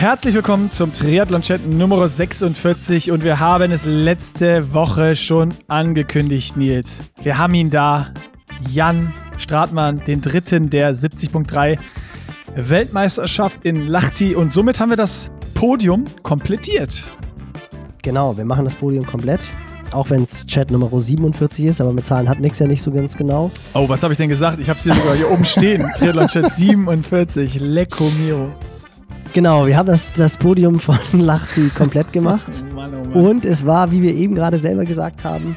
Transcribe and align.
Herzlich 0.00 0.34
willkommen 0.34 0.70
zum 0.70 0.94
Triathlon-Chat 0.94 1.66
Nummer 1.66 2.08
46 2.08 3.10
und 3.10 3.22
wir 3.22 3.38
haben 3.38 3.70
es 3.70 3.84
letzte 3.84 4.72
Woche 4.72 5.14
schon 5.14 5.50
angekündigt, 5.68 6.56
Nils. 6.56 7.00
Wir 7.22 7.36
haben 7.36 7.52
ihn 7.52 7.68
da, 7.68 8.14
Jan 8.70 9.12
Stratmann, 9.36 10.02
den 10.06 10.22
dritten 10.22 10.70
der 10.70 10.94
70.3 10.94 11.78
Weltmeisterschaft 12.56 13.62
in 13.62 13.88
Lahti 13.88 14.34
und 14.34 14.54
somit 14.54 14.80
haben 14.80 14.88
wir 14.88 14.96
das 14.96 15.30
Podium 15.52 16.04
komplettiert. 16.22 17.04
Genau, 18.02 18.38
wir 18.38 18.46
machen 18.46 18.64
das 18.64 18.76
Podium 18.76 19.04
komplett. 19.04 19.42
Auch 19.90 20.08
wenn 20.08 20.22
es 20.22 20.46
Chat 20.46 20.70
Nummer 20.70 20.88
47 20.98 21.66
ist, 21.66 21.82
aber 21.82 21.92
mit 21.92 22.06
Zahlen 22.06 22.30
hat 22.30 22.40
nichts 22.40 22.58
ja 22.58 22.66
nicht 22.66 22.80
so 22.80 22.90
ganz 22.90 23.18
genau. 23.18 23.50
Oh, 23.74 23.86
was 23.86 24.02
habe 24.02 24.14
ich 24.14 24.18
denn 24.18 24.30
gesagt? 24.30 24.60
Ich 24.60 24.70
habe 24.70 24.78
es 24.78 24.82
hier 24.82 24.94
sogar 24.94 25.14
hier 25.14 25.30
oben 25.30 25.44
stehen. 25.44 25.84
Triathlon 25.94 26.26
Chat 26.26 26.50
47. 26.50 27.60
Lecco 27.60 28.10
mio. 28.18 28.50
Genau, 29.32 29.64
wir 29.64 29.76
haben 29.76 29.86
das, 29.86 30.12
das 30.12 30.36
Podium 30.36 30.80
von 30.80 30.98
Lachti 31.12 31.68
komplett 31.68 32.12
gemacht. 32.12 32.64
Mann, 32.74 32.92
oh 32.92 33.04
Mann. 33.04 33.12
Und 33.12 33.44
es 33.44 33.64
war, 33.64 33.92
wie 33.92 34.02
wir 34.02 34.12
eben 34.12 34.34
gerade 34.34 34.58
selber 34.58 34.84
gesagt 34.84 35.22
haben, 35.22 35.56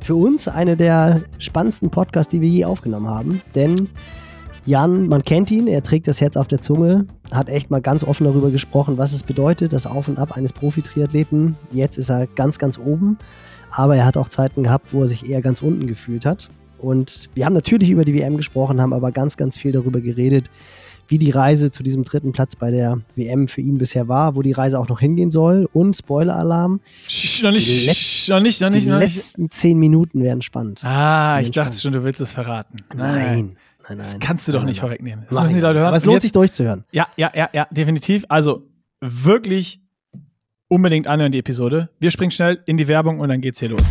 für 0.00 0.14
uns 0.14 0.48
eine 0.48 0.78
der 0.78 1.20
spannendsten 1.38 1.90
Podcasts, 1.90 2.30
die 2.30 2.40
wir 2.40 2.48
je 2.48 2.64
aufgenommen 2.64 3.06
haben. 3.06 3.42
Denn 3.54 3.90
Jan, 4.64 5.08
man 5.08 5.22
kennt 5.22 5.50
ihn, 5.50 5.66
er 5.66 5.82
trägt 5.82 6.08
das 6.08 6.22
Herz 6.22 6.38
auf 6.38 6.48
der 6.48 6.62
Zunge, 6.62 7.06
hat 7.30 7.50
echt 7.50 7.70
mal 7.70 7.82
ganz 7.82 8.02
offen 8.02 8.24
darüber 8.24 8.50
gesprochen, 8.50 8.96
was 8.96 9.12
es 9.12 9.24
bedeutet, 9.24 9.74
das 9.74 9.86
Auf 9.86 10.08
und 10.08 10.18
Ab 10.18 10.36
eines 10.36 10.54
Profi-Triathleten. 10.54 11.56
Jetzt 11.72 11.98
ist 11.98 12.08
er 12.08 12.26
ganz, 12.28 12.58
ganz 12.58 12.78
oben, 12.78 13.18
aber 13.70 13.96
er 13.96 14.06
hat 14.06 14.16
auch 14.16 14.28
Zeiten 14.28 14.62
gehabt, 14.62 14.94
wo 14.94 15.02
er 15.02 15.08
sich 15.08 15.28
eher 15.28 15.42
ganz 15.42 15.60
unten 15.60 15.86
gefühlt 15.86 16.24
hat. 16.24 16.48
Und 16.78 17.28
wir 17.34 17.44
haben 17.44 17.52
natürlich 17.52 17.90
über 17.90 18.06
die 18.06 18.14
WM 18.14 18.38
gesprochen, 18.38 18.80
haben 18.80 18.94
aber 18.94 19.12
ganz, 19.12 19.36
ganz 19.36 19.58
viel 19.58 19.72
darüber 19.72 20.00
geredet, 20.00 20.50
wie 21.10 21.18
die 21.18 21.30
Reise 21.30 21.70
zu 21.70 21.82
diesem 21.82 22.04
dritten 22.04 22.30
Platz 22.32 22.54
bei 22.54 22.70
der 22.70 23.00
WM 23.16 23.48
für 23.48 23.60
ihn 23.60 23.78
bisher 23.78 24.06
war, 24.06 24.36
wo 24.36 24.42
die 24.42 24.52
Reise 24.52 24.78
auch 24.78 24.88
noch 24.88 25.00
hingehen 25.00 25.30
soll. 25.32 25.68
Und 25.72 25.96
Spoiler-Alarm. 25.96 26.80
Noch 27.42 27.50
nicht, 27.50 27.86
Letz 27.86 28.28
noch 28.28 28.40
nicht, 28.40 28.60
noch 28.60 28.70
nicht. 28.70 28.86
Die 28.86 28.90
letzten 28.90 29.50
zehn 29.50 29.78
Minuten 29.78 30.22
werden 30.22 30.40
spannend. 30.40 30.80
Ah, 30.84 31.34
werden 31.34 31.46
ich 31.46 31.50
dachte 31.50 31.70
spannend. 31.70 31.82
schon, 31.82 31.92
du 31.92 32.04
willst 32.04 32.20
es 32.20 32.32
verraten. 32.32 32.76
Nein. 32.96 33.14
Nein. 33.14 33.56
Nein, 33.88 33.98
das 33.98 34.16
kannst 34.20 34.46
du 34.46 34.52
nein, 34.52 34.60
doch 34.60 34.66
nicht 34.66 34.76
nein. 34.76 34.88
vorwegnehmen. 34.88 35.26
Das 35.28 35.40
müssen 35.40 35.54
die 35.54 35.60
Leute 35.60 35.80
hören. 35.80 35.88
Aber 35.88 35.96
es 35.96 36.04
lohnt 36.04 36.22
sich 36.22 36.30
durchzuhören. 36.30 36.84
Ja, 36.92 37.08
ja, 37.16 37.32
ja, 37.34 37.48
ja, 37.52 37.66
definitiv. 37.72 38.24
Also 38.28 38.68
wirklich 39.00 39.80
unbedingt 40.68 41.08
anhören 41.08 41.32
die 41.32 41.38
Episode. 41.38 41.88
Wir 41.98 42.12
springen 42.12 42.30
schnell 42.30 42.60
in 42.66 42.76
die 42.76 42.86
Werbung 42.86 43.18
und 43.18 43.28
dann 43.28 43.40
geht's 43.40 43.58
hier 43.58 43.70
los. 43.70 43.82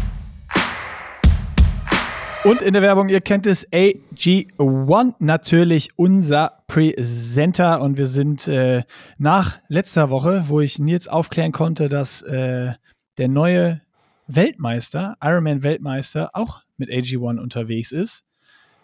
Und 2.46 2.62
in 2.62 2.72
der 2.72 2.82
Werbung, 2.82 3.10
ihr 3.10 3.20
kennt 3.20 3.46
es, 3.46 3.68
AG1 3.70 5.16
natürlich 5.20 5.90
unser 5.98 6.59
Presenter. 6.70 7.82
Und 7.82 7.98
wir 7.98 8.08
sind 8.08 8.48
äh, 8.48 8.84
nach 9.18 9.60
letzter 9.68 10.10
Woche, 10.10 10.46
wo 10.48 10.62
ich 10.62 10.80
Nils 10.80 11.10
aufklären 11.10 11.52
konnte, 11.52 11.90
dass 11.90 12.22
äh, 12.22 12.74
der 13.18 13.28
neue 13.28 13.82
Weltmeister, 14.28 15.18
Ironman-Weltmeister, 15.22 16.30
auch 16.34 16.62
mit 16.78 16.90
AG1 16.90 17.40
unterwegs 17.40 17.92
ist. 17.92 18.24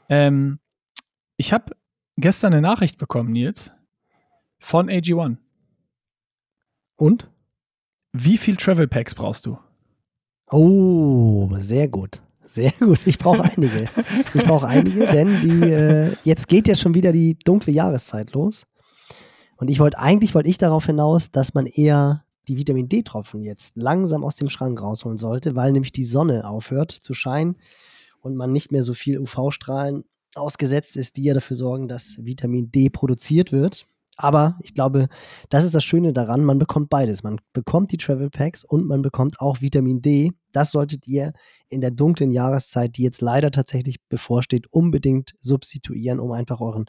Ähm, 0.09 0.59
ich 1.37 1.53
habe 1.53 1.77
gestern 2.17 2.53
eine 2.53 2.61
Nachricht 2.61 2.97
bekommen, 2.97 3.31
Nils, 3.31 3.71
von 4.59 4.89
AG1. 4.89 5.37
Und? 6.97 7.29
Wie 8.11 8.37
viel 8.37 8.55
Travel 8.55 8.87
Packs 8.87 9.13
brauchst 9.13 9.45
du? 9.45 9.59
Oh, 10.49 11.49
sehr 11.59 11.87
gut. 11.87 12.21
Sehr 12.45 12.71
gut. 12.79 13.05
Ich 13.05 13.17
brauche 13.17 13.43
einige. 13.43 13.89
Ich 14.33 14.43
brauche 14.43 14.67
einige, 14.67 15.07
denn 15.07 15.41
die, 15.41 15.69
äh, 15.69 16.15
jetzt 16.23 16.47
geht 16.47 16.67
ja 16.67 16.75
schon 16.75 16.93
wieder 16.93 17.11
die 17.11 17.37
dunkle 17.43 17.73
Jahreszeit 17.73 18.33
los. 18.33 18.65
Und 19.57 19.69
ich 19.69 19.79
wollte, 19.79 19.99
eigentlich 19.99 20.35
wollte 20.35 20.49
ich 20.49 20.57
darauf 20.57 20.85
hinaus, 20.85 21.31
dass 21.31 21.53
man 21.53 21.65
eher 21.65 22.23
die 22.47 22.57
Vitamin 22.57 22.89
D-Tropfen 22.89 23.41
jetzt 23.41 23.75
langsam 23.75 24.23
aus 24.23 24.35
dem 24.35 24.49
Schrank 24.49 24.81
rausholen 24.81 25.17
sollte, 25.17 25.55
weil 25.55 25.71
nämlich 25.71 25.91
die 25.91 26.03
Sonne 26.03 26.47
aufhört 26.47 26.91
zu 26.91 27.13
scheinen 27.13 27.55
und 28.21 28.35
man 28.35 28.51
nicht 28.51 28.71
mehr 28.71 28.83
so 28.83 28.93
viel 28.93 29.19
UV-Strahlen 29.19 30.03
ausgesetzt 30.35 30.97
ist, 30.97 31.17
die 31.17 31.23
ja 31.23 31.33
dafür 31.33 31.57
sorgen, 31.57 31.87
dass 31.87 32.23
Vitamin 32.23 32.71
D 32.71 32.89
produziert 32.89 33.51
wird. 33.51 33.87
Aber 34.17 34.57
ich 34.61 34.73
glaube, 34.73 35.07
das 35.49 35.65
ist 35.65 35.75
das 35.75 35.83
Schöne 35.83 36.13
daran, 36.13 36.43
man 36.43 36.57
bekommt 36.57 36.89
beides. 36.89 37.23
Man 37.23 37.41
bekommt 37.53 37.91
die 37.91 37.97
Travel 37.97 38.29
Packs 38.29 38.63
und 38.63 38.87
man 38.87 39.01
bekommt 39.01 39.39
auch 39.41 39.61
Vitamin 39.61 40.01
D. 40.01 40.31
Das 40.53 40.71
solltet 40.71 41.05
ihr 41.07 41.33
in 41.67 41.81
der 41.81 41.91
dunklen 41.91 42.31
Jahreszeit, 42.31 42.95
die 42.95 43.03
jetzt 43.03 43.21
leider 43.21 43.51
tatsächlich 43.51 44.01
bevorsteht, 44.07 44.67
unbedingt 44.71 45.33
substituieren, 45.37 46.19
um 46.19 46.31
einfach 46.31 46.61
euren 46.61 46.85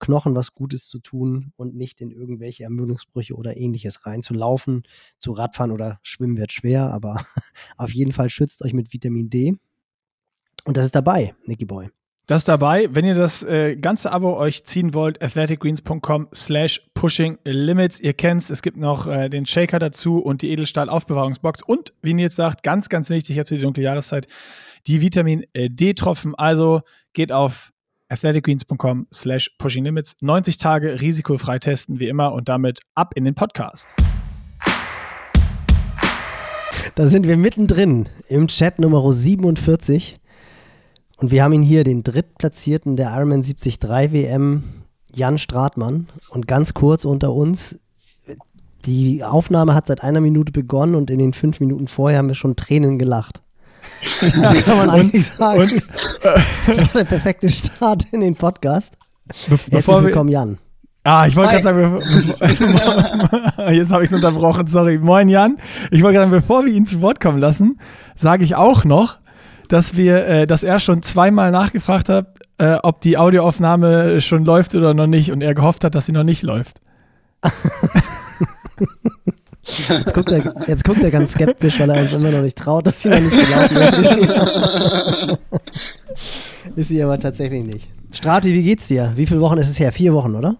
Knochen 0.00 0.34
was 0.34 0.52
Gutes 0.52 0.86
zu 0.86 0.98
tun 0.98 1.52
und 1.56 1.76
nicht 1.76 2.00
in 2.00 2.10
irgendwelche 2.10 2.64
Ermüdungsbrüche 2.64 3.34
oder 3.34 3.56
ähnliches 3.56 4.04
reinzulaufen. 4.04 4.82
Zu 5.18 5.32
Radfahren 5.32 5.70
oder 5.70 6.00
Schwimmen 6.02 6.36
wird 6.36 6.52
schwer, 6.52 6.92
aber 6.92 7.24
auf 7.76 7.94
jeden 7.94 8.12
Fall 8.12 8.30
schützt 8.30 8.62
euch 8.62 8.74
mit 8.74 8.92
Vitamin 8.92 9.30
D. 9.30 9.56
Und 10.64 10.76
das 10.76 10.86
ist 10.86 10.94
dabei, 10.94 11.34
Nicky 11.46 11.64
Boy. 11.66 11.90
Das 12.26 12.46
dabei. 12.46 12.88
Wenn 12.90 13.04
ihr 13.04 13.14
das 13.14 13.42
äh, 13.42 13.76
ganze 13.76 14.10
Abo 14.10 14.34
euch 14.38 14.64
ziehen 14.64 14.94
wollt, 14.94 15.22
athleticgreens.com 15.22 16.28
slash 16.32 16.80
pushing 16.94 17.38
limits. 17.44 18.00
Ihr 18.00 18.14
kennt's, 18.14 18.48
es 18.48 18.62
gibt 18.62 18.78
noch 18.78 19.06
äh, 19.06 19.28
den 19.28 19.44
Shaker 19.44 19.78
dazu 19.78 20.20
und 20.20 20.40
die 20.40 20.50
Edelstahl-Aufbewahrungsbox. 20.50 21.62
Und, 21.62 21.92
wie 22.00 22.14
Nils 22.14 22.34
sagt, 22.34 22.62
ganz, 22.62 22.88
ganz 22.88 23.10
wichtig 23.10 23.36
jetzt 23.36 23.50
für 23.50 23.56
die 23.56 23.62
dunkle 23.62 23.82
Jahreszeit, 23.82 24.26
die 24.86 25.02
Vitamin 25.02 25.44
D-Tropfen. 25.54 26.34
Also 26.34 26.80
geht 27.12 27.30
auf 27.30 27.72
athleticgreens.com 28.08 29.06
slash 29.12 29.50
pushing 29.58 29.84
limits. 29.84 30.16
90 30.20 30.56
Tage 30.56 31.00
risikofrei 31.02 31.58
testen, 31.58 32.00
wie 32.00 32.08
immer, 32.08 32.32
und 32.32 32.48
damit 32.48 32.80
ab 32.94 33.12
in 33.16 33.24
den 33.24 33.34
Podcast. 33.34 33.94
Da 36.94 37.06
sind 37.06 37.26
wir 37.26 37.36
mittendrin 37.36 38.08
im 38.28 38.46
Chat 38.46 38.78
Nummer 38.78 39.12
47. 39.12 40.20
Und 41.18 41.30
wir 41.30 41.44
haben 41.44 41.52
ihn 41.52 41.62
hier, 41.62 41.84
den 41.84 42.02
Drittplatzierten 42.02 42.96
der 42.96 43.10
Ironman 43.10 43.42
73 43.42 43.78
WM, 43.82 44.64
Jan 45.14 45.38
Stratmann. 45.38 46.08
Und 46.30 46.48
ganz 46.48 46.74
kurz 46.74 47.04
unter 47.04 47.32
uns, 47.32 47.78
die 48.84 49.22
Aufnahme 49.22 49.74
hat 49.74 49.86
seit 49.86 50.02
einer 50.02 50.20
Minute 50.20 50.52
begonnen 50.52 50.94
und 50.94 51.10
in 51.10 51.18
den 51.18 51.32
fünf 51.32 51.60
Minuten 51.60 51.86
vorher 51.86 52.18
haben 52.18 52.28
wir 52.28 52.34
schon 52.34 52.56
Tränen 52.56 52.98
gelacht. 52.98 53.42
So 54.20 54.56
kann 54.60 54.78
man 54.78 54.90
eigentlich 54.90 55.26
sagen. 55.26 55.60
Und, 55.60 55.82
das 56.66 56.80
war 56.80 57.02
der 57.02 57.04
perfekte 57.04 57.48
Start 57.50 58.06
in 58.12 58.20
den 58.20 58.34
Podcast. 58.34 58.94
Be 59.48 59.58
Herzlich 59.70 59.86
willkommen, 59.86 60.30
Jan. 60.30 60.58
Ah, 61.04 61.26
ich 61.26 61.36
wollte 61.36 61.52
gerade 61.52 61.62
sagen, 61.62 62.02
bevor, 62.02 63.70
jetzt 63.72 63.90
habe 63.90 64.04
ich 64.04 64.10
es 64.10 64.14
unterbrochen, 64.14 64.66
sorry. 64.66 64.98
Moin 64.98 65.28
Jan. 65.28 65.58
Ich 65.90 66.02
wollte 66.02 66.18
gerade 66.18 66.30
sagen, 66.30 66.42
bevor 66.42 66.64
wir 66.64 66.72
ihn 66.72 66.86
zu 66.86 67.02
Wort 67.02 67.20
kommen 67.20 67.38
lassen, 67.38 67.78
sage 68.16 68.44
ich 68.44 68.56
auch 68.56 68.84
noch, 68.84 69.18
dass 69.68 69.96
wir, 69.96 70.26
äh, 70.26 70.46
dass 70.46 70.62
er 70.62 70.80
schon 70.80 71.02
zweimal 71.02 71.50
nachgefragt 71.50 72.08
hat, 72.08 72.38
äh, 72.58 72.76
ob 72.82 73.00
die 73.00 73.18
Audioaufnahme 73.18 74.20
schon 74.20 74.44
läuft 74.44 74.74
oder 74.74 74.94
noch 74.94 75.06
nicht 75.06 75.32
und 75.32 75.42
er 75.42 75.54
gehofft 75.54 75.84
hat, 75.84 75.94
dass 75.94 76.06
sie 76.06 76.12
noch 76.12 76.24
nicht 76.24 76.42
läuft. 76.42 76.80
Jetzt 79.88 80.12
guckt, 80.12 80.30
er, 80.30 80.54
jetzt 80.66 80.84
guckt 80.84 81.02
er 81.02 81.10
ganz 81.10 81.32
skeptisch, 81.32 81.80
weil 81.80 81.90
er 81.90 82.02
uns 82.02 82.12
immer 82.12 82.30
noch 82.30 82.42
nicht 82.42 82.58
traut, 82.58 82.86
dass 82.86 83.00
sie 83.00 83.08
noch 83.08 83.20
nicht 83.20 83.32
gelaufen 83.32 83.76
ist. 83.78 83.92
Ist 83.94 84.08
sie, 86.74 86.80
ist 86.80 86.88
sie 86.88 87.02
aber 87.02 87.18
tatsächlich 87.18 87.64
nicht. 87.64 87.88
Strati, 88.12 88.52
wie 88.52 88.62
geht's 88.62 88.88
dir? 88.88 89.12
Wie 89.16 89.26
viele 89.26 89.40
Wochen 89.40 89.56
ist 89.58 89.70
es 89.70 89.80
her? 89.80 89.90
Vier 89.90 90.12
Wochen, 90.12 90.34
oder? 90.34 90.56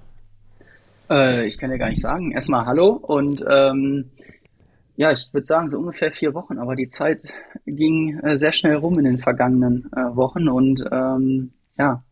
Äh, 1.10 1.46
ich 1.46 1.58
kann 1.58 1.70
dir 1.70 1.78
gar 1.78 1.90
nicht 1.90 2.00
sagen. 2.00 2.32
Erstmal 2.32 2.64
Hallo 2.64 2.92
und 2.92 3.44
ähm, 3.48 4.06
ja, 4.96 5.10
ich 5.12 5.28
würde 5.32 5.46
sagen 5.46 5.70
so 5.70 5.78
ungefähr 5.78 6.12
vier 6.12 6.34
Wochen, 6.34 6.58
aber 6.58 6.76
die 6.76 6.88
Zeit 6.88 7.20
ging 7.66 8.18
äh, 8.20 8.36
sehr 8.36 8.52
schnell 8.52 8.76
rum 8.76 8.98
in 8.98 9.04
den 9.04 9.18
vergangenen 9.18 9.90
äh, 9.96 10.16
Wochen 10.16 10.48
und 10.48 10.84
ähm, 10.90 11.52
ja, 11.76 12.02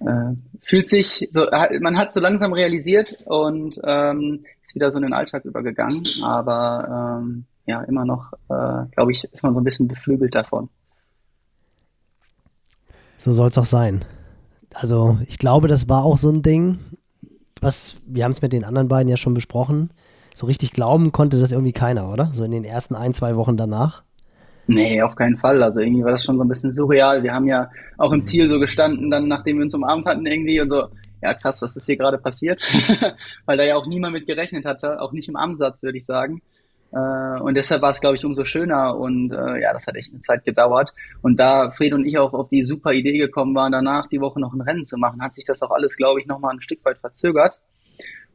äh, 0.00 0.34
fühlt 0.60 0.88
sich 0.88 1.28
so, 1.32 1.46
man 1.80 1.96
hat 1.96 2.12
so 2.12 2.20
langsam 2.20 2.52
realisiert 2.52 3.18
und 3.24 3.78
ähm, 3.84 4.44
ist 4.64 4.74
wieder 4.74 4.90
so 4.90 4.98
in 4.98 5.04
den 5.04 5.12
Alltag 5.12 5.44
übergegangen, 5.44 6.02
aber 6.22 7.20
ähm, 7.22 7.44
ja, 7.66 7.82
immer 7.82 8.04
noch, 8.04 8.32
äh, 8.48 8.86
glaube 8.94 9.12
ich, 9.12 9.24
ist 9.24 9.42
man 9.42 9.54
so 9.54 9.60
ein 9.60 9.64
bisschen 9.64 9.88
beflügelt 9.88 10.34
davon. 10.34 10.68
So 13.18 13.32
soll 13.32 13.48
es 13.48 13.58
auch 13.58 13.64
sein. 13.64 14.04
Also 14.74 15.18
ich 15.26 15.38
glaube, 15.38 15.68
das 15.68 15.88
war 15.88 16.04
auch 16.04 16.18
so 16.18 16.30
ein 16.30 16.42
Ding, 16.42 16.78
was, 17.60 17.96
wir 18.06 18.24
haben 18.24 18.32
es 18.32 18.42
mit 18.42 18.52
den 18.52 18.64
anderen 18.64 18.88
beiden 18.88 19.08
ja 19.08 19.16
schon 19.16 19.34
besprochen, 19.34 19.90
so 20.38 20.46
richtig 20.46 20.72
glauben 20.72 21.10
konnte 21.10 21.40
das 21.40 21.50
irgendwie 21.50 21.72
keiner, 21.72 22.12
oder? 22.12 22.30
So 22.32 22.44
in 22.44 22.52
den 22.52 22.64
ersten 22.64 22.94
ein, 22.94 23.12
zwei 23.12 23.34
Wochen 23.34 23.56
danach. 23.56 24.04
Nee, 24.68 25.02
auf 25.02 25.16
keinen 25.16 25.36
Fall. 25.36 25.62
Also 25.62 25.80
irgendwie 25.80 26.04
war 26.04 26.12
das 26.12 26.22
schon 26.22 26.36
so 26.36 26.44
ein 26.44 26.48
bisschen 26.48 26.74
surreal. 26.74 27.22
Wir 27.22 27.34
haben 27.34 27.48
ja 27.48 27.70
auch 27.96 28.12
im 28.12 28.24
Ziel 28.24 28.48
so 28.48 28.60
gestanden, 28.60 29.10
dann 29.10 29.26
nachdem 29.26 29.56
wir 29.56 29.64
uns 29.64 29.74
umarmt 29.74 30.06
hatten 30.06 30.26
irgendwie 30.26 30.60
und 30.60 30.70
so, 30.70 30.88
ja 31.22 31.34
krass, 31.34 31.60
was 31.60 31.74
ist 31.74 31.86
hier 31.86 31.96
gerade 31.96 32.18
passiert? 32.18 32.62
Weil 33.46 33.56
da 33.56 33.64
ja 33.64 33.74
auch 33.74 33.86
niemand 33.86 34.12
mit 34.12 34.26
gerechnet 34.26 34.64
hatte, 34.64 35.00
auch 35.00 35.12
nicht 35.12 35.28
im 35.28 35.36
Ansatz, 35.36 35.82
würde 35.82 35.98
ich 35.98 36.04
sagen. 36.04 36.40
Äh, 36.92 37.40
und 37.40 37.56
deshalb 37.56 37.82
war 37.82 37.90
es, 37.90 38.00
glaube 38.00 38.16
ich, 38.16 38.24
umso 38.24 38.44
schöner 38.44 38.96
und 38.96 39.32
äh, 39.32 39.60
ja, 39.60 39.72
das 39.72 39.86
hat 39.86 39.96
echt 39.96 40.12
eine 40.12 40.22
Zeit 40.22 40.44
gedauert. 40.44 40.92
Und 41.20 41.40
da 41.40 41.72
Fred 41.72 41.94
und 41.94 42.06
ich 42.06 42.16
auch 42.18 42.32
auf 42.32 42.48
die 42.48 42.62
super 42.62 42.92
Idee 42.92 43.18
gekommen 43.18 43.54
waren, 43.56 43.72
danach 43.72 44.06
die 44.06 44.20
Woche 44.20 44.38
noch 44.38 44.52
ein 44.52 44.60
Rennen 44.60 44.86
zu 44.86 44.98
machen, 44.98 45.20
hat 45.20 45.34
sich 45.34 45.44
das 45.44 45.62
auch 45.62 45.72
alles, 45.72 45.96
glaube 45.96 46.20
ich, 46.20 46.26
nochmal 46.26 46.54
ein 46.54 46.60
Stück 46.60 46.84
weit 46.84 46.98
verzögert. 46.98 47.58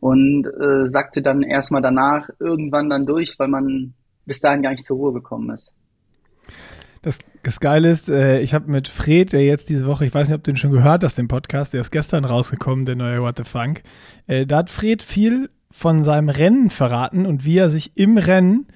Und 0.04 0.46
äh, 0.48 0.90
sagte 0.90 1.22
dann 1.22 1.44
erstmal 1.44 1.82
danach 1.82 2.28
irgendwann 2.38 2.90
dann 2.90 3.06
durch, 3.06 3.36
weil 3.38 3.48
man 3.48 3.94
bis 4.26 4.42
dahin 4.42 4.62
gar 4.62 4.72
nicht 4.72 4.86
zur 4.86 4.98
Ruhe 4.98 5.14
gekommen 5.14 5.50
ist. 5.52 5.72
Das, 7.02 7.20
das 7.42 7.62
Geile 7.62 7.90
ist, 7.90 8.10
äh, 8.10 8.42
ich 8.42 8.54
habe 8.54 8.70
mit 8.70 8.90
Fred, 8.90 9.32
der 9.32 9.46
jetzt 9.46 9.70
diese 9.70 9.88
Woche, 9.88 10.06
ich 10.06 10.14
weiß 10.14 10.28
nicht, 10.28 10.36
ob 10.36 10.44
du 10.44 10.52
den 10.52 10.58
schon 10.58 10.72
gehört 10.72 11.06
hast, 11.06 11.18
den 11.18 11.30
Podcast, 11.30 11.74
der 11.74 11.80
ist 11.80 11.92
gestern 11.92 12.26
rausgekommen, 12.26 12.84
der 12.84 12.98
neue 12.98 13.22
What 13.22 13.38
the 13.38 13.46
Funk. 13.46 13.82
Äh, 14.28 14.46
da 14.46 14.58
hat 14.58 14.70
Fred 14.70 15.02
viel 15.04 15.50
von 15.72 16.04
seinem 16.04 16.28
Rennen 16.28 16.70
verraten 16.70 17.26
und 17.26 17.46
wie 17.46 17.58
er 17.58 17.70
sich 17.70 17.96
im 17.96 18.18
Rennen 18.18 18.68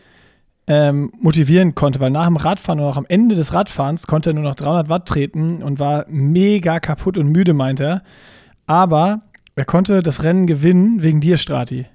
ähm, 0.65 1.11
motivieren 1.19 1.75
konnte, 1.75 1.99
weil 1.99 2.11
nach 2.11 2.27
dem 2.27 2.37
Radfahren 2.37 2.79
und 2.79 2.85
auch 2.85 2.95
am 2.95 3.05
Ende 3.05 3.35
des 3.35 3.51
Radfahrens 3.51 4.07
konnte 4.07 4.29
er 4.29 4.33
nur 4.33 4.43
noch 4.43 4.55
300 4.55 4.87
Watt 4.87 5.09
treten 5.09 5.61
und 5.61 5.77
war 5.77 6.05
mega 6.07 6.79
kaputt 6.79 7.17
und 7.17 7.27
müde, 7.27 7.53
meint 7.53 7.81
er. 7.81 8.01
Aber 8.65 9.23
er 9.57 9.65
konnte 9.65 10.03
das 10.03 10.23
Rennen 10.23 10.45
gewinnen 10.45 11.01
wegen 11.01 11.19
dir, 11.19 11.37
Strati. 11.37 11.87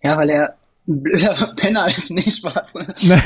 Ja, 0.00 0.16
weil 0.16 0.30
er 0.30 0.54
ein 0.86 1.02
blöder 1.02 1.54
Penner 1.56 1.88
ist, 1.88 2.10
nicht 2.10 2.36
Spaß. 2.36 2.74
Ne? 3.02 3.20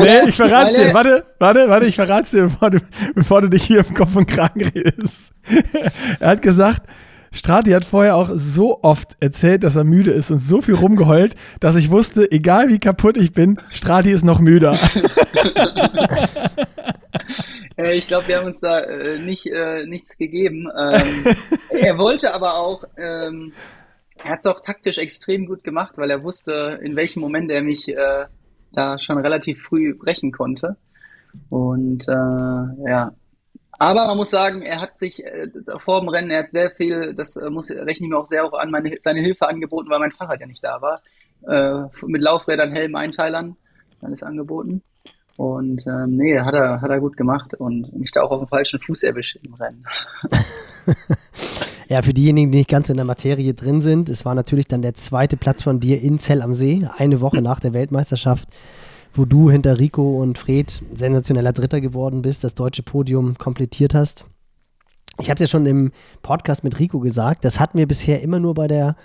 nee, 0.00 0.28
ich 0.28 0.36
verrat's 0.36 0.74
dir. 0.74 0.92
Warte, 0.92 1.24
warte, 1.38 1.68
warte, 1.68 1.86
ich 1.86 1.96
verrat's 1.96 2.30
dir, 2.32 2.42
bevor 2.42 2.70
du, 2.70 2.78
bevor 3.14 3.40
du 3.40 3.48
dich 3.48 3.64
hier 3.64 3.78
im 3.86 3.94
Kopf 3.94 4.14
und 4.16 4.26
Kragen 4.26 4.62
redest. 4.62 5.32
er 6.20 6.28
hat 6.28 6.42
gesagt, 6.42 6.82
Strati 7.36 7.72
hat 7.72 7.84
vorher 7.84 8.16
auch 8.16 8.30
so 8.32 8.82
oft 8.82 9.14
erzählt, 9.20 9.62
dass 9.62 9.76
er 9.76 9.84
müde 9.84 10.10
ist 10.10 10.30
und 10.30 10.38
so 10.38 10.62
viel 10.62 10.74
rumgeheult, 10.74 11.34
dass 11.60 11.76
ich 11.76 11.90
wusste, 11.90 12.32
egal 12.32 12.68
wie 12.68 12.78
kaputt 12.78 13.18
ich 13.18 13.32
bin, 13.32 13.60
Strati 13.70 14.10
ist 14.10 14.24
noch 14.24 14.40
müder. 14.40 14.78
Äh, 17.78 17.98
ich 17.98 18.06
glaube, 18.06 18.28
wir 18.28 18.38
haben 18.38 18.46
uns 18.46 18.60
da 18.60 18.80
äh, 18.80 19.18
nicht, 19.18 19.46
äh, 19.46 19.84
nichts 19.84 20.16
gegeben. 20.16 20.66
Ähm, 20.74 21.34
er 21.70 21.98
wollte 21.98 22.32
aber 22.32 22.56
auch, 22.56 22.84
ähm, 22.96 23.52
er 24.24 24.30
hat 24.30 24.38
es 24.40 24.46
auch 24.46 24.60
taktisch 24.60 24.96
extrem 24.96 25.44
gut 25.44 25.62
gemacht, 25.62 25.98
weil 25.98 26.10
er 26.10 26.22
wusste, 26.22 26.80
in 26.82 26.96
welchem 26.96 27.20
Moment 27.20 27.50
er 27.50 27.62
mich 27.62 27.88
äh, 27.88 28.26
da 28.72 28.98
schon 28.98 29.18
relativ 29.18 29.62
früh 29.62 29.94
brechen 29.94 30.32
konnte. 30.32 30.76
Und 31.50 32.08
äh, 32.08 32.88
ja, 32.88 33.12
aber 33.78 34.06
man 34.06 34.16
muss 34.16 34.30
sagen, 34.30 34.62
er 34.62 34.80
hat 34.80 34.96
sich 34.96 35.24
äh, 35.24 35.48
vor 35.78 36.00
dem 36.00 36.08
Rennen, 36.08 36.30
er 36.30 36.44
hat 36.44 36.50
sehr 36.52 36.70
viel, 36.70 37.14
das 37.14 37.36
äh, 37.36 37.50
muss 37.50 37.70
rechne 37.70 38.06
ich 38.06 38.10
mir 38.10 38.18
auch 38.18 38.28
sehr 38.28 38.44
auch 38.44 38.54
an, 38.54 38.70
meine, 38.70 38.96
seine 39.00 39.20
Hilfe 39.20 39.48
angeboten, 39.48 39.90
weil 39.90 39.98
mein 39.98 40.12
Fahrrad 40.12 40.40
ja 40.40 40.46
nicht 40.46 40.64
da 40.64 40.80
war. 40.80 41.02
Äh, 41.46 41.88
mit 42.06 42.22
Laufrädern, 42.22 42.72
Helm, 42.72 42.94
Einteilern, 42.96 43.56
alles 44.00 44.22
angeboten. 44.22 44.82
Und 45.36 45.82
ähm, 45.86 46.16
nee, 46.16 46.38
hat 46.40 46.54
er, 46.54 46.80
hat 46.80 46.90
er 46.90 47.00
gut 47.00 47.16
gemacht 47.16 47.52
und 47.54 47.94
mich 47.94 48.10
da 48.10 48.22
auch 48.22 48.30
auf 48.30 48.40
dem 48.40 48.48
falschen 48.48 48.80
Fuß 48.80 49.02
erwischt 49.02 49.36
im 49.42 49.52
Rennen. 49.54 49.84
ja, 51.88 52.00
für 52.00 52.14
diejenigen, 52.14 52.50
die 52.50 52.58
nicht 52.58 52.70
ganz 52.70 52.88
in 52.88 52.96
der 52.96 53.04
Materie 53.04 53.52
drin 53.52 53.82
sind, 53.82 54.08
es 54.08 54.24
war 54.24 54.34
natürlich 54.34 54.66
dann 54.66 54.80
der 54.80 54.94
zweite 54.94 55.36
Platz 55.36 55.62
von 55.62 55.78
dir 55.78 56.00
in 56.00 56.18
Zell 56.18 56.40
am 56.40 56.54
See, 56.54 56.88
eine 56.96 57.20
Woche 57.20 57.42
nach 57.42 57.60
der 57.60 57.74
Weltmeisterschaft 57.74 58.48
wo 59.16 59.24
du 59.24 59.50
hinter 59.50 59.78
Rico 59.78 60.20
und 60.22 60.38
Fred 60.38 60.82
sensationeller 60.94 61.52
Dritter 61.52 61.80
geworden 61.80 62.22
bist, 62.22 62.44
das 62.44 62.54
deutsche 62.54 62.82
Podium 62.82 63.38
komplettiert 63.38 63.94
hast. 63.94 64.26
Ich 65.18 65.30
habe 65.30 65.36
es 65.36 65.40
ja 65.40 65.46
schon 65.46 65.64
im 65.64 65.92
Podcast 66.22 66.62
mit 66.64 66.78
Rico 66.78 67.00
gesagt, 67.00 67.44
das 67.44 67.58
hatten 67.58 67.78
wir 67.78 67.88
bisher 67.88 68.20
immer 68.22 68.38
nur 68.38 68.54
bei 68.54 68.66
der 68.68 68.96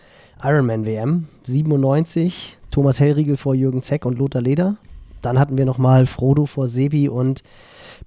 Ironman 0.43 0.85
WM 0.85 1.27
97, 1.45 2.57
Thomas 2.71 2.99
Hellriegel 2.99 3.37
vor 3.37 3.55
Jürgen 3.55 3.81
Zeck 3.83 4.05
und 4.05 4.17
Lothar 4.17 4.41
Leder. 4.41 4.75
Dann 5.21 5.39
hatten 5.39 5.57
wir 5.57 5.65
nochmal 5.65 6.05
Frodo 6.07 6.45
vor 6.45 6.67
Sebi 6.67 7.07
und 7.07 7.43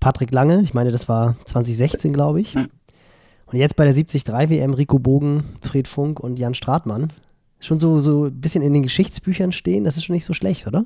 Patrick 0.01 0.33
Lange. 0.33 0.61
Ich 0.62 0.75
meine, 0.75 0.91
das 0.91 1.09
war 1.09 1.37
2016, 1.45 2.12
glaube 2.12 2.41
ich. 2.41 2.56
Und 2.56 3.59
jetzt 3.59 3.77
bei 3.77 3.85
der 3.85 3.95
73 3.95 4.27
WM 4.27 4.75
Rico 4.75 4.99
Bogen, 4.99 5.45
Fred 5.62 5.87
Funk 5.87 6.21
und 6.21 6.39
Jan 6.39 6.55
Stratmann. 6.55 7.12
Schon 7.61 7.79
so, 7.79 8.01
so 8.01 8.27
ein 8.27 8.41
bisschen 8.41 8.62
in 8.62 8.75
den 8.75 8.83
Geschichtsbüchern 8.83 9.53
stehen, 9.53 9.85
das 9.85 9.97
ist 9.97 10.05
schon 10.05 10.15
nicht 10.15 10.27
so 10.27 10.35
schlecht, 10.35 10.67
oder? 10.67 10.85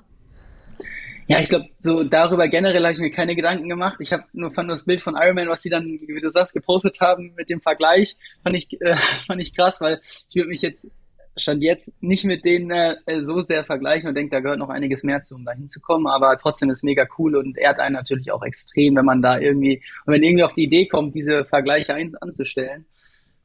Ja, 1.29 1.41
ich 1.41 1.51
glaube, 1.51 1.67
so 1.83 2.05
darüber 2.05 2.49
generell 2.49 2.83
habe 2.83 2.95
ich 2.95 2.99
mir 2.99 3.11
keine 3.11 3.37
Gedanken 3.37 3.69
gemacht. 3.69 3.99
Ich 4.01 4.15
habe 4.15 4.25
nur 4.33 4.51
fand 4.51 4.69
nur 4.69 4.77
das 4.77 4.87
Bild 4.87 5.03
von 5.03 5.15
Iron 5.15 5.35
Man, 5.35 5.49
was 5.49 5.61
sie 5.61 5.69
dann, 5.69 5.85
wie 5.85 6.21
du 6.21 6.31
sagst, 6.31 6.55
gepostet 6.55 7.01
haben 7.01 7.35
mit 7.37 7.51
dem 7.51 7.61
Vergleich, 7.61 8.17
fand 8.43 8.57
ich, 8.57 8.81
äh, 8.81 8.97
fand 9.27 9.43
ich 9.43 9.55
krass, 9.55 9.81
weil 9.83 10.01
ich 10.31 10.37
würde 10.37 10.49
mich 10.49 10.63
jetzt 10.63 10.91
stand 11.37 11.63
jetzt 11.63 11.93
nicht 12.01 12.25
mit 12.25 12.45
denen 12.45 12.71
äh, 12.71 13.23
so 13.23 13.43
sehr 13.43 13.65
vergleichen 13.65 14.09
und 14.09 14.15
denke, 14.15 14.31
da 14.35 14.41
gehört 14.41 14.59
noch 14.59 14.71
einiges 14.71 15.05
mehr 15.05 15.21
zu, 15.21 15.35
um 15.35 15.45
da 15.45 15.53
hinzukommen. 15.53 16.07
Aber 16.07 16.37
trotzdem 16.39 16.71
ist 16.71 16.83
mega 16.83 17.07
cool 17.19 17.37
und 17.37 17.59
ehrt 17.59 17.79
einen 17.79 17.95
natürlich 17.95 18.33
auch 18.33 18.43
extrem, 18.43 18.97
wenn 18.97 19.05
man 19.05 19.23
da 19.23 19.39
irgendwie, 19.39 19.83
wenn 20.07 20.23
irgendwie 20.23 20.45
auf 20.45 20.55
die 20.55 20.65
Idee 20.65 20.87
kommt, 20.87 21.15
diese 21.15 21.45
Vergleiche 21.45 21.95
ein, 21.95 22.17
anzustellen. 22.17 22.87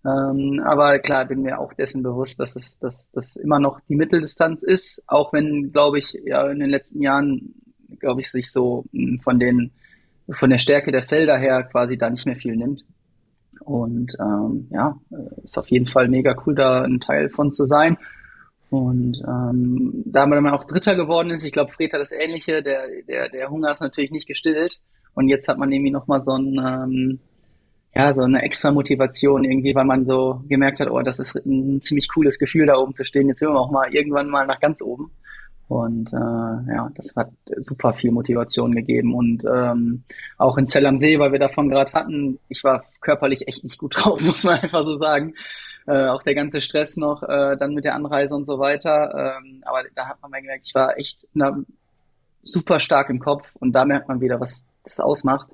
Ähm, 0.06 0.62
aber 0.66 1.00
klar, 1.00 1.28
bin 1.28 1.42
mir 1.42 1.60
auch 1.60 1.74
dessen 1.74 2.02
bewusst, 2.02 2.40
dass 2.40 2.56
es 2.56 2.80
dass 2.80 3.12
das 3.12 3.36
immer 3.36 3.60
noch 3.60 3.80
die 3.88 3.96
Mitteldistanz 3.96 4.64
ist, 4.64 5.04
auch 5.08 5.32
wenn, 5.32 5.72
glaube 5.72 6.00
ich, 6.00 6.18
ja 6.26 6.50
in 6.50 6.60
den 6.60 6.70
letzten 6.70 7.02
Jahren 7.02 7.56
glaube 8.00 8.22
ich, 8.22 8.32
sich 8.32 8.52
so 8.52 8.86
hm, 8.92 9.20
von 9.24 9.40
den 9.40 9.72
von 10.30 10.50
der 10.50 10.58
Stärke 10.58 10.92
der 10.92 11.04
Felder 11.04 11.38
her 11.38 11.64
quasi 11.64 11.98
da 11.98 12.10
nicht 12.10 12.26
mehr 12.26 12.36
viel 12.36 12.56
nimmt. 12.56 12.84
Und 13.60 14.14
ähm, 14.20 14.68
ja, 14.72 14.98
ist 15.44 15.58
auf 15.58 15.68
jeden 15.68 15.86
Fall 15.86 16.08
mega 16.08 16.36
cool, 16.46 16.56
da 16.56 16.84
ein 16.84 17.00
Teil 17.00 17.30
von 17.30 17.54
zu 17.54 17.66
sein. 17.66 17.98
Und 18.70 19.22
ähm, 19.28 20.04
da 20.06 20.26
man 20.26 20.48
auch 20.50 20.64
Dritter 20.64 20.96
geworden 20.96 21.30
ist, 21.30 21.44
ich 21.44 21.52
glaube, 21.52 21.72
Fred 21.72 21.94
hat 21.94 22.02
das 22.02 22.12
Ähnliche, 22.12 22.64
der, 22.64 22.88
der, 23.08 23.30
der 23.30 23.50
Hunger 23.50 23.72
ist 23.72 23.82
natürlich 23.82 24.12
nicht 24.12 24.28
gestillt. 24.28 24.80
Und 25.14 25.28
jetzt 25.30 25.48
hat 25.48 25.60
man 25.60 25.72
irgendwie 25.72 25.92
nochmal 25.92 26.24
so 26.24 26.32
ein, 26.32 26.60
ähm, 26.60 27.20
ja, 27.96 28.14
so 28.16 28.24
eine 28.24 28.42
extra 28.42 28.72
Motivation 28.72 29.44
irgendwie, 29.44 29.76
weil 29.76 29.86
man 29.86 30.06
so 30.06 30.42
gemerkt 30.48 30.80
hat, 30.80 30.90
oh, 30.90 31.02
das 31.04 31.20
ist 31.20 31.36
ein 31.36 31.82
ziemlich 31.82 32.08
cooles 32.10 32.40
Gefühl, 32.40 32.66
da 32.66 32.78
oben 32.78 32.96
zu 32.96 33.06
stehen. 33.06 33.28
Jetzt 33.28 33.42
will 33.42 33.50
man 33.50 33.58
auch 33.58 33.72
mal 33.72 33.94
irgendwann 33.94 34.30
mal 34.30 34.48
nach 34.48 34.60
ganz 34.60 34.82
oben. 34.82 35.12
Und 35.68 36.12
äh, 36.14 36.16
ja, 36.74 36.90
das 36.96 37.16
hat 37.16 37.32
super 37.58 37.94
viel 37.94 38.12
Motivation 38.12 38.74
gegeben. 38.74 39.16
Und 39.16 39.44
ähm, 39.46 40.04
auch 40.38 40.58
in 40.58 40.68
Zell 40.68 40.86
am 40.86 40.98
See, 40.98 41.20
weil 41.20 41.32
wir 41.32 41.40
davon 41.40 41.70
gerade 41.70 41.92
hatten, 41.94 42.40
ich 42.50 42.64
war 42.64 42.84
körperlich 43.02 43.48
echt 43.48 43.64
nicht 43.64 43.80
gut 43.80 43.96
drauf, 43.98 44.22
muss 44.22 44.44
man 44.44 44.60
einfach 44.60 44.84
so 44.84 44.98
sagen. 44.98 45.34
Äh, 45.86 46.08
auch 46.08 46.24
der 46.24 46.36
ganze 46.36 46.62
Stress 46.62 46.96
noch, 46.96 47.24
äh, 47.24 47.58
dann 47.58 47.74
mit 47.74 47.84
der 47.86 47.96
Anreise 47.96 48.36
und 48.36 48.46
so 48.46 48.60
weiter. 48.60 49.38
Ähm, 49.42 49.64
aber 49.66 49.84
da 49.96 50.08
hat 50.08 50.22
man 50.22 50.32
mal 50.32 50.42
gemerkt, 50.42 50.66
ich 50.68 50.76
war 50.76 50.98
echt 50.98 51.28
na, 51.34 51.58
super 52.42 52.80
stark 52.80 53.10
im 53.10 53.20
Kopf 53.20 53.48
und 53.60 53.74
da 53.74 53.86
merkt 53.86 54.08
man 54.08 54.22
wieder, 54.22 54.40
was 54.40 54.66
das 54.84 55.00
ausmacht. 55.00 55.50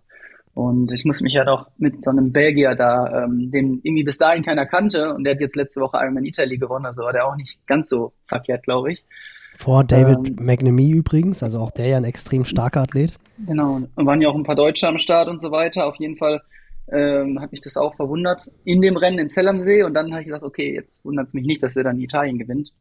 Und 0.53 0.91
ich 0.91 1.06
muss 1.06 1.21
mich 1.21 1.33
ja 1.33 1.45
doch 1.45 1.67
mit 1.77 2.03
so 2.03 2.09
einem 2.09 2.33
Belgier 2.33 2.75
da, 2.75 3.23
ähm, 3.23 3.50
den 3.51 3.79
irgendwie 3.83 4.03
bis 4.03 4.17
dahin 4.17 4.44
keiner 4.44 4.65
kannte 4.65 5.13
und 5.13 5.23
der 5.23 5.35
hat 5.35 5.41
jetzt 5.41 5.56
letzte 5.56 5.79
Woche 5.79 5.97
Ironman 5.97 6.25
Italy 6.25 6.57
gewonnen, 6.57 6.85
also 6.85 7.03
war 7.03 7.13
der 7.13 7.27
auch 7.27 7.35
nicht 7.35 7.65
ganz 7.65 7.89
so 7.89 8.13
verkehrt, 8.27 8.63
glaube 8.63 8.91
ich. 8.91 9.06
Vor 9.59 9.83
David 9.83 10.25
ähm, 10.25 10.45
McNamee 10.45 10.92
übrigens, 10.92 11.44
also 11.44 11.59
auch 11.59 11.71
der 11.71 11.87
ja 11.87 11.97
ein 11.97 12.06
extrem 12.06 12.45
starker 12.45 12.80
Athlet. 12.80 13.16
Genau, 13.45 13.81
und 13.94 14.06
waren 14.06 14.21
ja 14.21 14.30
auch 14.30 14.35
ein 14.35 14.44
paar 14.44 14.56
Deutsche 14.56 14.87
am 14.87 14.97
Start 14.97 15.28
und 15.28 15.42
so 15.42 15.51
weiter. 15.51 15.85
Auf 15.85 15.97
jeden 15.97 16.16
Fall 16.16 16.42
ähm, 16.89 17.42
hat 17.42 17.51
mich 17.51 17.59
das 17.59 17.75
auch 17.75 17.94
verwundert 17.95 18.49
in 18.63 18.81
dem 18.81 18.95
Rennen 18.95 19.19
in 19.19 19.28
Zell 19.28 19.49
am 19.49 19.61
See 19.66 19.83
und 19.83 19.94
dann 19.95 20.11
habe 20.11 20.21
ich 20.21 20.28
gesagt, 20.28 20.45
okay, 20.45 20.73
jetzt 20.73 21.04
wundert 21.04 21.28
es 21.28 21.33
mich 21.33 21.45
nicht, 21.45 21.61
dass 21.61 21.75
er 21.75 21.83
dann 21.83 21.99
Italien 21.99 22.39
gewinnt, 22.39 22.71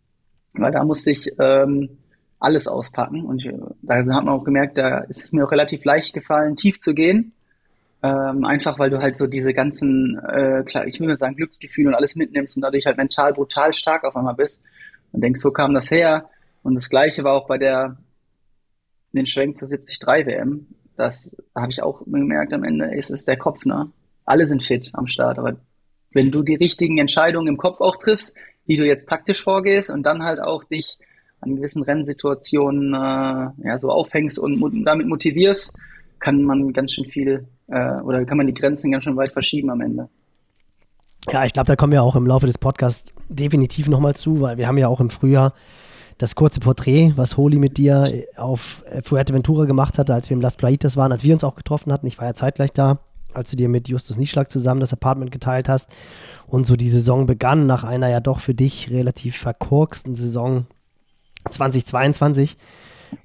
weil 0.53 0.71
da 0.71 0.85
musste 0.85 1.11
ich 1.11 1.29
ähm, 1.41 1.99
alles 2.39 2.69
auspacken 2.69 3.25
und 3.25 3.45
ich, 3.45 3.53
da 3.83 3.97
hat 3.97 4.07
man 4.07 4.29
auch 4.29 4.45
gemerkt, 4.45 4.79
da 4.79 4.99
ist 4.99 5.25
es 5.25 5.33
mir 5.33 5.45
auch 5.45 5.51
relativ 5.51 5.85
leicht 5.85 6.15
gefallen, 6.15 6.55
tief 6.55 6.79
zu 6.79 6.95
gehen, 6.95 7.33
ähm, 8.05 8.45
einfach 8.45 8.79
weil 8.79 8.91
du 8.91 9.03
halt 9.03 9.17
so 9.17 9.27
diese 9.27 9.53
ganzen, 9.53 10.17
äh, 10.29 10.63
klar, 10.63 10.87
ich 10.87 11.01
will 11.01 11.09
mal 11.09 11.19
sagen, 11.19 11.35
Glücksgefühle 11.35 11.89
und 11.89 11.97
alles 11.97 12.15
mitnimmst 12.15 12.57
und 12.57 12.63
dadurch 12.63 12.87
halt 12.87 12.99
mental 12.99 13.33
brutal 13.33 13.73
stark 13.73 14.05
auf 14.05 14.15
einmal 14.15 14.37
bist 14.37 14.63
und 15.11 15.25
denkst, 15.25 15.45
wo 15.45 15.51
kam 15.51 15.75
das 15.75 15.91
her? 15.91 16.31
Und 16.63 16.75
das 16.75 16.91
gleiche 16.91 17.25
war 17.25 17.35
auch 17.35 17.47
bei 17.47 17.59
der 17.59 17.97
den 19.13 19.27
Schwenk 19.27 19.57
zur 19.57 19.69
73 19.69 20.01
WM. 20.27 20.67
Das 20.97 21.35
habe 21.55 21.71
ich 21.71 21.83
auch 21.83 22.03
gemerkt 22.05 22.53
am 22.53 22.65
Ende, 22.65 22.95
ist 22.95 23.11
es 23.11 23.25
der 23.25 23.37
Kopf, 23.37 23.65
ne? 23.65 23.91
Alle 24.25 24.47
sind 24.47 24.63
fit 24.63 24.91
am 24.93 25.07
Start, 25.07 25.39
aber 25.39 25.57
wenn 26.13 26.31
du 26.31 26.43
die 26.43 26.55
richtigen 26.55 26.99
Entscheidungen 26.99 27.49
im 27.49 27.57
Kopf 27.57 27.81
auch 27.81 27.97
triffst, 27.97 28.37
wie 28.67 28.77
du 28.77 28.85
jetzt 28.85 29.09
taktisch 29.09 29.43
vorgehst 29.43 29.91
und 29.91 30.03
dann 30.03 30.23
halt 30.23 30.41
auch 30.41 30.65
dich 30.65 30.99
an 31.41 31.57
gewissen 31.57 31.83
Rennsituationen 31.83 32.93
äh, 32.93 33.69
ja, 33.69 33.79
so 33.79 33.89
aufhängst 33.89 34.39
und 34.39 34.85
damit 34.85 35.07
motivierst, 35.07 35.77
kann 36.19 36.43
man 36.43 36.73
ganz 36.73 36.93
schön 36.93 37.05
viel 37.05 37.47
äh, 37.69 38.01
oder 38.01 38.25
kann 38.25 38.37
man 38.37 38.47
die 38.47 38.55
Grenzen 38.55 38.91
ganz 38.91 39.05
schön 39.05 39.17
weit 39.17 39.33
verschieben 39.33 39.71
am 39.71 39.81
Ende. 39.81 40.09
Ja, 41.31 41.45
ich 41.45 41.53
glaube, 41.53 41.67
da 41.67 41.77
kommen 41.77 41.93
wir 41.93 42.03
auch 42.03 42.17
im 42.17 42.27
Laufe 42.27 42.47
des 42.47 42.59
Podcasts 42.59 43.13
definitiv 43.29 43.89
nochmal 43.89 44.17
zu, 44.17 44.41
weil 44.41 44.59
wir 44.59 44.67
haben 44.67 44.79
ja 44.79 44.89
auch 44.89 45.01
im 45.01 45.11
Frühjahr 45.11 45.53
das 46.19 46.35
kurze 46.35 46.61
Porträt, 46.61 47.13
was 47.17 47.37
Holi 47.37 47.59
mit 47.59 47.79
dir 47.79 48.13
auf 48.37 48.85
Fuerteventura 49.05 49.65
gemacht 49.65 49.99
hatte, 49.99 50.13
als 50.13 50.29
wir 50.29 50.37
im 50.37 50.41
Las 50.41 50.57
Plaitas 50.57 50.97
waren, 50.97 51.13
als 51.13 51.25
wir 51.25 51.33
uns 51.33 51.45
auch 51.45 51.55
getroffen 51.55 51.93
hatten. 51.93 52.07
Ich 52.07 52.19
war 52.19 52.27
ja 52.27 52.35
zeitgleich 52.35 52.73
da, 52.73 52.99
als 53.33 53.51
du 53.51 53.57
dir 53.57 53.69
mit 53.69 53.89
Justus 53.89 54.17
Nieschlag 54.17 54.51
zusammen 54.51 54.81
das 54.81 54.93
Apartment 54.93 55.31
geteilt 55.31 55.69
hast. 55.69 55.89
Und 56.47 56.67
so 56.67 56.77
die 56.77 56.89
Saison 56.89 57.27
begann 57.27 57.67
nach 57.67 57.85
einer 57.85 58.09
ja 58.09 58.21
doch 58.21 58.41
für 58.41 58.55
dich 58.55 58.91
relativ 58.91 59.37
verkorksten 59.37 60.15
Saison 60.15 60.67
2022. 61.51 62.57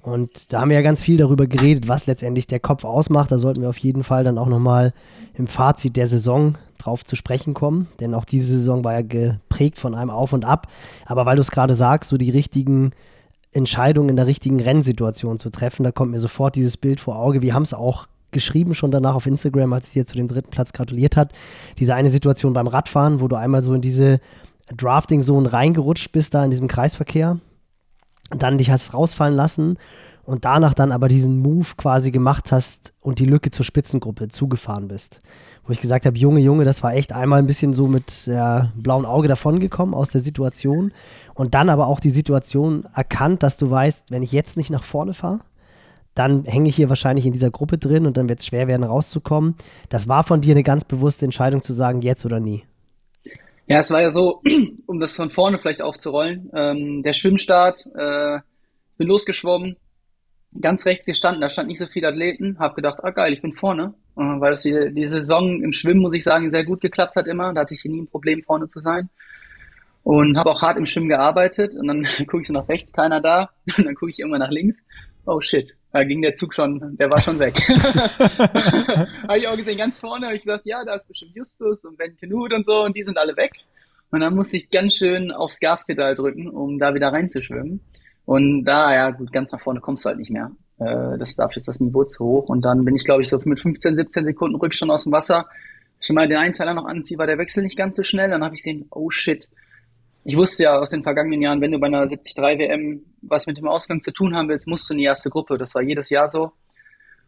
Und 0.00 0.52
da 0.52 0.60
haben 0.60 0.70
wir 0.70 0.76
ja 0.76 0.82
ganz 0.82 1.00
viel 1.00 1.16
darüber 1.16 1.46
geredet, 1.46 1.88
was 1.88 2.06
letztendlich 2.06 2.46
der 2.46 2.60
Kopf 2.60 2.84
ausmacht. 2.84 3.32
Da 3.32 3.38
sollten 3.38 3.60
wir 3.60 3.68
auf 3.68 3.78
jeden 3.78 4.04
Fall 4.04 4.24
dann 4.24 4.38
auch 4.38 4.48
nochmal 4.48 4.92
im 5.34 5.46
Fazit 5.46 5.96
der 5.96 6.06
Saison 6.06 6.56
drauf 6.78 7.04
zu 7.04 7.16
sprechen 7.16 7.54
kommen. 7.54 7.88
Denn 8.00 8.14
auch 8.14 8.24
diese 8.24 8.56
Saison 8.56 8.84
war 8.84 8.92
ja 8.92 9.02
prägt 9.54 9.78
von 9.78 9.94
einem 9.94 10.10
auf 10.10 10.32
und 10.32 10.44
ab. 10.44 10.66
Aber 11.06 11.26
weil 11.26 11.36
du 11.36 11.42
es 11.42 11.52
gerade 11.52 11.76
sagst, 11.76 12.10
so 12.10 12.16
die 12.16 12.30
richtigen 12.30 12.90
Entscheidungen 13.52 14.08
in 14.08 14.16
der 14.16 14.26
richtigen 14.26 14.60
Rennsituation 14.60 15.38
zu 15.38 15.50
treffen, 15.50 15.84
da 15.84 15.92
kommt 15.92 16.10
mir 16.10 16.18
sofort 16.18 16.56
dieses 16.56 16.76
Bild 16.76 16.98
vor 16.98 17.16
Auge. 17.16 17.40
Wir 17.40 17.54
haben 17.54 17.62
es 17.62 17.72
auch 17.72 18.08
geschrieben 18.32 18.74
schon 18.74 18.90
danach 18.90 19.14
auf 19.14 19.26
Instagram, 19.26 19.72
als 19.72 19.92
sie 19.92 20.00
dir 20.00 20.06
zu 20.06 20.16
dem 20.16 20.26
dritten 20.26 20.50
Platz 20.50 20.72
gratuliert 20.72 21.16
hat. 21.16 21.32
Diese 21.78 21.94
eine 21.94 22.10
Situation 22.10 22.52
beim 22.52 22.66
Radfahren, 22.66 23.20
wo 23.20 23.28
du 23.28 23.36
einmal 23.36 23.62
so 23.62 23.74
in 23.74 23.80
diese 23.80 24.18
Drafting-Zone 24.76 25.52
reingerutscht 25.52 26.10
bist, 26.10 26.34
da 26.34 26.44
in 26.44 26.50
diesem 26.50 26.66
Kreisverkehr. 26.66 27.38
Dann 28.30 28.58
dich 28.58 28.72
hast 28.72 28.92
rausfallen 28.92 29.36
lassen 29.36 29.78
und 30.24 30.44
danach 30.44 30.74
dann 30.74 30.90
aber 30.90 31.06
diesen 31.06 31.38
Move 31.38 31.68
quasi 31.76 32.10
gemacht 32.10 32.50
hast 32.50 32.92
und 33.00 33.20
die 33.20 33.26
Lücke 33.26 33.52
zur 33.52 33.64
Spitzengruppe 33.64 34.26
zugefahren 34.26 34.88
bist. 34.88 35.20
Wo 35.66 35.72
ich 35.72 35.80
gesagt 35.80 36.04
habe, 36.04 36.18
Junge, 36.18 36.40
Junge, 36.40 36.64
das 36.64 36.82
war 36.82 36.94
echt 36.94 37.12
einmal 37.12 37.38
ein 37.38 37.46
bisschen 37.46 37.72
so 37.72 37.86
mit 37.86 38.26
ja, 38.26 38.72
blauen 38.76 39.06
Auge 39.06 39.28
davongekommen 39.28 39.94
aus 39.94 40.10
der 40.10 40.20
Situation 40.20 40.92
und 41.34 41.54
dann 41.54 41.70
aber 41.70 41.86
auch 41.86 42.00
die 42.00 42.10
Situation 42.10 42.84
erkannt, 42.94 43.42
dass 43.42 43.56
du 43.56 43.70
weißt, 43.70 44.10
wenn 44.10 44.22
ich 44.22 44.32
jetzt 44.32 44.56
nicht 44.56 44.70
nach 44.70 44.84
vorne 44.84 45.14
fahre, 45.14 45.40
dann 46.14 46.44
hänge 46.44 46.68
ich 46.68 46.76
hier 46.76 46.88
wahrscheinlich 46.88 47.26
in 47.26 47.32
dieser 47.32 47.50
Gruppe 47.50 47.78
drin 47.78 48.06
und 48.06 48.16
dann 48.16 48.28
wird 48.28 48.40
es 48.40 48.46
schwer 48.46 48.68
werden, 48.68 48.84
rauszukommen. 48.84 49.56
Das 49.88 50.06
war 50.06 50.22
von 50.22 50.40
dir 50.40 50.52
eine 50.52 50.62
ganz 50.62 50.84
bewusste 50.84 51.24
Entscheidung 51.24 51.62
zu 51.62 51.72
sagen, 51.72 52.02
jetzt 52.02 52.24
oder 52.24 52.40
nie. 52.40 52.64
Ja, 53.66 53.78
es 53.78 53.90
war 53.90 54.02
ja 54.02 54.10
so, 54.10 54.42
um 54.86 55.00
das 55.00 55.16
von 55.16 55.30
vorne 55.30 55.58
vielleicht 55.58 55.82
aufzurollen, 55.82 56.50
ähm, 56.54 57.02
der 57.02 57.14
Schwimmstart, 57.14 57.86
äh, 57.94 58.38
bin 58.96 59.08
losgeschwommen, 59.08 59.76
ganz 60.60 60.86
rechts 60.86 61.06
gestanden, 61.06 61.40
da 61.40 61.50
stand 61.50 61.68
nicht 61.68 61.78
so 61.78 61.86
viele 61.86 62.08
Athleten, 62.08 62.58
habe 62.58 62.74
gedacht, 62.74 63.00
ah 63.02 63.10
geil, 63.10 63.32
ich 63.32 63.42
bin 63.42 63.54
vorne, 63.54 63.94
äh, 63.94 64.03
weil 64.16 64.50
das 64.50 64.62
die, 64.62 64.92
die 64.92 65.06
Saison 65.08 65.62
im 65.62 65.72
Schwimmen, 65.72 66.00
muss 66.00 66.14
ich 66.14 66.24
sagen, 66.24 66.50
sehr 66.50 66.64
gut 66.64 66.80
geklappt 66.80 67.16
hat 67.16 67.26
immer, 67.26 67.52
da 67.52 67.62
hatte 67.62 67.74
ich 67.74 67.84
nie 67.84 68.02
ein 68.02 68.08
Problem, 68.08 68.42
vorne 68.42 68.68
zu 68.68 68.80
sein. 68.80 69.10
Und 70.02 70.36
habe 70.36 70.50
auch 70.50 70.60
hart 70.62 70.76
im 70.76 70.86
Schwimmen 70.86 71.08
gearbeitet 71.08 71.74
und 71.74 71.86
dann 71.86 72.04
gucke 72.26 72.42
ich 72.42 72.46
so 72.46 72.52
nach 72.52 72.68
rechts, 72.68 72.92
keiner 72.92 73.20
da, 73.20 73.50
und 73.76 73.84
dann 73.84 73.94
gucke 73.94 74.10
ich 74.10 74.18
irgendwann 74.18 74.40
nach 74.40 74.50
links, 74.50 74.82
oh 75.26 75.40
shit, 75.40 75.74
da 75.92 76.04
ging 76.04 76.22
der 76.22 76.34
Zug 76.34 76.54
schon, 76.54 76.96
der 76.98 77.10
war 77.10 77.20
schon 77.20 77.38
weg. 77.38 77.54
habe 79.28 79.38
ich 79.38 79.48
auch 79.48 79.56
gesehen, 79.56 79.78
ganz 79.78 80.00
vorne 80.00 80.26
habe 80.26 80.34
ich 80.34 80.42
gesagt, 80.42 80.66
ja, 80.66 80.84
da 80.84 80.94
ist 80.94 81.08
bestimmt 81.08 81.34
Justus 81.34 81.84
und 81.84 81.96
Ben 81.96 82.16
Knut 82.16 82.52
und 82.52 82.66
so 82.66 82.84
und 82.84 82.96
die 82.96 83.02
sind 83.02 83.16
alle 83.16 83.36
weg. 83.36 83.52
Und 84.10 84.20
dann 84.20 84.34
musste 84.34 84.56
ich 84.56 84.70
ganz 84.70 84.94
schön 84.94 85.32
aufs 85.32 85.58
Gaspedal 85.58 86.14
drücken, 86.14 86.48
um 86.48 86.78
da 86.78 86.94
wieder 86.94 87.12
reinzuschwimmen. 87.12 87.80
Und 88.26 88.64
da, 88.64 88.94
ja, 88.94 89.10
gut, 89.10 89.32
ganz 89.32 89.52
nach 89.52 89.60
vorne 89.60 89.80
kommst 89.80 90.04
du 90.04 90.08
halt 90.08 90.18
nicht 90.18 90.30
mehr. 90.30 90.50
Äh, 90.78 91.18
das, 91.18 91.36
dafür 91.36 91.56
ist 91.56 91.68
das 91.68 91.80
Niveau 91.80 92.04
zu 92.04 92.24
hoch. 92.24 92.48
Und 92.48 92.64
dann 92.64 92.84
bin 92.84 92.94
ich, 92.94 93.04
glaube 93.04 93.22
ich, 93.22 93.28
so 93.28 93.40
mit 93.44 93.60
15, 93.60 93.96
17 93.96 94.24
Sekunden 94.24 94.56
Rückstand 94.56 94.90
aus 94.90 95.04
dem 95.04 95.12
Wasser. 95.12 95.46
Schon 96.00 96.14
mal 96.14 96.28
den 96.28 96.38
Einteiler 96.38 96.74
noch 96.74 96.86
anziehe, 96.86 97.18
war 97.18 97.26
der 97.26 97.38
Wechsel 97.38 97.62
nicht 97.62 97.76
ganz 97.76 97.96
so 97.96 98.02
schnell. 98.02 98.30
Dann 98.30 98.44
habe 98.44 98.54
ich 98.54 98.62
den, 98.62 98.86
oh 98.90 99.10
shit. 99.10 99.48
Ich 100.24 100.36
wusste 100.36 100.64
ja 100.64 100.78
aus 100.78 100.90
den 100.90 101.02
vergangenen 101.02 101.42
Jahren, 101.42 101.60
wenn 101.60 101.72
du 101.72 101.78
bei 101.78 101.86
einer 101.86 102.06
73 102.06 102.36
WM 102.36 103.02
was 103.22 103.46
mit 103.46 103.58
dem 103.58 103.68
Ausgang 103.68 104.02
zu 104.02 104.10
tun 104.10 104.34
haben 104.34 104.48
willst, 104.48 104.66
musst 104.66 104.88
du 104.88 104.94
in 104.94 104.98
die 104.98 105.04
erste 105.04 105.30
Gruppe. 105.30 105.58
Das 105.58 105.74
war 105.74 105.82
jedes 105.82 106.10
Jahr 106.10 106.28
so. 106.28 106.52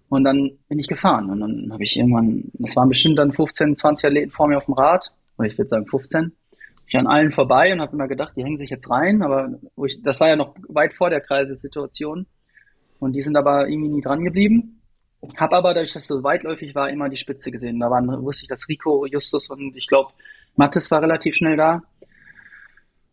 Und 0.09 0.25
dann 0.25 0.53
bin 0.69 0.79
ich 0.79 0.89
gefahren. 0.89 1.31
Und 1.31 1.41
dann 1.41 1.73
habe 1.73 1.85
ich 1.85 1.97
irgendwann, 1.97 2.45
das 2.55 2.77
waren 2.77 2.89
bestimmt 2.89 3.19
dann 3.19 3.33
15, 3.33 3.77
20 3.77 4.07
Athleten 4.07 4.31
vor 4.31 4.49
mir 4.49 4.57
auf 4.57 4.65
dem 4.65 4.75
Rad. 4.75 5.13
Oder 5.37 5.49
ich 5.49 5.59
würde 5.59 5.69
sagen 5.69 5.87
15 5.87 6.33
ich 6.87 6.97
an 6.97 7.07
allen 7.07 7.33
vorbei 7.33 7.73
und 7.73 7.81
habe 7.81 7.93
immer 7.95 8.09
gedacht, 8.09 8.35
die 8.37 8.45
hängen 8.45 8.59
sich 8.59 8.71
jetzt 8.71 8.91
rein, 8.91 9.23
aber 9.23 9.59
ich, 9.85 10.03
das 10.03 10.21
war 10.21 10.29
ja 10.29 10.37
noch 10.37 10.55
weit 10.69 10.95
vor 10.95 11.11
der 11.11 11.21
Kreisesituation 11.21 12.27
und 12.99 13.13
die 13.13 13.23
sind 13.23 13.37
aber 13.37 13.69
irgendwie 13.69 13.89
nie 13.89 14.01
dran 14.01 14.25
geblieben. 14.25 14.81
Hab 15.37 15.53
aber, 15.53 15.75
dadurch, 15.75 15.93
dass 15.93 16.03
es 16.03 16.09
so 16.09 16.23
weitläufig 16.23 16.75
war, 16.75 16.91
immer 16.91 17.09
die 17.09 17.17
Spitze 17.17 17.51
gesehen. 17.51 17.81
Da 17.81 17.91
waren, 17.91 18.07
wusste 18.23 18.45
ich, 18.45 18.49
dass 18.49 18.69
Rico, 18.69 19.07
Justus 19.07 19.51
und 19.51 19.77
ich 19.77 19.87
glaube, 19.89 20.13
Mattes 20.57 20.91
war 20.91 21.03
relativ 21.03 21.35
schnell 21.35 21.57
da. 21.57 21.83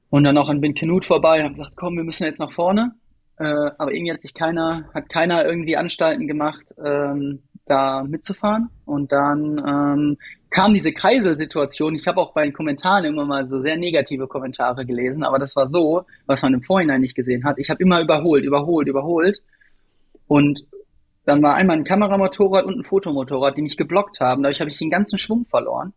Und 0.10 0.26
dann 0.26 0.38
auch 0.38 0.50
an 0.50 0.62
Ben 0.62 0.76
Knut 0.76 1.06
vorbei 1.06 1.40
und 1.40 1.46
habe 1.46 1.56
gesagt, 1.56 1.76
komm, 1.76 1.96
wir 1.96 2.04
müssen 2.04 2.26
jetzt 2.26 2.40
nach 2.40 2.52
vorne. 2.52 2.94
Äh, 3.38 3.72
aber 3.78 3.92
irgendwie 3.94 4.14
hat 4.14 4.22
sich 4.22 4.34
keiner, 4.34 4.90
hat 4.94 5.10
keiner 5.10 5.44
irgendwie 5.44 5.76
Anstalten 5.76 6.28
gemacht, 6.28 6.64
ähm, 6.84 7.42
da 7.66 8.04
mitzufahren. 8.04 8.70
Und 8.86 9.12
dann 9.12 9.58
ähm, 9.66 10.18
kam 10.52 10.74
diese 10.74 10.94
Kreiselsituation. 10.94 11.96
Ich 11.96 12.08
habe 12.08 12.22
auch 12.22 12.34
bei 12.34 12.44
den 12.44 12.54
Kommentaren 12.54 13.06
immer 13.06 13.26
mal 13.26 13.48
so 13.48 13.60
sehr 13.62 13.76
negative 13.76 14.28
Kommentare 14.28 14.86
gelesen, 14.86 15.24
aber 15.24 15.40
das 15.40 15.56
war 15.56 15.68
so, 15.68 16.06
was 16.28 16.44
man 16.44 16.54
im 16.54 16.62
Vorhinein 16.62 17.02
nicht 17.02 17.16
gesehen 17.16 17.44
hat. 17.44 17.58
Ich 17.58 17.70
habe 17.70 17.82
immer 17.82 18.02
überholt, 18.02 18.46
überholt, 18.46 18.88
überholt. 18.88 19.40
Und 20.28 20.66
dann 21.26 21.42
war 21.42 21.56
einmal 21.56 21.78
ein 21.78 21.84
Kameramotorrad 21.84 22.66
und 22.66 22.80
ein 22.80 22.84
Fotomotorrad, 22.84 23.58
die 23.58 23.62
mich 23.62 23.78
geblockt 23.78 24.20
haben. 24.20 24.44
Dadurch 24.44 24.60
habe 24.60 24.70
ich 24.70 24.78
den 24.78 24.90
ganzen 24.90 25.18
Schwung 25.18 25.46
verloren. 25.46 25.94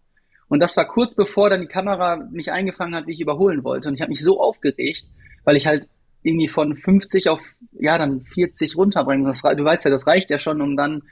Und 0.49 0.61
das 0.61 0.76
war 0.76 0.87
kurz 0.87 1.16
bevor 1.16 1.50
dann 1.50 1.61
die 1.61 1.66
Kamera 1.66 2.16
mich 2.16 2.52
eingefangen 2.52 2.95
hat, 2.95 3.06
wie 3.06 3.12
ich 3.12 3.21
überholen 3.21 3.64
wollte. 3.64 3.88
Und 3.88 3.95
ich 3.95 4.00
habe 4.00 4.11
mich 4.11 4.23
so 4.23 4.40
aufgeregt, 4.40 5.06
weil 5.45 5.56
ich 5.56 5.66
halt 5.66 5.88
irgendwie 6.23 6.49
von 6.49 6.76
50 6.76 7.28
auf, 7.28 7.40
ja, 7.73 7.99
dann 7.99 8.23
40 8.23 8.76
runterbringen. 8.76 9.26
Das, 9.26 9.42
du 9.42 9.64
weißt 9.64 9.85
ja, 9.85 9.90
das 9.90 10.06
reicht 10.06 10.30
ja 10.30 10.38
schon, 10.38 10.61
um 10.61 10.76
dann 10.76 11.02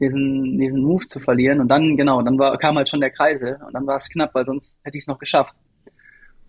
diesen, 0.00 0.58
diesen 0.58 0.82
Move 0.82 1.06
zu 1.06 1.20
verlieren. 1.20 1.60
Und 1.60 1.68
dann, 1.68 1.96
genau, 1.96 2.22
dann 2.22 2.38
war, 2.38 2.56
kam 2.58 2.76
halt 2.76 2.88
schon 2.88 3.00
der 3.00 3.10
Kreisel 3.10 3.58
und 3.66 3.74
dann 3.74 3.86
war 3.86 3.96
es 3.96 4.08
knapp, 4.08 4.34
weil 4.34 4.46
sonst 4.46 4.80
hätte 4.82 4.96
ich 4.96 5.04
es 5.04 5.08
noch 5.08 5.18
geschafft. 5.18 5.54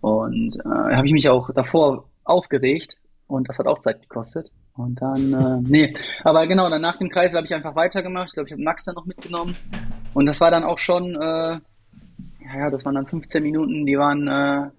Und 0.00 0.56
äh, 0.64 0.96
habe 0.96 1.06
ich 1.06 1.12
mich 1.12 1.28
auch 1.28 1.50
davor 1.54 2.08
aufgeregt 2.24 2.96
und 3.28 3.48
das 3.48 3.58
hat 3.58 3.66
auch 3.66 3.80
Zeit 3.80 4.02
gekostet. 4.02 4.50
Und 4.74 5.02
dann, 5.02 5.32
äh, 5.32 5.68
nee, 5.68 5.94
aber 6.24 6.46
genau, 6.46 6.70
dann 6.70 6.80
nach 6.80 6.96
dem 6.96 7.10
Kreisel 7.10 7.36
habe 7.36 7.46
ich 7.46 7.54
einfach 7.54 7.74
weitergemacht. 7.74 8.28
Ich 8.28 8.34
glaube, 8.34 8.48
ich 8.48 8.52
habe 8.52 8.62
Max 8.62 8.84
dann 8.84 8.94
noch 8.94 9.04
mitgenommen. 9.04 9.54
Und 10.14 10.26
das 10.26 10.40
war 10.40 10.50
dann 10.50 10.64
auch 10.64 10.78
schon, 10.78 11.14
äh, 11.14 11.60
ja, 12.54 12.70
das 12.70 12.84
waren 12.84 12.94
dann 12.94 13.06
15 13.06 13.42
Minuten, 13.42 13.84
die 13.84 13.98
waren, 13.98 14.26
äh, 14.28 14.70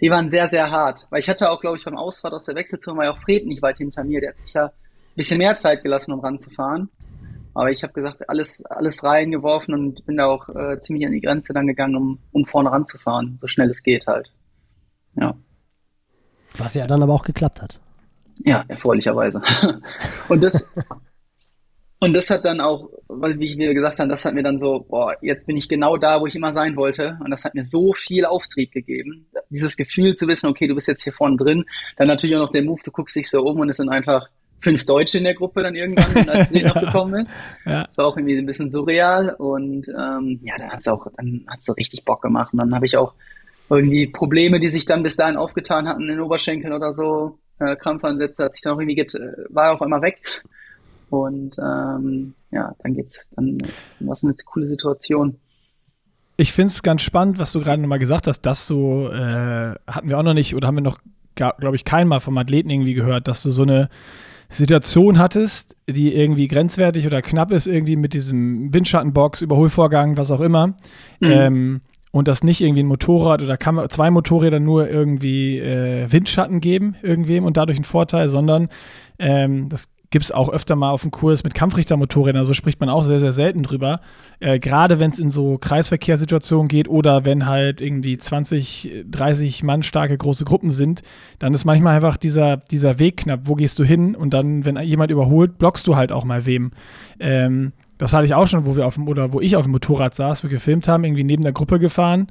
die 0.00 0.10
waren 0.10 0.28
sehr, 0.30 0.48
sehr 0.48 0.70
hart. 0.70 1.06
Weil 1.10 1.20
ich 1.20 1.28
hatte 1.28 1.50
auch, 1.50 1.60
glaube 1.60 1.78
ich, 1.78 1.84
beim 1.84 1.96
Ausfahrt 1.96 2.34
aus 2.34 2.44
der 2.44 2.54
Wechselzone 2.54 2.98
war 2.98 3.04
ja 3.06 3.12
auch 3.12 3.20
Fred 3.20 3.46
nicht 3.46 3.62
weit 3.62 3.78
hinter 3.78 4.04
mir. 4.04 4.20
Der 4.20 4.30
hat 4.30 4.38
sich 4.38 4.52
ja 4.52 4.66
ein 4.66 4.72
bisschen 5.16 5.38
mehr 5.38 5.56
Zeit 5.56 5.82
gelassen, 5.82 6.12
um 6.12 6.20
ranzufahren. 6.20 6.90
Aber 7.54 7.72
ich 7.72 7.82
habe 7.82 7.92
gesagt, 7.92 8.28
alles, 8.28 8.64
alles 8.66 9.02
reingeworfen 9.02 9.74
und 9.74 10.06
bin 10.06 10.18
da 10.18 10.26
auch 10.26 10.48
äh, 10.50 10.80
ziemlich 10.80 11.06
an 11.06 11.12
die 11.12 11.20
Grenze 11.20 11.52
dann 11.52 11.66
gegangen, 11.66 11.96
um, 11.96 12.18
um 12.30 12.44
vorne 12.44 12.70
ranzufahren, 12.70 13.36
so 13.40 13.48
schnell 13.48 13.70
es 13.70 13.82
geht 13.82 14.06
halt. 14.06 14.30
Ja. 15.16 15.34
Was 16.56 16.74
ja 16.74 16.86
dann 16.86 17.02
aber 17.02 17.14
auch 17.14 17.24
geklappt 17.24 17.60
hat. 17.60 17.80
Ja, 18.44 18.64
erfreulicherweise. 18.68 19.42
und 20.28 20.42
das, 20.42 20.72
und 22.00 22.14
das 22.14 22.30
hat 22.30 22.44
dann 22.44 22.60
auch, 22.60 22.90
weil 23.08 23.38
wie 23.40 23.46
ich 23.46 23.56
mir 23.56 23.74
gesagt 23.74 23.98
habe, 23.98 24.08
das 24.08 24.24
hat 24.24 24.34
mir 24.34 24.42
dann 24.44 24.60
so, 24.60 24.86
boah, 24.88 25.14
jetzt 25.20 25.46
bin 25.46 25.56
ich 25.56 25.68
genau 25.68 25.96
da, 25.96 26.20
wo 26.20 26.26
ich 26.26 26.36
immer 26.36 26.52
sein 26.52 26.76
wollte. 26.76 27.18
Und 27.24 27.30
das 27.30 27.44
hat 27.44 27.54
mir 27.54 27.64
so 27.64 27.92
viel 27.92 28.24
Auftrieb 28.24 28.70
gegeben. 28.70 29.26
Dieses 29.50 29.76
Gefühl 29.76 30.14
zu 30.14 30.28
wissen, 30.28 30.46
okay, 30.46 30.68
du 30.68 30.74
bist 30.74 30.86
jetzt 30.86 31.02
hier 31.02 31.12
vorne 31.12 31.36
drin. 31.36 31.64
Dann 31.96 32.06
natürlich 32.06 32.36
auch 32.36 32.40
noch 32.40 32.52
der 32.52 32.62
Move, 32.62 32.80
du 32.84 32.92
guckst 32.92 33.16
dich 33.16 33.28
so 33.28 33.42
um 33.42 33.58
und 33.58 33.70
es 33.70 33.78
sind 33.78 33.88
einfach 33.88 34.28
fünf 34.60 34.84
Deutsche 34.84 35.18
in 35.18 35.24
der 35.24 35.34
Gruppe 35.34 35.62
dann 35.62 35.74
irgendwann, 35.74 36.28
als 36.28 36.52
wir 36.52 36.66
noch 36.68 36.80
gekommen 36.80 37.24
ist. 37.24 37.34
Ja. 37.64 37.84
Das 37.84 37.98
war 37.98 38.06
auch 38.06 38.16
irgendwie 38.16 38.38
ein 38.38 38.46
bisschen 38.46 38.70
surreal 38.70 39.34
und 39.38 39.88
ähm, 39.88 40.40
ja, 40.42 40.56
dann 40.56 40.70
hat's 40.70 40.88
auch, 40.88 41.06
dann 41.16 41.44
hat's 41.48 41.66
so 41.66 41.72
richtig 41.72 42.04
Bock 42.04 42.22
gemacht. 42.22 42.52
Und 42.52 42.60
dann 42.60 42.74
habe 42.74 42.86
ich 42.86 42.96
auch 42.96 43.14
irgendwie 43.70 44.06
Probleme, 44.06 44.60
die 44.60 44.68
sich 44.68 44.86
dann 44.86 45.02
bis 45.02 45.16
dahin 45.16 45.36
aufgetan 45.36 45.88
hatten 45.88 46.02
in 46.02 46.08
den 46.08 46.20
Oberschenkeln 46.20 46.72
oder 46.72 46.94
so, 46.94 47.38
äh, 47.58 47.76
Krampfansätze, 47.76 48.44
hat 48.44 48.54
sich 48.54 48.62
dann 48.62 48.74
auch 48.74 48.80
irgendwie 48.80 48.96
get, 48.96 49.14
äh, 49.14 49.32
war 49.48 49.72
auf 49.72 49.82
einmal 49.82 50.02
weg. 50.02 50.20
Und 51.10 51.56
ähm, 51.58 52.34
ja, 52.50 52.74
dann 52.82 52.94
geht's, 52.94 53.24
dann 53.32 53.58
war 54.00 54.14
es 54.14 54.24
eine 54.24 54.34
coole 54.44 54.66
Situation. 54.66 55.38
Ich 56.36 56.52
finde 56.52 56.72
es 56.72 56.82
ganz 56.82 57.02
spannend, 57.02 57.38
was 57.38 57.52
du 57.52 57.60
gerade 57.60 57.80
nochmal 57.80 57.98
gesagt 57.98 58.26
hast, 58.26 58.42
dass 58.42 58.66
so 58.66 59.08
äh, 59.10 59.74
hatten 59.86 60.08
wir 60.08 60.18
auch 60.18 60.22
noch 60.22 60.34
nicht 60.34 60.54
oder 60.54 60.68
haben 60.68 60.76
wir 60.76 60.82
noch, 60.82 60.98
glaube 61.34 61.76
ich, 61.76 61.84
kein 61.84 62.06
Mal 62.06 62.20
vom 62.20 62.38
Athleten 62.38 62.70
irgendwie 62.70 62.94
gehört, 62.94 63.26
dass 63.26 63.42
du 63.42 63.50
so 63.50 63.62
eine 63.62 63.88
Situation 64.48 65.18
hattest, 65.18 65.76
die 65.88 66.14
irgendwie 66.14 66.48
grenzwertig 66.48 67.06
oder 67.06 67.22
knapp 67.22 67.50
ist, 67.50 67.66
irgendwie 67.66 67.96
mit 67.96 68.14
diesem 68.14 68.72
Windschattenbox, 68.72 69.42
Überholvorgang, 69.42 70.16
was 70.16 70.30
auch 70.30 70.40
immer, 70.40 70.68
mhm. 70.68 70.76
ähm, 71.30 71.80
und 72.10 72.28
das 72.28 72.42
nicht 72.42 72.60
irgendwie 72.60 72.82
ein 72.82 72.86
Motorrad 72.86 73.42
oder 73.42 73.56
kann 73.56 73.88
zwei 73.90 74.10
Motorräder 74.10 74.60
nur 74.60 74.88
irgendwie 74.88 75.58
äh, 75.58 76.10
Windschatten 76.10 76.60
geben, 76.60 76.96
irgendwem 77.02 77.44
und 77.44 77.56
dadurch 77.56 77.78
einen 77.78 77.84
Vorteil, 77.84 78.28
sondern 78.28 78.68
ähm, 79.18 79.68
das 79.68 79.88
gibt 80.10 80.24
es 80.24 80.32
auch 80.32 80.48
öfter 80.48 80.74
mal 80.74 80.90
auf 80.90 81.02
dem 81.02 81.10
Kurs 81.10 81.44
mit 81.44 81.54
Kampfrichtermotorrädern, 81.54 82.44
so 82.44 82.54
spricht 82.54 82.80
man 82.80 82.88
auch 82.88 83.02
sehr, 83.02 83.20
sehr 83.20 83.32
selten 83.32 83.62
drüber. 83.62 84.00
Äh, 84.40 84.58
Gerade 84.58 85.00
wenn 85.00 85.10
es 85.10 85.18
in 85.18 85.30
so 85.30 85.58
Kreisverkehrssituationen 85.58 86.68
geht 86.68 86.88
oder 86.88 87.24
wenn 87.24 87.46
halt 87.46 87.80
irgendwie 87.80 88.16
20, 88.16 89.04
30 89.10 89.62
Mann 89.64 89.82
starke 89.82 90.16
große 90.16 90.44
Gruppen 90.44 90.70
sind, 90.70 91.02
dann 91.38 91.52
ist 91.52 91.64
manchmal 91.64 91.96
einfach 91.96 92.16
dieser, 92.16 92.56
dieser 92.56 92.98
Weg 92.98 93.18
knapp. 93.18 93.40
Wo 93.44 93.54
gehst 93.54 93.78
du 93.78 93.84
hin? 93.84 94.14
Und 94.14 94.32
dann, 94.32 94.64
wenn 94.64 94.78
jemand 94.78 95.10
überholt, 95.10 95.58
blockst 95.58 95.86
du 95.86 95.96
halt 95.96 96.10
auch 96.10 96.24
mal 96.24 96.46
wem. 96.46 96.70
Ähm, 97.20 97.72
das 97.98 98.12
hatte 98.12 98.24
ich 98.24 98.34
auch 98.34 98.46
schon, 98.46 98.64
wo 98.64 98.76
wir 98.76 98.86
auf 98.86 98.94
dem, 98.94 99.08
oder 99.08 99.32
wo 99.32 99.40
ich 99.40 99.56
auf 99.56 99.64
dem 99.64 99.72
Motorrad 99.72 100.14
saß, 100.14 100.42
wir 100.42 100.50
gefilmt 100.50 100.88
haben, 100.88 101.04
irgendwie 101.04 101.24
neben 101.24 101.42
der 101.42 101.52
Gruppe 101.52 101.78
gefahren 101.78 102.28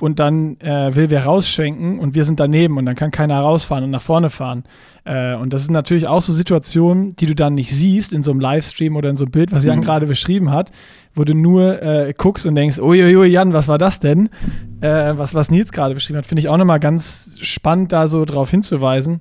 und 0.00 0.18
dann 0.18 0.58
äh, 0.60 0.94
will 0.94 1.10
wer 1.10 1.24
rausschenken 1.24 1.98
und 1.98 2.14
wir 2.14 2.24
sind 2.24 2.40
daneben 2.40 2.78
und 2.78 2.86
dann 2.86 2.94
kann 2.94 3.10
keiner 3.10 3.40
rausfahren 3.40 3.84
und 3.84 3.90
nach 3.90 4.02
vorne 4.02 4.30
fahren. 4.30 4.64
Äh, 5.04 5.34
und 5.34 5.52
das 5.52 5.62
ist 5.62 5.70
natürlich 5.70 6.06
auch 6.06 6.22
so 6.22 6.32
Situationen, 6.32 7.16
die 7.16 7.26
du 7.26 7.34
dann 7.34 7.54
nicht 7.54 7.74
siehst 7.74 8.12
in 8.12 8.22
so 8.22 8.30
einem 8.30 8.40
Livestream 8.40 8.96
oder 8.96 9.10
in 9.10 9.16
so 9.16 9.24
einem 9.24 9.32
Bild, 9.32 9.52
was 9.52 9.64
Jan 9.64 9.80
mhm. 9.80 9.82
gerade 9.82 10.06
beschrieben 10.06 10.50
hat, 10.50 10.70
wo 11.14 11.24
du 11.24 11.34
nur 11.34 11.82
äh, 11.82 12.14
guckst 12.16 12.46
und 12.46 12.54
denkst, 12.54 12.78
uiuiui, 12.78 13.26
Jan, 13.26 13.52
was 13.52 13.68
war 13.68 13.78
das 13.78 14.00
denn? 14.00 14.30
äh, 14.80 15.14
was, 15.16 15.34
was 15.34 15.50
Nils 15.50 15.72
gerade 15.72 15.94
beschrieben 15.94 16.18
hat, 16.18 16.26
finde 16.26 16.40
ich 16.40 16.48
auch 16.48 16.56
nochmal 16.56 16.80
ganz 16.80 17.36
spannend, 17.40 17.92
da 17.92 18.08
so 18.08 18.24
drauf 18.24 18.50
hinzuweisen, 18.50 19.20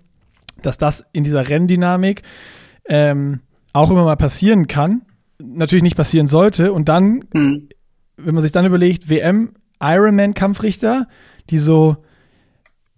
dass 0.62 0.78
das 0.78 1.06
in 1.14 1.24
dieser 1.24 1.50
Renndynamik 1.50 2.22
ähm, 2.88 3.42
auch 3.74 3.92
immer 3.92 4.06
mal 4.06 4.16
passieren 4.16 4.68
kann, 4.68 5.02
natürlich 5.40 5.84
nicht 5.84 5.98
passieren 5.98 6.28
sollte. 6.28 6.74
Und 6.74 6.90
dann, 6.90 7.26
mhm. 7.34 7.70
wenn 8.18 8.36
man 8.36 8.42
sich 8.42 8.52
dann 8.52 8.66
überlegt, 8.66 9.10
WM, 9.10 9.54
Ironman-Kampfrichter, 9.80 11.08
die 11.50 11.60
so 11.60 11.98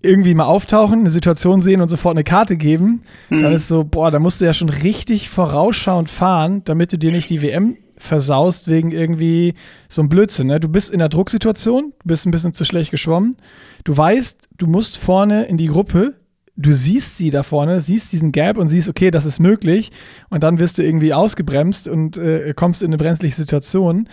irgendwie 0.01 0.34
mal 0.34 0.46
auftauchen, 0.46 1.00
eine 1.00 1.10
Situation 1.10 1.62
sehen 1.62 1.81
und 1.81 1.89
sofort 1.89 2.15
eine 2.15 2.24
Karte 2.24 2.55
geben, 2.55 3.03
mhm. 3.29 3.41
dann 3.41 3.53
ist 3.53 3.67
so, 3.67 3.84
boah, 3.84 4.12
da 4.12 4.19
musst 4.19 4.39
du 4.39 4.46
ja 4.46 4.53
schon 4.53 4.69
richtig 4.69 5.29
vorausschauend 5.29 6.10
fahren, 6.10 6.62
damit 6.63 6.93
du 6.93 6.98
dir 6.98 7.12
nicht 7.12 7.29
die 7.29 7.41
WM 7.41 7.75
versaust 7.98 8.69
wegen 8.69 8.91
irgendwie 8.91 9.55
so 9.89 10.01
einem 10.01 10.10
Blödsinn. 10.10 10.48
Ne? 10.48 10.62
Du 10.62 10.69
bist 10.69 10.89
in 10.89 11.01
einer 11.01 11.10
Drucksituation, 11.10 11.93
du 12.00 12.08
bist 12.08 12.25
ein 12.25 12.31
bisschen 12.31 12.53
zu 12.53 12.63
schlecht 12.63 12.91
geschwommen. 12.91 13.36
Du 13.84 13.96
weißt, 13.96 14.48
du 14.58 14.67
musst 14.67 14.98
vorne 14.98 15.43
in 15.43 15.58
die 15.58 15.67
Gruppe, 15.67 16.15
du 16.62 16.74
siehst 16.74 17.18
sie 17.18 17.32
da 17.32 17.44
vorne, 17.44 17.82
siehst 17.82 18.12
diesen 18.12 18.32
Gap 18.32 18.58
und 18.58 18.68
siehst, 18.68 18.89
okay, 18.89 19.12
das 19.12 19.25
ist 19.25 19.39
möglich. 19.39 19.92
Und 20.30 20.44
dann 20.44 20.60
wirst 20.60 20.78
du 20.78 20.84
irgendwie 20.84 21.13
ausgebremst 21.13 21.88
und 21.88 22.18
äh, 22.18 22.54
kommst 22.54 22.84
in 22.84 22.89
eine 22.89 22.98
brenzliche 22.98 23.36
Situation 23.36 24.08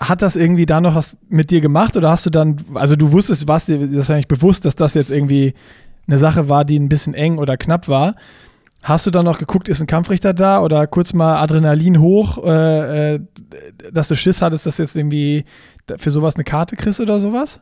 hat 0.00 0.22
das 0.22 0.36
irgendwie 0.36 0.64
da 0.64 0.80
noch 0.80 0.94
was 0.94 1.16
mit 1.28 1.50
dir 1.50 1.60
gemacht 1.60 1.96
oder 1.96 2.10
hast 2.10 2.24
du 2.24 2.30
dann, 2.30 2.56
also 2.74 2.94
du 2.94 3.10
wusstest, 3.10 3.48
warst 3.48 3.66
dir 3.66 3.84
das 3.88 4.08
eigentlich 4.10 4.28
bewusst, 4.28 4.64
dass 4.64 4.76
das 4.76 4.94
jetzt 4.94 5.10
irgendwie 5.10 5.54
eine 6.06 6.18
Sache 6.18 6.48
war, 6.48 6.64
die 6.64 6.78
ein 6.78 6.88
bisschen 6.88 7.14
eng 7.14 7.38
oder 7.38 7.56
knapp 7.56 7.88
war. 7.88 8.14
Hast 8.80 9.06
du 9.06 9.10
dann 9.10 9.24
noch 9.24 9.40
geguckt, 9.40 9.68
ist 9.68 9.80
ein 9.80 9.88
Kampfrichter 9.88 10.34
da 10.34 10.62
oder 10.62 10.86
kurz 10.86 11.12
mal 11.12 11.38
Adrenalin 11.38 12.00
hoch, 12.00 12.38
äh, 12.44 13.14
äh 13.14 13.20
dass 13.92 14.06
du 14.06 14.14
Schiss 14.14 14.40
hattest, 14.40 14.66
dass 14.66 14.78
jetzt 14.78 14.96
irgendwie 14.96 15.44
für 15.96 16.12
sowas 16.12 16.36
eine 16.36 16.44
Karte 16.44 16.76
kriegst 16.76 17.00
oder 17.00 17.18
sowas? 17.18 17.60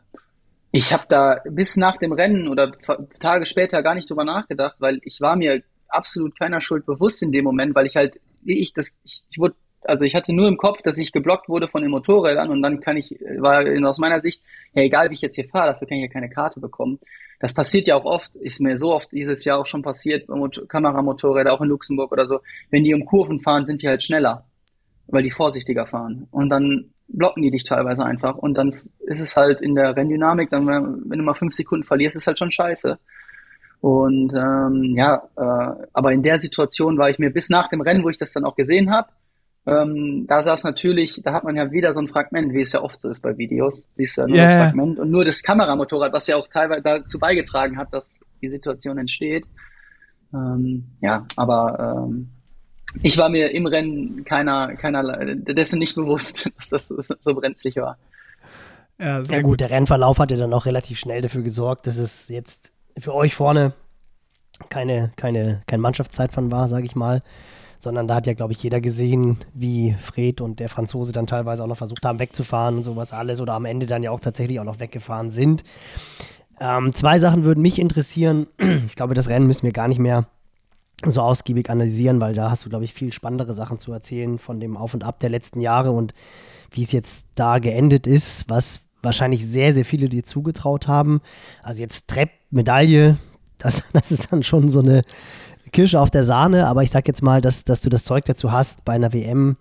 Ich 0.77 0.93
habe 0.93 1.05
da 1.09 1.41
bis 1.49 1.79
nach 1.79 1.97
dem 1.97 2.13
Rennen 2.13 2.49
oder 2.49 2.71
zwei 2.79 2.99
Tage 3.19 3.47
später 3.47 3.83
gar 3.83 3.95
nicht 3.95 4.11
drüber 4.11 4.25
nachgedacht, 4.25 4.77
weil 4.79 5.01
ich 5.05 5.23
war 5.23 5.35
mir 5.35 5.63
absolut 5.89 6.39
keiner 6.39 6.61
Schuld 6.61 6.85
bewusst 6.85 7.23
in 7.23 7.33
dem 7.33 7.45
Moment, 7.45 7.75
weil 7.75 7.87
ich 7.87 7.97
halt, 7.97 8.21
ich 8.45 8.75
das, 8.75 8.95
ich, 9.03 9.23
ich 9.31 9.39
wurde 9.39 9.55
also 9.85 10.05
ich 10.05 10.15
hatte 10.15 10.35
nur 10.35 10.49
im 10.49 10.59
Kopf, 10.59 10.83
dass 10.83 10.99
ich 10.99 11.13
geblockt 11.13 11.49
wurde 11.49 11.69
von 11.69 11.81
den 11.81 11.93
Motorrädern 11.93 12.51
und 12.51 12.61
dann 12.61 12.81
kann 12.81 12.99
ich, 12.99 13.13
war 13.39 13.65
aus 13.89 13.99
meiner 13.99 14.21
Sicht, 14.21 14.43
ja 14.75 14.83
egal 14.83 15.09
wie 15.09 15.15
ich 15.15 15.23
jetzt 15.23 15.37
hier 15.37 15.49
fahre, 15.49 15.73
dafür 15.73 15.89
kann 15.89 15.97
ich 15.97 16.03
ja 16.03 16.13
keine 16.13 16.29
Karte 16.29 16.61
bekommen. 16.61 16.99
Das 17.41 17.55
passiert 17.55 17.87
ja 17.87 17.95
auch 17.95 18.05
oft, 18.05 18.37
ist 18.37 18.61
mir 18.61 18.77
so 18.77 18.93
oft 18.93 19.11
dieses 19.13 19.47
Jahr 19.47 19.59
auch 19.59 19.67
schon 19.67 19.83
passiert, 19.83 20.29
Kameramotorräder, 20.69 21.55
auch 21.55 21.63
in 21.63 21.69
Luxemburg 21.69 22.13
oder 22.13 22.27
so, 22.27 22.41
wenn 22.71 22.85
die 22.85 22.93
um 22.93 23.07
Kurven 23.07 23.41
fahren, 23.41 23.65
sind 23.65 23.81
die 23.81 23.89
halt 23.89 24.03
schneller, 24.03 24.45
weil 25.07 25.23
die 25.23 25.31
vorsichtiger 25.31 25.87
fahren. 25.87 26.27
Und 26.33 26.51
dann 26.51 26.93
blocken 27.09 27.43
die 27.43 27.51
dich 27.51 27.65
teilweise 27.65 28.05
einfach 28.05 28.37
und 28.37 28.55
dann 28.55 28.77
ist 29.01 29.21
es 29.21 29.37
halt 29.37 29.61
in 29.61 29.75
der 29.75 29.97
Renndynamik, 29.97 30.51
dann 30.51 30.67
wenn 30.67 31.19
du 31.19 31.25
mal 31.25 31.35
fünf 31.35 31.55
Sekunden 31.55 31.85
verlierst, 31.85 32.17
ist 32.17 32.27
halt 32.27 32.39
schon 32.39 32.51
scheiße. 32.51 32.99
Und 33.81 34.33
ähm, 34.35 34.95
ja, 34.97 35.23
äh, 35.37 35.87
aber 35.93 36.13
in 36.13 36.23
der 36.23 36.41
Situation 36.41 36.99
war 36.99 37.11
ich 37.11 37.19
mir 37.19 37.31
bis 37.31 37.51
nach 37.51 37.69
dem 37.69 37.81
Rennen, 37.81 38.03
wo 38.03 38.09
ich 38.09 38.19
das 38.19 38.33
dann 38.33 38.45
auch 38.45 38.57
gesehen 38.57 38.91
habe, 38.91 39.09
ähm, 39.67 40.27
da 40.29 40.45
saß 40.45 40.63
natürlich, 40.63 41.21
da 41.25 41.33
hat 41.33 41.43
man 41.43 41.57
ja 41.57 41.73
wieder 41.73 41.93
so 41.93 41.99
ein 41.99 42.07
Fragment, 42.07 42.53
wie 42.53 42.63
es 42.63 42.73
ja 42.73 42.83
oft 42.83 43.01
so 43.01 43.11
ist 43.11 43.21
bei 43.21 43.37
Videos. 43.37 43.89
Siehst 43.97 44.17
du 44.17 44.23
ja 44.23 44.27
nur 44.29 44.37
yeah. 44.37 44.47
das 44.47 44.55
Fragment 44.55 44.99
und 45.01 45.11
nur 45.11 45.25
das 45.25 45.43
Kameramotorrad, 45.43 46.13
was 46.13 46.29
ja 46.29 46.37
auch 46.37 46.47
teilweise 46.49 46.83
dazu 46.83 47.19
beigetragen 47.19 47.77
hat, 47.77 47.93
dass 47.93 48.21
die 48.41 48.49
Situation 48.49 48.97
entsteht. 48.97 49.45
Ähm, 50.33 50.85
ja, 51.01 51.27
aber 51.35 52.07
ähm, 52.07 52.29
ich 53.03 53.17
war 53.19 53.29
mir 53.29 53.51
im 53.51 53.67
Rennen 53.67 54.25
keiner, 54.25 54.75
keiner 54.77 55.35
dessen 55.35 55.79
nicht 55.79 55.95
bewusst, 55.95 56.51
dass 56.71 56.89
das 56.89 57.09
so 57.21 57.35
brenzlig 57.35 57.77
war. 57.77 57.99
Ja, 58.99 59.21
ja 59.21 59.37
gut, 59.37 59.43
gut, 59.43 59.61
der 59.61 59.71
Rennverlauf 59.71 60.19
hat 60.19 60.31
ja 60.31 60.37
dann 60.37 60.55
auch 60.55 60.67
relativ 60.67 60.99
schnell 60.99 61.21
dafür 61.21 61.43
gesorgt, 61.43 61.87
dass 61.87 61.99
es 61.99 62.29
jetzt 62.29 62.73
für 62.99 63.15
euch 63.15 63.35
vorne 63.35 63.75
keine, 64.71 65.13
keine, 65.17 65.63
kein 65.67 65.81
Mannschaftszeitfahren 65.81 66.51
war, 66.51 66.69
sage 66.69 66.87
ich 66.87 66.97
mal 66.97 67.23
sondern 67.79 68.09
da 68.09 68.17
hat 68.17 68.27
ja, 68.27 68.35
glaube 68.35 68.53
ich, 68.53 68.63
jeder 68.63 68.81
gesehen, 68.81 69.39
wie 69.55 69.95
Fred 70.01 70.41
und 70.41 70.61
der 70.61 70.69
Franzose 70.69 71.13
dann 71.13 71.27
teilweise 71.27 71.63
auch 71.63 71.69
noch 71.69 71.77
versucht 71.77 72.05
haben, 72.05 72.19
wegzufahren 72.19 72.77
und 72.77 72.83
sowas 72.83 73.13
alles 73.13 73.41
oder 73.41 73.55
am 73.55 73.65
Ende 73.65 73.87
dann 73.87 74.03
ja 74.03 74.11
auch 74.11 74.21
tatsächlich 74.21 74.61
auch 74.61 74.65
noch 74.65 74.81
weggefahren 74.81 75.31
sind. 75.31 75.65
Ähm, 76.59 76.93
zwei 76.95 77.19
Sachen 77.19 77.45
würden 77.45 77.61
mich 77.61 77.79
interessieren. 77.79 78.47
Ich 78.87 78.97
glaube, 78.97 79.15
das 79.15 79.29
Rennen 79.29 79.47
müssen 79.47 79.65
wir 79.65 79.73
gar 79.73 79.89
nicht 79.89 79.99
mehr 79.99 80.27
so 81.05 81.21
ausgiebig 81.21 81.71
analysieren, 81.71 82.21
weil 82.21 82.33
da 82.33 82.51
hast 82.51 82.65
du, 82.65 82.71
glaube 82.71 82.85
ich, 82.85 82.95
viel 82.95 83.13
spannendere 83.13 83.55
Sachen 83.55 83.79
zu 83.79 83.93
erzählen 83.93 84.39
von 84.39 84.61
dem 84.61 84.77
Auf 84.77 84.95
und 84.95 85.05
Ab 85.05 85.21
der 85.21 85.31
letzten 85.31 85.61
Jahre 85.61 85.91
und 85.91 86.15
wie 86.71 86.83
es 86.83 86.93
jetzt 86.93 87.27
da 87.35 87.59
geendet 87.59 88.07
ist, 88.07 88.49
was 88.49 88.81
wahrscheinlich 89.03 89.47
sehr, 89.47 89.75
sehr 89.75 89.85
viele 89.85 90.09
dir 90.09 90.25
zugetraut 90.25 90.89
haben. 90.89 91.21
Also 91.63 91.81
jetzt 91.81 92.09
Trepp, 92.09 92.31
Medaille, 92.51 93.19
das, 93.59 93.83
das 93.93 94.11
ist 94.11 94.33
dann 94.33 94.43
schon 94.43 94.69
so 94.69 94.81
eine, 94.81 95.03
Kirsche 95.73 96.01
auf 96.01 96.11
der 96.11 96.25
Sahne, 96.25 96.67
aber 96.67 96.83
ich 96.83 96.91
sag 96.91 97.07
jetzt 97.09 97.23
mal, 97.23 97.41
dass, 97.41 97.65
dass 97.65 97.81
du 97.81 97.89
das 97.89 98.05
Zeug 98.05 98.25
dazu 98.25 98.53
hast, 98.53 98.85
bei 98.85 98.93
einer 98.93 99.13
WM 99.13 99.57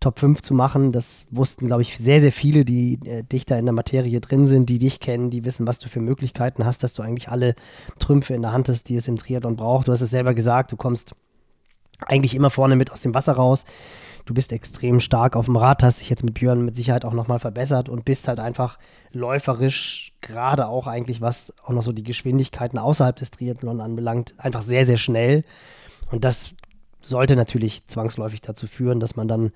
Top 0.00 0.18
5 0.18 0.40
zu 0.40 0.54
machen. 0.54 0.92
Das 0.92 1.26
wussten, 1.30 1.66
glaube 1.66 1.82
ich, 1.82 1.98
sehr, 1.98 2.20
sehr 2.20 2.32
viele, 2.32 2.64
die 2.64 2.98
äh, 3.04 3.22
dichter 3.22 3.58
in 3.58 3.66
der 3.66 3.74
Materie 3.74 4.20
drin 4.20 4.46
sind, 4.46 4.68
die 4.70 4.78
dich 4.78 4.98
kennen, 4.98 5.30
die 5.30 5.44
wissen, 5.44 5.66
was 5.66 5.78
du 5.78 5.88
für 5.88 6.00
Möglichkeiten 6.00 6.64
hast, 6.64 6.82
dass 6.82 6.94
du 6.94 7.02
eigentlich 7.02 7.28
alle 7.28 7.54
Trümpfe 7.98 8.34
in 8.34 8.42
der 8.42 8.52
Hand 8.52 8.68
hast, 8.68 8.88
die 8.88 8.96
es 8.96 9.08
im 9.08 9.18
Triathlon 9.18 9.56
braucht. 9.56 9.88
Du 9.88 9.92
hast 9.92 10.00
es 10.00 10.10
selber 10.10 10.34
gesagt, 10.34 10.72
du 10.72 10.76
kommst 10.76 11.14
eigentlich 12.06 12.34
immer 12.34 12.50
vorne 12.50 12.76
mit 12.76 12.90
aus 12.90 13.02
dem 13.02 13.14
Wasser 13.14 13.34
raus. 13.34 13.64
Du 14.24 14.34
bist 14.34 14.52
extrem 14.52 15.00
stark 15.00 15.36
auf 15.36 15.46
dem 15.46 15.56
Rad, 15.56 15.82
hast 15.82 16.00
dich 16.00 16.10
jetzt 16.10 16.24
mit 16.24 16.34
Björn 16.34 16.64
mit 16.64 16.76
Sicherheit 16.76 17.04
auch 17.04 17.14
nochmal 17.14 17.38
verbessert 17.38 17.88
und 17.88 18.04
bist 18.04 18.28
halt 18.28 18.38
einfach 18.38 18.78
läuferisch, 19.12 20.12
gerade 20.20 20.68
auch 20.68 20.86
eigentlich, 20.86 21.20
was 21.20 21.52
auch 21.64 21.70
noch 21.70 21.82
so 21.82 21.92
die 21.92 22.02
Geschwindigkeiten 22.02 22.78
außerhalb 22.78 23.16
des 23.16 23.30
Triathlon 23.30 23.80
anbelangt, 23.80 24.34
einfach 24.38 24.62
sehr, 24.62 24.86
sehr 24.86 24.98
schnell. 24.98 25.42
Und 26.10 26.24
das 26.24 26.54
sollte 27.02 27.34
natürlich 27.34 27.86
zwangsläufig 27.86 28.40
dazu 28.40 28.66
führen, 28.66 29.00
dass 29.00 29.16
man 29.16 29.26
dann 29.26 29.52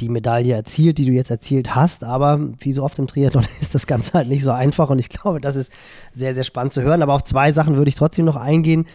die 0.00 0.08
Medaille 0.08 0.54
erzielt, 0.54 0.98
die 0.98 1.06
du 1.06 1.12
jetzt 1.12 1.30
erzielt 1.30 1.74
hast. 1.74 2.04
Aber 2.04 2.40
wie 2.58 2.72
so 2.72 2.82
oft 2.82 2.98
im 2.98 3.06
Triathlon 3.06 3.46
ist 3.60 3.74
das 3.74 3.86
Ganze 3.86 4.12
halt 4.14 4.28
nicht 4.28 4.42
so 4.42 4.50
einfach. 4.50 4.90
Und 4.90 4.98
ich 4.98 5.08
glaube, 5.08 5.40
das 5.40 5.56
ist 5.56 5.72
sehr, 6.12 6.34
sehr 6.34 6.44
spannend 6.44 6.72
zu 6.72 6.82
hören. 6.82 7.02
Aber 7.02 7.14
auf 7.14 7.24
zwei 7.24 7.52
Sachen 7.52 7.76
würde 7.76 7.88
ich 7.88 7.96
trotzdem 7.96 8.24
noch 8.24 8.36
eingehen. 8.36 8.86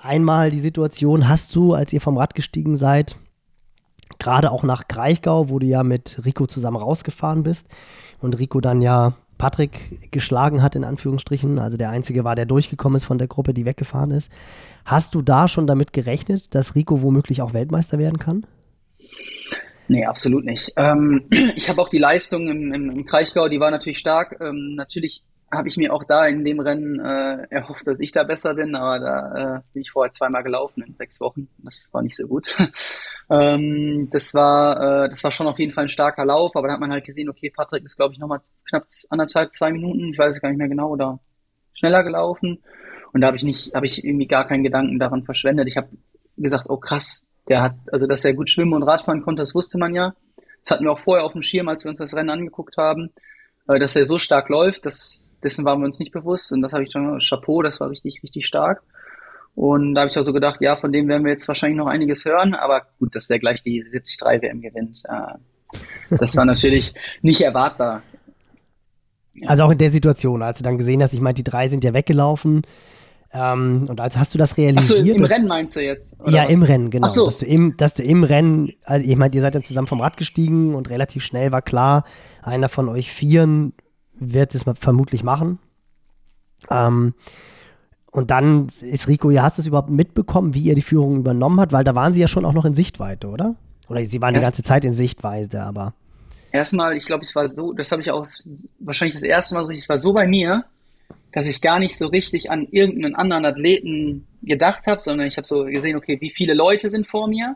Einmal 0.00 0.50
die 0.50 0.60
Situation, 0.60 1.28
hast 1.28 1.54
du, 1.56 1.74
als 1.74 1.92
ihr 1.92 2.00
vom 2.00 2.16
Rad 2.18 2.34
gestiegen 2.34 2.76
seid, 2.76 3.16
gerade 4.18 4.50
auch 4.50 4.62
nach 4.62 4.88
Kraichgau, 4.88 5.48
wo 5.48 5.58
du 5.58 5.66
ja 5.66 5.82
mit 5.82 6.24
Rico 6.24 6.46
zusammen 6.46 6.76
rausgefahren 6.76 7.42
bist 7.42 7.66
und 8.20 8.38
Rico 8.38 8.60
dann 8.60 8.80
ja 8.80 9.14
Patrick 9.38 10.10
geschlagen 10.10 10.62
hat, 10.62 10.74
in 10.74 10.84
Anführungsstrichen, 10.84 11.58
also 11.58 11.76
der 11.76 11.90
Einzige 11.90 12.24
war, 12.24 12.34
der 12.34 12.46
durchgekommen 12.46 12.96
ist 12.96 13.04
von 13.04 13.18
der 13.18 13.28
Gruppe, 13.28 13.54
die 13.54 13.64
weggefahren 13.64 14.10
ist. 14.10 14.30
Hast 14.84 15.14
du 15.14 15.22
da 15.22 15.48
schon 15.48 15.66
damit 15.66 15.92
gerechnet, 15.92 16.54
dass 16.54 16.74
Rico 16.74 17.02
womöglich 17.02 17.40
auch 17.40 17.54
Weltmeister 17.54 17.98
werden 17.98 18.18
kann? 18.18 18.44
Nee, 19.88 20.04
absolut 20.04 20.44
nicht. 20.44 20.72
Ähm, 20.76 21.28
ich 21.56 21.68
habe 21.68 21.80
auch 21.80 21.88
die 21.88 21.98
Leistung 21.98 22.46
im, 22.48 22.72
im, 22.72 22.90
im 22.90 23.06
Kraichgau, 23.06 23.48
die 23.48 23.60
war 23.60 23.70
natürlich 23.70 23.98
stark. 23.98 24.38
Ähm, 24.40 24.74
natürlich 24.76 25.22
habe 25.50 25.68
ich 25.68 25.78
mir 25.78 25.94
auch 25.94 26.04
da 26.04 26.26
in 26.26 26.44
dem 26.44 26.60
Rennen 26.60 27.00
äh, 27.00 27.46
erhofft, 27.48 27.86
dass 27.86 28.00
ich 28.00 28.12
da 28.12 28.22
besser 28.22 28.54
bin, 28.54 28.74
aber 28.74 28.98
da 29.00 29.56
äh, 29.56 29.60
bin 29.72 29.80
ich 29.80 29.90
vorher 29.90 30.12
zweimal 30.12 30.42
gelaufen 30.42 30.82
in 30.82 30.94
sechs 30.94 31.20
Wochen. 31.22 31.48
Das 31.58 31.88
war 31.92 32.02
nicht 32.02 32.16
so 32.16 32.26
gut. 32.26 32.54
ähm, 33.30 34.10
das 34.12 34.34
war 34.34 35.04
äh, 35.04 35.08
das 35.08 35.24
war 35.24 35.30
schon 35.30 35.46
auf 35.46 35.58
jeden 35.58 35.72
Fall 35.72 35.84
ein 35.84 35.88
starker 35.88 36.26
Lauf, 36.26 36.54
aber 36.54 36.68
da 36.68 36.74
hat 36.74 36.80
man 36.80 36.92
halt 36.92 37.06
gesehen, 37.06 37.30
okay, 37.30 37.50
Patrick 37.50 37.82
ist 37.84 37.96
glaube 37.96 38.12
ich 38.12 38.18
nochmal 38.18 38.40
knapp 38.68 38.84
anderthalb, 39.08 39.54
zwei 39.54 39.72
Minuten, 39.72 40.12
ich 40.12 40.18
weiß 40.18 40.34
es 40.34 40.42
gar 40.42 40.50
nicht 40.50 40.58
mehr 40.58 40.68
genau, 40.68 40.90
oder 40.90 41.18
schneller 41.72 42.04
gelaufen. 42.04 42.62
Und 43.12 43.22
da 43.22 43.28
habe 43.28 43.38
ich 43.38 43.42
nicht, 43.42 43.74
habe 43.74 43.86
ich 43.86 44.04
irgendwie 44.04 44.26
gar 44.26 44.46
keinen 44.46 44.64
Gedanken 44.64 44.98
daran 44.98 45.24
verschwendet. 45.24 45.66
Ich 45.66 45.78
habe 45.78 45.88
gesagt, 46.36 46.66
oh 46.68 46.76
krass, 46.76 47.26
der 47.48 47.62
hat, 47.62 47.74
also 47.92 48.06
dass 48.06 48.24
er 48.24 48.34
gut 48.34 48.50
schwimmen 48.50 48.74
und 48.74 48.82
Radfahren 48.82 49.22
konnte, 49.22 49.42
das 49.42 49.54
wusste 49.54 49.78
man 49.78 49.94
ja. 49.94 50.14
Das 50.64 50.72
hatten 50.72 50.84
wir 50.84 50.92
auch 50.92 50.98
vorher 50.98 51.24
auf 51.24 51.32
dem 51.32 51.42
Schirm, 51.42 51.68
als 51.68 51.84
wir 51.84 51.90
uns 51.90 51.98
das 51.98 52.14
Rennen 52.14 52.30
angeguckt 52.30 52.76
haben. 52.76 53.10
Äh, 53.68 53.78
dass 53.78 53.96
er 53.96 54.06
so 54.06 54.18
stark 54.18 54.48
läuft, 54.48 54.86
das 54.86 55.22
dessen 55.42 55.64
waren 55.64 55.80
wir 55.80 55.86
uns 55.86 56.00
nicht 56.00 56.12
bewusst 56.12 56.52
und 56.52 56.62
das 56.62 56.72
habe 56.72 56.82
ich 56.82 56.90
dann, 56.90 57.20
Chapeau, 57.20 57.62
das 57.62 57.78
war 57.80 57.90
richtig, 57.90 58.22
richtig 58.22 58.46
stark. 58.46 58.82
Und 59.54 59.94
da 59.94 60.02
habe 60.02 60.10
ich 60.10 60.18
auch 60.18 60.22
so 60.22 60.32
gedacht, 60.32 60.60
ja, 60.60 60.76
von 60.76 60.92
dem 60.92 61.08
werden 61.08 61.24
wir 61.24 61.32
jetzt 61.32 61.48
wahrscheinlich 61.48 61.78
noch 61.78 61.86
einiges 61.86 62.24
hören, 62.24 62.54
aber 62.54 62.82
gut, 62.98 63.14
dass 63.14 63.26
der 63.26 63.38
gleich 63.38 63.62
die 63.62 63.84
73 63.90 64.42
WM 64.42 64.60
gewinnt. 64.60 65.02
Das 66.10 66.36
war 66.36 66.44
natürlich 66.44 66.94
nicht 67.22 67.40
erwartbar. 67.40 68.02
Also 69.46 69.64
auch 69.64 69.70
in 69.70 69.78
der 69.78 69.90
Situation, 69.90 70.42
als 70.42 70.58
du 70.58 70.64
dann 70.64 70.78
gesehen 70.78 71.02
hast, 71.02 71.12
ich 71.12 71.20
meine, 71.20 71.34
die 71.34 71.44
drei 71.44 71.68
sind 71.68 71.84
ja 71.84 71.92
weggelaufen. 71.92 72.62
Ähm, 73.40 73.86
und 73.88 74.00
als 74.00 74.16
hast 74.16 74.34
du 74.34 74.38
das 74.38 74.56
realisiert? 74.56 75.00
Ach 75.00 75.06
so, 75.06 75.12
im 75.12 75.18
dass, 75.18 75.30
Rennen 75.30 75.46
meinst 75.46 75.76
du 75.76 75.80
jetzt? 75.80 76.16
ja, 76.26 76.44
was? 76.44 76.50
im 76.50 76.62
Rennen, 76.64 76.90
genau. 76.90 77.06
Ach 77.06 77.10
so. 77.10 77.26
dass, 77.26 77.38
du 77.38 77.46
im, 77.46 77.76
dass 77.76 77.94
du 77.94 78.02
im 78.02 78.24
Rennen, 78.24 78.72
also 78.84 79.08
ich 79.08 79.16
meine, 79.16 79.32
ihr 79.34 79.40
seid 79.40 79.54
dann 79.54 79.62
zusammen 79.62 79.86
vom 79.86 80.00
Rad 80.00 80.16
gestiegen 80.16 80.74
und 80.74 80.90
relativ 80.90 81.24
schnell 81.24 81.52
war 81.52 81.62
klar, 81.62 82.04
einer 82.42 82.68
von 82.68 82.88
euch 82.88 83.12
Vieren 83.12 83.74
wird 84.18 84.56
es 84.56 84.64
vermutlich 84.80 85.22
machen. 85.22 85.60
Ähm, 86.68 87.14
und 88.10 88.32
dann 88.32 88.72
ist 88.80 89.06
Rico, 89.06 89.30
ja, 89.30 89.42
hast 89.42 89.58
du 89.58 89.62
es 89.62 89.68
überhaupt 89.68 89.90
mitbekommen, 89.90 90.54
wie 90.54 90.68
er 90.68 90.74
die 90.74 90.82
Führung 90.82 91.18
übernommen 91.18 91.60
hat? 91.60 91.72
Weil 91.72 91.84
da 91.84 91.94
waren 91.94 92.12
sie 92.12 92.20
ja 92.20 92.26
schon 92.26 92.44
auch 92.44 92.54
noch 92.54 92.64
in 92.64 92.74
Sichtweite, 92.74 93.28
oder? 93.28 93.54
Oder 93.88 94.04
sie 94.04 94.20
waren 94.20 94.34
ja. 94.34 94.40
die 94.40 94.44
ganze 94.44 94.64
Zeit 94.64 94.84
in 94.84 94.94
Sichtweite, 94.94 95.62
aber. 95.62 95.94
erstmal, 96.50 96.96
ich 96.96 97.06
glaube, 97.06 97.24
ich 97.24 97.34
war 97.36 97.46
so, 97.46 97.72
das 97.72 97.92
habe 97.92 98.02
ich 98.02 98.10
auch 98.10 98.26
wahrscheinlich 98.80 99.14
das 99.14 99.22
erste 99.22 99.54
Mal 99.54 99.64
so 99.64 99.70
ich 99.70 99.88
war 99.88 100.00
so 100.00 100.12
bei 100.12 100.26
mir, 100.26 100.64
dass 101.38 101.46
ich 101.46 101.60
gar 101.60 101.78
nicht 101.78 101.96
so 101.96 102.08
richtig 102.08 102.50
an 102.50 102.66
irgendeinen 102.72 103.14
anderen 103.14 103.44
Athleten 103.44 104.26
gedacht 104.42 104.88
habe, 104.88 105.00
sondern 105.00 105.28
ich 105.28 105.36
habe 105.36 105.46
so 105.46 105.66
gesehen, 105.66 105.96
okay, 105.96 106.20
wie 106.20 106.30
viele 106.30 106.52
Leute 106.52 106.90
sind 106.90 107.06
vor 107.06 107.28
mir. 107.28 107.54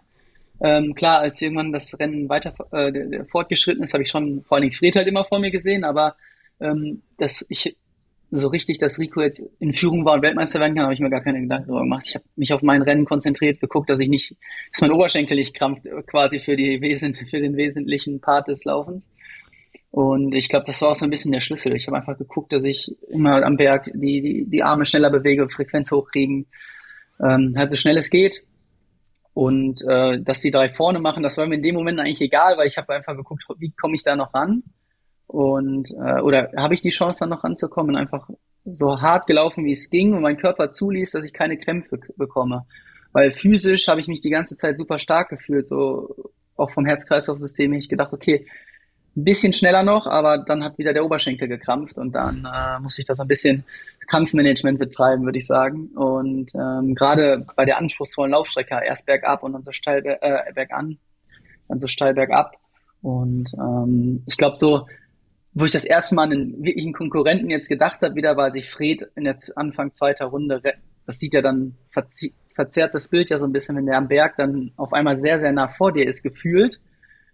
Ähm, 0.61 0.95
klar, 0.95 1.19
als 1.19 1.43
irgendwann 1.43 1.73
das 1.73 1.99
Rennen 1.99 2.29
weiter 2.29 2.55
äh, 2.71 3.25
fortgeschritten 3.25 3.83
ist, 3.83 3.93
habe 3.93 4.05
ich 4.05 4.09
schon 4.09 4.45
vor 4.45 4.55
allen 4.55 4.63
Dingen 4.63 4.75
Fred 4.75 4.95
halt 4.95 5.09
immer 5.09 5.25
vor 5.25 5.41
mir 5.41 5.51
gesehen, 5.51 5.83
aber 5.83 6.15
ähm, 6.61 7.03
dass 7.19 7.45
ich 7.49 7.77
so 8.31 8.47
richtig, 8.47 8.79
dass 8.79 9.01
Rico 9.01 9.21
jetzt 9.21 9.43
in 9.59 9.73
Führung 9.73 10.05
war 10.05 10.15
und 10.15 10.23
Weltmeister 10.23 10.61
werden 10.61 10.77
kann, 10.77 10.85
habe 10.85 10.95
ich 10.95 11.01
mir 11.01 11.11
gar 11.11 11.25
keine 11.25 11.41
Gedanken 11.41 11.67
darüber 11.67 11.83
gemacht. 11.83 12.05
Ich 12.07 12.15
habe 12.15 12.25
mich 12.37 12.53
auf 12.53 12.63
mein 12.63 12.83
Rennen 12.83 13.05
konzentriert, 13.05 13.59
geguckt, 13.59 13.91
dass 13.91 13.99
ich 13.99 14.09
nicht, 14.09 14.37
dass 14.71 14.81
mein 14.81 14.93
Oberschenkel 14.93 15.37
nicht 15.37 15.55
krampft, 15.57 15.89
quasi 16.07 16.39
für 16.39 16.55
die 16.55 16.81
Wesen, 16.81 17.17
für 17.17 17.41
den 17.41 17.57
wesentlichen 17.57 18.21
Part 18.21 18.47
des 18.47 18.65
Laufens. 18.65 19.05
Und 19.93 20.35
ich 20.35 20.49
glaube, 20.49 20.65
das 20.67 20.81
war 20.81 20.89
auch 20.89 20.97
so 20.97 21.05
ein 21.05 21.11
bisschen 21.11 21.33
der 21.33 21.43
Schlüssel. 21.43 21.77
Ich 21.77 21.87
habe 21.87 21.99
einfach 21.99 22.17
geguckt, 22.17 22.51
dass 22.51 22.65
ich 22.65 22.97
immer 23.11 23.45
am 23.45 23.59
Berg 23.59 23.91
die, 23.93 24.23
die, 24.23 24.47
die 24.49 24.63
Arme 24.63 24.87
schneller 24.87 25.11
bewege, 25.11 25.51
Frequenz 25.51 25.93
hochkriegen, 25.93 26.47
ähm, 27.23 27.55
halt 27.59 27.71
so 27.71 27.77
schnell 27.77 27.99
es 27.99 28.09
geht. 28.09 28.43
Und 29.35 29.83
äh, 29.87 30.19
dass 30.23 30.41
die 30.41 30.51
drei 30.51 30.71
vorne 30.71 30.99
machen, 30.99 31.23
das 31.23 31.37
war 31.37 31.47
mir 31.47 31.57
in 31.57 31.63
dem 31.63 31.75
Moment 31.75 32.01
eigentlich 32.01 32.23
egal, 32.23 32.57
weil 32.57 32.69
ich 32.69 32.79
habe 32.79 32.95
einfach 32.95 33.15
geguckt, 33.15 33.45
wie 33.59 33.71
komme 33.73 33.95
ich 33.95 34.03
da 34.03 34.17
noch 34.17 34.33
ran. 34.33 34.63
Und 35.27 35.91
äh, 35.91 36.23
oder 36.23 36.51
habe 36.57 36.73
ich 36.73 36.81
die 36.81 36.89
Chance 36.89 37.21
dann 37.21 37.29
noch 37.29 37.45
ranzukommen? 37.45 37.95
Einfach 37.95 38.31
so 38.65 39.03
hart 39.03 39.27
gelaufen, 39.27 39.67
wie 39.67 39.73
es 39.73 39.91
ging 39.91 40.15
und 40.15 40.23
mein 40.23 40.39
Körper 40.39 40.71
zuließ, 40.71 41.11
dass 41.11 41.25
ich 41.25 41.35
keine 41.35 41.59
Krämpfe 41.59 41.99
bekomme. 42.17 42.65
Weil 43.13 43.35
physisch 43.35 43.89
habe 43.89 44.01
ich 44.01 44.09
mich 44.09 44.23
die 44.23 44.31
ganze 44.31 44.57
Zeit 44.57 44.79
super 44.79 44.99
stark 44.99 45.29
gefühlt, 45.29 45.69
so 45.69 46.33
auch 46.57 46.71
vom 46.71 46.87
Herz-Kreislauf-System. 46.87 47.75
Ich 47.75 47.91
gedacht, 47.91 48.15
okay, 48.15 48.47
ein 49.17 49.25
bisschen 49.25 49.53
schneller 49.53 49.83
noch, 49.83 50.07
aber 50.07 50.39
dann 50.39 50.65
hat 50.65 50.79
wieder 50.79 50.93
der 50.93 51.05
Oberschenkel 51.05 51.49
gekrampft 51.49 51.99
und 51.99 52.15
dann 52.15 52.47
äh, 52.47 52.81
muss 52.81 52.99
ich 52.99 53.05
das 53.05 53.21
ein 53.21 53.29
bisschen 53.29 53.65
Kampfmanagement 54.09 54.79
betreiben, 54.79 55.25
würde 55.25 55.39
ich 55.39 55.47
sagen. 55.47 55.89
Und 55.95 56.53
ähm, 56.55 56.95
gerade 56.95 57.47
bei 57.57 57.65
der 57.65 57.79
anspruchsvollen 57.79 58.33
Laufstrecke 58.33 58.81
erst 58.85 59.07
bergab 59.07 59.43
und 59.43 59.53
dann 59.53 59.65
so 59.65 59.73
steil 59.73 60.03
äh, 60.05 60.53
bergan, 60.55 60.99
dann 61.69 61.79
so 61.79 61.89
steil 61.89 62.15
bergab. 62.15 62.57
Und 63.03 63.53
ähm, 63.59 64.23
ich 64.27 64.37
glaube 64.37 64.57
so, 64.57 64.87
wo 65.55 65.65
ich 65.67 65.73
das 65.73 65.85
erste 65.85 66.15
Mal 66.15 66.25
einen 66.25 66.65
wirklichen 66.65 66.95
Konkurrenten 66.95 67.51
jetzt 67.51 67.69
gedacht 67.69 68.01
habe, 68.01 68.15
wieder 68.15 68.37
war 68.37 68.53
sich 68.53 68.71
Fred 68.71 69.11
in 69.15 69.25
der 69.25 69.37
Anfang 69.57 69.93
zweiter 69.93 70.27
Runde, 70.27 70.63
das 71.07 71.19
sieht 71.19 71.35
ja 71.35 71.43
dann 71.43 71.75
verzerrt 72.55 72.95
das 72.95 73.09
Bild 73.09 73.29
ja 73.29 73.39
so 73.39 73.45
ein 73.45 73.53
bisschen, 73.53 73.77
wenn 73.77 73.87
der 73.87 73.99
am 73.99 74.09
Berg 74.09 74.37
dann 74.37 74.73
auf 74.77 74.93
einmal 74.93 75.19
sehr, 75.19 75.41
sehr 75.41 75.53
nah 75.53 75.69
vor 75.69 75.93
dir 75.93 76.09
ist, 76.09 76.23
gefühlt 76.23 76.81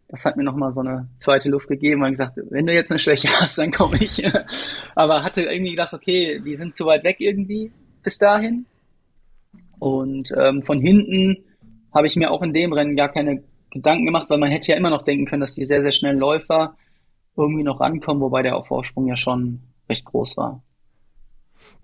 das 0.09 0.25
hat 0.25 0.37
mir 0.37 0.43
nochmal 0.43 0.73
so 0.73 0.81
eine 0.81 1.09
zweite 1.19 1.51
Luft 1.51 1.69
gegeben 1.69 2.03
und 2.03 2.11
gesagt, 2.11 2.39
wenn 2.51 2.67
du 2.67 2.73
jetzt 2.73 2.91
eine 2.91 2.99
Schwäche 2.99 3.29
hast, 3.41 3.59
dann 3.59 3.71
komme 3.71 3.99
ich. 3.99 4.23
Aber 4.95 5.23
hatte 5.23 5.43
irgendwie 5.43 5.73
gedacht, 5.73 5.93
okay, 5.93 6.41
die 6.45 6.57
sind 6.57 6.75
zu 6.75 6.87
weit 6.87 7.05
weg 7.05 7.17
irgendwie 7.21 7.71
bis 8.03 8.19
dahin. 8.19 8.67
Und 9.79 10.33
ähm, 10.37 10.63
von 10.63 10.81
hinten 10.81 11.45
habe 11.95 12.07
ich 12.07 12.17
mir 12.17 12.31
auch 12.31 12.43
in 12.43 12.55
dem 12.55 12.73
Rennen 12.73 12.97
gar 12.97 13.11
keine 13.11 13.43
Gedanken 13.71 14.07
gemacht, 14.07 14.31
weil 14.31 14.39
man 14.39 14.51
hätte 14.51 14.73
ja 14.73 14.79
immer 14.79 14.91
noch 14.91 15.03
denken 15.03 15.27
können, 15.27 15.43
dass 15.43 15.55
die 15.55 15.67
sehr, 15.67 15.83
sehr 15.83 15.93
schnellen 15.93 16.19
Läufer 16.19 16.75
irgendwie 17.37 17.63
noch 17.63 17.81
rankommen, 17.81 18.23
wobei 18.23 18.43
der 18.43 18.61
Vorsprung 18.65 19.07
ja 19.07 19.17
schon 19.17 19.61
recht 19.89 20.05
groß 20.07 20.37
war. 20.39 20.63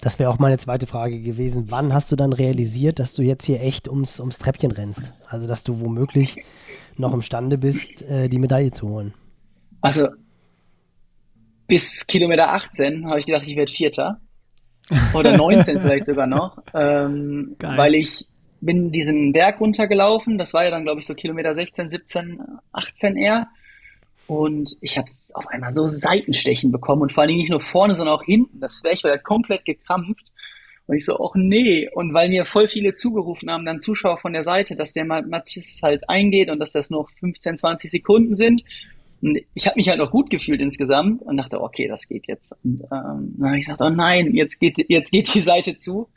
Das 0.00 0.18
wäre 0.18 0.30
auch 0.30 0.38
meine 0.38 0.58
zweite 0.58 0.87
Frage 0.87 1.20
gewesen. 1.20 1.66
Wann 1.68 1.94
hast 1.94 2.10
du 2.10 2.16
dann 2.16 2.32
realisiert, 2.32 2.98
dass 2.98 3.14
du 3.14 3.22
jetzt 3.22 3.44
hier 3.44 3.60
echt 3.60 3.88
ums, 3.88 4.18
ums 4.18 4.38
Treppchen 4.38 4.72
rennst? 4.72 5.12
Also, 5.26 5.46
dass 5.46 5.62
du 5.62 5.80
womöglich 5.80 6.37
noch 6.98 7.12
imstande 7.12 7.59
bist, 7.59 8.02
äh, 8.02 8.28
die 8.28 8.38
Medaille 8.38 8.70
zu 8.70 8.88
holen? 8.88 9.14
Also, 9.80 10.09
bis 11.66 12.07
Kilometer 12.07 12.50
18 12.50 13.07
habe 13.07 13.20
ich 13.20 13.26
gedacht, 13.26 13.46
ich 13.46 13.57
werde 13.57 13.72
Vierter. 13.72 14.20
Oder 15.14 15.37
19 15.37 15.80
vielleicht 15.80 16.07
sogar 16.07 16.26
noch. 16.26 16.59
Ähm, 16.76 17.57
weil 17.61 17.94
ich 17.94 18.26
bin 18.61 18.90
diesen 18.90 19.33
Berg 19.33 19.61
runtergelaufen. 19.61 20.38
Das 20.38 20.54
war 20.54 20.64
ja 20.64 20.70
dann, 20.70 20.83
glaube 20.83 21.00
ich, 21.00 21.07
so 21.07 21.14
Kilometer 21.14 21.54
16, 21.54 21.90
17, 21.90 22.40
18 22.72 23.16
eher. 23.16 23.46
Und 24.26 24.76
ich 24.80 24.96
habe 24.96 25.07
auf 25.35 25.46
einmal 25.48 25.72
so 25.72 25.87
Seitenstechen 25.87 26.72
bekommen 26.72 27.02
und 27.02 27.12
vor 27.12 27.22
allen 27.22 27.28
Dingen 27.28 27.40
nicht 27.40 27.50
nur 27.50 27.61
vorne, 27.61 27.96
sondern 27.96 28.16
auch 28.16 28.24
hinten. 28.24 28.59
Das 28.59 28.80
Zwerchfell 28.80 29.12
hat 29.12 29.22
komplett 29.22 29.64
gekrampft. 29.64 30.33
Und 30.87 30.97
ich 30.97 31.05
so, 31.05 31.18
ach 31.18 31.35
nee. 31.35 31.88
Und 31.92 32.12
weil 32.12 32.29
mir 32.29 32.44
voll 32.44 32.68
viele 32.68 32.92
zugerufen 32.92 33.51
haben, 33.51 33.64
dann 33.64 33.81
Zuschauer 33.81 34.18
von 34.18 34.33
der 34.33 34.44
Seite, 34.44 34.77
dass 34.77 34.92
der 34.92 35.05
Matthias 35.05 35.81
halt 35.83 36.09
eingeht 36.09 36.51
und 36.51 36.59
dass 36.59 36.73
das 36.73 36.90
noch 36.90 37.11
15, 37.20 37.57
20 37.57 37.90
Sekunden 37.90 38.37
sind. 38.37 38.64
Und 39.23 39.38
ich 39.55 39.66
habe 39.66 39.79
mich 39.79 39.88
halt 39.88 40.01
auch 40.01 40.11
gut 40.11 40.29
gefühlt 40.29 40.61
insgesamt 40.61 41.23
und 41.23 41.38
dachte, 41.38 41.61
okay, 41.62 41.88
das 41.88 42.07
geht 42.09 42.27
jetzt. 42.27 42.53
Und 42.62 42.83
ähm, 42.83 43.35
dann 43.38 43.47
habe 43.47 43.59
ich 43.59 43.64
gesagt, 43.64 43.81
oh 43.81 43.88
nein, 43.88 44.35
jetzt 44.35 44.61
geht, 44.61 44.85
jetzt 44.88 45.11
geht 45.11 45.35
die 45.35 45.40
Seite 45.40 45.77
zu. 45.77 46.09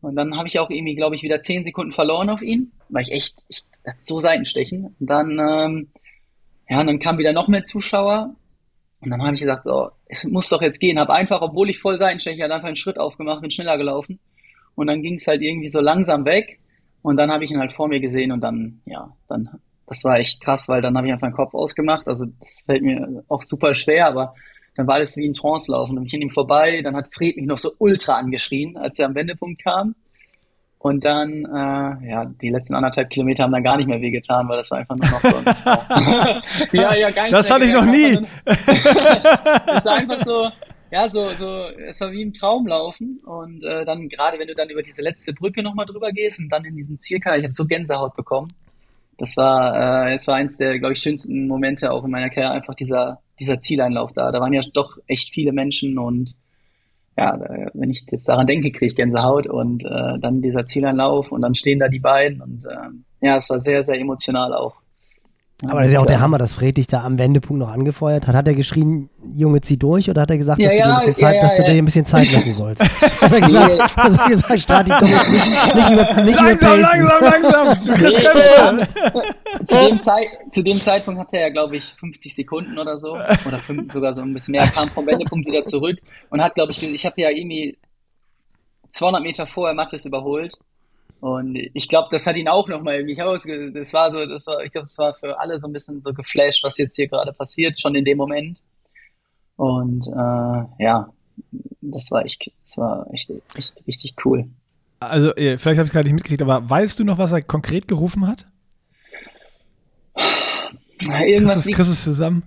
Und 0.00 0.16
dann 0.16 0.36
habe 0.36 0.48
ich 0.48 0.58
auch 0.58 0.70
irgendwie, 0.70 0.94
glaube 0.94 1.16
ich, 1.16 1.22
wieder 1.22 1.42
10 1.42 1.64
Sekunden 1.64 1.92
verloren 1.92 2.30
auf 2.30 2.40
ihn, 2.40 2.72
weil 2.88 3.02
ich 3.02 3.12
echt, 3.12 3.44
ich 3.48 3.64
so 4.00 4.20
Seitenstechen. 4.20 4.94
Und 4.98 5.10
dann 5.10 5.38
ähm, 5.38 5.88
ja, 6.68 6.80
und 6.80 6.86
dann 6.86 6.98
kamen 6.98 7.18
wieder 7.18 7.32
noch 7.32 7.48
mehr 7.48 7.64
Zuschauer. 7.64 8.34
Und 9.00 9.10
dann 9.10 9.22
habe 9.22 9.34
ich 9.34 9.40
gesagt, 9.40 9.64
so, 9.64 9.90
es 10.08 10.24
muss 10.24 10.48
doch 10.48 10.62
jetzt 10.62 10.80
gehen. 10.80 10.98
Habe 10.98 11.12
einfach, 11.12 11.42
obwohl 11.42 11.70
ich 11.70 11.80
voll 11.80 11.98
Seitenstecher 11.98 12.44
hatte, 12.44 12.54
einfach 12.54 12.68
einen 12.68 12.76
Schritt 12.76 12.98
aufgemacht, 12.98 13.42
bin 13.42 13.50
schneller 13.50 13.76
gelaufen. 13.76 14.18
Und 14.74 14.86
dann 14.86 15.02
ging 15.02 15.14
es 15.14 15.26
halt 15.26 15.42
irgendwie 15.42 15.70
so 15.70 15.80
langsam 15.80 16.24
weg. 16.24 16.58
Und 17.02 17.16
dann 17.16 17.30
habe 17.30 17.44
ich 17.44 17.50
ihn 17.50 17.58
halt 17.58 17.72
vor 17.72 17.88
mir 17.88 18.00
gesehen 18.00 18.32
und 18.32 18.40
dann, 18.40 18.80
ja, 18.84 19.12
dann, 19.28 19.48
das 19.86 20.02
war 20.04 20.18
echt 20.18 20.40
krass, 20.40 20.68
weil 20.68 20.82
dann 20.82 20.96
habe 20.96 21.06
ich 21.06 21.12
einfach 21.12 21.28
den 21.28 21.34
Kopf 21.34 21.54
ausgemacht. 21.54 22.08
Also 22.08 22.26
das 22.40 22.62
fällt 22.66 22.82
mir 22.82 23.24
auch 23.28 23.42
super 23.42 23.74
schwer, 23.74 24.06
aber 24.06 24.34
dann 24.76 24.86
war 24.86 24.96
alles 24.96 25.16
wie 25.16 25.28
ein 25.28 25.34
Trance 25.34 25.70
laufen. 25.70 25.94
Dann 25.94 26.04
bin 26.04 26.06
ich 26.06 26.14
an 26.14 26.22
ihm 26.22 26.30
vorbei, 26.30 26.82
dann 26.82 26.96
hat 26.96 27.12
Fred 27.14 27.36
mich 27.36 27.46
noch 27.46 27.58
so 27.58 27.72
ultra 27.78 28.16
angeschrien, 28.16 28.76
als 28.76 28.98
er 28.98 29.06
am 29.06 29.14
Wendepunkt 29.14 29.62
kam. 29.62 29.94
Und 30.78 31.04
dann, 31.04 31.44
äh, 31.44 32.08
ja, 32.08 32.24
die 32.40 32.50
letzten 32.50 32.74
anderthalb 32.74 33.10
Kilometer 33.10 33.42
haben 33.42 33.52
dann 33.52 33.64
gar 33.64 33.76
nicht 33.76 33.88
mehr 33.88 34.00
wehgetan, 34.00 34.48
weil 34.48 34.58
das 34.58 34.70
war 34.70 34.78
einfach 34.78 34.96
nur 34.96 35.10
noch 35.10 35.20
so. 35.20 36.76
ja, 36.76 36.94
ja, 36.94 37.10
gar 37.10 37.24
nicht 37.24 37.32
Das 37.32 37.50
hatte 37.50 37.64
ich 37.64 37.72
noch 37.72 37.84
nie. 37.84 38.18
es 38.44 39.84
war 39.84 39.94
einfach 39.94 40.24
so, 40.24 40.48
ja, 40.90 41.08
so, 41.08 41.28
so, 41.38 41.64
es 41.86 42.00
war 42.00 42.12
wie 42.12 42.22
im 42.22 42.32
Traumlaufen. 42.32 43.18
Und 43.24 43.64
äh, 43.64 43.84
dann, 43.84 44.08
gerade 44.08 44.38
wenn 44.38 44.46
du 44.46 44.54
dann 44.54 44.70
über 44.70 44.82
diese 44.82 45.02
letzte 45.02 45.32
Brücke 45.32 45.64
nochmal 45.64 45.86
drüber 45.86 46.12
gehst 46.12 46.38
und 46.38 46.48
dann 46.48 46.64
in 46.64 46.76
diesen 46.76 47.00
Zielkanal, 47.00 47.40
ich 47.40 47.44
habe 47.44 47.52
so 47.52 47.66
Gänsehaut 47.66 48.14
bekommen. 48.14 48.48
Das 49.18 49.36
war, 49.36 50.06
äh, 50.06 50.14
es 50.14 50.28
war 50.28 50.36
eins 50.36 50.58
der, 50.58 50.78
glaube 50.78 50.92
ich, 50.92 51.00
schönsten 51.00 51.48
Momente 51.48 51.90
auch 51.90 52.04
in 52.04 52.12
meiner 52.12 52.30
Karriere, 52.30 52.52
einfach 52.52 52.74
dieser, 52.74 53.20
dieser 53.40 53.58
Zieleinlauf 53.58 54.12
da. 54.12 54.30
Da 54.30 54.40
waren 54.40 54.52
ja 54.52 54.62
doch 54.72 54.96
echt 55.08 55.34
viele 55.34 55.52
Menschen 55.52 55.98
und 55.98 56.34
ja, 57.18 57.36
wenn 57.74 57.90
ich 57.90 58.06
jetzt 58.08 58.28
daran 58.28 58.46
denke, 58.46 58.70
kriege 58.70 58.86
ich 58.86 58.94
Gänsehaut 58.94 59.48
und 59.48 59.84
äh, 59.84 60.20
dann 60.20 60.40
dieser 60.40 60.66
Zielanlauf 60.66 61.32
und 61.32 61.42
dann 61.42 61.56
stehen 61.56 61.80
da 61.80 61.88
die 61.88 61.98
beiden 61.98 62.40
und 62.40 62.64
äh, 62.64 63.26
ja, 63.26 63.38
es 63.38 63.50
war 63.50 63.60
sehr, 63.60 63.82
sehr 63.82 63.98
emotional 63.98 64.54
auch. 64.54 64.76
Aber 65.66 65.80
das 65.80 65.88
ist 65.88 65.94
ja 65.94 66.00
auch 66.00 66.06
der 66.06 66.20
Hammer, 66.20 66.38
dass 66.38 66.54
Fred 66.54 66.76
dich 66.76 66.86
da 66.86 67.02
am 67.02 67.18
Wendepunkt 67.18 67.58
noch 67.58 67.72
angefeuert 67.72 68.28
hat. 68.28 68.36
Hat 68.36 68.46
er 68.46 68.54
geschrien, 68.54 69.10
Junge, 69.34 69.60
zieh 69.60 69.76
durch 69.76 70.08
oder 70.08 70.22
hat 70.22 70.30
er 70.30 70.38
gesagt, 70.38 70.62
dass, 70.62 70.72
ja, 70.72 70.84
du, 70.84 70.84
dir 70.84 70.94
ein 70.94 70.96
bisschen 70.98 71.14
Zeit, 71.16 71.34
ja, 71.34 71.40
dass 71.42 71.56
du 71.56 71.62
dir 71.64 71.70
ein 71.72 71.84
bisschen 71.84 72.06
Zeit 72.06 72.32
lassen 72.32 72.52
sollst? 72.52 72.82
hat 73.20 73.32
er 73.32 73.40
gesagt, 73.40 73.72
nee. 73.72 73.80
hat 73.80 74.18
er 74.18 74.28
gesagt 74.28 74.60
Stati, 74.60 74.92
komm 74.96 75.08
jetzt 75.08 75.32
nicht, 75.32 75.74
nicht, 75.74 75.90
über, 75.90 76.22
nicht 76.22 76.40
langsam, 76.40 76.80
langsam, 76.80 77.22
langsam, 77.22 77.86
du 77.86 77.92
kriegst 77.92 78.18
Krämpfe. 78.18 79.34
zu, 79.66 79.88
dem 79.88 80.00
Zeit, 80.00 80.28
zu 80.52 80.62
dem 80.62 80.80
Zeitpunkt 80.80 81.20
hatte 81.20 81.38
er, 81.38 81.50
glaube 81.50 81.76
ich, 81.76 81.92
50 81.98 82.36
Sekunden 82.36 82.78
oder 82.78 82.98
so. 82.98 83.14
Oder 83.14 83.58
fünf, 83.58 83.92
sogar 83.92 84.14
so 84.14 84.20
ein 84.20 84.32
bisschen 84.32 84.52
mehr. 84.52 84.62
Er 84.62 84.70
kam 84.70 84.88
vom 84.88 85.08
Wendepunkt 85.08 85.48
wieder 85.48 85.64
zurück 85.64 85.98
und 86.30 86.40
hat, 86.40 86.54
glaube 86.54 86.70
ich, 86.70 86.80
ich 86.84 87.04
habe 87.04 87.20
ja 87.20 87.30
irgendwie 87.30 87.76
200 88.90 89.22
Meter 89.22 89.48
vorher 89.48 89.74
Mattes 89.74 90.04
überholt 90.04 90.54
und 91.20 91.56
ich 91.56 91.88
glaube, 91.88 92.08
das 92.10 92.26
hat 92.26 92.36
ihn 92.36 92.48
auch 92.48 92.68
nochmal 92.68 92.96
irgendwie 92.96 93.16
herausge... 93.16 93.72
Das 93.72 93.92
war 93.92 94.10
so, 94.12 94.26
das 94.26 94.46
war, 94.46 94.62
ich 94.64 94.72
glaube, 94.72 94.86
das 94.86 94.98
war 94.98 95.14
für 95.14 95.38
alle 95.40 95.60
so 95.60 95.66
ein 95.66 95.72
bisschen 95.72 96.02
so 96.02 96.12
geflasht, 96.12 96.62
was 96.64 96.78
jetzt 96.78 96.96
hier 96.96 97.08
gerade 97.08 97.32
passiert, 97.32 97.80
schon 97.80 97.94
in 97.94 98.04
dem 98.04 98.18
Moment. 98.18 98.62
Und 99.56 100.06
äh, 100.06 100.84
ja, 100.84 101.12
das 101.80 102.10
war 102.10 102.24
echt, 102.24 102.50
das 102.66 102.76
war 102.76 103.06
echt, 103.12 103.32
echt 103.56 103.82
richtig 103.86 104.14
cool. 104.24 104.46
Also, 105.00 105.32
vielleicht 105.34 105.64
habe 105.64 105.72
ich 105.72 105.78
es 105.80 105.92
gerade 105.92 106.06
nicht 106.06 106.14
mitgekriegt, 106.14 106.42
aber 106.42 106.68
weißt 106.68 106.98
du 106.98 107.04
noch, 107.04 107.18
was 107.18 107.32
er 107.32 107.42
konkret 107.42 107.88
gerufen 107.88 108.26
hat? 108.26 108.46
Irgendwas 111.00 111.64
kriegst 111.64 111.88
du 111.88 111.92
es 111.92 112.04
zusammen? 112.04 112.42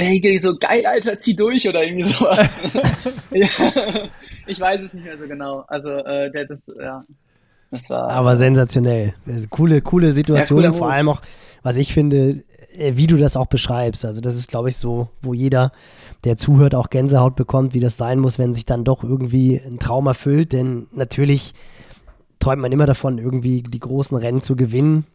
Ey, 0.00 0.38
so 0.38 0.56
geil, 0.56 0.86
Alter, 0.86 1.18
zieh 1.18 1.34
durch 1.34 1.68
oder 1.68 1.82
irgendwie 1.82 2.04
sowas. 2.04 2.48
ja, 3.32 3.48
ich 4.46 4.60
weiß 4.60 4.80
es 4.82 4.94
nicht 4.94 5.04
mehr 5.04 5.18
so 5.18 5.26
genau. 5.26 5.64
Also, 5.66 5.88
äh, 5.88 6.30
der 6.30 6.46
das, 6.46 6.70
ja. 6.80 7.04
Das 7.72 7.90
war, 7.90 8.08
Aber 8.08 8.36
sensationell. 8.36 9.14
Coole, 9.50 9.82
coole 9.82 10.12
Situation. 10.12 10.62
Ja, 10.62 10.72
vor 10.72 10.92
allem 10.92 11.08
auch, 11.08 11.20
was 11.64 11.76
ich 11.76 11.92
finde, 11.92 12.44
äh, 12.76 12.92
wie 12.94 13.08
du 13.08 13.16
das 13.16 13.36
auch 13.36 13.46
beschreibst. 13.46 14.04
Also, 14.04 14.20
das 14.20 14.36
ist, 14.36 14.48
glaube 14.48 14.68
ich, 14.68 14.76
so, 14.76 15.08
wo 15.20 15.34
jeder, 15.34 15.72
der 16.22 16.36
zuhört, 16.36 16.76
auch 16.76 16.90
Gänsehaut 16.90 17.34
bekommt, 17.34 17.74
wie 17.74 17.80
das 17.80 17.96
sein 17.96 18.20
muss, 18.20 18.38
wenn 18.38 18.54
sich 18.54 18.66
dann 18.66 18.84
doch 18.84 19.02
irgendwie 19.02 19.56
ein 19.56 19.80
Traum 19.80 20.06
erfüllt. 20.06 20.52
Denn 20.52 20.86
natürlich 20.92 21.54
träumt 22.38 22.62
man 22.62 22.70
immer 22.70 22.86
davon, 22.86 23.18
irgendwie 23.18 23.62
die 23.64 23.80
großen 23.80 24.16
Rennen 24.16 24.42
zu 24.42 24.54
gewinnen. 24.54 25.06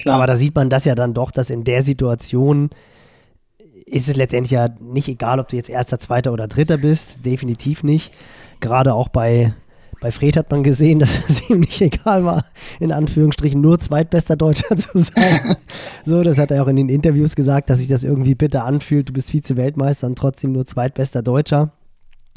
Klar. 0.00 0.14
Aber 0.14 0.26
da 0.26 0.36
sieht 0.36 0.54
man 0.54 0.70
das 0.70 0.86
ja 0.86 0.94
dann 0.94 1.12
doch, 1.12 1.30
dass 1.30 1.50
in 1.50 1.64
der 1.64 1.82
Situation 1.82 2.70
ist 3.86 4.08
es 4.08 4.16
letztendlich 4.16 4.50
ja 4.50 4.68
nicht 4.80 5.08
egal, 5.08 5.38
ob 5.38 5.48
du 5.48 5.56
jetzt 5.56 5.70
Erster, 5.70 5.98
Zweiter 6.00 6.32
oder 6.32 6.48
Dritter 6.48 6.76
bist. 6.76 7.24
Definitiv 7.24 7.84
nicht. 7.84 8.12
Gerade 8.60 8.94
auch 8.94 9.08
bei, 9.08 9.54
bei 10.00 10.10
Fred 10.10 10.36
hat 10.36 10.50
man 10.50 10.64
gesehen, 10.64 10.98
dass 11.00 11.28
es 11.28 11.48
ihm 11.48 11.60
nicht 11.60 11.80
egal 11.80 12.24
war, 12.24 12.44
in 12.80 12.90
Anführungsstrichen 12.90 13.60
nur 13.60 13.78
zweitbester 13.78 14.36
Deutscher 14.36 14.76
zu 14.76 14.98
sein. 14.98 15.56
so, 16.04 16.24
das 16.24 16.36
hat 16.36 16.50
er 16.50 16.64
auch 16.64 16.68
in 16.68 16.76
den 16.76 16.88
Interviews 16.88 17.36
gesagt, 17.36 17.70
dass 17.70 17.78
sich 17.78 17.88
das 17.88 18.02
irgendwie 18.02 18.34
bitter 18.34 18.64
anfühlt. 18.64 19.08
Du 19.08 19.12
bist 19.12 19.30
Vize-Weltmeister 19.30 20.08
und 20.08 20.18
trotzdem 20.18 20.52
nur 20.52 20.66
zweitbester 20.66 21.22
Deutscher. 21.22 21.70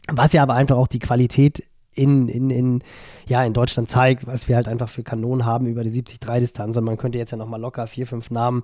Was 0.08 0.34
ja 0.34 0.44
aber 0.44 0.54
einfach 0.54 0.78
auch 0.78 0.88
die 0.88 1.00
Qualität 1.00 1.64
in, 1.94 2.28
in, 2.28 2.50
in, 2.52 2.84
ja, 3.28 3.44
in 3.44 3.54
Deutschland 3.54 3.90
zeigt, 3.90 4.28
was 4.28 4.48
wir 4.48 4.56
halt 4.56 4.68
einfach 4.68 4.90
für 4.90 5.04
Kanonen 5.04 5.46
haben 5.46 5.66
über 5.66 5.84
die 5.84 5.92
70-3-Distanz. 5.92 6.78
Und 6.78 6.84
man 6.84 6.98
könnte 6.98 7.18
jetzt 7.18 7.32
ja 7.32 7.38
nochmal 7.38 7.60
locker 7.60 7.88
vier, 7.88 8.06
fünf 8.06 8.30
Namen 8.30 8.62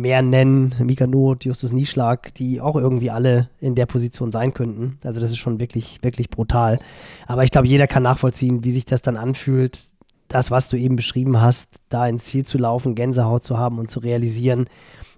mehr 0.00 0.22
nennen, 0.22 0.74
Mika 0.80 1.06
Not, 1.06 1.44
Justus 1.44 1.72
Nieschlag, 1.72 2.34
die 2.34 2.60
auch 2.60 2.76
irgendwie 2.76 3.10
alle 3.10 3.50
in 3.60 3.74
der 3.74 3.86
Position 3.86 4.30
sein 4.30 4.54
könnten. 4.54 4.98
Also 5.04 5.20
das 5.20 5.30
ist 5.30 5.38
schon 5.38 5.60
wirklich, 5.60 5.98
wirklich 6.02 6.30
brutal. 6.30 6.78
Aber 7.26 7.44
ich 7.44 7.50
glaube, 7.50 7.68
jeder 7.68 7.86
kann 7.86 8.02
nachvollziehen, 8.02 8.64
wie 8.64 8.70
sich 8.70 8.84
das 8.84 9.02
dann 9.02 9.16
anfühlt, 9.16 9.92
das, 10.28 10.50
was 10.50 10.68
du 10.68 10.76
eben 10.76 10.96
beschrieben 10.96 11.40
hast, 11.40 11.80
da 11.88 12.06
ins 12.06 12.24
Ziel 12.24 12.44
zu 12.44 12.58
laufen, 12.58 12.94
Gänsehaut 12.94 13.42
zu 13.42 13.58
haben 13.58 13.78
und 13.78 13.88
zu 13.88 14.00
realisieren, 14.00 14.66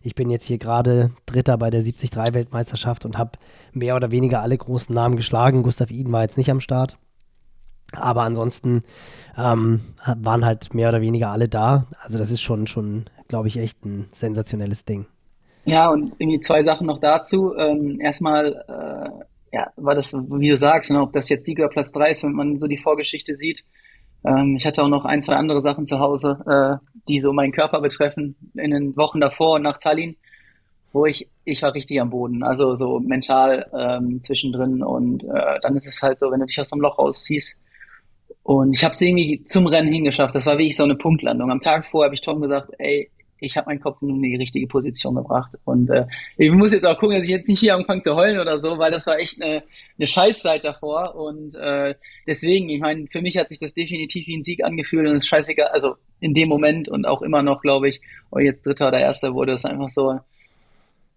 ich 0.03 0.15
bin 0.15 0.31
jetzt 0.31 0.47
hier 0.47 0.59
gerade 0.59 1.11
Dritter 1.27 1.59
bei 1.59 1.69
der 1.69 1.83
73-Weltmeisterschaft 1.83 3.05
und 3.05 3.19
habe 3.19 3.33
mehr 3.73 3.97
oder 3.97 4.11
weniger 4.11 4.41
alle 4.41 4.57
großen 4.57 4.95
Namen 4.95 5.17
geschlagen. 5.17 5.63
Gustav 5.63 5.91
Iden 5.91 6.13
war 6.13 6.23
jetzt 6.23 6.39
nicht 6.39 6.51
am 6.51 6.61
Start. 6.61 6.97
Aber 7.93 8.23
ansonsten 8.23 8.83
ähm, 9.37 9.81
waren 10.17 10.45
halt 10.45 10.73
mehr 10.73 10.89
oder 10.89 11.01
weniger 11.01 11.31
alle 11.31 11.49
da. 11.49 11.87
Also 12.01 12.19
das 12.19 12.31
ist 12.31 12.41
schon, 12.41 12.67
schon, 12.67 13.07
glaube 13.31 13.49
ich, 13.49 13.57
echt 13.57 13.83
ein 13.87 14.09
sensationelles 14.13 14.85
Ding. 14.85 15.07
Ja, 15.65 15.89
und 15.89 16.13
irgendwie 16.19 16.41
zwei 16.41 16.63
Sachen 16.63 16.87
noch 16.87 17.01
dazu. 17.01 17.55
Ähm, 17.57 18.01
erstmal, 18.01 18.65
äh, 18.69 19.57
ja, 19.57 19.73
war 19.77 19.95
das, 19.95 20.13
wie 20.13 20.49
du 20.49 20.57
sagst, 20.57 20.91
ne, 20.91 21.01
ob 21.01 21.13
das 21.13 21.29
jetzt 21.29 21.45
Sieger 21.45 21.69
Platz 21.69 21.93
3 21.93 22.11
ist, 22.11 22.25
wenn 22.25 22.33
man 22.33 22.59
so 22.59 22.67
die 22.67 22.77
Vorgeschichte 22.77 23.37
sieht. 23.37 23.65
Ähm, 24.25 24.57
ich 24.57 24.67
hatte 24.67 24.83
auch 24.83 24.89
noch 24.89 25.05
ein, 25.05 25.23
zwei 25.23 25.37
andere 25.37 25.63
Sachen 25.63 25.87
zu 25.87 26.01
Hause, 26.01 26.39
äh, 26.47 26.85
die 27.09 27.21
so 27.21 27.33
meinen 27.33 27.53
Körper 27.53 27.81
betreffen, 27.81 28.37
in 28.55 28.73
den 28.73 28.97
Wochen 28.97 29.21
davor 29.21 29.57
und 29.57 29.63
nach 29.63 29.79
Tallinn, 29.79 30.17
wo 30.93 31.07
ich, 31.07 31.29
ich 31.45 31.63
war 31.63 31.73
richtig 31.73 32.01
am 32.01 32.11
Boden, 32.11 32.43
also 32.43 32.75
so 32.75 32.99
mental 32.99 33.71
ähm, 33.73 34.23
zwischendrin 34.23 34.83
und 34.83 35.25
äh, 35.25 35.61
dann 35.63 35.77
ist 35.77 35.87
es 35.87 36.03
halt 36.03 36.19
so, 36.19 36.31
wenn 36.31 36.41
du 36.41 36.47
dich 36.47 36.59
aus 36.59 36.71
dem 36.71 36.81
Loch 36.81 36.99
rausziehst, 36.99 37.57
und 38.43 38.73
ich 38.73 38.83
habe 38.83 38.93
es 38.93 39.01
irgendwie 39.01 39.45
zum 39.45 39.67
Rennen 39.67 39.93
hingeschafft. 39.93 40.35
Das 40.35 40.47
war 40.47 40.55
wirklich 40.55 40.77
so 40.77 40.85
eine 40.85 40.97
Punktlandung. 40.97 41.51
Am 41.51 41.61
Tag 41.61 41.87
vorher 41.87 42.07
habe 42.07 42.15
ich 42.15 42.21
Tom 42.21 42.41
gesagt, 42.41 42.71
ey, 42.79 43.11
ich 43.41 43.57
habe 43.57 43.69
meinen 43.69 43.81
Kopf 43.81 44.03
in 44.03 44.23
die 44.23 44.37
richtige 44.37 44.67
Position 44.67 45.15
gebracht. 45.15 45.53
Und 45.65 45.91
äh, 45.91 46.07
ich 46.37 46.51
muss 46.51 46.73
jetzt 46.73 46.85
auch 46.85 46.99
gucken, 46.99 47.17
dass 47.17 47.27
ich 47.27 47.35
jetzt 47.35 47.49
nicht 47.49 47.61
hier 47.61 47.75
anfange 47.75 48.03
zu 48.03 48.15
heulen 48.15 48.39
oder 48.39 48.61
so, 48.61 48.79
weil 48.79 48.91
das 48.91 49.07
war 49.07 49.19
echt 49.19 49.43
eine, 49.43 49.63
eine 49.99 50.07
Scheißzeit 50.07 50.65
davor. 50.65 51.15
Und 51.15 51.55
äh, 51.55 51.95
deswegen, 52.27 52.69
ich 52.69 52.81
meine, 52.81 53.07
für 53.07 53.23
mich 53.23 53.37
hat 53.37 53.49
sich 53.49 53.59
das 53.59 53.75
definitiv 53.75 54.27
wie 54.27 54.37
ein 54.37 54.45
Sieg 54.45 54.65
angefühlt 54.65 55.07
und 55.09 55.17
es 55.17 55.25
ist 55.25 55.29
scheißegal, 55.29 55.69
also 55.69 55.97
in 56.21 56.35
dem 56.35 56.49
Moment 56.49 56.89
und 56.89 57.07
auch 57.07 57.23
immer 57.23 57.43
noch, 57.43 57.63
glaube 57.63 57.89
ich, 57.89 58.01
ob 58.31 58.41
jetzt 58.41 58.65
Dritter 58.67 58.89
oder 58.89 59.01
Erster 59.01 59.35
wurde, 59.35 59.53
ist 59.53 59.65
einfach 59.65 59.89
so, 59.89 60.21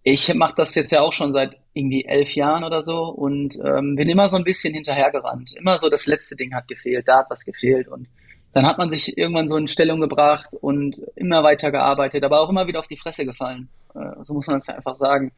ich 0.03 0.33
mache 0.33 0.55
das 0.57 0.75
jetzt 0.75 0.91
ja 0.91 1.01
auch 1.01 1.13
schon 1.13 1.33
seit 1.33 1.57
irgendwie 1.73 2.05
elf 2.05 2.31
Jahren 2.31 2.63
oder 2.63 2.81
so 2.81 3.05
und 3.05 3.57
ähm, 3.63 3.95
bin 3.95 4.09
immer 4.09 4.29
so 4.29 4.37
ein 4.37 4.43
bisschen 4.43 4.73
hinterhergerannt. 4.73 5.53
Immer 5.55 5.77
so 5.77 5.89
das 5.89 6.07
letzte 6.07 6.35
Ding 6.35 6.53
hat 6.53 6.67
gefehlt, 6.67 7.07
da 7.07 7.19
hat 7.19 7.29
was 7.29 7.45
gefehlt 7.45 7.87
und 7.87 8.07
dann 8.53 8.65
hat 8.65 8.77
man 8.77 8.89
sich 8.89 9.17
irgendwann 9.17 9.47
so 9.47 9.57
in 9.57 9.67
Stellung 9.67 9.99
gebracht 9.99 10.49
und 10.61 11.01
immer 11.15 11.43
weiter 11.43 11.71
gearbeitet, 11.71 12.23
aber 12.23 12.41
auch 12.41 12.49
immer 12.49 12.67
wieder 12.67 12.79
auf 12.79 12.87
die 12.87 12.97
Fresse 12.97 13.25
gefallen. 13.25 13.69
Äh, 13.95 14.23
so 14.23 14.33
muss 14.33 14.47
man 14.47 14.59
es 14.59 14.67
ja 14.67 14.75
einfach 14.75 14.95
sagen. 14.97 15.31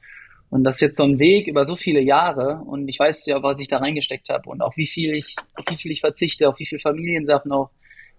Und 0.49 0.63
das 0.63 0.75
ist 0.75 0.81
jetzt 0.81 0.97
so 0.97 1.03
ein 1.03 1.19
Weg 1.19 1.47
über 1.47 1.65
so 1.65 1.75
viele 1.75 2.01
Jahre 2.01 2.61
und 2.65 2.87
ich 2.87 2.99
weiß 2.99 3.25
ja, 3.25 3.41
was 3.41 3.59
ich 3.59 3.67
da 3.67 3.77
reingesteckt 3.77 4.29
habe 4.29 4.49
und 4.49 4.61
auch 4.61 4.77
wie 4.77 4.87
viel 4.87 5.13
ich, 5.15 5.35
auf 5.55 5.65
wie 5.69 5.77
viel 5.77 5.91
ich 5.91 6.01
verzichte, 6.01 6.47
auf 6.47 6.59
wie 6.59 6.65
viel 6.65 6.79
Familiensachen 6.79 7.51
auch 7.51 7.71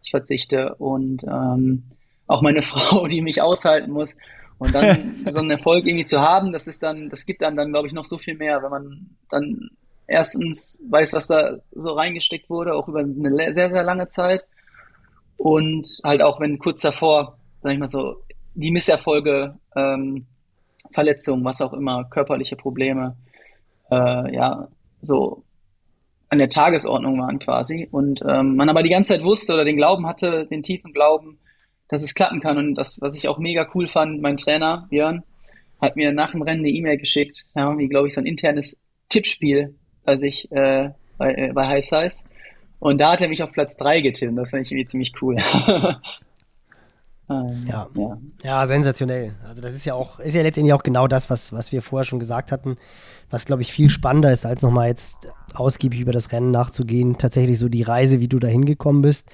ich 0.02 0.10
verzichte 0.10 0.74
und 0.76 1.22
ähm, 1.24 1.84
auch 2.26 2.42
meine 2.42 2.62
Frau, 2.62 3.06
die 3.06 3.22
mich 3.22 3.42
aushalten 3.42 3.92
muss. 3.92 4.16
Und 4.58 4.74
dann 4.74 5.14
so 5.30 5.38
einen 5.38 5.50
Erfolg 5.50 5.86
irgendwie 5.86 6.06
zu 6.06 6.20
haben, 6.20 6.52
das 6.52 6.66
ist 6.66 6.82
dann, 6.82 7.10
das 7.10 7.26
gibt 7.26 7.42
dann 7.42 7.56
dann, 7.56 7.70
glaube 7.70 7.86
ich, 7.86 7.92
noch 7.92 8.04
so 8.04 8.18
viel 8.18 8.34
mehr, 8.34 8.62
wenn 8.62 8.70
man 8.70 9.10
dann 9.30 9.70
erstens 10.06 10.78
weiß, 10.88 11.14
was 11.14 11.26
da 11.26 11.58
so 11.72 11.92
reingesteckt 11.92 12.48
wurde, 12.48 12.74
auch 12.74 12.88
über 12.88 13.00
eine 13.00 13.54
sehr, 13.54 13.70
sehr 13.70 13.82
lange 13.82 14.08
Zeit. 14.08 14.42
Und 15.36 15.86
halt 16.02 16.22
auch, 16.22 16.40
wenn 16.40 16.58
kurz 16.58 16.80
davor, 16.80 17.38
sag 17.62 17.72
ich 17.72 17.78
mal 17.78 17.88
so, 17.88 18.16
die 18.54 18.70
Misserfolge, 18.70 19.56
ähm, 19.74 20.26
Verletzungen, 20.92 21.44
was 21.44 21.60
auch 21.60 21.72
immer, 21.72 22.04
körperliche 22.04 22.56
Probleme, 22.56 23.16
äh, 23.90 24.34
ja, 24.34 24.68
so 25.02 25.42
an 26.28 26.38
der 26.38 26.48
Tagesordnung 26.48 27.20
waren 27.20 27.38
quasi. 27.38 27.88
Und 27.90 28.20
ähm, 28.26 28.56
man 28.56 28.68
aber 28.68 28.82
die 28.82 28.88
ganze 28.88 29.14
Zeit 29.14 29.24
wusste 29.24 29.54
oder 29.54 29.64
den 29.64 29.76
Glauben 29.76 30.06
hatte, 30.06 30.46
den 30.46 30.62
tiefen 30.62 30.92
Glauben, 30.92 31.38
dass 31.88 32.02
es 32.02 32.14
klappen 32.14 32.40
kann. 32.40 32.58
Und 32.58 32.74
das, 32.74 33.00
was 33.00 33.14
ich 33.14 33.28
auch 33.28 33.38
mega 33.38 33.68
cool 33.74 33.86
fand, 33.86 34.20
mein 34.20 34.36
Trainer, 34.36 34.86
Björn, 34.90 35.22
hat 35.80 35.96
mir 35.96 36.12
nach 36.12 36.32
dem 36.32 36.42
Rennen 36.42 36.60
eine 36.60 36.70
E-Mail 36.70 36.96
geschickt. 36.96 37.44
Da 37.54 37.62
haben 37.62 37.78
wir, 37.78 37.88
glaube 37.88 38.08
ich, 38.08 38.14
so 38.14 38.20
ein 38.20 38.26
internes 38.26 38.78
Tippspiel 39.08 39.74
bei 40.04 40.16
sich 40.16 40.50
äh, 40.50 40.90
bei, 41.18 41.34
äh, 41.34 41.52
bei 41.52 41.66
High 41.66 41.84
Size. 41.84 42.24
Und 42.86 42.98
da 42.98 43.10
hat 43.10 43.20
er 43.20 43.28
mich 43.28 43.42
auf 43.42 43.50
Platz 43.50 43.76
3 43.78 44.00
getippt. 44.00 44.38
Das 44.38 44.50
fand 44.50 44.64
ich 44.64 44.70
irgendwie 44.70 44.88
ziemlich 44.88 45.12
cool. 45.20 45.36
Ähm, 47.28 47.66
ja. 47.68 47.88
ja. 47.96 48.18
ja, 48.44 48.66
sensationell. 48.68 49.34
Also 49.48 49.60
das 49.60 49.74
ist 49.74 49.84
ja 49.84 49.94
auch, 49.94 50.20
ist 50.20 50.36
ja 50.36 50.42
letztendlich 50.42 50.72
auch 50.72 50.84
genau 50.84 51.08
das, 51.08 51.28
was, 51.28 51.52
was 51.52 51.72
wir 51.72 51.82
vorher 51.82 52.04
schon 52.04 52.20
gesagt 52.20 52.52
hatten, 52.52 52.76
was 53.30 53.46
glaube 53.46 53.62
ich 53.62 53.72
viel 53.72 53.90
spannender 53.90 54.30
ist, 54.30 54.46
als 54.46 54.62
nochmal 54.62 54.86
jetzt 54.86 55.26
ausgiebig 55.52 55.98
über 55.98 56.12
das 56.12 56.30
Rennen 56.30 56.52
nachzugehen. 56.52 57.18
Tatsächlich 57.18 57.58
so 57.58 57.68
die 57.68 57.82
Reise, 57.82 58.20
wie 58.20 58.28
du 58.28 58.38
da 58.38 58.46
hingekommen 58.46 59.02
bist. 59.02 59.26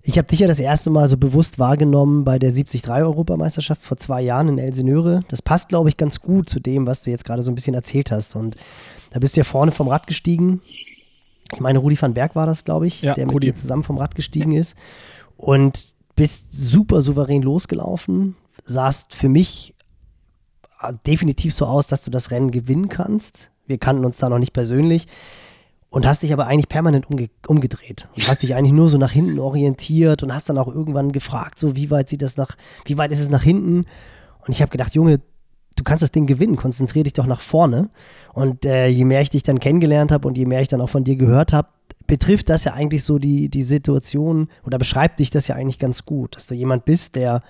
Ich 0.00 0.16
habe 0.16 0.28
dich 0.28 0.38
ja 0.38 0.48
das 0.48 0.60
erste 0.60 0.88
Mal 0.88 1.10
so 1.10 1.18
bewusst 1.18 1.58
wahrgenommen 1.58 2.24
bei 2.24 2.38
der 2.38 2.52
73-Europameisterschaft 2.52 3.82
vor 3.82 3.98
zwei 3.98 4.22
Jahren 4.22 4.48
in 4.48 4.56
Elsenöre. 4.56 5.20
Das 5.28 5.42
passt, 5.42 5.68
glaube 5.68 5.90
ich, 5.90 5.98
ganz 5.98 6.20
gut 6.20 6.48
zu 6.48 6.58
dem, 6.58 6.86
was 6.86 7.02
du 7.02 7.10
jetzt 7.10 7.26
gerade 7.26 7.42
so 7.42 7.50
ein 7.50 7.54
bisschen 7.54 7.74
erzählt 7.74 8.10
hast. 8.10 8.34
Und 8.34 8.56
da 9.10 9.18
bist 9.18 9.36
du 9.36 9.40
ja 9.40 9.44
vorne 9.44 9.72
vom 9.72 9.88
Rad 9.88 10.06
gestiegen. 10.06 10.62
Ich 11.52 11.60
meine, 11.60 11.78
Rudi 11.78 12.00
van 12.00 12.14
Berg 12.14 12.36
war 12.36 12.46
das, 12.46 12.64
glaube 12.64 12.86
ich, 12.86 13.02
ja, 13.02 13.14
der 13.14 13.26
mit 13.26 13.34
Rudi. 13.34 13.48
dir 13.48 13.54
zusammen 13.54 13.82
vom 13.82 13.98
Rad 13.98 14.14
gestiegen 14.14 14.52
ist. 14.52 14.76
Und 15.36 15.94
bist 16.14 16.52
super 16.52 17.02
souverän 17.02 17.42
losgelaufen. 17.42 18.36
Sahst 18.64 19.14
für 19.14 19.28
mich 19.28 19.74
definitiv 21.06 21.54
so 21.54 21.66
aus, 21.66 21.86
dass 21.86 22.02
du 22.02 22.10
das 22.10 22.30
Rennen 22.30 22.50
gewinnen 22.50 22.88
kannst. 22.88 23.50
Wir 23.66 23.78
kannten 23.78 24.04
uns 24.04 24.18
da 24.18 24.28
noch 24.28 24.38
nicht 24.38 24.52
persönlich 24.52 25.06
und 25.90 26.06
hast 26.06 26.22
dich 26.22 26.32
aber 26.32 26.46
eigentlich 26.46 26.68
permanent 26.68 27.10
umge 27.10 27.28
umgedreht 27.46 28.08
und 28.16 28.28
hast 28.28 28.42
dich 28.42 28.54
eigentlich 28.54 28.72
nur 28.72 28.88
so 28.88 28.98
nach 28.98 29.10
hinten 29.10 29.38
orientiert 29.38 30.22
und 30.22 30.32
hast 30.32 30.48
dann 30.48 30.58
auch 30.58 30.68
irgendwann 30.68 31.12
gefragt, 31.12 31.58
so 31.58 31.76
wie 31.76 31.90
weit 31.90 32.08
sieht 32.08 32.22
das 32.22 32.36
nach, 32.36 32.56
wie 32.84 32.96
weit 32.96 33.12
ist 33.12 33.20
es 33.20 33.28
nach 33.28 33.42
hinten? 33.42 33.86
Und 34.46 34.50
ich 34.50 34.62
habe 34.62 34.70
gedacht, 34.70 34.94
Junge, 34.94 35.20
du 35.76 35.84
kannst 35.84 36.02
das 36.02 36.12
Ding 36.12 36.26
gewinnen, 36.26 36.56
konzentrier 36.56 37.04
dich 37.04 37.12
doch 37.14 37.26
nach 37.26 37.40
vorne. 37.40 37.90
Und 38.32 38.64
äh, 38.66 38.88
je 38.88 39.04
mehr 39.04 39.20
ich 39.20 39.30
dich 39.30 39.42
dann 39.42 39.60
kennengelernt 39.60 40.12
habe 40.12 40.26
und 40.26 40.36
je 40.36 40.46
mehr 40.46 40.60
ich 40.60 40.68
dann 40.68 40.80
auch 40.80 40.88
von 40.88 41.04
dir 41.04 41.16
gehört 41.16 41.52
habe, 41.52 41.68
betrifft 42.06 42.48
das 42.48 42.64
ja 42.64 42.74
eigentlich 42.74 43.04
so 43.04 43.18
die, 43.18 43.48
die 43.48 43.62
Situation 43.62 44.48
oder 44.64 44.78
beschreibt 44.78 45.20
dich 45.20 45.30
das 45.30 45.46
ja 45.46 45.54
eigentlich 45.54 45.78
ganz 45.78 46.04
gut, 46.04 46.36
dass 46.36 46.46
du 46.46 46.54
jemand 46.54 46.84
bist, 46.84 47.14
der, 47.14 47.42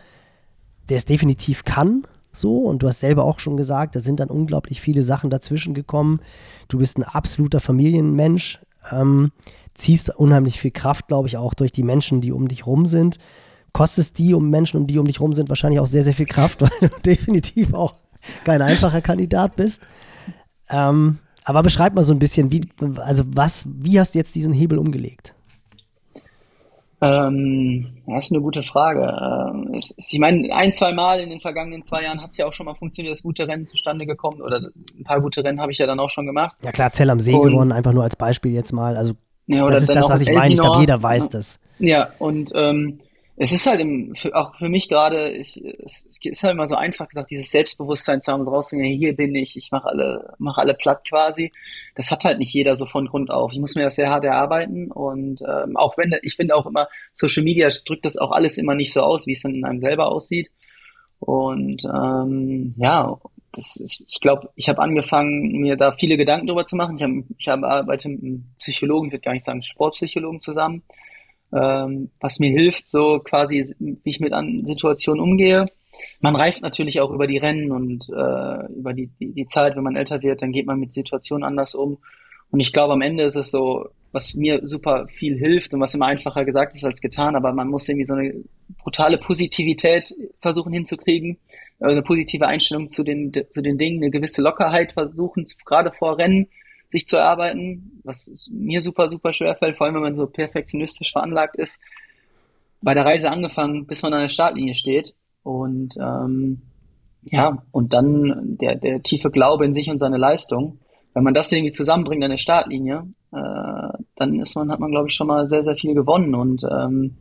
der 0.88 0.98
es 0.98 1.06
definitiv 1.06 1.64
kann, 1.64 2.06
so. 2.32 2.58
Und 2.58 2.82
du 2.82 2.88
hast 2.88 3.00
selber 3.00 3.24
auch 3.24 3.38
schon 3.38 3.56
gesagt, 3.56 3.96
da 3.96 4.00
sind 4.00 4.20
dann 4.20 4.28
unglaublich 4.28 4.80
viele 4.80 5.02
Sachen 5.02 5.30
dazwischen 5.30 5.74
gekommen. 5.74 6.20
Du 6.68 6.78
bist 6.78 6.98
ein 6.98 7.02
absoluter 7.02 7.60
Familienmensch, 7.60 8.60
ähm, 8.92 9.32
ziehst 9.74 10.14
unheimlich 10.16 10.60
viel 10.60 10.70
Kraft, 10.70 11.08
glaube 11.08 11.28
ich, 11.28 11.36
auch 11.36 11.54
durch 11.54 11.72
die 11.72 11.82
Menschen, 11.82 12.20
die 12.20 12.32
um 12.32 12.48
dich 12.48 12.66
rum 12.66 12.86
sind. 12.86 13.18
Kostest 13.72 14.18
die 14.18 14.34
um 14.34 14.50
Menschen, 14.50 14.78
um 14.78 14.86
die 14.86 14.98
um 14.98 15.06
dich 15.06 15.20
rum 15.20 15.32
sind, 15.32 15.48
wahrscheinlich 15.48 15.80
auch 15.80 15.86
sehr, 15.86 16.04
sehr 16.04 16.14
viel 16.14 16.26
Kraft, 16.26 16.60
weil 16.62 16.70
du 16.80 16.88
definitiv 17.04 17.74
auch 17.74 17.94
kein 18.44 18.62
einfacher 18.62 19.00
Kandidat 19.00 19.56
bist. 19.56 19.82
Ähm, 20.68 21.18
aber 21.44 21.62
beschreib 21.62 21.94
mal 21.94 22.02
so 22.02 22.12
ein 22.12 22.18
bisschen, 22.18 22.52
wie, 22.52 22.62
also 22.98 23.24
was, 23.26 23.66
wie 23.66 23.98
hast 23.98 24.14
du 24.14 24.18
jetzt 24.18 24.34
diesen 24.34 24.52
Hebel 24.52 24.78
umgelegt? 24.78 25.34
Ähm, 27.02 28.02
das 28.06 28.26
ist 28.26 28.32
eine 28.32 28.42
gute 28.42 28.62
Frage. 28.62 29.00
Ähm, 29.00 29.74
es, 29.74 29.94
ich 29.96 30.18
meine, 30.18 30.54
ein, 30.54 30.70
zwei 30.70 30.92
Mal 30.92 31.20
in 31.20 31.30
den 31.30 31.40
vergangenen 31.40 31.82
zwei 31.82 32.02
Jahren 32.02 32.20
hat 32.20 32.32
es 32.32 32.36
ja 32.36 32.46
auch 32.46 32.52
schon 32.52 32.66
mal 32.66 32.74
funktioniert, 32.74 33.14
dass 33.14 33.22
gute 33.22 33.48
Rennen 33.48 33.66
zustande 33.66 34.04
gekommen 34.04 34.42
oder 34.42 34.60
ein 34.98 35.04
paar 35.04 35.20
gute 35.20 35.42
Rennen 35.42 35.60
habe 35.60 35.72
ich 35.72 35.78
ja 35.78 35.86
dann 35.86 35.98
auch 35.98 36.10
schon 36.10 36.26
gemacht. 36.26 36.56
Ja 36.62 36.72
klar, 36.72 36.90
Zell 36.92 37.08
am 37.08 37.18
See 37.18 37.34
und, 37.34 37.50
gewonnen, 37.50 37.72
einfach 37.72 37.92
nur 37.92 38.02
als 38.02 38.16
Beispiel 38.16 38.52
jetzt 38.52 38.72
mal. 38.72 38.98
Also 38.98 39.14
ja, 39.46 39.66
das 39.66 39.82
ist 39.82 39.94
das, 39.94 40.08
was 40.10 40.20
ich 40.20 40.30
meine. 40.30 40.52
Ich 40.52 40.60
glaube, 40.60 40.80
jeder 40.80 41.02
weiß 41.02 41.30
das. 41.30 41.58
Ja, 41.78 42.10
und 42.18 42.52
ähm, 42.54 43.00
es 43.36 43.52
ist 43.52 43.66
halt 43.66 43.80
im, 43.80 44.14
für, 44.14 44.34
auch 44.34 44.54
für 44.56 44.68
mich 44.68 44.88
gerade, 44.88 45.34
es, 45.36 45.56
ist 45.56 46.42
halt 46.42 46.52
immer 46.52 46.68
so 46.68 46.74
einfach 46.74 47.08
gesagt, 47.08 47.30
dieses 47.30 47.50
Selbstbewusstsein 47.50 48.20
zu 48.20 48.32
haben, 48.32 48.46
rauszugehen, 48.46 48.98
hier 48.98 49.16
bin 49.16 49.34
ich, 49.34 49.56
ich 49.56 49.70
mache 49.70 49.88
alle, 49.88 50.34
mache 50.38 50.60
alle 50.60 50.74
platt 50.74 51.08
quasi. 51.08 51.52
Das 51.94 52.10
hat 52.10 52.24
halt 52.24 52.38
nicht 52.38 52.52
jeder 52.52 52.76
so 52.76 52.86
von 52.86 53.06
Grund 53.06 53.30
auf. 53.30 53.52
Ich 53.52 53.58
muss 53.58 53.74
mir 53.74 53.84
das 53.84 53.96
sehr 53.96 54.10
hart 54.10 54.24
erarbeiten 54.24 54.90
und 54.90 55.40
ähm, 55.42 55.76
auch 55.76 55.96
wenn, 55.96 56.14
ich 56.22 56.36
finde 56.36 56.54
auch 56.54 56.66
immer, 56.66 56.88
Social 57.12 57.42
Media 57.42 57.70
drückt 57.86 58.04
das 58.04 58.18
auch 58.18 58.32
alles 58.32 58.58
immer 58.58 58.74
nicht 58.74 58.92
so 58.92 59.00
aus, 59.00 59.26
wie 59.26 59.32
es 59.32 59.42
dann 59.42 59.54
in 59.54 59.64
einem 59.64 59.80
selber 59.80 60.12
aussieht. 60.12 60.50
Und 61.18 61.82
ähm, 61.84 62.74
ja, 62.78 63.18
das 63.52 63.76
ist, 63.76 64.04
ich 64.08 64.20
glaube, 64.20 64.50
ich 64.54 64.68
habe 64.68 64.80
angefangen, 64.80 65.60
mir 65.60 65.76
da 65.76 65.92
viele 65.92 66.16
Gedanken 66.16 66.46
drüber 66.46 66.66
zu 66.66 66.76
machen. 66.76 66.96
Ich, 66.96 67.02
hab, 67.02 67.10
ich 67.38 67.48
hab, 67.48 67.62
arbeite 67.62 68.08
mit 68.08 68.22
einem 68.22 68.44
Psychologen, 68.58 69.08
ich 69.08 69.12
würde 69.12 69.24
gar 69.24 69.32
nicht 69.32 69.44
sagen 69.44 69.62
Sportpsychologen 69.62 70.40
zusammen, 70.40 70.82
ähm, 71.52 72.10
was 72.20 72.38
mir 72.38 72.50
hilft, 72.50 72.88
so 72.88 73.20
quasi, 73.20 73.74
wie 73.78 73.98
ich 74.04 74.20
mit 74.20 74.32
an 74.32 74.64
Situationen 74.64 75.22
umgehe. 75.22 75.66
Man 76.20 76.36
reift 76.36 76.62
natürlich 76.62 77.00
auch 77.00 77.10
über 77.10 77.26
die 77.26 77.38
Rennen 77.38 77.72
und 77.72 78.08
äh, 78.08 78.72
über 78.72 78.92
die, 78.94 79.10
die, 79.20 79.32
die 79.32 79.46
Zeit, 79.46 79.76
wenn 79.76 79.82
man 79.82 79.96
älter 79.96 80.22
wird, 80.22 80.42
dann 80.42 80.52
geht 80.52 80.66
man 80.66 80.78
mit 80.78 80.94
Situationen 80.94 81.44
anders 81.44 81.74
um. 81.74 81.98
Und 82.50 82.60
ich 82.60 82.72
glaube, 82.72 82.92
am 82.92 83.02
Ende 83.02 83.24
ist 83.24 83.36
es 83.36 83.50
so, 83.50 83.88
was 84.12 84.34
mir 84.34 84.60
super 84.64 85.06
viel 85.08 85.38
hilft 85.38 85.72
und 85.72 85.80
was 85.80 85.94
immer 85.94 86.06
einfacher 86.06 86.44
gesagt 86.44 86.74
ist 86.74 86.84
als 86.84 87.00
getan, 87.00 87.36
aber 87.36 87.52
man 87.52 87.68
muss 87.68 87.88
irgendwie 87.88 88.06
so 88.06 88.14
eine 88.14 88.34
brutale 88.82 89.18
Positivität 89.18 90.12
versuchen 90.40 90.72
hinzukriegen, 90.72 91.38
äh, 91.80 91.86
eine 91.86 92.02
positive 92.02 92.46
Einstellung 92.46 92.90
zu 92.90 93.04
den, 93.04 93.32
zu 93.32 93.62
den 93.62 93.78
Dingen, 93.78 94.02
eine 94.02 94.10
gewisse 94.10 94.42
Lockerheit 94.42 94.92
versuchen, 94.92 95.44
gerade 95.64 95.92
vor 95.92 96.18
Rennen 96.18 96.48
sich 96.90 97.06
zu 97.06 97.16
erarbeiten, 97.16 98.00
was 98.04 98.50
mir 98.52 98.82
super, 98.82 99.10
super 99.10 99.32
schwer 99.32 99.54
fällt, 99.56 99.76
vor 99.76 99.86
allem 99.86 99.96
wenn 99.96 100.02
man 100.02 100.16
so 100.16 100.26
perfektionistisch 100.26 101.12
veranlagt 101.12 101.56
ist. 101.56 101.80
Bei 102.82 102.94
der 102.94 103.04
Reise 103.04 103.30
angefangen, 103.30 103.86
bis 103.86 104.02
man 104.02 104.14
an 104.14 104.22
der 104.22 104.28
Startlinie 104.28 104.74
steht 104.74 105.14
und 105.42 105.94
ähm, 106.00 106.62
ja, 107.22 107.62
und 107.70 107.92
dann 107.92 108.56
der, 108.60 108.76
der 108.76 109.02
tiefe 109.02 109.30
Glaube 109.30 109.64
in 109.64 109.74
sich 109.74 109.90
und 109.90 109.98
seine 109.98 110.16
Leistung. 110.16 110.78
Wenn 111.12 111.24
man 111.24 111.34
das 111.34 111.52
irgendwie 111.52 111.72
zusammenbringt 111.72 112.24
an 112.24 112.30
der 112.30 112.38
Startlinie, 112.38 113.06
äh, 113.32 113.98
dann 114.16 114.40
ist 114.40 114.54
man, 114.54 114.70
hat 114.70 114.80
man, 114.80 114.90
glaube 114.90 115.08
ich, 115.08 115.14
schon 115.14 115.26
mal 115.26 115.48
sehr, 115.48 115.62
sehr 115.62 115.76
viel 115.76 115.94
gewonnen. 115.94 116.34
Und 116.34 116.62
ähm, 116.64 117.16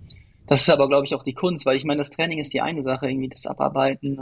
das 0.47 0.62
ist 0.62 0.69
aber, 0.69 0.88
glaube 0.88 1.05
ich, 1.05 1.15
auch 1.15 1.23
die 1.23 1.34
Kunst, 1.34 1.65
weil 1.65 1.77
ich 1.77 1.86
meine, 1.86 1.99
das 1.99 2.12
Training 2.12 2.39
ist 2.39 2.53
die 2.53 2.62
eine 2.62 2.84
Sache, 2.84 3.10
irgendwie 3.10 3.29
das 3.29 3.45
Abarbeiten. 3.45 4.21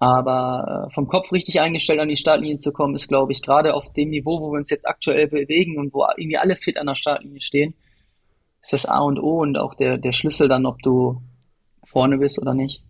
Aber 0.00 0.86
äh, 0.88 0.94
vom 0.94 1.08
Kopf 1.08 1.32
richtig 1.32 1.60
eingestellt 1.60 2.00
an 2.00 2.08
die 2.08 2.16
Startlinie 2.16 2.58
zu 2.58 2.72
kommen, 2.72 2.94
ist, 2.94 3.08
glaube 3.08 3.32
ich, 3.32 3.42
gerade 3.42 3.74
auf 3.74 3.92
dem 3.94 4.10
Niveau, 4.10 4.40
wo 4.40 4.52
wir 4.52 4.58
uns 4.58 4.70
jetzt 4.70 4.86
aktuell 4.86 5.28
bewegen 5.28 5.76
und 5.78 5.92
wo 5.92 6.06
irgendwie 6.16 6.36
alle 6.36 6.56
fit 6.56 6.78
an 6.78 6.86
der 6.86 6.94
Startlinie 6.94 7.40
stehen, 7.40 7.74
ist 8.62 8.72
das 8.72 8.86
A 8.86 9.00
und 9.00 9.18
O 9.18 9.40
und 9.40 9.58
auch 9.58 9.74
der, 9.74 9.98
der 9.98 10.12
Schlüssel 10.12 10.48
dann, 10.48 10.66
ob 10.66 10.80
du 10.82 11.20
vorne 11.84 12.18
bist 12.18 12.40
oder 12.40 12.54
nicht. 12.54 12.82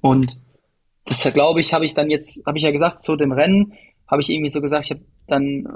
Und 0.00 0.32
das, 1.06 1.22
glaube 1.32 1.60
ich, 1.60 1.74
habe 1.74 1.84
ich 1.84 1.94
dann 1.94 2.10
jetzt, 2.10 2.46
habe 2.46 2.58
ich 2.58 2.64
ja 2.64 2.70
gesagt, 2.70 3.02
zu 3.02 3.16
dem 3.16 3.32
Rennen, 3.32 3.72
habe 4.08 4.22
ich 4.22 4.30
irgendwie 4.30 4.50
so 4.50 4.60
gesagt, 4.60 4.84
ich 4.84 4.90
habe 4.92 5.02
dann 5.26 5.66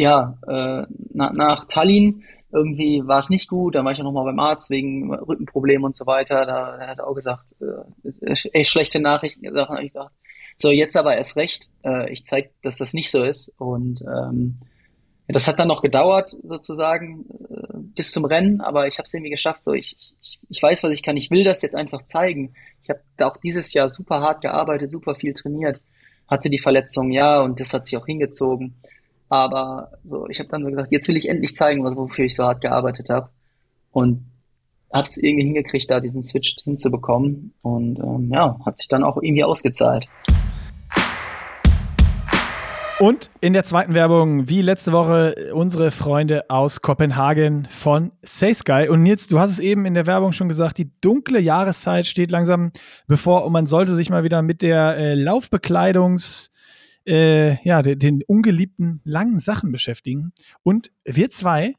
ja, 0.00 0.38
äh, 0.46 0.86
na, 1.12 1.32
nach 1.32 1.66
Tallinn 1.66 2.24
irgendwie 2.52 3.06
war 3.06 3.18
es 3.18 3.30
nicht 3.30 3.48
gut, 3.48 3.74
dann 3.74 3.84
war 3.84 3.92
ich 3.92 3.98
ja 3.98 4.04
nochmal 4.04 4.24
beim 4.24 4.38
Arzt 4.38 4.70
wegen 4.70 5.14
Rückenproblemen 5.14 5.84
und 5.84 5.96
so 5.96 6.06
weiter. 6.06 6.44
Da, 6.46 6.76
da 6.76 6.86
hat 6.86 6.98
er 6.98 7.06
auch 7.06 7.14
gesagt, 7.14 7.44
äh, 7.60 8.30
echt 8.52 8.70
schlechte 8.70 9.00
Nachrichten 9.00 9.42
gesagt. 9.42 9.70
ich 9.82 9.92
gesagt, 9.92 10.12
so 10.56 10.70
jetzt 10.70 10.96
aber 10.96 11.16
erst 11.16 11.36
recht. 11.36 11.68
Äh, 11.84 12.12
ich 12.12 12.24
zeige, 12.24 12.50
dass 12.62 12.76
das 12.76 12.92
nicht 12.92 13.10
so 13.10 13.22
ist. 13.22 13.52
Und 13.58 14.02
ähm, 14.02 14.58
das 15.28 15.46
hat 15.46 15.58
dann 15.58 15.68
noch 15.68 15.82
gedauert, 15.82 16.36
sozusagen, 16.42 17.24
äh, 17.48 17.78
bis 17.94 18.12
zum 18.12 18.24
Rennen, 18.24 18.60
aber 18.60 18.88
ich 18.88 18.98
habe 18.98 19.06
es 19.06 19.14
irgendwie 19.14 19.30
geschafft. 19.30 19.64
So, 19.64 19.72
ich, 19.72 19.96
ich, 20.20 20.38
ich 20.48 20.62
weiß, 20.62 20.82
was 20.82 20.90
ich 20.90 21.02
kann. 21.02 21.16
Ich 21.16 21.30
will 21.30 21.44
das 21.44 21.62
jetzt 21.62 21.74
einfach 21.74 22.04
zeigen. 22.06 22.54
Ich 22.82 22.90
habe 22.90 23.00
auch 23.20 23.36
dieses 23.36 23.72
Jahr 23.72 23.88
super 23.88 24.20
hart 24.20 24.42
gearbeitet, 24.42 24.90
super 24.90 25.14
viel 25.14 25.34
trainiert, 25.34 25.80
hatte 26.28 26.50
die 26.50 26.58
Verletzung, 26.58 27.10
ja, 27.10 27.40
und 27.40 27.60
das 27.60 27.72
hat 27.72 27.86
sich 27.86 27.96
auch 27.96 28.06
hingezogen. 28.06 28.74
Aber 29.30 29.92
so, 30.02 30.28
ich 30.28 30.40
habe 30.40 30.48
dann 30.48 30.64
so 30.64 30.70
gesagt, 30.70 30.90
jetzt 30.90 31.06
will 31.06 31.16
ich 31.16 31.28
endlich 31.28 31.54
zeigen, 31.54 31.84
wofür 31.84 32.24
ich 32.24 32.34
so 32.34 32.44
hart 32.44 32.60
gearbeitet 32.60 33.08
habe. 33.10 33.30
Und 33.92 34.26
habe 34.92 35.04
es 35.04 35.16
irgendwie 35.16 35.44
hingekriegt, 35.44 35.88
da 35.88 36.00
diesen 36.00 36.24
Switch 36.24 36.56
hinzubekommen. 36.64 37.54
Und 37.62 38.00
ähm, 38.00 38.28
ja, 38.32 38.58
hat 38.66 38.78
sich 38.78 38.88
dann 38.88 39.04
auch 39.04 39.16
irgendwie 39.16 39.44
ausgezahlt. 39.44 40.08
Und 42.98 43.30
in 43.40 43.52
der 43.52 43.62
zweiten 43.62 43.94
Werbung, 43.94 44.48
wie 44.48 44.62
letzte 44.62 44.92
Woche, 44.92 45.52
unsere 45.54 45.92
Freunde 45.92 46.50
aus 46.50 46.82
Kopenhagen 46.82 47.68
von 47.70 48.10
SaySky. 48.22 48.88
Und 48.88 49.04
Nils, 49.04 49.28
du 49.28 49.38
hast 49.38 49.50
es 49.50 49.58
eben 49.60 49.86
in 49.86 49.94
der 49.94 50.08
Werbung 50.08 50.32
schon 50.32 50.48
gesagt, 50.48 50.76
die 50.76 50.90
dunkle 51.00 51.38
Jahreszeit 51.38 52.06
steht 52.06 52.32
langsam 52.32 52.72
bevor 53.06 53.46
und 53.46 53.52
man 53.52 53.66
sollte 53.66 53.94
sich 53.94 54.10
mal 54.10 54.24
wieder 54.24 54.42
mit 54.42 54.60
der 54.60 54.96
äh, 54.96 55.14
Laufbekleidungs- 55.14 56.50
äh, 57.10 57.62
ja, 57.64 57.82
den, 57.82 57.98
den 57.98 58.22
ungeliebten 58.22 59.00
langen 59.04 59.40
Sachen 59.40 59.72
beschäftigen. 59.72 60.32
Und 60.62 60.92
wir 61.04 61.28
zwei, 61.30 61.74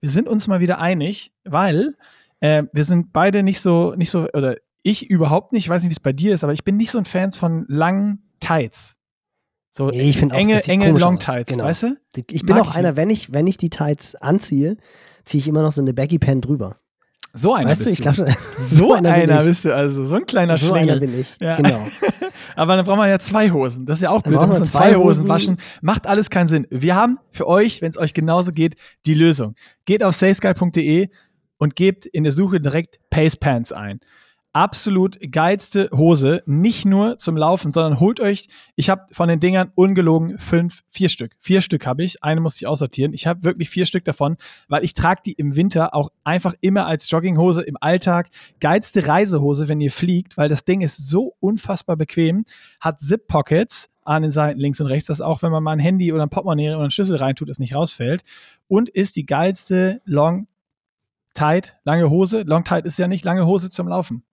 wir 0.00 0.08
sind 0.08 0.26
uns 0.26 0.48
mal 0.48 0.60
wieder 0.60 0.80
einig, 0.80 1.32
weil 1.44 1.96
äh, 2.40 2.64
wir 2.72 2.84
sind 2.84 3.12
beide 3.12 3.42
nicht 3.42 3.60
so, 3.60 3.94
nicht 3.94 4.10
so, 4.10 4.26
oder 4.32 4.56
ich 4.82 5.10
überhaupt 5.10 5.52
nicht, 5.52 5.66
ich 5.66 5.68
weiß 5.68 5.82
nicht, 5.82 5.90
wie 5.90 5.94
es 5.94 6.00
bei 6.00 6.14
dir 6.14 6.32
ist, 6.32 6.42
aber 6.42 6.54
ich 6.54 6.64
bin 6.64 6.78
nicht 6.78 6.90
so 6.90 6.98
ein 6.98 7.04
Fan 7.04 7.30
von 7.32 7.66
langen 7.68 8.22
Tights. 8.40 8.96
So 9.70 9.90
nee, 9.90 10.08
ich 10.08 10.20
enge, 10.22 10.56
auch, 10.56 10.68
enge 10.68 10.90
Long 10.98 11.18
Tights, 11.18 11.52
genau. 11.52 11.64
weißt 11.64 11.82
du? 11.84 11.96
Ich 12.30 12.44
bin 12.44 12.56
Mag 12.56 12.64
auch 12.64 12.70
ich 12.70 12.76
einer, 12.76 12.96
wenn 12.96 13.10
ich, 13.10 13.32
wenn 13.32 13.46
ich 13.46 13.58
die 13.58 13.70
Tights 13.70 14.16
anziehe, 14.16 14.78
ziehe 15.24 15.40
ich 15.40 15.46
immer 15.46 15.62
noch 15.62 15.72
so 15.72 15.82
eine 15.82 15.92
Baggy 15.92 16.18
Pen 16.18 16.40
drüber. 16.40 16.78
So 17.34 17.52
einer 17.54 17.70
weißt 17.70 17.84
bist 17.84 18.00
du, 18.00 18.10
ich. 18.10 18.16
Glaub, 18.16 18.16
so, 18.16 18.26
so 18.58 18.94
einer, 18.94 19.12
einer 19.12 19.44
bist 19.44 19.66
du, 19.66 19.74
also 19.74 20.04
so 20.04 20.16
ein 20.16 20.26
kleiner 20.26 20.56
so 20.56 20.68
Schlingel. 20.68 20.86
So 20.86 20.92
einer 20.92 21.00
bin 21.00 21.20
ich, 21.20 21.36
ja. 21.38 21.56
genau. 21.56 21.86
Aber 22.56 22.76
dann 22.76 22.84
braucht 22.84 22.98
man 22.98 23.08
ja 23.08 23.18
zwei 23.18 23.50
Hosen. 23.50 23.86
Das 23.86 23.98
ist 23.98 24.02
ja 24.02 24.10
auch 24.10 24.22
blöd. 24.22 24.38
Dann 24.38 24.48
muss 24.48 24.58
man 24.58 24.66
zwei 24.66 24.94
Hosen 24.94 25.28
waschen. 25.28 25.58
Macht 25.82 26.06
alles 26.06 26.30
keinen 26.30 26.48
Sinn. 26.48 26.66
Wir 26.70 26.96
haben 26.96 27.18
für 27.30 27.46
euch, 27.46 27.82
wenn 27.82 27.90
es 27.90 27.98
euch 27.98 28.14
genauso 28.14 28.52
geht, 28.52 28.76
die 29.06 29.14
Lösung. 29.14 29.54
Geht 29.84 30.02
auf 30.02 30.14
salesguy.de 30.14 31.08
und 31.58 31.76
gebt 31.76 32.06
in 32.06 32.24
der 32.24 32.32
Suche 32.32 32.60
direkt 32.60 32.98
Pace 33.10 33.36
Pants 33.36 33.72
ein 33.72 34.00
absolut 34.52 35.18
geilste 35.30 35.90
Hose, 35.92 36.42
nicht 36.46 36.84
nur 36.84 37.18
zum 37.18 37.36
Laufen, 37.36 37.70
sondern 37.70 38.00
holt 38.00 38.20
euch, 38.20 38.48
ich 38.74 38.90
habe 38.90 39.06
von 39.12 39.28
den 39.28 39.40
Dingern 39.40 39.70
ungelogen 39.74 40.38
fünf, 40.38 40.82
vier 40.88 41.08
Stück. 41.08 41.32
Vier 41.38 41.60
Stück 41.60 41.86
habe 41.86 42.02
ich, 42.02 42.24
eine 42.24 42.40
muss 42.40 42.56
ich 42.56 42.66
aussortieren. 42.66 43.12
Ich 43.12 43.26
habe 43.26 43.44
wirklich 43.44 43.70
vier 43.70 43.86
Stück 43.86 44.04
davon, 44.04 44.36
weil 44.68 44.84
ich 44.84 44.94
trage 44.94 45.22
die 45.24 45.32
im 45.32 45.54
Winter 45.56 45.94
auch 45.94 46.10
einfach 46.24 46.54
immer 46.60 46.86
als 46.86 47.10
Jogginghose 47.10 47.62
im 47.62 47.76
Alltag. 47.80 48.28
Geilste 48.60 49.06
Reisehose, 49.06 49.68
wenn 49.68 49.80
ihr 49.80 49.92
fliegt, 49.92 50.36
weil 50.36 50.48
das 50.48 50.64
Ding 50.64 50.80
ist 50.80 50.96
so 50.96 51.34
unfassbar 51.40 51.96
bequem, 51.96 52.44
hat 52.80 53.00
Zip-Pockets 53.00 53.88
an 54.04 54.22
den 54.22 54.32
Seiten 54.32 54.58
links 54.58 54.80
und 54.80 54.88
rechts, 54.88 55.06
dass 55.06 55.20
auch 55.20 55.42
wenn 55.42 55.52
man 55.52 55.62
mal 55.62 55.72
ein 55.72 55.78
Handy 55.78 56.12
oder 56.12 56.22
ein 56.22 56.30
Portemonnaie 56.30 56.70
oder 56.70 56.80
einen 56.80 56.90
Schlüssel 56.90 57.16
reintut, 57.16 57.48
es 57.48 57.60
nicht 57.60 57.74
rausfällt. 57.74 58.22
Und 58.66 58.88
ist 58.88 59.14
die 59.14 59.26
geilste 59.26 60.00
Long 60.04 60.48
Tight, 61.34 61.76
lange 61.84 62.10
Hose. 62.10 62.42
Long 62.42 62.64
Tight 62.64 62.86
ist 62.86 62.98
ja 62.98 63.06
nicht 63.06 63.24
lange 63.24 63.46
Hose 63.46 63.70
zum 63.70 63.86
Laufen. 63.86 64.24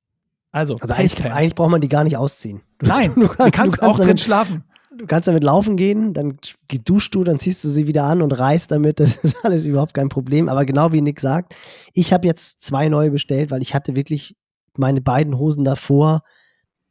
Also, 0.52 0.78
also 0.78 0.94
eigentlich, 0.94 1.24
eigentlich, 1.24 1.56
braucht 1.56 1.72
man 1.72 1.82
die 1.82 1.90
gar 1.90 2.04
nicht 2.04 2.18
ausziehen. 2.18 2.62
Du, 2.80 2.88
Nein, 2.88 3.14
du, 3.16 3.28
kannst, 3.28 3.40
du 3.40 3.52
kannst, 3.52 3.84
auch 3.84 3.98
damit, 3.98 4.08
drin 4.08 4.18
schlafen. 4.18 4.64
Du 4.98 5.06
kannst 5.06 5.28
damit 5.28 5.44
laufen 5.44 5.76
gehen, 5.76 6.14
dann 6.14 6.40
duschst 6.86 7.14
du, 7.14 7.24
dann 7.24 7.38
ziehst 7.38 7.64
du 7.64 7.68
sie 7.70 7.86
wieder 7.86 8.06
an 8.06 8.22
und 8.22 8.32
reist 8.32 8.72
damit. 8.72 9.00
Das 9.00 9.16
ist 9.16 9.38
alles 9.46 9.66
überhaupt 9.66 9.94
kein 9.94 10.10
Problem. 10.10 10.50
Aber 10.50 10.66
genau 10.66 10.92
wie 10.92 11.02
Nick 11.02 11.20
sagt, 11.20 11.56
ich 11.94 12.14
habe 12.14 12.26
jetzt 12.26 12.62
zwei 12.62 12.90
neue 12.90 13.12
bestellt, 13.12 13.52
weil 13.52 13.62
ich 13.62 13.76
hatte 13.76 13.96
wirklich 13.96 14.36
meine 14.76 15.02
beiden 15.02 15.38
Hosen 15.38 15.64
davor, 15.64 16.22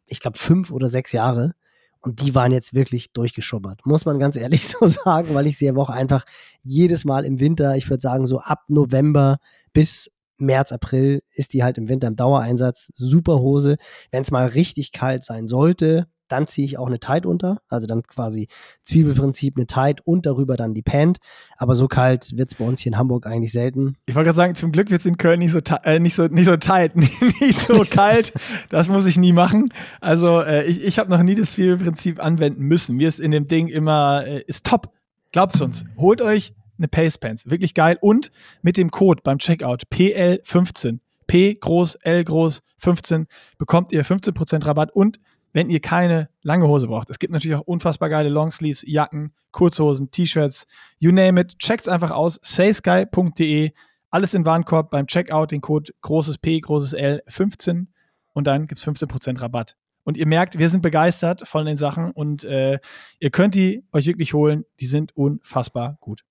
ich 0.06 0.20
glaube 0.20 0.38
fünf 0.38 0.70
oder 0.70 0.88
sechs 0.88 1.12
Jahre. 1.12 1.54
Und 2.00 2.20
die 2.20 2.36
waren 2.36 2.52
jetzt 2.52 2.72
wirklich 2.72 3.12
durchgeschubbert. 3.12 3.84
Muss 3.84 4.04
man 4.04 4.20
ganz 4.20 4.36
ehrlich 4.36 4.68
so 4.68 4.86
sagen, 4.86 5.34
weil 5.34 5.48
ich 5.48 5.58
sie 5.58 5.68
aber 5.68 5.82
auch 5.82 5.90
einfach 5.90 6.24
jedes 6.62 7.04
Mal 7.04 7.24
im 7.24 7.40
Winter, 7.40 7.76
ich 7.76 7.90
würde 7.90 8.00
sagen 8.00 8.26
so 8.26 8.38
ab 8.38 8.60
November 8.68 9.38
bis 9.72 10.10
März, 10.38 10.72
April 10.72 11.22
ist 11.34 11.52
die 11.52 11.62
halt 11.64 11.78
im 11.78 11.88
Winter 11.88 12.08
im 12.08 12.16
Dauereinsatz. 12.16 12.90
Super 12.94 13.38
Hose. 13.40 13.76
Wenn 14.10 14.22
es 14.22 14.30
mal 14.30 14.46
richtig 14.46 14.92
kalt 14.92 15.24
sein 15.24 15.46
sollte, 15.46 16.06
dann 16.28 16.46
ziehe 16.46 16.66
ich 16.66 16.78
auch 16.78 16.86
eine 16.86 16.98
Tight 16.98 17.26
unter. 17.26 17.60
Also 17.68 17.86
dann 17.86 18.02
quasi 18.02 18.48
Zwiebelprinzip 18.82 19.56
eine 19.56 19.66
Tight 19.66 20.00
und 20.04 20.26
darüber 20.26 20.56
dann 20.56 20.74
die 20.74 20.82
Pant. 20.82 21.18
Aber 21.56 21.74
so 21.74 21.88
kalt 21.88 22.36
wird 22.36 22.52
es 22.52 22.58
bei 22.58 22.64
uns 22.64 22.80
hier 22.80 22.92
in 22.92 22.98
Hamburg 22.98 23.26
eigentlich 23.26 23.52
selten. 23.52 23.96
Ich 24.06 24.14
wollte 24.14 24.26
gerade 24.26 24.36
sagen, 24.36 24.54
zum 24.54 24.72
Glück 24.72 24.90
wird 24.90 25.00
es 25.00 25.06
in 25.06 25.18
Köln 25.18 25.38
nicht 25.38 25.52
so, 25.52 25.60
äh, 25.84 25.98
nicht 25.98 26.14
so, 26.14 26.26
nicht 26.26 26.46
so 26.46 26.56
tight, 26.56 26.96
nicht 27.40 27.58
so 27.58 27.82
kalt. 27.88 28.32
Das 28.68 28.88
muss 28.88 29.06
ich 29.06 29.16
nie 29.16 29.32
machen. 29.32 29.68
Also 30.00 30.40
äh, 30.40 30.64
ich, 30.64 30.82
ich 30.84 30.98
habe 30.98 31.10
noch 31.10 31.22
nie 31.22 31.34
das 31.34 31.52
Zwiebelprinzip 31.52 32.22
anwenden 32.22 32.62
müssen. 32.62 32.96
Mir 32.96 33.08
ist 33.08 33.20
in 33.20 33.30
dem 33.30 33.48
Ding 33.48 33.68
immer, 33.68 34.26
äh, 34.26 34.42
ist 34.46 34.66
top. 34.66 34.90
Glaubt's 35.32 35.60
uns. 35.60 35.84
Holt 35.96 36.22
euch 36.22 36.54
eine 36.78 36.88
Pace 36.88 37.18
Pants. 37.18 37.48
Wirklich 37.48 37.74
geil. 37.74 37.98
Und 38.00 38.30
mit 38.62 38.76
dem 38.76 38.90
Code 38.90 39.22
beim 39.22 39.38
Checkout 39.38 39.84
PL15, 39.92 40.98
P 41.26 41.54
groß, 41.54 41.96
L 41.96 42.24
groß 42.24 42.62
15, 42.78 43.26
bekommt 43.58 43.92
ihr 43.92 44.04
15% 44.04 44.66
Rabatt. 44.66 44.90
Und 44.92 45.18
wenn 45.52 45.70
ihr 45.70 45.80
keine 45.80 46.28
lange 46.42 46.68
Hose 46.68 46.86
braucht, 46.86 47.10
es 47.10 47.18
gibt 47.18 47.32
natürlich 47.32 47.56
auch 47.56 47.66
unfassbar 47.66 48.10
geile 48.10 48.28
Longsleeves, 48.28 48.84
Jacken, 48.86 49.32
Kurzhosen, 49.52 50.10
T-Shirts, 50.10 50.66
you 50.98 51.12
name 51.12 51.40
it. 51.40 51.58
Checkt's 51.58 51.88
einfach 51.88 52.10
aus. 52.10 52.38
saysky.de. 52.42 53.72
Alles 54.10 54.34
in 54.34 54.46
Warenkorb 54.46 54.90
beim 54.90 55.06
Checkout, 55.06 55.50
den 55.50 55.60
Code 55.60 55.92
großes 56.02 56.38
P, 56.38 56.60
großes 56.60 56.92
L 56.92 57.22
15 57.26 57.88
und 58.34 58.46
dann 58.46 58.66
gibt 58.66 58.78
es 58.78 58.86
15% 58.86 59.40
Rabatt. 59.40 59.76
Und 60.04 60.16
ihr 60.16 60.26
merkt, 60.26 60.58
wir 60.58 60.68
sind 60.68 60.82
begeistert 60.82 61.48
von 61.48 61.66
den 61.66 61.76
Sachen 61.76 62.12
und 62.12 62.44
äh, 62.44 62.78
ihr 63.18 63.30
könnt 63.30 63.54
die 63.54 63.82
euch 63.92 64.06
wirklich 64.06 64.34
holen. 64.34 64.64
Die 64.78 64.86
sind 64.86 65.16
unfassbar 65.16 65.96
gut. 66.00 66.22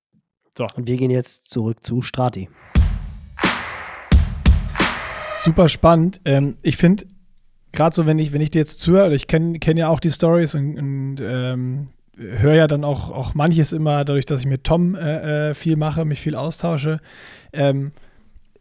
So. 0.58 0.68
Und 0.76 0.88
wir 0.88 0.96
gehen 0.96 1.12
jetzt 1.12 1.50
zurück 1.50 1.84
zu 1.84 2.02
Strati. 2.02 2.50
Super 5.44 5.68
spannend. 5.68 6.22
Ähm, 6.24 6.56
ich 6.62 6.78
finde 6.78 7.06
gerade 7.74 7.94
so, 7.94 8.06
wenn 8.06 8.20
ich, 8.20 8.32
wenn 8.32 8.42
ich 8.42 8.52
dir 8.52 8.60
jetzt 8.60 8.80
zuhöre, 8.80 9.14
ich 9.14 9.28
kenne 9.28 9.60
kenn 9.60 9.76
ja 9.76 9.90
auch 9.90 10.00
die 10.00 10.10
Stories 10.10 10.56
und, 10.56 10.78
und 10.78 11.18
ähm, 11.22 11.90
höre 12.18 12.54
ja 12.54 12.68
dann 12.68 12.86
auch, 12.86 13.12
auch 13.12 13.34
manches 13.34 13.74
immer, 13.74 14.06
dadurch, 14.06 14.26
dass 14.26 14.40
ich 14.40 14.46
mit 14.46 14.64
Tom 14.64 14.96
äh, 14.96 15.50
äh, 15.50 15.54
viel 15.54 15.76
mache, 15.76 16.06
mich 16.06 16.22
viel 16.22 16.36
austausche. 16.36 17.02
Ähm, 17.52 17.92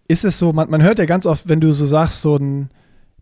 ist 0.08 0.24
es 0.24 0.36
so, 0.36 0.52
man, 0.52 0.68
man 0.68 0.82
hört 0.82 0.98
ja 0.98 1.04
ganz 1.04 1.26
oft, 1.26 1.48
wenn 1.48 1.60
du 1.60 1.72
so 1.72 1.86
sagst, 1.86 2.22
so 2.22 2.36
ein, 2.36 2.70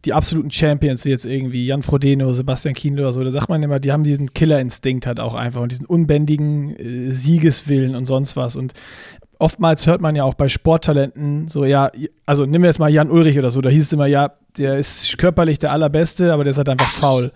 die 0.04 0.12
absoluten 0.12 0.50
Champions, 0.50 1.04
wie 1.04 1.10
jetzt 1.10 1.24
irgendwie 1.24 1.66
Jan 1.66 1.82
Frodeno, 1.82 2.32
Sebastian 2.32 2.74
Kienle 2.74 3.02
oder 3.02 3.12
so, 3.12 3.22
da 3.22 3.30
sagt 3.30 3.48
man 3.48 3.62
immer, 3.62 3.78
die 3.78 3.92
haben 3.92 4.02
diesen 4.02 4.34
Killerinstinkt 4.34 5.06
halt 5.06 5.20
auch 5.20 5.34
einfach 5.34 5.60
und 5.60 5.70
diesen 5.70 5.86
unbändigen 5.86 6.74
äh, 6.76 7.10
Siegeswillen 7.10 7.94
und 7.94 8.06
sonst 8.06 8.36
was. 8.36 8.56
Und 8.56 8.72
oftmals 9.38 9.86
hört 9.86 10.00
man 10.00 10.16
ja 10.16 10.24
auch 10.24 10.34
bei 10.34 10.48
Sporttalenten 10.48 11.46
so, 11.48 11.64
ja, 11.64 11.90
also 12.26 12.46
nehmen 12.46 12.64
wir 12.64 12.70
jetzt 12.70 12.78
mal 12.78 12.90
Jan 12.90 13.10
Ulrich 13.10 13.38
oder 13.38 13.50
so, 13.50 13.60
da 13.60 13.70
hieß 13.70 13.84
es 13.84 13.92
immer, 13.92 14.06
ja, 14.06 14.32
der 14.56 14.76
ist 14.76 15.18
körperlich 15.18 15.58
der 15.58 15.72
Allerbeste, 15.72 16.32
aber 16.32 16.44
der 16.44 16.52
ist 16.52 16.58
halt 16.58 16.68
einfach 16.68 16.90
faul. 16.90 17.32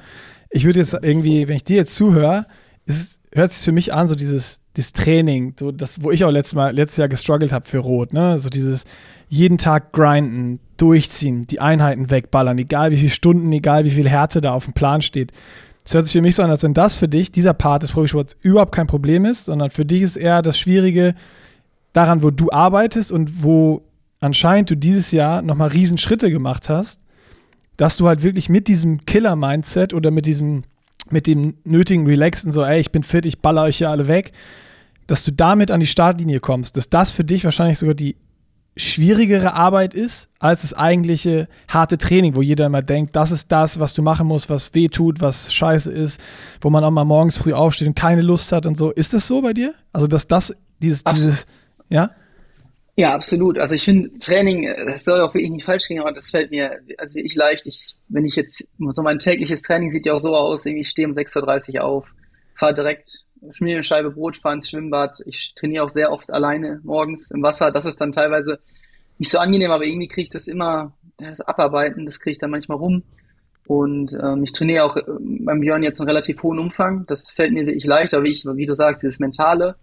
Ich 0.51 0.65
würde 0.65 0.81
jetzt 0.81 0.95
irgendwie, 0.95 1.47
wenn 1.49 1.57
ich 1.57 1.65
dir 1.65 1.77
jetzt 1.77 1.95
zuhöre, 1.95 2.47
ist, 2.85 3.21
hört 3.33 3.53
sich 3.53 3.65
für 3.65 3.73
mich 3.73 3.93
an, 3.93 4.09
so 4.09 4.15
dieses, 4.15 4.61
dieses 4.77 4.93
Training, 4.93 5.55
so 5.59 5.73
das, 5.73 6.03
wo 6.03 6.11
ich 6.11 6.25
auch 6.25 6.31
letztes 6.31 6.55
Mal, 6.55 6.75
letztes 6.75 6.99
Jahr 6.99 7.09
gestruggelt 7.09 7.53
habe 7.53 7.67
für 7.67 7.79
Rot, 7.79 8.13
ne? 8.13 8.39
So 8.39 8.49
dieses 8.49 8.85
jeden 9.29 9.59
Tag 9.59 9.93
grinden, 9.93 10.61
durchziehen, 10.77 11.47
die 11.47 11.61
Einheiten 11.61 12.11
wegballern, 12.11 12.59
egal 12.59 12.91
wie 12.91 12.97
viele 12.97 13.11
Stunden, 13.11 13.51
egal 13.53 13.85
wie 13.85 13.91
viel 13.91 14.09
Härte 14.09 14.41
da 14.41 14.53
auf 14.53 14.65
dem 14.65 14.75
Plan 14.75 15.03
steht. 15.03 15.33
Es 15.85 15.95
hört 15.95 16.05
sich 16.05 16.13
für 16.13 16.23
mich 16.23 16.35
so 16.35 16.43
an, 16.43 16.51
als 16.51 16.63
wenn 16.63 16.75
das 16.75 16.97
für 16.97 17.09
dich, 17.09 17.33
dieser 17.33 17.55
Part 17.55 17.83
des 17.83 17.93
Profisports, 17.93 18.37
überhaupt 18.41 18.75
kein 18.75 18.87
Problem 18.87 19.25
ist, 19.25 19.45
sondern 19.45 19.71
für 19.71 19.85
dich 19.85 20.03
ist 20.03 20.17
eher 20.17 20.43
das 20.43 20.59
Schwierige 20.59 21.15
daran, 21.93 22.23
wo 22.23 22.31
du 22.31 22.51
arbeitest 22.51 23.13
und 23.13 23.43
wo 23.43 23.83
anscheinend 24.21 24.71
du 24.71 24.77
dieses 24.77 25.13
Jahr 25.13 25.43
nochmal 25.43 25.69
Riesenschritte 25.69 26.31
gemacht 26.31 26.69
hast, 26.69 27.01
dass 27.77 27.97
du 27.97 28.09
halt 28.09 28.23
wirklich 28.23 28.49
mit 28.49 28.69
diesem 28.69 29.05
Killer-Mindset 29.07 29.95
oder 29.95 30.11
mit 30.11 30.27
diesem, 30.27 30.65
mit 31.11 31.27
dem 31.27 31.55
nötigen 31.65 32.07
Relaxen, 32.07 32.53
so, 32.53 32.65
ey, 32.65 32.81
ich 32.81 32.91
bin 32.91 33.03
fit, 33.03 33.27
ich 33.27 33.41
baller 33.41 33.63
euch 33.63 33.81
ja 33.81 33.91
alle 33.91 34.09
weg, 34.09 34.33
dass 35.07 35.25
du 35.25 35.31
damit 35.31 35.71
an 35.71 35.81
die 35.81 35.87
Startlinie 35.87 36.41
kommst, 36.41 36.77
dass 36.77 36.91
das 36.91 37.13
für 37.13 37.25
dich 37.25 37.45
wahrscheinlich 37.45 37.79
sogar 37.79 37.95
die 37.95 38.17
schwierigere 38.77 39.55
Arbeit 39.55 39.95
ist 39.95 40.29
als 40.39 40.61
das 40.61 40.75
eigentliche 40.75 41.49
harte 41.69 41.97
Training, 41.97 42.37
wo 42.37 42.43
jeder 42.43 42.67
immer 42.67 42.83
denkt, 42.83 43.17
das 43.17 43.31
ist 43.31 43.51
das, 43.51 43.81
was 43.81 43.95
du 43.95 44.03
machen 44.03 44.27
musst, 44.27 44.51
was 44.51 44.75
weh 44.75 44.89
tut, 44.89 45.21
was 45.21 45.53
scheiße 45.53 45.91
ist, 45.91 46.21
wo 46.61 46.69
man 46.69 46.85
auch 46.85 46.91
mal 46.91 47.05
morgens 47.05 47.39
früh 47.39 47.55
aufsteht 47.55 47.89
und 47.89 47.95
keine 47.95 48.21
Lust 48.21 48.53
hat 48.53 48.67
und 48.67 48.77
so. 48.77 48.91
Ist 48.91 49.15
das 49.15 49.27
so 49.27 49.41
bei 49.41 49.55
dir? 49.55 49.75
Also, 49.93 50.07
dass 50.07 50.29
das, 50.29 50.55
dieses, 50.81 51.03
dieses, 51.05 51.47
ja? 51.89 52.11
Ja, 52.99 53.15
absolut. 53.15 53.59
Also 53.59 53.75
ich 53.75 53.85
finde 53.85 54.19
Training, 54.19 54.73
das 54.87 55.05
soll 55.05 55.21
auch 55.21 55.35
wirklich 55.35 55.51
nicht 55.51 55.67
falsch 55.67 55.87
gehen, 55.87 56.01
aber 56.01 56.13
das 56.13 56.31
fällt 56.31 56.51
mir, 56.51 56.81
also 56.97 57.15
wie 57.15 57.21
ich 57.21 57.35
leicht. 57.35 57.67
Ich, 57.67 57.95
wenn 58.09 58.25
ich 58.25 58.37
jetzt, 58.37 58.67
so 58.79 59.03
mein 59.03 59.19
tägliches 59.19 59.61
Training 59.61 59.91
sieht 59.91 60.07
ja 60.07 60.15
auch 60.15 60.19
so 60.19 60.35
aus, 60.35 60.65
irgendwie 60.65 60.81
ich 60.83 60.89
stehe 60.89 61.07
um 61.07 61.13
6.30 61.13 61.75
Uhr 61.75 61.85
auf, 61.85 62.07
fahre 62.55 62.75
direkt, 62.75 63.26
schmier 63.51 63.77
eine 63.77 63.85
Scheibe 63.85 64.11
Brot, 64.11 64.39
fahre 64.39 64.57
ins 64.57 64.71
Schwimmbad. 64.71 65.23
Ich 65.27 65.55
trainiere 65.55 65.85
auch 65.85 65.91
sehr 65.91 66.13
oft 66.13 66.31
alleine 66.31 66.81
morgens 66.83 67.31
im 67.31 67.43
Wasser. 67.43 67.71
Das 67.71 67.87
ist 67.87 68.01
dann 68.01 68.13
teilweise 68.13 68.59
nicht 69.19 69.31
so 69.31 69.39
angenehm, 69.39 69.71
aber 69.71 69.85
irgendwie 69.85 70.09
kriege 70.09 70.23
ich 70.23 70.31
das 70.31 70.49
immer, 70.49 70.93
das 71.19 71.41
Abarbeiten, 71.41 72.07
das 72.07 72.21
kriege 72.21 72.33
ich 72.33 72.39
dann 72.39 72.51
manchmal 72.51 72.79
rum. 72.79 73.03
Und 73.67 74.13
ähm, 74.23 74.45
ich 74.45 74.53
trainiere 74.53 74.85
auch 74.85 74.97
äh, 74.97 75.03
beim 75.19 75.61
Björn 75.61 75.83
jetzt 75.83 76.01
einen 76.01 76.09
relativ 76.09 76.43
hohen 76.43 76.59
Umfang. 76.59 77.05
Das 77.07 77.31
fällt 77.31 77.53
mir 77.53 77.67
wirklich 77.67 77.85
leicht, 77.85 78.15
aber 78.15 78.25
wie, 78.25 78.33
ich, 78.33 78.45
wie 78.45 78.67
du 78.67 78.75
sagst, 78.75 79.03
dieses 79.03 79.19
Mentale, 79.19 79.77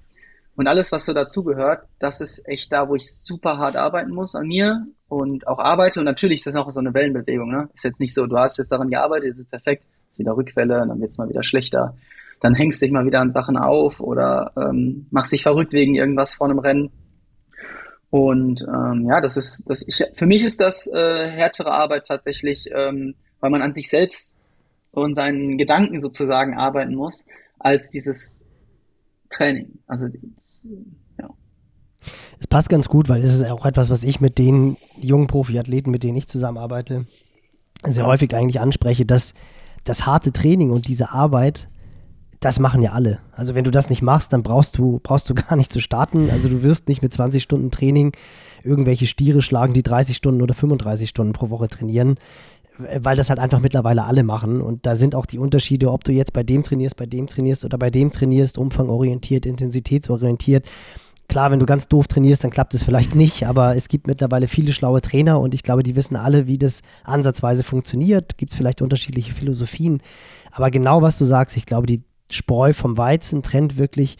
und 0.55 0.67
alles, 0.67 0.91
was 0.91 1.05
so 1.05 1.13
dazugehört, 1.13 1.87
das 1.99 2.21
ist 2.21 2.47
echt 2.47 2.71
da, 2.71 2.87
wo 2.87 2.95
ich 2.95 3.11
super 3.11 3.57
hart 3.57 3.75
arbeiten 3.75 4.11
muss 4.11 4.35
an 4.35 4.47
mir 4.47 4.85
und 5.07 5.47
auch 5.47 5.57
arbeite. 5.57 5.99
Und 5.99 6.05
natürlich 6.05 6.39
ist 6.39 6.47
das 6.47 6.53
noch 6.53 6.69
so 6.71 6.79
eine 6.79 6.93
Wellenbewegung. 6.93 7.49
Ne? 7.49 7.69
Ist 7.73 7.83
jetzt 7.83 7.99
nicht 7.99 8.13
so, 8.13 8.27
du 8.27 8.37
hast 8.37 8.57
jetzt 8.57 8.71
daran 8.71 8.89
gearbeitet, 8.89 9.33
es 9.33 9.39
ist 9.39 9.49
perfekt, 9.49 9.83
ist 10.11 10.19
wieder 10.19 10.37
Rückwelle, 10.37 10.85
dann 10.87 11.01
wird 11.01 11.11
es 11.11 11.17
mal 11.17 11.27
wieder 11.27 11.43
schlechter. 11.43 11.95
Dann 12.43 12.55
hängst 12.55 12.81
du 12.81 12.85
dich 12.85 12.91
mal 12.91 13.05
wieder 13.05 13.21
an 13.21 13.31
Sachen 13.31 13.55
auf 13.55 14.01
oder 14.01 14.51
ähm, 14.57 15.07
machst 15.11 15.31
dich 15.31 15.43
verrückt 15.43 15.71
wegen 15.71 15.95
irgendwas 15.95 16.35
vor 16.35 16.49
einem 16.49 16.59
Rennen. 16.59 16.91
Und 18.09 18.61
ähm, 18.67 19.07
ja, 19.07 19.21
das 19.21 19.37
ist, 19.37 19.63
das 19.65 19.81
ich, 19.87 20.03
für 20.13 20.25
mich 20.25 20.43
ist 20.43 20.59
das 20.59 20.87
äh, 20.87 21.29
härtere 21.31 21.71
Arbeit 21.71 22.05
tatsächlich, 22.05 22.69
ähm, 22.75 23.15
weil 23.39 23.49
man 23.49 23.61
an 23.61 23.73
sich 23.73 23.89
selbst 23.89 24.35
und 24.91 25.15
seinen 25.15 25.57
Gedanken 25.57 26.01
sozusagen 26.01 26.57
arbeiten 26.57 26.95
muss, 26.95 27.23
als 27.59 27.89
dieses 27.89 28.37
Training. 29.29 29.79
Also 29.87 30.07
ja. 31.17 31.29
Es 32.41 32.47
passt 32.47 32.67
ganz 32.67 32.89
gut, 32.89 33.07
weil 33.07 33.23
es 33.23 33.33
ist 33.33 33.49
auch 33.49 33.65
etwas, 33.65 33.89
was 33.89 34.03
ich 34.03 34.19
mit 34.19 34.37
den 34.37 34.75
jungen 34.99 35.27
Profiathleten, 35.27 35.91
mit 35.91 36.03
denen 36.03 36.17
ich 36.17 36.27
zusammenarbeite, 36.27 37.07
sehr 37.85 38.05
häufig 38.05 38.35
eigentlich 38.35 38.59
anspreche, 38.59 39.05
dass 39.05 39.33
das 39.85 40.05
harte 40.05 40.33
Training 40.33 40.71
und 40.71 40.89
diese 40.89 41.11
Arbeit, 41.11 41.69
das 42.43 42.59
machen 42.59 42.81
ja 42.81 42.91
alle. 42.91 43.19
Also 43.31 43.55
wenn 43.55 43.63
du 43.63 43.71
das 43.71 43.89
nicht 43.89 44.01
machst, 44.01 44.33
dann 44.33 44.43
brauchst 44.43 44.77
du, 44.77 44.99
brauchst 45.01 45.29
du 45.29 45.33
gar 45.35 45.55
nicht 45.55 45.71
zu 45.71 45.79
starten. 45.79 46.29
Also 46.31 46.49
du 46.49 46.63
wirst 46.63 46.87
nicht 46.87 47.01
mit 47.01 47.13
20 47.13 47.41
Stunden 47.41 47.71
Training 47.71 48.11
irgendwelche 48.63 49.07
Stiere 49.07 49.41
schlagen, 49.41 49.73
die 49.73 49.83
30 49.83 50.15
Stunden 50.15 50.41
oder 50.41 50.53
35 50.53 51.09
Stunden 51.09 51.33
pro 51.33 51.49
Woche 51.49 51.67
trainieren 51.67 52.15
weil 52.77 53.15
das 53.15 53.29
halt 53.29 53.39
einfach 53.39 53.59
mittlerweile 53.59 54.03
alle 54.03 54.23
machen. 54.23 54.61
Und 54.61 54.85
da 54.85 54.95
sind 54.95 55.15
auch 55.15 55.25
die 55.25 55.37
Unterschiede, 55.37 55.91
ob 55.91 56.03
du 56.03 56.11
jetzt 56.11 56.33
bei 56.33 56.43
dem 56.43 56.63
trainierst, 56.63 56.97
bei 56.97 57.05
dem 57.05 57.27
trainierst 57.27 57.65
oder 57.65 57.77
bei 57.77 57.89
dem 57.89 58.11
trainierst, 58.11 58.57
umfangorientiert, 58.57 59.45
intensitätsorientiert. 59.45 60.65
Klar, 61.29 61.51
wenn 61.51 61.59
du 61.59 61.65
ganz 61.65 61.87
doof 61.87 62.07
trainierst, 62.07 62.43
dann 62.43 62.51
klappt 62.51 62.73
es 62.73 62.83
vielleicht 62.83 63.15
nicht, 63.15 63.47
aber 63.47 63.75
es 63.75 63.87
gibt 63.87 64.07
mittlerweile 64.07 64.47
viele 64.47 64.73
schlaue 64.73 65.01
Trainer 65.01 65.39
und 65.39 65.53
ich 65.53 65.63
glaube, 65.63 65.83
die 65.83 65.95
wissen 65.95 66.15
alle, 66.15 66.47
wie 66.47 66.57
das 66.57 66.81
ansatzweise 67.05 67.63
funktioniert. 67.63 68.37
Gibt 68.37 68.51
es 68.51 68.57
vielleicht 68.57 68.81
unterschiedliche 68.81 69.33
Philosophien. 69.33 70.01
Aber 70.51 70.69
genau 70.69 71.01
was 71.01 71.17
du 71.17 71.25
sagst, 71.25 71.55
ich 71.57 71.65
glaube, 71.65 71.87
die 71.87 72.03
Spreu 72.29 72.73
vom 72.73 72.97
Weizen 72.97 73.43
trennt 73.43 73.77
wirklich, 73.77 74.17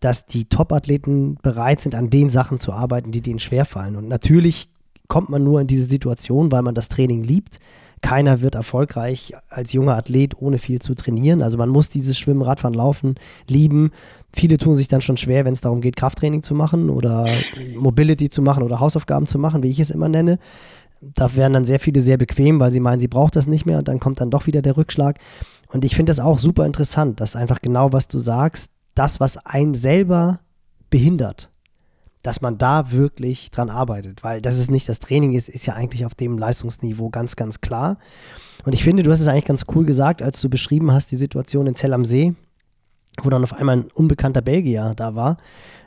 dass 0.00 0.26
die 0.26 0.44
Top-Athleten 0.44 1.36
bereit 1.42 1.80
sind, 1.80 1.94
an 1.94 2.10
den 2.10 2.28
Sachen 2.28 2.58
zu 2.58 2.72
arbeiten, 2.72 3.10
die 3.10 3.20
denen 3.20 3.40
schwerfallen. 3.40 3.96
Und 3.96 4.08
natürlich 4.08 4.68
kommt 5.08 5.30
man 5.30 5.42
nur 5.42 5.60
in 5.60 5.66
diese 5.66 5.84
Situation, 5.84 6.52
weil 6.52 6.62
man 6.62 6.74
das 6.74 6.88
Training 6.88 7.24
liebt. 7.24 7.58
Keiner 8.00 8.42
wird 8.42 8.54
erfolgreich 8.54 9.32
als 9.48 9.72
junger 9.72 9.96
Athlet, 9.96 10.40
ohne 10.40 10.58
viel 10.58 10.80
zu 10.80 10.94
trainieren. 10.94 11.42
Also 11.42 11.58
man 11.58 11.68
muss 11.68 11.88
dieses 11.88 12.16
Schwimmen, 12.16 12.42
Radfahren, 12.42 12.74
Laufen 12.74 13.16
lieben. 13.48 13.90
Viele 14.32 14.56
tun 14.56 14.76
sich 14.76 14.86
dann 14.86 15.00
schon 15.00 15.16
schwer, 15.16 15.44
wenn 15.44 15.54
es 15.54 15.62
darum 15.62 15.80
geht, 15.80 15.96
Krafttraining 15.96 16.42
zu 16.42 16.54
machen 16.54 16.90
oder 16.90 17.26
Mobility 17.76 18.28
zu 18.28 18.42
machen 18.42 18.62
oder 18.62 18.78
Hausaufgaben 18.78 19.26
zu 19.26 19.38
machen, 19.38 19.62
wie 19.62 19.70
ich 19.70 19.80
es 19.80 19.90
immer 19.90 20.08
nenne. 20.08 20.38
Da 21.00 21.34
werden 21.34 21.54
dann 21.54 21.64
sehr 21.64 21.80
viele 21.80 22.00
sehr 22.00 22.18
bequem, 22.18 22.60
weil 22.60 22.70
sie 22.70 22.80
meinen, 22.80 23.00
sie 23.00 23.08
braucht 23.08 23.34
das 23.34 23.46
nicht 23.46 23.66
mehr 23.66 23.78
und 23.78 23.88
dann 23.88 24.00
kommt 24.00 24.20
dann 24.20 24.30
doch 24.30 24.46
wieder 24.46 24.62
der 24.62 24.76
Rückschlag. 24.76 25.18
Und 25.68 25.84
ich 25.84 25.94
finde 25.94 26.10
das 26.10 26.20
auch 26.20 26.38
super 26.38 26.64
interessant, 26.66 27.20
dass 27.20 27.36
einfach 27.36 27.60
genau, 27.60 27.92
was 27.92 28.08
du 28.08 28.18
sagst, 28.18 28.72
das, 28.94 29.20
was 29.20 29.36
einen 29.44 29.74
selber 29.74 30.40
behindert, 30.90 31.50
dass 32.22 32.40
man 32.40 32.58
da 32.58 32.90
wirklich 32.90 33.50
dran 33.50 33.70
arbeitet, 33.70 34.24
weil 34.24 34.40
das 34.40 34.58
ist 34.58 34.70
nicht 34.70 34.88
das 34.88 34.98
Training 34.98 35.34
ist, 35.34 35.48
ist 35.48 35.66
ja 35.66 35.74
eigentlich 35.74 36.04
auf 36.04 36.14
dem 36.14 36.38
Leistungsniveau 36.38 37.10
ganz, 37.10 37.36
ganz 37.36 37.60
klar. 37.60 37.98
Und 38.64 38.74
ich 38.74 38.82
finde, 38.82 39.02
du 39.02 39.10
hast 39.10 39.20
es 39.20 39.28
eigentlich 39.28 39.44
ganz 39.44 39.66
cool 39.74 39.84
gesagt, 39.84 40.22
als 40.22 40.40
du 40.40 40.48
beschrieben 40.48 40.90
hast, 40.90 41.10
die 41.12 41.16
Situation 41.16 41.66
in 41.66 41.74
Zell 41.74 41.92
am 41.92 42.04
See, 42.04 42.34
wo 43.22 43.30
dann 43.30 43.42
auf 43.42 43.52
einmal 43.52 43.78
ein 43.78 43.90
unbekannter 43.92 44.42
Belgier 44.42 44.94
da 44.96 45.14
war, 45.14 45.36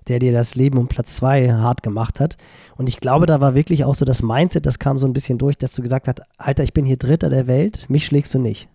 der 0.07 0.19
dir 0.19 0.31
das 0.31 0.55
Leben 0.55 0.77
um 0.77 0.87
Platz 0.87 1.15
zwei 1.15 1.51
hart 1.51 1.83
gemacht 1.83 2.19
hat. 2.19 2.37
Und 2.75 2.87
ich 2.87 2.99
glaube, 2.99 3.25
da 3.25 3.41
war 3.41 3.55
wirklich 3.55 3.83
auch 3.83 3.95
so 3.95 4.05
das 4.05 4.23
Mindset, 4.23 4.65
das 4.65 4.79
kam 4.79 4.97
so 4.97 5.05
ein 5.05 5.13
bisschen 5.13 5.37
durch, 5.37 5.57
dass 5.57 5.73
du 5.73 5.81
gesagt 5.81 6.07
hast, 6.07 6.21
Alter, 6.37 6.63
ich 6.63 6.73
bin 6.73 6.85
hier 6.85 6.97
Dritter 6.97 7.29
der 7.29 7.47
Welt, 7.47 7.89
mich 7.89 8.05
schlägst 8.05 8.33
du 8.33 8.39
nicht. 8.39 8.69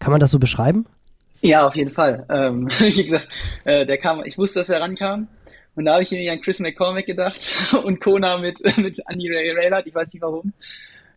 Kann 0.00 0.10
man 0.10 0.18
das 0.18 0.32
so 0.32 0.40
beschreiben? 0.40 0.86
Ja, 1.42 1.66
auf 1.66 1.76
jeden 1.76 1.90
Fall. 1.90 2.26
Ähm, 2.28 2.68
gesagt, 2.78 3.28
äh, 3.64 3.86
der 3.86 3.98
kam, 3.98 4.24
ich 4.24 4.36
wusste, 4.36 4.60
dass 4.60 4.68
er 4.68 4.80
rankam 4.80 5.28
und 5.76 5.84
da 5.84 5.92
habe 5.92 6.02
ich 6.02 6.12
irgendwie 6.12 6.30
an 6.30 6.40
Chris 6.40 6.58
McCormick 6.58 7.06
gedacht 7.06 7.48
und 7.84 8.00
Kona 8.00 8.38
mit, 8.38 8.60
mit 8.78 8.98
Andy 9.08 9.30
Raylard, 9.30 9.86
ich 9.86 9.94
weiß 9.94 10.12
nicht 10.12 10.22
warum. 10.22 10.52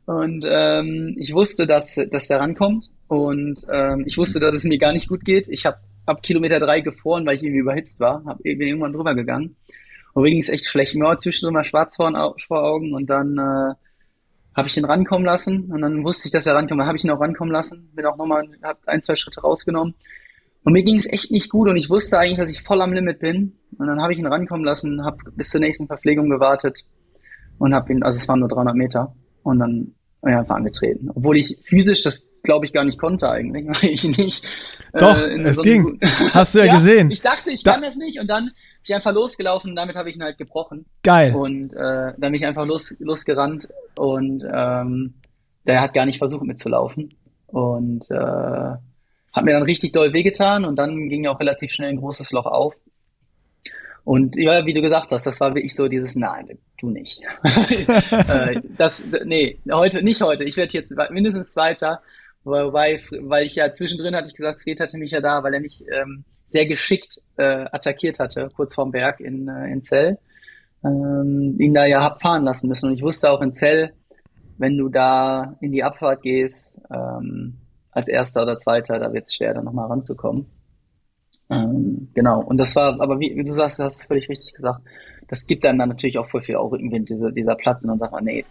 Und 0.05 0.45
ähm, 0.47 1.15
ich 1.17 1.34
wusste, 1.34 1.65
dass, 1.65 1.95
dass 2.11 2.27
der 2.27 2.39
rankommt 2.39 2.89
und 3.07 3.65
ähm, 3.71 4.03
ich 4.05 4.17
wusste, 4.17 4.39
dass 4.39 4.53
es 4.53 4.65
mir 4.65 4.77
gar 4.77 4.91
nicht 4.91 5.07
gut 5.07 5.23
geht. 5.23 5.47
Ich 5.47 5.65
habe 5.65 5.77
ab 6.05 6.21
Kilometer 6.21 6.59
drei 6.59 6.81
gefroren, 6.81 7.25
weil 7.25 7.38
ich 7.38 7.43
irgendwie 7.43 7.61
überhitzt 7.61 8.01
war, 8.01 8.21
hab, 8.25 8.43
bin 8.43 8.59
irgendwann 8.61 8.91
drüber 8.91 9.15
gegangen. 9.15 9.55
Und 10.13 10.23
mir 10.23 10.29
ging 10.29 10.41
es 10.41 10.49
echt 10.49 10.65
schlecht. 10.65 10.93
Mir 10.93 11.05
war 11.05 11.19
zwischendurch 11.19 11.53
mal 11.53 11.63
schwarz 11.63 11.95
vor 11.95 12.13
Augen 12.63 12.93
und 12.93 13.09
dann 13.09 13.38
äh, 13.38 13.73
habe 14.55 14.67
ich 14.67 14.77
ihn 14.77 14.85
rankommen 14.85 15.25
lassen 15.25 15.71
und 15.71 15.81
dann 15.81 16.03
wusste 16.03 16.27
ich, 16.27 16.31
dass 16.31 16.45
er 16.45 16.55
rankommt. 16.55 16.79
Dann 16.79 16.87
habe 16.87 16.97
ich 16.97 17.03
ihn 17.03 17.11
auch 17.11 17.19
rankommen 17.19 17.51
lassen, 17.51 17.89
bin 17.93 18.05
auch 18.05 18.17
nochmal, 18.17 18.47
habe 18.61 18.79
ein, 18.85 19.01
zwei 19.01 19.15
Schritte 19.15 19.41
rausgenommen 19.41 19.95
und 20.63 20.73
mir 20.73 20.83
ging 20.83 20.95
es 20.95 21.11
echt 21.11 21.31
nicht 21.31 21.49
gut 21.49 21.67
und 21.67 21.75
ich 21.75 21.89
wusste 21.89 22.17
eigentlich, 22.17 22.37
dass 22.37 22.49
ich 22.49 22.63
voll 22.63 22.81
am 22.81 22.93
Limit 22.93 23.19
bin. 23.19 23.53
Und 23.77 23.87
dann 23.87 24.01
habe 24.01 24.13
ich 24.13 24.19
ihn 24.19 24.25
rankommen 24.25 24.65
lassen, 24.65 25.03
habe 25.03 25.17
bis 25.35 25.49
zur 25.49 25.59
nächsten 25.59 25.87
Verpflegung 25.87 26.29
gewartet 26.29 26.79
und 27.57 27.73
habe 27.73 27.91
ihn, 27.91 28.03
also 28.03 28.17
es 28.17 28.27
waren 28.27 28.39
nur 28.39 28.47
300 28.47 28.75
Meter 28.75 29.13
und 29.43 29.59
dann 29.59 29.93
ja, 30.25 30.39
einfach 30.39 30.55
angetreten. 30.55 31.09
Obwohl 31.13 31.37
ich 31.37 31.59
physisch 31.65 32.01
das 32.01 32.29
glaube 32.43 32.65
ich 32.65 32.73
gar 32.73 32.85
nicht 32.85 32.97
konnte 32.97 33.29
eigentlich, 33.29 33.67
weil 33.67 33.89
ich 33.89 34.03
nicht. 34.05 34.43
Doch, 34.93 35.17
äh, 35.17 35.41
es 35.41 35.57
so 35.57 35.61
ging. 35.63 35.99
Hast 36.33 36.55
du 36.55 36.59
ja, 36.59 36.65
ja, 36.65 36.75
gesehen. 36.75 37.11
Ich 37.11 37.21
dachte, 37.21 37.51
ich 37.51 37.63
da 37.63 37.73
kann 37.73 37.81
das 37.81 37.97
nicht 37.97 38.19
und 38.19 38.27
dann 38.27 38.51
bin 38.84 38.95
einfach 38.95 39.13
losgelaufen 39.13 39.71
und 39.71 39.75
damit 39.75 39.95
habe 39.95 40.09
ich 40.09 40.15
ihn 40.15 40.23
halt 40.23 40.38
gebrochen. 40.38 40.86
Geil. 41.03 41.34
Und 41.36 41.73
äh, 41.73 42.13
dann 42.17 42.19
bin 42.19 42.36
ich 42.36 42.45
einfach 42.45 42.65
los, 42.65 42.95
losgerannt 42.99 43.69
und 43.95 44.43
ähm, 44.43 45.13
der 45.65 45.81
hat 45.81 45.93
gar 45.93 46.05
nicht 46.05 46.17
versucht 46.17 46.43
mitzulaufen. 46.43 47.13
und 47.47 48.09
äh, 48.09 48.75
hat 49.34 49.45
mir 49.45 49.53
dann 49.53 49.63
richtig 49.63 49.93
doll 49.93 50.13
wehgetan 50.13 50.63
und 50.63 50.75
dann 50.75 51.09
ging 51.09 51.25
auch 51.27 51.39
relativ 51.39 51.71
schnell 51.71 51.89
ein 51.89 51.97
großes 51.97 52.31
Loch 52.31 52.45
auf. 52.45 52.75
Und 54.03 54.36
ja, 54.36 54.65
wie 54.65 54.73
du 54.73 54.81
gesagt 54.81 55.11
hast, 55.11 55.25
das 55.25 55.39
war 55.39 55.55
wirklich 55.55 55.75
so 55.75 55.88
dieses, 55.88 56.15
nein, 56.15 56.57
du 56.79 56.89
nicht. 56.89 57.21
Äh, 58.11 58.61
das, 58.77 59.03
nee, 59.25 59.59
heute, 59.71 60.03
nicht 60.03 60.21
heute. 60.21 60.43
Ich 60.43 60.55
werde 60.55 60.73
jetzt 60.73 60.93
mindestens 61.09 61.51
Zweiter. 61.51 62.01
Wobei, 62.43 63.01
weil 63.21 63.45
ich 63.45 63.55
ja 63.55 63.73
zwischendrin 63.73 64.15
hatte 64.15 64.27
ich 64.27 64.34
gesagt, 64.34 64.61
Fred 64.61 64.79
hatte 64.79 64.97
mich 64.97 65.11
ja 65.11 65.21
da, 65.21 65.43
weil 65.43 65.53
er 65.53 65.61
mich 65.61 65.84
ähm, 65.91 66.25
sehr 66.53 66.65
geschickt 66.65 67.19
äh, 67.37 67.65
attackiert 67.71 68.19
hatte, 68.19 68.49
kurz 68.55 68.75
vorm 68.75 68.91
Berg 68.91 69.19
in, 69.19 69.49
äh, 69.49 69.67
in 69.71 69.83
Zell. 69.83 70.17
Ähm, 70.85 71.55
ihn 71.59 71.73
da 71.73 71.85
ja 71.85 72.01
hab 72.01 72.21
fahren 72.21 72.43
lassen 72.43 72.67
müssen. 72.67 72.87
Und 72.87 72.95
ich 72.95 73.03
wusste 73.03 73.29
auch 73.29 73.41
in 73.41 73.53
Zell, 73.53 73.93
wenn 74.57 74.77
du 74.77 74.87
da 74.87 75.57
in 75.59 75.71
die 75.71 75.83
Abfahrt 75.83 76.21
gehst, 76.21 76.79
ähm, 76.89 77.57
als 77.91 78.07
Erster 78.07 78.43
oder 78.43 78.59
Zweiter, 78.59 78.99
da 78.99 79.13
wird 79.13 79.27
es 79.27 79.35
schwer, 79.35 79.53
da 79.53 79.61
nochmal 79.61 79.87
ranzukommen. 79.87 80.45
Ähm, 81.49 82.09
genau, 82.13 82.41
und 82.41 82.57
das 82.57 82.75
war, 82.75 82.99
aber 83.01 83.19
wie, 83.19 83.35
wie 83.35 83.43
du 83.43 83.53
sagst, 83.53 83.79
hast 83.79 84.03
du 84.03 84.07
völlig 84.07 84.29
richtig 84.29 84.53
gesagt, 84.53 84.81
das 85.27 85.45
gibt 85.45 85.65
einem 85.65 85.79
dann 85.79 85.89
natürlich 85.89 86.17
auch 86.17 86.27
voll 86.27 86.41
viel 86.41 86.55
auch 86.55 86.71
Rückenwind, 86.71 87.09
diese, 87.09 87.31
dieser 87.31 87.55
Platz, 87.55 87.83
und 87.83 87.89
dann 87.89 87.99
sagt 87.99 88.11
man, 88.11 88.23
nee, 88.23 88.45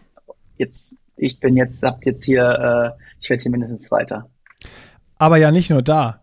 jetzt, 0.57 0.97
ich 1.17 1.41
bin 1.41 1.57
jetzt, 1.57 1.83
habt 1.83 2.05
jetzt 2.07 2.25
hier, 2.25 2.43
äh, 2.43 3.03
ich 3.21 3.31
werde 3.31 3.43
hier 3.43 3.51
mindestens 3.51 3.85
Zweiter. 3.85 4.29
Aber 5.19 5.37
ja 5.37 5.51
nicht 5.51 5.71
nur 5.71 5.83
da. 5.83 6.22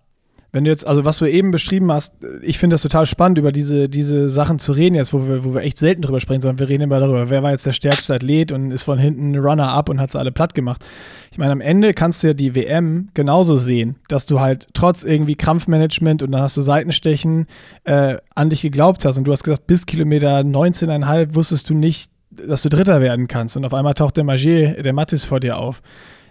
Wenn 0.52 0.64
du 0.64 0.72
jetzt, 0.72 0.88
also 0.88 1.06
was 1.06 1.20
du 1.20 1.26
eben 1.26 1.52
beschrieben 1.52 1.92
hast, 1.92 2.16
ich 2.42 2.58
finde 2.58 2.74
das 2.74 2.82
total 2.82 3.06
spannend, 3.06 3.38
über 3.38 3.52
diese, 3.52 3.88
diese 3.88 4.30
Sachen 4.30 4.58
zu 4.58 4.72
reden 4.72 4.96
jetzt, 4.96 5.14
wo 5.14 5.28
wir, 5.28 5.46
wo 5.46 5.54
wir 5.54 5.62
echt 5.62 5.78
selten 5.78 6.02
drüber 6.02 6.20
sprechen, 6.20 6.42
sondern 6.42 6.58
wir 6.60 6.70
reden 6.70 6.84
immer 6.84 7.00
darüber, 7.00 7.30
wer 7.30 7.44
war 7.44 7.52
jetzt 7.52 7.68
der 7.68 7.74
stärkste 7.74 8.16
Athlet 8.16 8.52
und 8.52 8.72
ist 8.72 8.84
von 8.84 8.98
hinten 8.98 9.38
Runner-up 9.38 9.90
und 9.90 10.02
hat 10.02 10.12
sie 10.12 10.18
alle 10.18 10.32
platt 10.32 10.56
gemacht. 10.56 10.84
Ich 11.32 11.38
meine, 11.38 11.52
am 11.52 11.62
Ende 11.62 11.94
kannst 11.94 12.24
du 12.24 12.28
ja 12.28 12.34
die 12.34 12.56
WM 12.56 13.10
genauso 13.14 13.58
sehen, 13.58 13.98
dass 14.08 14.26
du 14.26 14.40
halt 14.40 14.68
trotz 14.74 15.04
irgendwie 15.04 15.36
Krampfmanagement 15.36 16.24
und 16.24 16.32
dann 16.32 16.42
hast 16.42 16.58
du 16.58 16.62
Seitenstechen 16.62 17.46
äh, 17.84 18.18
an 18.34 18.50
dich 18.50 18.64
geglaubt 18.64 19.06
hast 19.06 19.20
und 19.20 19.26
du 19.26 19.32
hast 19.32 19.44
gesagt, 19.44 19.68
bis 19.68 19.86
Kilometer 19.86 20.40
19,5 20.40 21.36
wusstest 21.36 21.70
du 21.70 21.76
nicht, 21.76 22.12
dass 22.32 22.64
du 22.64 22.70
Dritter 22.70 23.02
werden 23.02 23.28
kannst 23.28 23.56
und 23.56 23.66
auf 23.66 23.74
einmal 23.76 23.94
taucht 23.94 24.18
der 24.18 24.24
Magier, 24.24 24.82
der 24.82 24.94
Mattis 24.94 25.26
vor 25.26 25.40
dir 25.40 25.60
auf. 25.60 25.84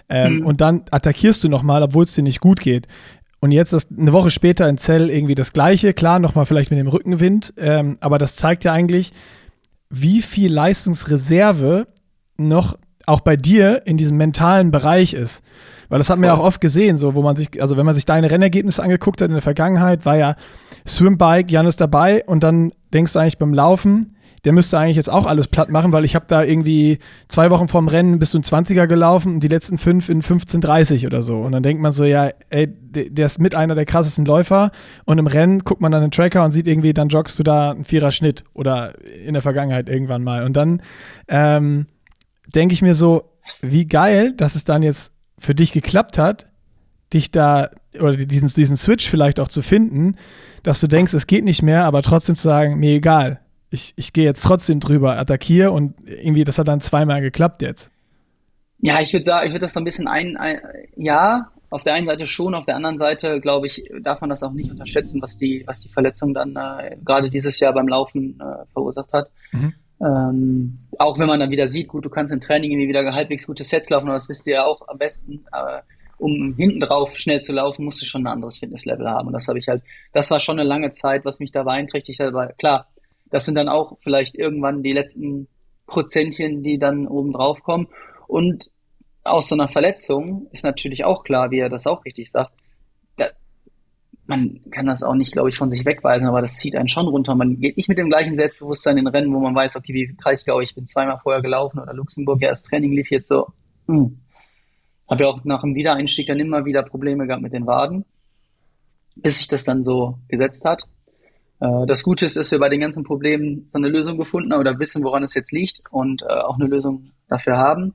Ähm, 0.08 0.38
mhm. 0.38 0.46
Und 0.46 0.60
dann 0.60 0.82
attackierst 0.90 1.44
du 1.44 1.48
nochmal, 1.48 1.82
obwohl 1.82 2.04
es 2.04 2.14
dir 2.14 2.22
nicht 2.22 2.40
gut 2.40 2.60
geht. 2.60 2.88
Und 3.40 3.52
jetzt 3.52 3.72
ist 3.72 3.90
eine 3.96 4.12
Woche 4.12 4.30
später 4.30 4.68
in 4.68 4.78
Zell 4.78 5.10
irgendwie 5.10 5.34
das 5.34 5.52
Gleiche. 5.52 5.94
Klar, 5.94 6.18
nochmal 6.18 6.46
vielleicht 6.46 6.70
mit 6.70 6.80
dem 6.80 6.88
Rückenwind. 6.88 7.54
Ähm, 7.56 7.96
aber 8.00 8.18
das 8.18 8.36
zeigt 8.36 8.64
ja 8.64 8.72
eigentlich, 8.72 9.12
wie 9.90 10.22
viel 10.22 10.52
Leistungsreserve 10.52 11.86
noch 12.36 12.78
auch 13.06 13.20
bei 13.20 13.36
dir 13.36 13.86
in 13.86 13.96
diesem 13.96 14.16
mentalen 14.16 14.70
Bereich 14.70 15.14
ist. 15.14 15.42
Weil 15.88 15.98
das 15.98 16.10
hat 16.10 16.18
man 16.18 16.26
ja 16.28 16.34
auch 16.34 16.44
oft 16.44 16.60
gesehen, 16.60 16.98
so 16.98 17.14
wo 17.14 17.22
man 17.22 17.36
sich, 17.36 17.62
also 17.62 17.76
wenn 17.76 17.86
man 17.86 17.94
sich 17.94 18.04
deine 18.04 18.30
Rennergebnisse 18.30 18.82
angeguckt 18.82 19.22
hat 19.22 19.28
in 19.28 19.34
der 19.34 19.42
Vergangenheit, 19.42 20.04
war 20.04 20.16
ja 20.16 20.36
Swimbike, 20.86 21.50
Jan 21.50 21.66
ist 21.66 21.80
dabei 21.80 22.24
und 22.26 22.42
dann 22.42 22.72
denkst 22.92 23.14
du 23.14 23.18
eigentlich 23.18 23.38
beim 23.38 23.54
Laufen, 23.54 24.16
der 24.48 24.54
müsste 24.54 24.78
eigentlich 24.78 24.96
jetzt 24.96 25.10
auch 25.10 25.26
alles 25.26 25.46
platt 25.46 25.68
machen, 25.68 25.92
weil 25.92 26.06
ich 26.06 26.14
habe 26.14 26.24
da 26.26 26.42
irgendwie 26.42 27.00
zwei 27.28 27.50
Wochen 27.50 27.68
vorm 27.68 27.86
Rennen 27.86 28.18
bis 28.18 28.30
zum 28.30 28.40
20er 28.40 28.86
gelaufen 28.86 29.34
und 29.34 29.40
die 29.40 29.48
letzten 29.48 29.76
fünf 29.76 30.08
in 30.08 30.22
15,30 30.22 31.04
oder 31.04 31.20
so. 31.20 31.42
Und 31.42 31.52
dann 31.52 31.62
denkt 31.62 31.82
man 31.82 31.92
so, 31.92 32.06
ja, 32.06 32.30
ey, 32.48 32.66
der 32.66 33.26
ist 33.26 33.40
mit 33.40 33.54
einer 33.54 33.74
der 33.74 33.84
krassesten 33.84 34.24
Läufer 34.24 34.70
und 35.04 35.18
im 35.18 35.26
Rennen 35.26 35.58
guckt 35.58 35.82
man 35.82 35.92
dann 35.92 36.00
den 36.00 36.10
Tracker 36.10 36.46
und 36.46 36.52
sieht 36.52 36.66
irgendwie, 36.66 36.94
dann 36.94 37.10
joggst 37.10 37.38
du 37.38 37.42
da 37.42 37.72
einen 37.72 37.84
Vierer 37.84 38.10
Schnitt 38.10 38.42
oder 38.54 38.94
in 39.04 39.34
der 39.34 39.42
Vergangenheit 39.42 39.90
irgendwann 39.90 40.24
mal. 40.24 40.44
Und 40.44 40.54
dann 40.54 40.80
ähm, 41.28 41.84
denke 42.54 42.72
ich 42.72 42.80
mir 42.80 42.94
so, 42.94 43.24
wie 43.60 43.84
geil, 43.84 44.32
dass 44.34 44.54
es 44.54 44.64
dann 44.64 44.82
jetzt 44.82 45.12
für 45.38 45.54
dich 45.54 45.72
geklappt 45.72 46.16
hat, 46.16 46.46
dich 47.12 47.30
da 47.32 47.68
oder 48.00 48.16
diesen, 48.16 48.48
diesen 48.48 48.78
Switch 48.78 49.10
vielleicht 49.10 49.40
auch 49.40 49.48
zu 49.48 49.60
finden, 49.60 50.16
dass 50.62 50.80
du 50.80 50.86
denkst, 50.86 51.12
es 51.12 51.26
geht 51.26 51.44
nicht 51.44 51.62
mehr, 51.62 51.84
aber 51.84 52.00
trotzdem 52.00 52.34
zu 52.34 52.44
sagen, 52.48 52.78
mir 52.78 52.94
egal, 52.94 53.40
ich, 53.70 53.92
ich 53.96 54.12
gehe 54.12 54.24
jetzt 54.24 54.42
trotzdem 54.42 54.80
drüber, 54.80 55.18
attackiere 55.18 55.70
und 55.70 55.94
irgendwie, 56.06 56.44
das 56.44 56.58
hat 56.58 56.68
dann 56.68 56.80
zweimal 56.80 57.20
geklappt 57.20 57.62
jetzt. 57.62 57.90
Ja, 58.80 59.00
ich 59.00 59.12
würde 59.12 59.24
sagen, 59.24 59.46
ich 59.46 59.52
würde 59.52 59.64
das 59.64 59.74
so 59.74 59.80
ein 59.80 59.84
bisschen 59.84 60.08
ein, 60.08 60.36
ein, 60.36 60.60
ja, 60.96 61.50
auf 61.70 61.82
der 61.82 61.94
einen 61.94 62.06
Seite 62.06 62.26
schon, 62.26 62.54
auf 62.54 62.64
der 62.64 62.76
anderen 62.76 62.98
Seite, 62.98 63.40
glaube 63.40 63.66
ich, 63.66 63.90
darf 64.02 64.20
man 64.20 64.30
das 64.30 64.42
auch 64.42 64.52
nicht 64.52 64.70
unterschätzen, 64.70 65.20
was 65.20 65.36
die, 65.36 65.64
was 65.66 65.80
die 65.80 65.88
Verletzung 65.88 66.32
dann 66.32 66.56
äh, 66.56 66.96
gerade 67.04 67.28
dieses 67.28 67.60
Jahr 67.60 67.74
beim 67.74 67.88
Laufen 67.88 68.40
äh, 68.40 68.64
verursacht 68.72 69.12
hat. 69.12 69.30
Mhm. 69.52 69.74
Ähm, 70.00 70.78
auch 70.98 71.18
wenn 71.18 71.26
man 71.26 71.40
dann 71.40 71.50
wieder 71.50 71.68
sieht, 71.68 71.88
gut, 71.88 72.04
du 72.04 72.10
kannst 72.10 72.32
im 72.32 72.40
Training 72.40 72.70
irgendwie 72.70 72.88
wieder 72.88 73.12
halbwegs 73.12 73.46
gute 73.46 73.64
Sets 73.64 73.90
laufen, 73.90 74.06
aber 74.06 74.16
das 74.16 74.28
wisst 74.28 74.46
ihr 74.46 74.54
ja 74.54 74.64
auch 74.64 74.86
am 74.88 74.96
besten. 74.96 75.44
Aber 75.50 75.82
um 76.18 76.54
hinten 76.56 76.80
drauf 76.80 77.16
schnell 77.16 77.40
zu 77.40 77.52
laufen, 77.52 77.84
musst 77.84 78.00
du 78.00 78.06
schon 78.06 78.22
ein 78.22 78.32
anderes 78.32 78.58
Fitnesslevel 78.58 79.08
haben. 79.08 79.26
Und 79.26 79.34
das 79.34 79.48
habe 79.48 79.58
ich 79.58 79.68
halt, 79.68 79.82
das 80.12 80.30
war 80.30 80.40
schon 80.40 80.58
eine 80.58 80.68
lange 80.68 80.92
Zeit, 80.92 81.24
was 81.24 81.40
mich 81.40 81.52
da 81.52 81.64
beeinträchtigt 81.64 82.20
hat. 82.20 82.28
Aber 82.28 82.48
klar, 82.54 82.86
das 83.30 83.44
sind 83.44 83.54
dann 83.54 83.68
auch 83.68 83.98
vielleicht 84.00 84.34
irgendwann 84.34 84.82
die 84.82 84.92
letzten 84.92 85.48
Prozentchen, 85.86 86.62
die 86.62 86.78
dann 86.78 87.06
oben 87.06 87.32
drauf 87.32 87.62
kommen. 87.62 87.88
Und 88.26 88.70
aus 89.24 89.48
so 89.48 89.54
einer 89.54 89.68
Verletzung 89.68 90.48
ist 90.52 90.64
natürlich 90.64 91.04
auch 91.04 91.24
klar, 91.24 91.50
wie 91.50 91.58
er 91.58 91.68
das 91.68 91.86
auch 91.86 92.04
richtig 92.04 92.30
sagt, 92.30 92.52
da, 93.16 93.28
man 94.26 94.60
kann 94.70 94.86
das 94.86 95.02
auch 95.02 95.14
nicht, 95.14 95.32
glaube 95.32 95.48
ich, 95.48 95.56
von 95.56 95.70
sich 95.70 95.84
wegweisen, 95.84 96.28
aber 96.28 96.42
das 96.42 96.56
zieht 96.56 96.76
einen 96.76 96.88
schon 96.88 97.08
runter. 97.08 97.34
Man 97.34 97.60
geht 97.60 97.76
nicht 97.76 97.88
mit 97.88 97.98
dem 97.98 98.08
gleichen 98.08 98.36
Selbstbewusstsein 98.36 98.98
in 98.98 99.06
Rennen, 99.06 99.34
wo 99.34 99.40
man 99.40 99.54
weiß, 99.54 99.76
okay, 99.76 99.94
wie 99.94 100.14
Kraichgau, 100.16 100.60
ich 100.60 100.74
bin 100.74 100.86
zweimal 100.86 101.18
vorher 101.22 101.42
gelaufen 101.42 101.80
oder 101.80 101.94
Luxemburg, 101.94 102.40
ja, 102.40 102.50
das 102.50 102.62
Training 102.62 102.92
lief 102.92 103.10
jetzt 103.10 103.28
so. 103.28 103.48
Hm. 103.86 104.20
Habe 105.08 105.22
ja 105.22 105.30
auch 105.30 105.44
nach 105.44 105.62
dem 105.62 105.74
Wiedereinstieg 105.74 106.26
dann 106.26 106.38
immer 106.38 106.66
wieder 106.66 106.82
Probleme 106.82 107.26
gehabt 107.26 107.42
mit 107.42 107.54
den 107.54 107.66
Waden, 107.66 108.04
bis 109.16 109.38
sich 109.38 109.48
das 109.48 109.64
dann 109.64 109.82
so 109.82 110.18
gesetzt 110.28 110.64
hat. 110.64 110.86
Äh, 111.60 111.86
das 111.86 112.02
Gute 112.02 112.26
ist, 112.26 112.36
dass 112.36 112.50
wir 112.50 112.58
bei 112.58 112.68
den 112.68 112.80
ganzen 112.80 113.04
Problemen 113.04 113.68
so 113.70 113.78
eine 113.78 113.88
Lösung 113.88 114.18
gefunden 114.18 114.52
haben 114.52 114.60
oder 114.60 114.78
wissen, 114.78 115.02
woran 115.04 115.22
es 115.22 115.34
jetzt 115.34 115.52
liegt 115.52 115.82
und 115.90 116.22
äh, 116.22 116.26
auch 116.26 116.58
eine 116.58 116.68
Lösung 116.68 117.10
dafür 117.28 117.56
haben. 117.56 117.94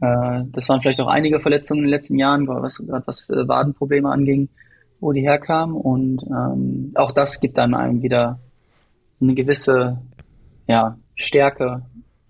Äh, 0.00 0.44
das 0.52 0.68
waren 0.68 0.80
vielleicht 0.80 1.00
auch 1.00 1.08
einige 1.08 1.40
Verletzungen 1.40 1.80
in 1.80 1.86
den 1.86 1.90
letzten 1.90 2.18
Jahren, 2.18 2.46
was, 2.48 2.82
was 2.86 3.28
Wadenprobleme 3.28 4.10
anging, 4.10 4.48
wo 5.00 5.12
die 5.12 5.22
herkamen. 5.22 5.76
Und 5.76 6.22
ähm, 6.24 6.92
auch 6.94 7.12
das 7.12 7.40
gibt 7.40 7.58
dann 7.58 7.74
einem 7.74 8.02
wieder 8.02 8.40
eine 9.20 9.34
gewisse 9.34 9.98
ja, 10.66 10.96
Stärke. 11.14 11.82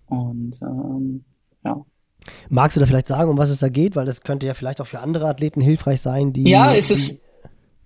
Und 0.06 0.54
ähm, 0.62 1.24
ja. 1.64 1.84
Magst 2.48 2.76
du 2.76 2.80
da 2.80 2.86
vielleicht 2.86 3.08
sagen, 3.08 3.30
um 3.30 3.38
was 3.38 3.50
es 3.50 3.60
da 3.60 3.68
geht? 3.68 3.96
Weil 3.96 4.06
das 4.06 4.22
könnte 4.22 4.46
ja 4.46 4.54
vielleicht 4.54 4.80
auch 4.80 4.86
für 4.86 5.00
andere 5.00 5.28
Athleten 5.28 5.60
hilfreich 5.60 6.00
sein, 6.00 6.32
die. 6.32 6.48
Ja, 6.48 6.74
es 6.74 6.90
ist 6.90 7.22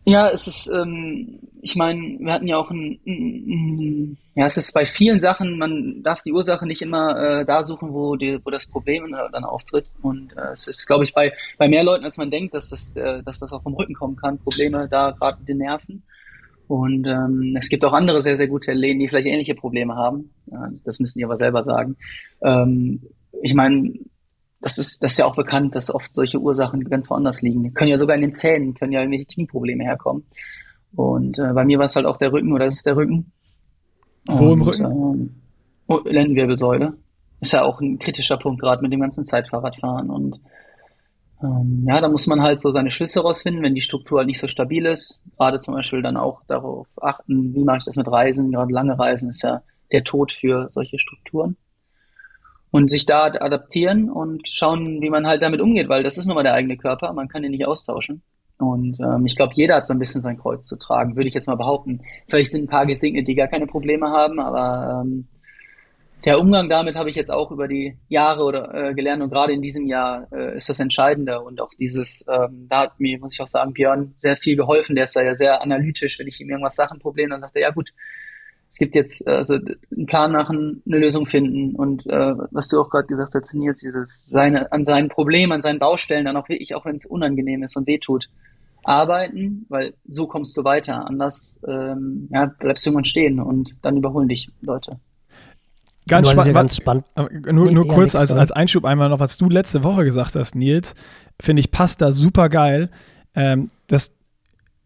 ja, 0.04 0.30
es 0.30 0.46
ist, 0.46 0.68
ähm, 0.68 1.38
ich 1.60 1.76
meine, 1.76 2.18
wir 2.18 2.32
hatten 2.32 2.48
ja 2.48 2.56
auch 2.56 2.70
ein, 2.70 2.98
ein, 3.06 3.48
ein, 3.48 4.18
ja, 4.34 4.46
es 4.46 4.56
ist 4.56 4.72
bei 4.72 4.84
vielen 4.84 5.20
Sachen, 5.20 5.58
man 5.58 6.02
darf 6.02 6.22
die 6.22 6.32
Ursache 6.32 6.66
nicht 6.66 6.82
immer 6.82 7.16
äh, 7.16 7.44
da 7.44 7.62
suchen, 7.62 7.92
wo, 7.92 8.16
die, 8.16 8.40
wo 8.44 8.50
das 8.50 8.66
Problem 8.66 9.12
dann 9.12 9.44
auftritt. 9.44 9.86
Und 10.02 10.36
äh, 10.36 10.52
es 10.54 10.66
ist, 10.66 10.86
glaube 10.86 11.04
ich, 11.04 11.14
bei, 11.14 11.32
bei 11.58 11.68
mehr 11.68 11.84
Leuten, 11.84 12.04
als 12.04 12.16
man 12.16 12.30
denkt, 12.30 12.54
dass 12.54 12.68
das, 12.70 12.96
äh, 12.96 13.22
dass 13.22 13.38
das 13.38 13.52
auch 13.52 13.62
vom 13.62 13.74
Rücken 13.74 13.94
kommen 13.94 14.16
kann, 14.16 14.38
Probleme 14.38 14.88
da 14.90 15.12
gerade 15.12 15.38
mit 15.38 15.48
den 15.48 15.58
Nerven. 15.58 16.02
Und 16.66 17.06
ähm, 17.06 17.56
es 17.58 17.68
gibt 17.68 17.84
auch 17.84 17.92
andere 17.92 18.22
sehr, 18.22 18.36
sehr 18.36 18.48
gute 18.48 18.72
Athleten, 18.72 18.98
die 18.98 19.08
vielleicht 19.08 19.26
ähnliche 19.26 19.54
Probleme 19.54 19.94
haben. 19.94 20.30
Ja, 20.50 20.68
das 20.84 20.98
müssen 20.98 21.18
die 21.18 21.24
aber 21.24 21.36
selber 21.36 21.64
sagen. 21.64 21.96
Ähm, 22.42 23.02
ich 23.42 23.54
meine, 23.54 23.92
das 24.62 24.78
ist, 24.78 25.02
das 25.02 25.12
ist 25.12 25.18
ja 25.18 25.26
auch 25.26 25.34
bekannt, 25.34 25.74
dass 25.74 25.92
oft 25.92 26.14
solche 26.14 26.38
Ursachen 26.38 26.84
ganz 26.84 27.10
woanders 27.10 27.42
liegen. 27.42 27.64
Die 27.64 27.72
können 27.72 27.90
ja 27.90 27.98
sogar 27.98 28.14
in 28.14 28.22
den 28.22 28.34
Zähnen, 28.34 28.74
können 28.74 28.92
ja 28.92 29.00
irgendwelche 29.00 29.26
Knieprobleme 29.26 29.82
herkommen. 29.82 30.24
Und 30.94 31.38
äh, 31.38 31.52
bei 31.52 31.64
mir 31.64 31.78
war 31.78 31.86
es 31.86 31.96
halt 31.96 32.06
auch 32.06 32.16
der 32.16 32.32
Rücken 32.32 32.52
oder 32.52 32.66
das 32.66 32.76
ist 32.76 32.86
der 32.86 32.96
Rücken. 32.96 33.32
Wo 34.26 34.46
Und, 34.46 34.52
im 34.52 34.62
Rücken? 34.62 34.84
Ähm, 34.84 35.30
oh, 35.88 36.00
Lendenwirbelsäule. 36.04 36.94
Ist 37.40 37.52
ja 37.52 37.64
auch 37.64 37.80
ein 37.80 37.98
kritischer 37.98 38.36
Punkt, 38.36 38.60
gerade 38.60 38.82
mit 38.82 38.92
dem 38.92 39.00
ganzen 39.00 39.26
Zeitfahrradfahren. 39.26 40.10
Und 40.10 40.38
ähm, 41.42 41.84
ja, 41.88 42.00
da 42.00 42.08
muss 42.08 42.28
man 42.28 42.40
halt 42.40 42.60
so 42.60 42.70
seine 42.70 42.92
Schlüsse 42.92 43.20
rausfinden, 43.20 43.64
wenn 43.64 43.74
die 43.74 43.80
Struktur 43.80 44.18
halt 44.18 44.28
nicht 44.28 44.38
so 44.38 44.46
stabil 44.46 44.86
ist. 44.86 45.22
Gerade 45.36 45.58
zum 45.58 45.74
Beispiel 45.74 46.02
dann 46.02 46.16
auch 46.16 46.42
darauf 46.46 46.86
achten, 47.00 47.52
wie 47.52 47.64
mache 47.64 47.78
ich 47.78 47.84
das 47.84 47.96
mit 47.96 48.06
Reisen. 48.06 48.52
Gerade 48.52 48.72
lange 48.72 48.96
Reisen 48.96 49.28
ist 49.28 49.42
ja 49.42 49.62
der 49.90 50.04
Tod 50.04 50.30
für 50.30 50.68
solche 50.72 51.00
Strukturen 51.00 51.56
und 52.72 52.90
sich 52.90 53.06
da 53.06 53.26
adaptieren 53.26 54.10
und 54.10 54.48
schauen, 54.48 55.02
wie 55.02 55.10
man 55.10 55.26
halt 55.26 55.42
damit 55.42 55.60
umgeht, 55.60 55.88
weil 55.88 56.02
das 56.02 56.16
ist 56.16 56.26
nun 56.26 56.34
mal 56.34 56.42
der 56.42 56.54
eigene 56.54 56.78
Körper, 56.78 57.12
man 57.12 57.28
kann 57.28 57.44
ihn 57.44 57.50
nicht 57.50 57.66
austauschen. 57.66 58.22
Und 58.58 58.98
ähm, 58.98 59.26
ich 59.26 59.36
glaube, 59.36 59.52
jeder 59.54 59.76
hat 59.76 59.86
so 59.86 59.92
ein 59.92 59.98
bisschen 59.98 60.22
sein 60.22 60.38
Kreuz 60.38 60.66
zu 60.66 60.78
tragen, 60.78 61.14
würde 61.14 61.28
ich 61.28 61.34
jetzt 61.34 61.48
mal 61.48 61.56
behaupten. 61.56 62.00
Vielleicht 62.28 62.50
sind 62.50 62.64
ein 62.64 62.68
paar 62.68 62.86
gesegnet, 62.86 63.28
die 63.28 63.34
gar 63.34 63.48
keine 63.48 63.66
Probleme 63.66 64.08
haben, 64.08 64.40
aber 64.40 65.02
ähm, 65.04 65.28
der 66.24 66.40
Umgang 66.40 66.70
damit 66.70 66.94
habe 66.94 67.10
ich 67.10 67.16
jetzt 67.16 67.30
auch 67.30 67.50
über 67.50 67.68
die 67.68 67.98
Jahre 68.08 68.44
oder 68.44 68.72
äh, 68.72 68.94
gelernt 68.94 69.22
und 69.22 69.30
gerade 69.30 69.52
in 69.52 69.60
diesem 69.60 69.86
Jahr 69.86 70.28
äh, 70.32 70.56
ist 70.56 70.68
das 70.68 70.80
Entscheidende 70.80 71.42
und 71.42 71.60
auch 71.60 71.70
dieses, 71.78 72.24
ähm, 72.26 72.68
da 72.70 72.82
hat 72.82 73.00
mir, 73.00 73.18
muss 73.18 73.34
ich 73.34 73.42
auch 73.42 73.48
sagen, 73.48 73.74
Björn 73.74 74.14
sehr 74.16 74.36
viel 74.38 74.56
geholfen, 74.56 74.94
der 74.94 75.04
ist 75.04 75.16
da 75.16 75.22
ja 75.22 75.34
sehr 75.34 75.60
analytisch, 75.60 76.18
wenn 76.18 76.28
ich 76.28 76.40
ihm 76.40 76.48
irgendwas 76.48 76.76
sage, 76.76 76.92
ein 76.94 77.00
Problem, 77.00 77.28
dann 77.30 77.40
sagt 77.42 77.56
er, 77.56 77.62
ja 77.62 77.70
gut, 77.70 77.92
es 78.72 78.78
gibt 78.78 78.94
jetzt 78.94 79.28
also 79.28 79.54
einen 79.54 80.06
Plan 80.06 80.32
machen, 80.32 80.82
eine 80.86 80.98
Lösung 80.98 81.26
finden 81.26 81.76
und 81.76 82.06
äh, 82.06 82.34
was 82.50 82.68
du 82.68 82.80
auch 82.80 82.88
gerade 82.88 83.06
gesagt 83.06 83.34
hast, 83.34 83.52
Nils, 83.52 83.80
dieses 83.80 84.26
seine 84.26 84.72
an 84.72 84.86
seinen 84.86 85.10
Problemen, 85.10 85.52
an 85.52 85.62
seinen 85.62 85.78
Baustellen 85.78 86.24
dann 86.24 86.38
auch 86.38 86.48
wirklich, 86.48 86.74
auch 86.74 86.86
wenn 86.86 86.96
es 86.96 87.04
unangenehm 87.04 87.62
ist 87.62 87.76
und 87.76 87.86
wehtut, 87.86 88.30
arbeiten, 88.82 89.66
weil 89.68 89.92
so 90.08 90.26
kommst 90.26 90.56
du 90.56 90.64
weiter. 90.64 91.06
Anders 91.06 91.56
ähm, 91.68 92.28
ja, 92.32 92.46
bleibst 92.46 92.86
du 92.86 92.90
irgendwann 92.90 93.04
stehen 93.04 93.40
und 93.40 93.76
dann 93.82 93.98
überholen 93.98 94.28
dich 94.28 94.50
Leute. 94.62 94.98
Ganz, 96.08 96.30
spa 96.30 96.46
ja 96.46 96.52
ganz 96.52 96.76
spannend. 96.76 97.04
Nur, 97.14 97.70
nur 97.70 97.84
nee, 97.84 97.88
kurz 97.88 98.14
als, 98.14 98.32
als 98.32 98.52
Einschub 98.52 98.86
einmal 98.86 99.10
noch, 99.10 99.20
was 99.20 99.36
du 99.36 99.50
letzte 99.50 99.84
Woche 99.84 100.04
gesagt 100.04 100.34
hast, 100.34 100.54
Nils, 100.54 100.94
finde 101.40 101.60
ich, 101.60 101.70
passt 101.70 102.00
da 102.00 102.10
super 102.10 102.48
geil, 102.48 102.88
ähm, 103.34 103.70
dass 103.86 104.14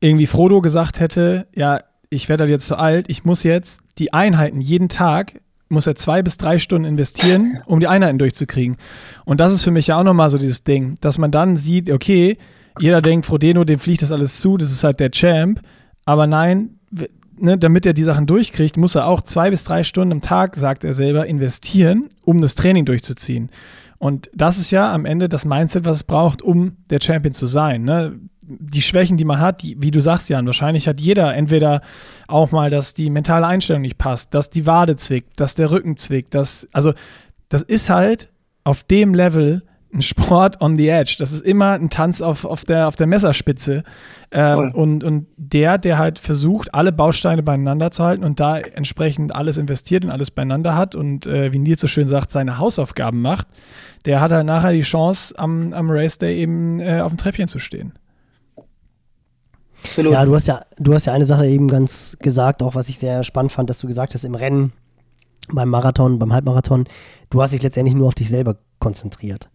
irgendwie 0.01 0.27
Frodo 0.27 0.61
gesagt 0.61 1.01
hätte, 1.01 1.47
ja, 1.55 1.81
ich 2.11 2.29
werde 2.29 2.43
halt 2.43 2.51
jetzt 2.51 2.67
zu 2.67 2.77
alt, 2.77 3.07
ich 3.09 3.25
muss 3.25 3.43
jetzt 3.43 3.81
die 3.99 4.13
Einheiten 4.13 4.61
jeden 4.61 4.89
Tag, 4.89 5.41
muss 5.69 5.87
er 5.87 5.97
zwei 5.97 6.23
bis 6.23 6.37
drei 6.37 6.59
Stunden 6.59 6.87
investieren, 6.87 7.61
um 7.67 7.81
die 7.81 7.89
Einheiten 7.89 8.19
durchzukriegen. 8.19 8.77
Und 9.25 9.41
das 9.41 9.53
ist 9.53 9.63
für 9.63 9.71
mich 9.71 9.89
ja 9.89 9.99
auch 9.99 10.05
nochmal 10.05 10.31
so 10.31 10.39
dieses 10.39 10.65
Ding, 10.65 10.97
dass 11.01 11.19
man 11.19 11.31
dann 11.31 11.57
sieht, 11.57 11.91
okay, 11.91 12.39
jeder 12.79 13.01
denkt, 13.01 13.27
Frodeno, 13.27 13.65
dem 13.65 13.79
fliegt 13.79 14.03
das 14.03 14.13
alles 14.13 14.41
zu, 14.41 14.57
das 14.57 14.71
ist 14.71 14.85
halt 14.85 15.01
der 15.01 15.11
Champ. 15.11 15.61
Aber 16.05 16.27
nein, 16.27 16.79
ne, 17.39 17.59
damit 17.59 17.87
er 17.87 17.95
die 17.95 18.03
Sachen 18.03 18.27
durchkriegt, 18.27 18.77
muss 18.77 18.95
er 18.95 19.07
auch 19.07 19.23
zwei 19.23 19.51
bis 19.51 19.65
drei 19.65 19.83
Stunden 19.83 20.13
am 20.13 20.21
Tag, 20.21 20.57
sagt 20.57 20.85
er 20.85 20.95
selber, 20.95 21.27
investieren, 21.27 22.09
um 22.25 22.41
das 22.41 22.55
Training 22.55 22.85
durchzuziehen. 22.85 23.51
Und 23.99 24.31
das 24.35 24.59
ist 24.59 24.71
ja 24.71 24.93
am 24.93 25.07
Ende 25.07 25.29
das 25.29 25.45
Mindset, 25.45 25.85
was 25.85 25.97
es 25.97 26.05
braucht, 26.05 26.43
um 26.43 26.77
der 26.91 27.01
Champion 27.01 27.33
zu 27.33 27.47
sein. 27.47 27.83
Ne? 27.83 28.19
Die 28.49 28.83
Schwächen, 28.83 29.17
die 29.17 29.25
man 29.25 29.41
hat, 29.41 29.63
die, 29.63 29.77
wie 29.81 29.91
du 29.91 30.01
sagst, 30.01 30.29
Jan, 30.29 30.47
wahrscheinlich 30.47 30.87
hat 30.87 31.01
jeder 31.01 31.35
entweder 31.35 31.83
auch 32.29 32.53
mal, 32.53 32.71
dass 32.71 32.95
die 32.95 33.11
mentale 33.11 33.47
Einstellung 33.47 33.83
nicht 33.83 33.99
passt, 33.99 34.35
dass 34.35 34.51
die 34.51 34.67
Wade 34.67 34.97
zwickt, 34.97 35.41
dass 35.41 35.55
der 35.55 35.71
Rücken 35.71 35.97
zwickt, 35.97 36.35
dass, 36.35 36.69
also 36.73 36.93
das 37.49 37.63
ist 37.63 37.91
halt 37.91 38.29
auf 38.65 38.85
dem 38.85 39.15
Level 39.15 39.63
ein 39.93 40.03
Sport 40.03 40.61
on 40.61 40.77
the 40.77 40.89
edge. 40.89 41.17
Das 41.19 41.33
ist 41.33 41.45
immer 41.45 41.73
ein 41.73 41.91
Tanz 41.91 42.21
auf, 42.21 42.45
auf, 42.45 42.65
der, 42.65 42.89
auf 42.89 42.97
der 42.97 43.07
Messerspitze. 43.07 43.83
Ähm, 44.31 44.73
und, 44.75 45.05
und 45.05 45.27
der, 45.37 45.79
der 45.79 45.99
halt 45.99 46.19
versucht, 46.19 46.75
alle 46.75 46.93
Bausteine 46.93 47.43
beieinander 47.43 47.91
zu 47.91 48.05
halten 48.05 48.25
und 48.25 48.41
da 48.41 48.59
entsprechend 48.59 49.35
alles 49.35 49.57
investiert 49.57 50.05
und 50.05 50.11
alles 50.11 50.31
beieinander 50.31 50.75
hat 50.75 50.95
und 50.95 51.27
äh, 51.27 51.53
wie 51.53 51.59
Nils 51.59 51.81
so 51.81 51.87
schön 51.87 52.07
sagt, 52.07 52.31
seine 52.31 52.59
Hausaufgaben 52.59 53.23
macht, 53.23 53.47
der 54.05 54.21
hat 54.21 54.33
halt 54.33 54.47
nachher 54.47 54.73
die 54.73 54.83
Chance, 54.83 55.35
am, 55.39 55.73
am 55.73 55.91
Race 55.91 56.19
Day 56.19 56.39
eben 56.39 56.81
äh, 56.81 57.01
auf 57.01 57.13
dem 57.13 57.19
Treppchen 57.19 57.49
zu 57.49 57.59
stehen. 57.59 57.93
Absolut. 59.87 60.13
Ja, 60.13 60.25
du 60.25 60.35
hast 60.35 60.47
ja, 60.47 60.63
du 60.79 60.95
hast 60.95 61.07
ja 61.07 61.13
eine 61.13 61.27
Sache 61.27 61.47
eben 61.47 61.69
ganz 61.69 62.17
gesagt, 62.21 62.63
auch 62.63 62.75
was 62.75 62.89
ich 62.89 62.99
sehr 62.99 63.25
spannend 63.25 63.53
fand, 63.53 63.71
dass 63.71 63.79
du 63.79 63.87
gesagt 63.87 64.15
hast, 64.15 64.25
im 64.25 64.35
Rennen, 64.35 64.73
beim 65.53 65.69
Marathon, 65.69 66.19
beim 66.19 66.33
Halbmarathon, 66.33 66.85
du 67.31 67.43
hast 67.43 67.53
dich 67.55 67.63
letztendlich 67.63 67.95
nur 67.95 68.09
auf 68.09 68.15
dich 68.15 68.29
selber 68.29 68.57
konzentriert. 68.79 69.49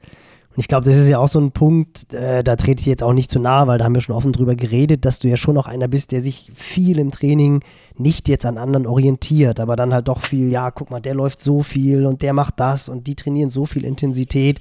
Und 0.50 0.60
ich 0.60 0.68
glaube, 0.68 0.86
das 0.86 0.98
ist 0.98 1.08
ja 1.08 1.18
auch 1.18 1.30
so 1.30 1.40
ein 1.40 1.52
Punkt, 1.52 2.14
äh, 2.14 2.44
da 2.44 2.58
trete 2.58 2.82
ich 2.82 2.86
jetzt 2.86 3.04
auch 3.04 3.14
nicht 3.14 3.32
zu 3.32 3.40
nahe, 3.40 3.68
weil 3.68 3.78
da 3.78 3.86
haben 3.86 3.96
wir 3.96 4.02
schon 4.02 4.16
offen 4.16 4.34
drüber 4.34 4.56
geredet, 4.56 5.06
dass 5.06 5.20
du 5.20 5.30
ja 5.30 5.38
schon 5.38 5.58
auch 5.58 5.66
einer 5.66 5.88
bist, 5.88 6.12
der 6.12 6.22
sich 6.22 6.52
viel 6.54 7.00
im 7.00 7.12
Training 7.12 7.62
nicht 7.96 8.28
jetzt 8.28 8.46
an 8.46 8.58
anderen 8.58 8.86
orientiert, 8.86 9.62
aber 9.62 9.78
dann 9.78 9.94
halt 9.94 10.10
doch 10.10 10.22
viel, 10.22 10.50
ja, 10.52 10.70
guck 10.72 10.92
mal, 10.92 11.00
der 11.00 11.14
läuft 11.14 11.40
so 11.40 11.64
viel 11.64 12.06
und 12.06 12.22
der 12.22 12.34
macht 12.34 12.60
das 12.60 12.90
und 12.90 13.08
die 13.08 13.16
trainieren 13.16 13.50
so 13.50 13.66
viel 13.66 13.86
Intensität. 13.86 14.60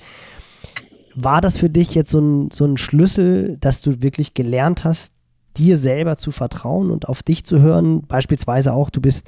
War 1.17 1.41
das 1.41 1.59
für 1.59 1.69
dich 1.69 1.97
jetzt 1.97 2.11
so 2.13 2.21
ein, 2.21 2.51
so 2.53 2.65
ein 2.67 2.77
Schlüssel, 2.77 3.57
dass 3.61 3.83
du 3.83 4.01
wirklich 4.01 4.35
gelernt 4.35 4.85
hast, 4.85 5.13
dir 5.61 5.77
selber 5.77 6.17
zu 6.17 6.31
vertrauen 6.31 6.91
und 6.91 7.09
auf 7.09 7.23
dich 7.23 7.45
zu 7.45 7.61
hören. 7.61 8.03
Beispielsweise 8.07 8.73
auch, 8.73 8.89
du 8.89 9.01
bist 9.01 9.27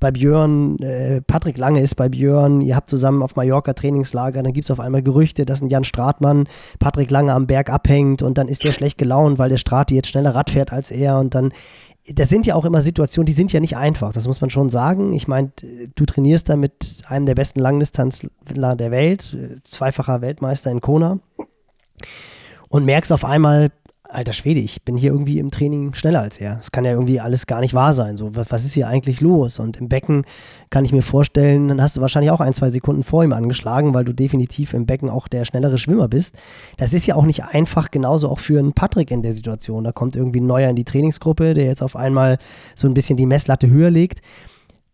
bei 0.00 0.10
Björn, 0.10 0.78
äh, 0.78 1.20
Patrick 1.20 1.58
Lange 1.58 1.80
ist 1.80 1.94
bei 1.94 2.08
Björn, 2.08 2.62
ihr 2.62 2.74
habt 2.74 2.88
zusammen 2.88 3.22
auf 3.22 3.36
Mallorca 3.36 3.74
Trainingslager, 3.74 4.42
dann 4.42 4.52
gibt 4.52 4.64
es 4.64 4.70
auf 4.70 4.80
einmal 4.80 5.02
Gerüchte, 5.02 5.44
dass 5.44 5.60
ein 5.60 5.68
Jan 5.68 5.84
Stratmann 5.84 6.48
Patrick 6.78 7.10
Lange 7.10 7.32
am 7.34 7.46
Berg 7.46 7.70
abhängt 7.70 8.22
und 8.22 8.38
dann 8.38 8.48
ist 8.48 8.64
der 8.64 8.72
schlecht 8.72 8.96
gelaunt, 8.96 9.38
weil 9.38 9.50
der 9.50 9.58
Strati 9.58 9.94
jetzt 9.94 10.08
schneller 10.08 10.34
Rad 10.34 10.50
fährt 10.50 10.72
als 10.72 10.90
er 10.90 11.18
und 11.18 11.34
dann 11.34 11.52
das 12.14 12.28
sind 12.28 12.44
ja 12.44 12.54
auch 12.54 12.66
immer 12.66 12.82
Situationen, 12.82 13.24
die 13.24 13.32
sind 13.32 13.50
ja 13.54 13.60
nicht 13.60 13.78
einfach, 13.78 14.12
das 14.12 14.26
muss 14.26 14.42
man 14.42 14.50
schon 14.50 14.68
sagen. 14.68 15.14
Ich 15.14 15.26
meine, 15.26 15.52
du 15.94 16.04
trainierst 16.04 16.50
da 16.50 16.56
mit 16.56 17.02
einem 17.06 17.24
der 17.24 17.34
besten 17.34 17.60
Langdistanzler 17.60 18.76
der 18.76 18.90
Welt, 18.90 19.34
zweifacher 19.64 20.20
Weltmeister 20.20 20.70
in 20.70 20.82
Kona 20.82 21.18
und 22.68 22.84
merkst 22.84 23.10
auf 23.10 23.24
einmal, 23.24 23.70
alter 24.14 24.32
Schwede, 24.32 24.60
ich 24.60 24.82
bin 24.82 24.96
hier 24.96 25.12
irgendwie 25.12 25.38
im 25.38 25.50
Training 25.50 25.94
schneller 25.94 26.20
als 26.20 26.38
er. 26.38 26.56
Das 26.56 26.72
kann 26.72 26.84
ja 26.84 26.92
irgendwie 26.92 27.20
alles 27.20 27.46
gar 27.46 27.60
nicht 27.60 27.74
wahr 27.74 27.92
sein. 27.92 28.16
So, 28.16 28.34
was 28.34 28.64
ist 28.64 28.74
hier 28.74 28.88
eigentlich 28.88 29.20
los? 29.20 29.58
Und 29.58 29.76
im 29.76 29.88
Becken 29.88 30.24
kann 30.70 30.84
ich 30.84 30.92
mir 30.92 31.02
vorstellen, 31.02 31.68
dann 31.68 31.82
hast 31.82 31.96
du 31.96 32.00
wahrscheinlich 32.00 32.30
auch 32.30 32.40
ein, 32.40 32.54
zwei 32.54 32.70
Sekunden 32.70 33.02
vor 33.02 33.24
ihm 33.24 33.32
angeschlagen, 33.32 33.94
weil 33.94 34.04
du 34.04 34.12
definitiv 34.12 34.74
im 34.74 34.86
Becken 34.86 35.10
auch 35.10 35.28
der 35.28 35.44
schnellere 35.44 35.78
Schwimmer 35.78 36.08
bist. 36.08 36.34
Das 36.76 36.92
ist 36.92 37.06
ja 37.06 37.14
auch 37.14 37.24
nicht 37.24 37.44
einfach, 37.44 37.90
genauso 37.90 38.28
auch 38.28 38.38
für 38.38 38.58
einen 38.58 38.72
Patrick 38.72 39.10
in 39.10 39.22
der 39.22 39.32
Situation. 39.32 39.84
Da 39.84 39.92
kommt 39.92 40.16
irgendwie 40.16 40.40
ein 40.40 40.46
Neuer 40.46 40.70
in 40.70 40.76
die 40.76 40.84
Trainingsgruppe, 40.84 41.54
der 41.54 41.64
jetzt 41.64 41.82
auf 41.82 41.96
einmal 41.96 42.38
so 42.74 42.86
ein 42.86 42.94
bisschen 42.94 43.16
die 43.16 43.26
Messlatte 43.26 43.68
höher 43.68 43.90
legt. 43.90 44.20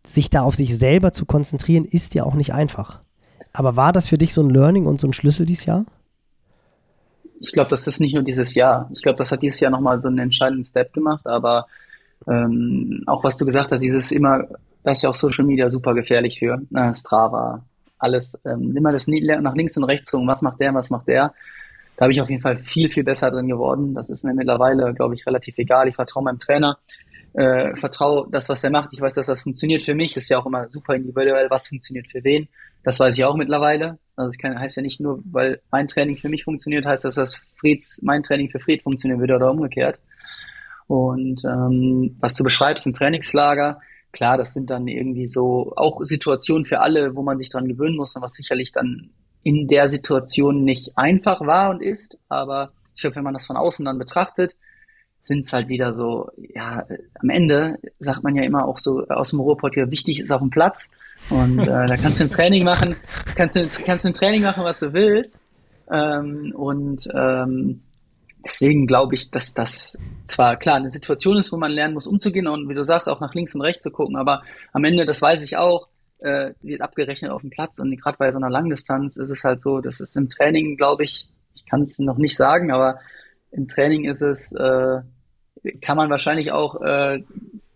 Sich 0.07 0.31
da 0.31 0.43
auf 0.43 0.57
sich 0.57 0.77
selber 0.77 1.13
zu 1.13 1.27
konzentrieren, 1.27 1.85
ist 1.85 2.15
ja 2.15 2.25
auch 2.25 2.35
nicht 2.35 2.55
einfach. 2.55 3.01
Aber 3.53 3.77
war 3.77 3.93
das 3.93 4.07
für 4.07 4.19
dich 4.19 4.33
so 4.33 4.43
ein 4.43 4.51
Learning 4.51 4.87
und 4.87 5.01
so 5.01 5.07
ein 5.07 5.13
Schlüssel 5.13 5.47
dieses 5.47 5.67
Jahr? 5.67 5.85
Ich 7.41 7.53
glaube, 7.53 7.71
das 7.71 7.87
ist 7.87 8.01
nicht 8.01 8.15
nur 8.15 8.23
dieses 8.23 8.55
Jahr. 8.55 8.91
Ich 8.93 9.03
glaube, 9.03 9.19
das 9.19 9.33
hat 9.33 9.43
dieses 9.43 9.61
Jahr 9.61 9.71
nochmal 9.71 10.01
so 10.01 10.09
einen 10.09 10.19
entscheidenden 10.19 10.65
Step 10.65 10.93
gemacht, 10.93 11.27
aber 11.27 11.67
ähm, 12.29 13.03
auch 13.07 13.25
was 13.25 13.39
du 13.39 13.47
gesagt 13.47 13.73
hast, 13.73 13.81
dieses 13.81 14.13
immer, 14.13 14.47
da 14.85 14.93
ist 14.93 15.03
ja 15.03 15.09
auch 15.09 15.15
Social 15.15 15.45
Media 15.45 15.71
super 15.71 15.95
gefährlich 15.95 16.39
für, 16.39 16.61
äh, 16.75 16.95
Strava, 16.95 17.65
alles, 17.99 18.39
ähm, 18.45 18.77
immer 18.77 18.93
das 18.93 19.09
nach 19.09 19.55
links 19.55 19.77
und 19.77 19.85
rechts 19.85 20.13
rum, 20.13 20.27
was 20.27 20.43
macht 20.43 20.61
der, 20.61 20.75
was 20.75 20.91
macht 20.91 21.09
der. 21.09 21.33
Da 21.97 22.05
habe 22.05 22.13
ich 22.13 22.21
auf 22.21 22.31
jeden 22.31 22.43
Fall 22.43 22.59
viel, 22.59 22.91
viel 22.91 23.05
besser 23.05 23.31
drin 23.31 23.49
geworden. 23.49 23.95
Das 23.95 24.11
ist 24.11 24.25
mir 24.25 24.33
mittlerweile, 24.35 24.95
glaube 24.95 25.15
ich, 25.15 25.27
relativ 25.27 25.59
egal. 25.59 25.89
Ich 25.89 25.97
vertraue 25.97 26.25
meinem 26.25 26.39
Trainer, 26.39 26.79
äh, 27.35 27.77
vertraue 27.77 28.27
das, 28.31 28.49
was 28.49 28.65
er 28.65 28.71
macht. 28.71 28.93
Ich 28.93 29.01
weiß, 29.01 29.15
dass 29.15 29.27
das 29.27 29.43
funktioniert 29.43 29.83
für 29.83 29.95
mich. 29.95 30.17
Ist 30.17 30.31
ja 30.31 30.39
auch 30.39 30.47
immer 30.47 30.69
super 30.71 30.95
individuell, 30.95 31.51
was 31.51 31.69
funktioniert 31.69 32.07
für 32.11 32.25
wen. 32.25 32.49
Das 32.83 32.99
weiß 32.99 33.17
ich 33.17 33.25
auch 33.25 33.37
mittlerweile. 33.37 33.99
Also 34.17 34.31
es 34.31 34.39
kann, 34.39 34.59
heißt 34.59 34.77
ja 34.77 34.83
nicht 34.83 35.01
nur, 35.01 35.23
weil 35.25 35.61
mein 35.71 35.89
Training 35.89 36.17
für 36.17 36.29
mich 36.29 36.45
funktioniert, 36.45 36.87
heißt 36.87 37.05
das, 37.05 37.15
dass 37.15 37.37
Frieds, 37.59 38.01
mein 38.03 38.23
Training 38.23 38.51
für 38.51 38.61
Fried 38.61 38.83
funktionieren 38.83 39.21
würde 39.21 39.37
oder 39.37 39.51
umgekehrt. 39.51 39.99
Und 40.87 41.43
ähm, 41.45 42.17
was 42.21 42.35
du 42.35 42.43
beschreibst 42.43 42.87
im 42.87 42.95
Trainingslager, 42.95 43.81
klar, 44.13 44.37
das 44.37 44.55
sind 44.55 44.71
dann 44.71 44.89
irgendwie 44.89 45.29
so 45.29 45.73
auch 45.77 46.01
Situationen 46.03 46.67
für 46.67 46.81
alle, 46.81 47.15
wo 47.15 47.23
man 47.23 47.39
sich 47.39 47.51
dran 47.51 47.69
gewöhnen 47.69 47.97
muss 47.97 48.17
und 48.17 48.23
was 48.23 48.35
sicherlich 48.35 48.73
dann 48.73 49.11
in 49.43 49.69
der 49.69 49.89
Situation 49.89 50.65
nicht 50.65 50.99
einfach 50.99 51.41
war 51.47 51.71
und 51.71 51.83
ist. 51.83 52.19
Aber 52.29 52.73
ich 52.95 53.03
glaube, 53.03 53.17
wenn 53.17 53.25
man 53.25 53.35
das 53.35 53.47
von 53.47 53.57
außen 53.57 53.85
dann 53.85 53.99
betrachtet, 53.99 54.57
sind 55.23 55.45
es 55.45 55.53
halt 55.53 55.69
wieder 55.69 55.95
so, 55.95 56.31
ja, 56.55 56.85
am 57.21 57.31
Ende 57.31 57.79
sagt 57.99 58.23
man 58.23 58.35
ja 58.35 58.43
immer 58.43 58.67
auch 58.67 58.79
so 58.79 59.07
aus 59.09 59.31
dem 59.31 59.41
Ruhrpott 59.41 59.75
hier, 59.75 59.91
wichtig 59.91 60.21
ist 60.21 60.33
auf 60.33 60.41
dem 60.41 60.51
Platz. 60.51 60.89
Und 61.29 61.61
äh, 61.61 61.87
da 61.87 61.97
kannst 61.97 62.21
du 62.21 62.25
ein 62.25 62.31
Training 62.31 62.65
machen, 62.65 62.97
kannst 63.37 63.57
du, 63.57 63.69
kannst 63.85 64.05
du 64.05 64.09
ein 64.09 64.15
Training 64.15 64.43
machen, 64.43 64.65
was 64.65 64.81
du 64.81 64.93
willst. 64.93 65.45
Ähm, 65.91 66.53
und 66.57 67.07
ähm, 67.15 67.83
deswegen 68.45 68.87
glaube 68.87 69.15
ich, 69.15 69.31
dass 69.31 69.55
das 69.55 69.99
zwar 70.29 70.57
klar 70.57 70.77
eine 70.77 70.91
Situation 70.91 71.37
ist, 71.37 71.53
wo 71.53 71.57
man 71.57 71.73
lernen 71.73 71.95
muss, 71.95 72.07
umzugehen 72.07 72.47
und 72.47 72.69
wie 72.69 72.75
du 72.75 72.85
sagst, 72.85 73.09
auch 73.09 73.21
nach 73.21 73.35
links 73.35 73.55
und 73.55 73.61
rechts 73.61 73.83
zu 73.83 73.91
gucken, 73.91 74.17
aber 74.17 74.43
am 74.73 74.85
Ende, 74.85 75.05
das 75.05 75.21
weiß 75.21 75.43
ich 75.43 75.57
auch, 75.57 75.89
äh, 76.21 76.53
wird 76.63 76.83
abgerechnet 76.83 77.31
auf 77.31 77.41
dem 77.41 77.51
Platz 77.51 77.79
und 77.79 77.97
gerade 78.01 78.19
bei 78.19 78.31
so 78.31 78.39
einer 78.39 78.51
Langdistanz 78.51 79.17
ist 79.17 79.31
es 79.31 79.43
halt 79.43 79.61
so, 79.61 79.81
das 79.81 80.01
ist 80.01 80.17
im 80.17 80.29
Training, 80.29 80.77
glaube 80.77 81.05
ich, 81.05 81.29
ich 81.55 81.67
kann 81.67 81.83
es 81.83 81.99
noch 81.99 82.19
nicht 82.19 82.37
sagen, 82.37 82.71
aber 82.71 83.01
im 83.53 83.69
Training 83.69 84.05
ist 84.05 84.23
es, 84.23 84.53
äh, 84.53 85.01
kann 85.81 85.97
man 85.97 86.11
wahrscheinlich 86.11 86.53
auch 86.53 86.81
äh, 86.81 87.23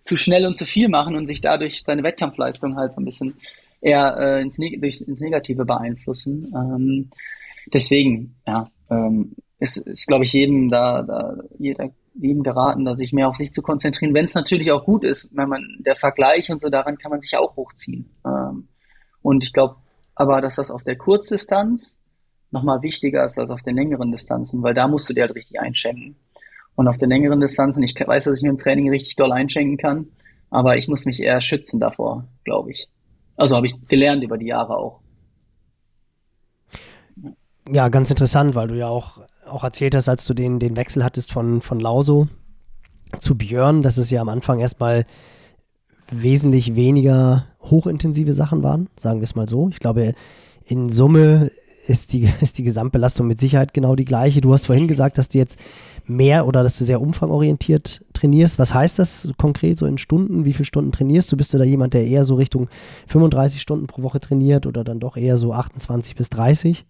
zu 0.03 0.17
schnell 0.17 0.47
und 0.47 0.57
zu 0.57 0.67
viel 0.67 0.89
machen 0.89 1.17
und 1.17 1.27
sich 1.27 1.41
dadurch 1.41 1.83
seine 1.85 2.03
Wettkampfleistung 2.03 2.77
halt 2.77 2.93
so 2.93 3.01
ein 3.01 3.05
bisschen 3.05 3.35
eher 3.81 4.17
äh, 4.19 4.43
ins, 4.43 4.59
Neg 4.59 4.83
ins 4.83 5.21
Negative 5.21 5.65
beeinflussen. 5.65 6.53
Ähm, 6.55 7.11
deswegen, 7.73 8.37
ja, 8.47 8.67
ähm, 8.91 9.35
ist, 9.59 9.77
ist 9.79 10.07
glaube 10.07 10.25
ich, 10.25 10.33
jedem 10.33 10.71
da, 10.71 11.03
da 11.03 11.37
jeder, 11.59 11.91
jedem 12.15 12.43
geraten, 12.43 12.85
da 12.85 12.97
sich 12.97 13.13
mehr 13.13 13.29
auf 13.29 13.37
sich 13.37 13.53
zu 13.53 13.63
konzentrieren, 13.63 14.15
wenn 14.15 14.25
es 14.25 14.35
natürlich 14.35 14.71
auch 14.73 14.85
gut 14.85 15.05
ist, 15.05 15.31
wenn 15.35 15.49
man 15.49 15.67
der 15.81 15.97
Vergleich 15.97 16.51
und 16.51 16.61
so 16.61 16.69
daran 16.69 16.99
kann 16.99 17.11
man 17.11 17.21
sich 17.21 17.37
auch 17.37 17.57
hochziehen. 17.57 18.11
Ähm, 18.25 18.69
und 19.23 19.45
ich 19.45 19.53
glaube 19.53 19.77
aber, 20.15 20.41
dass 20.41 20.57
das 20.57 20.71
auf 20.71 20.85
der 20.85 20.97
Kurzdistanz 20.97 21.97
nochmal 22.55 22.81
wichtiger 22.81 23.25
ist 23.27 23.39
als 23.39 23.51
auf 23.51 23.63
den 23.63 23.77
längeren 23.77 24.11
Distanzen, 24.11 24.63
weil 24.63 24.73
da 24.73 24.89
musst 24.89 25.11
du 25.11 25.15
dir 25.15 25.25
halt 25.25 25.35
richtig 25.35 25.61
einschenken. 25.61 26.17
Und 26.77 26.89
auf 26.89 26.97
den 26.97 27.11
längeren 27.11 27.41
Distanzen, 27.41 27.83
ich 27.83 27.95
weiß, 27.95 28.25
dass 28.25 28.39
ich 28.39 28.43
mir 28.43 28.51
im 28.51 28.57
Training 28.57 28.89
richtig 28.89 29.17
doll 29.17 29.33
einschenken 29.33 29.77
kann, 29.77 30.07
aber 30.51 30.77
ich 30.79 30.89
muss 30.89 31.05
mich 31.05 31.21
eher 31.21 31.43
schützen 31.43 31.79
davor, 31.79 32.27
glaube 32.45 32.71
ich. 32.71 32.89
Also 33.37 33.57
habe 33.57 33.67
ich 33.67 33.87
gelernt 33.87 34.25
über 34.25 34.39
die 34.39 34.47
Jahre 34.47 34.77
auch. 34.77 35.01
Ja, 37.69 37.89
ganz 37.89 38.11
interessant, 38.11 38.55
weil 38.55 38.69
du 38.69 38.75
ja 38.75 38.89
auch, 38.89 39.21
auch 39.47 39.65
erzählt 39.65 39.95
hast, 39.95 40.09
als 40.09 40.27
du 40.27 40.35
den, 40.35 40.59
den 40.59 40.77
Wechsel 40.77 41.05
hattest 41.05 41.33
von, 41.33 41.61
von 41.61 41.81
Lauso 41.81 42.29
zu 43.19 43.37
Björn, 43.37 43.83
dass 43.83 43.99
es 43.99 44.11
ja 44.11 44.21
am 44.21 44.29
Anfang 44.29 44.61
erstmal 44.61 45.05
wesentlich 46.11 46.77
weniger 46.77 47.47
hochintensive 47.63 48.35
Sachen 48.35 48.63
waren, 48.63 48.89
sagen 48.99 49.21
wir 49.21 49.25
es 49.25 49.35
mal 49.35 49.49
so. 49.49 49.69
Ich 49.69 49.79
glaube, 49.79 50.15
in 50.65 50.91
Summe 50.91 51.51
ist 51.87 52.13
die, 52.13 52.29
ist 52.41 52.59
die 52.59 52.65
Gesamtbelastung 52.65 53.27
mit 53.27 53.39
Sicherheit 53.39 53.75
genau 53.75 53.95
die 53.95 54.05
gleiche. 54.05 54.41
Du 54.41 54.53
hast 54.53 54.67
vorhin 54.67 54.89
gesagt, 54.89 55.19
dass 55.19 55.29
du 55.29 55.39
jetzt 55.39 55.59
mehr 56.07 56.47
oder 56.47 56.63
dass 56.63 56.79
du 56.79 56.85
sehr 56.85 57.01
umfangorientiert 57.01 58.05
trainierst. 58.13 58.59
Was 58.59 58.75
heißt 58.75 58.99
das 58.99 59.31
konkret 59.39 59.79
so 59.79 59.87
in 59.87 59.99
Stunden? 59.99 60.45
Wie 60.45 60.53
viele 60.53 60.67
Stunden 60.67 60.93
trainierst 60.93 61.31
du? 61.33 61.37
Bist 61.37 61.53
du 61.53 61.59
da 61.59 61.65
jemand, 61.65 61.95
der 61.95 62.07
eher 62.07 62.25
so 62.25 62.35
Richtung 62.35 62.69
35 63.07 63.61
Stunden 63.61 63.87
pro 63.87 64.03
Woche 64.03 64.21
trainiert 64.21 64.67
oder 64.67 64.85
dann 64.85 65.01
doch 65.01 65.17
eher 65.17 65.37
so 65.37 65.53
28 65.53 66.15
bis 66.15 66.31
30? 66.31 66.85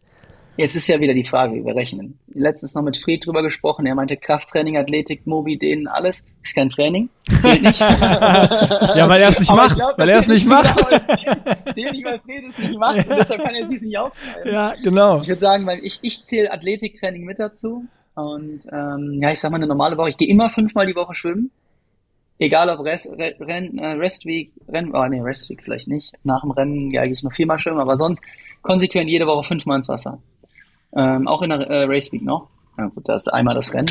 Jetzt 0.57 0.77
ist 0.77 0.87
ja 0.87 1.01
wieder 1.01 1.15
die 1.15 1.25
Frage, 1.25 1.55
wie 1.55 1.65
wir 1.65 1.75
rechnen. 1.75 2.19
Letztens 2.33 2.75
noch 2.75 2.83
mit 2.83 2.97
Fried 2.97 3.27
drüber 3.27 3.43
gesprochen. 3.43 3.87
Er 3.87 3.97
meinte 3.97 4.17
Krafttraining, 4.17 4.77
Athletik, 4.77 5.27
Mobi, 5.27 5.59
Dehnen, 5.59 5.89
alles 5.89 6.25
ist 6.43 6.55
kein 6.55 6.71
Training. 6.71 7.09
Zählt 7.43 7.63
nicht. 7.63 7.81
ja, 7.81 9.09
weil 9.09 9.21
er 9.21 9.31
es 9.31 9.39
nicht 9.39 9.51
Aber 9.51 9.63
macht. 9.63 9.77
Glaub, 9.77 9.99
weil 9.99 10.09
er 10.09 10.19
es 10.21 10.29
nicht 10.29 10.47
macht. 10.47 10.79
Zählt 11.75 11.93
nicht, 11.93 12.05
weil 12.05 12.21
Fried 12.21 12.45
es 12.49 12.59
nicht 12.59 12.79
macht. 12.79 13.09
Und 13.09 13.19
deshalb 13.19 13.43
kann 13.43 13.55
er 13.55 13.67
sich 13.67 13.81
nicht 13.83 13.99
aufschreiben. 13.99 14.53
Ja, 14.53 14.75
genau. 14.83 15.21
Ich 15.23 15.29
würde 15.29 15.41
sagen, 15.41 15.67
weil 15.67 15.81
ich, 15.83 15.99
ich 16.03 16.25
zähle 16.25 16.53
Athletiktraining 16.53 17.25
mit 17.25 17.41
dazu. 17.41 17.87
Und 18.15 18.61
ähm, 18.71 19.19
ja, 19.21 19.33
ich 19.33 19.41
sag 19.41 19.51
mal 19.51 19.57
eine 19.57 19.67
normale 19.67 19.97
Woche. 19.97 20.11
Ich 20.11 20.19
gehe 20.19 20.29
immer 20.29 20.51
fünfmal 20.51 20.87
die 20.87 20.95
Woche 20.95 21.17
schwimmen. 21.17 21.51
Egal 22.39 22.69
ob 22.69 22.85
Rest, 22.85 23.11
Renn, 23.17 23.79
äh, 23.79 23.93
Restweek, 23.93 24.53
Renn, 24.69 24.93
oh 24.93 25.07
nee, 25.07 25.21
Restweek 25.21 25.63
vielleicht 25.63 25.87
nicht. 25.89 26.13
Nach 26.25 26.43
dem 26.43 26.51
Rennen 26.51 26.91
gehe 26.91 27.07
ich 27.09 27.23
noch 27.23 27.33
viermal 27.33 27.59
schwimmen, 27.59 27.79
aber 27.79 27.97
sonst 27.97 28.23
konsequent 28.63 29.09
jede 29.09 29.27
Woche 29.27 29.47
fünfmal 29.47 29.79
ins 29.79 29.89
Wasser. 29.89 30.19
Ähm, 30.97 31.27
auch 31.27 31.43
in 31.43 31.51
der 31.51 31.61
äh, 31.61 31.85
Raceweek 31.85 32.23
noch. 32.23 32.49
Ja 32.79 32.87
gut, 32.87 33.09
da 33.09 33.17
ist 33.17 33.33
einmal 33.33 33.55
das 33.55 33.73
Rennen. 33.75 33.91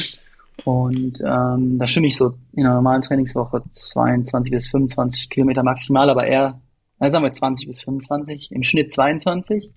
Und 0.66 1.20
ähm, 1.26 1.80
da 1.80 1.88
schwimme 1.88 2.08
ich 2.08 2.18
so 2.18 2.34
in 2.54 2.66
einer 2.66 2.76
normalen 2.76 3.01
Trainingswoche 3.01 3.64
22 3.72 4.51
bis 4.51 4.70
25 4.70 5.30
Kilometer 5.30 5.64
maximal, 5.64 6.10
aber 6.10 6.26
eher, 6.26 6.62
also 6.99 7.14
sagen 7.14 7.26
wir 7.26 7.34
20 7.34 7.68
bis 7.68 7.82
25, 7.82 8.51
im 8.51 8.64
Schnitt 8.64 8.91
22. 8.91 9.70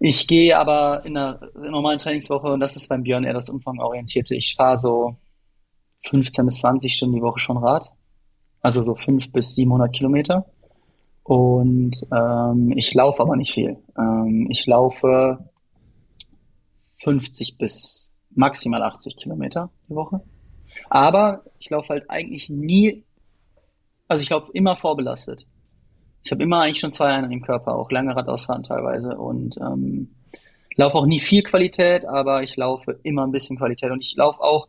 Ich 0.00 0.26
gehe 0.28 0.58
aber 0.58 1.02
in 1.06 1.16
einer 1.16 1.40
normalen 1.54 1.98
Trainingswoche, 1.98 2.48
und 2.48 2.60
das 2.60 2.76
ist 2.76 2.88
beim 2.88 3.04
Björn 3.04 3.24
eher 3.24 3.32
das 3.32 3.48
umfangorientierte, 3.48 4.34
ich 4.34 4.54
fahre 4.54 4.76
so 4.76 5.16
15 6.10 6.44
bis 6.46 6.58
20 6.58 6.94
Stunden 6.94 7.14
die 7.14 7.22
Woche 7.22 7.40
schon 7.40 7.56
Rad. 7.56 7.90
Also 8.60 8.82
so 8.82 8.94
5 8.94 9.32
bis 9.32 9.54
700 9.54 9.92
Kilometer. 9.92 10.46
Und 11.22 11.94
ähm, 12.12 12.72
ich 12.76 12.92
laufe 12.94 13.22
aber 13.22 13.36
nicht 13.36 13.52
viel. 13.52 13.78
Ähm, 13.96 14.46
ich 14.50 14.66
laufe 14.66 15.38
50 17.04 17.56
bis 17.58 18.10
maximal 18.30 18.82
80 18.82 19.16
Kilometer 19.16 19.70
die 19.88 19.94
Woche. 19.94 20.20
Aber 20.90 21.44
ich 21.58 21.70
laufe 21.70 21.90
halt 21.90 22.10
eigentlich 22.10 22.48
nie, 22.48 23.04
also 24.08 24.22
ich 24.22 24.30
laufe 24.30 24.50
immer 24.52 24.76
vorbelastet. 24.76 25.46
Ich 26.24 26.32
habe 26.32 26.42
immer 26.42 26.62
eigentlich 26.62 26.80
schon 26.80 26.92
zwei 26.92 27.08
Einheiten 27.08 27.32
im 27.32 27.42
Körper, 27.42 27.76
auch 27.76 27.90
lange 27.90 28.16
Radausfahren 28.16 28.62
teilweise 28.62 29.16
und 29.16 29.56
ähm, 29.58 30.14
laufe 30.76 30.96
auch 30.96 31.06
nie 31.06 31.20
viel 31.20 31.42
Qualität, 31.42 32.04
aber 32.06 32.42
ich 32.42 32.56
laufe 32.56 32.98
immer 33.02 33.26
ein 33.26 33.32
bisschen 33.32 33.58
Qualität 33.58 33.90
und 33.90 34.00
ich 34.00 34.14
laufe 34.16 34.40
auch 34.40 34.68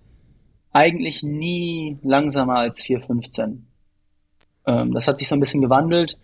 eigentlich 0.72 1.24
nie 1.24 1.98
langsamer 2.04 2.58
als 2.58 2.80
4,15. 2.82 3.60
Ähm, 4.68 4.94
das 4.94 5.08
hat 5.08 5.20
sich 5.20 5.28
so 5.28 5.36
ein 5.36 5.40
bisschen 5.40 5.62
gewandelt. 5.62 6.18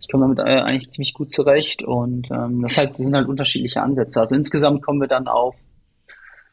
Ich 0.00 0.08
komme 0.08 0.24
damit 0.24 0.38
äh, 0.38 0.60
eigentlich 0.60 0.90
ziemlich 0.90 1.14
gut 1.14 1.30
zurecht 1.30 1.82
und 1.82 2.30
ähm, 2.30 2.62
das, 2.62 2.76
halt, 2.76 2.90
das 2.90 2.98
sind 2.98 3.14
halt 3.14 3.28
unterschiedliche 3.28 3.82
Ansätze. 3.82 4.20
Also 4.20 4.34
insgesamt 4.34 4.82
kommen 4.82 5.00
wir 5.00 5.08
dann 5.08 5.26
auf 5.26 5.56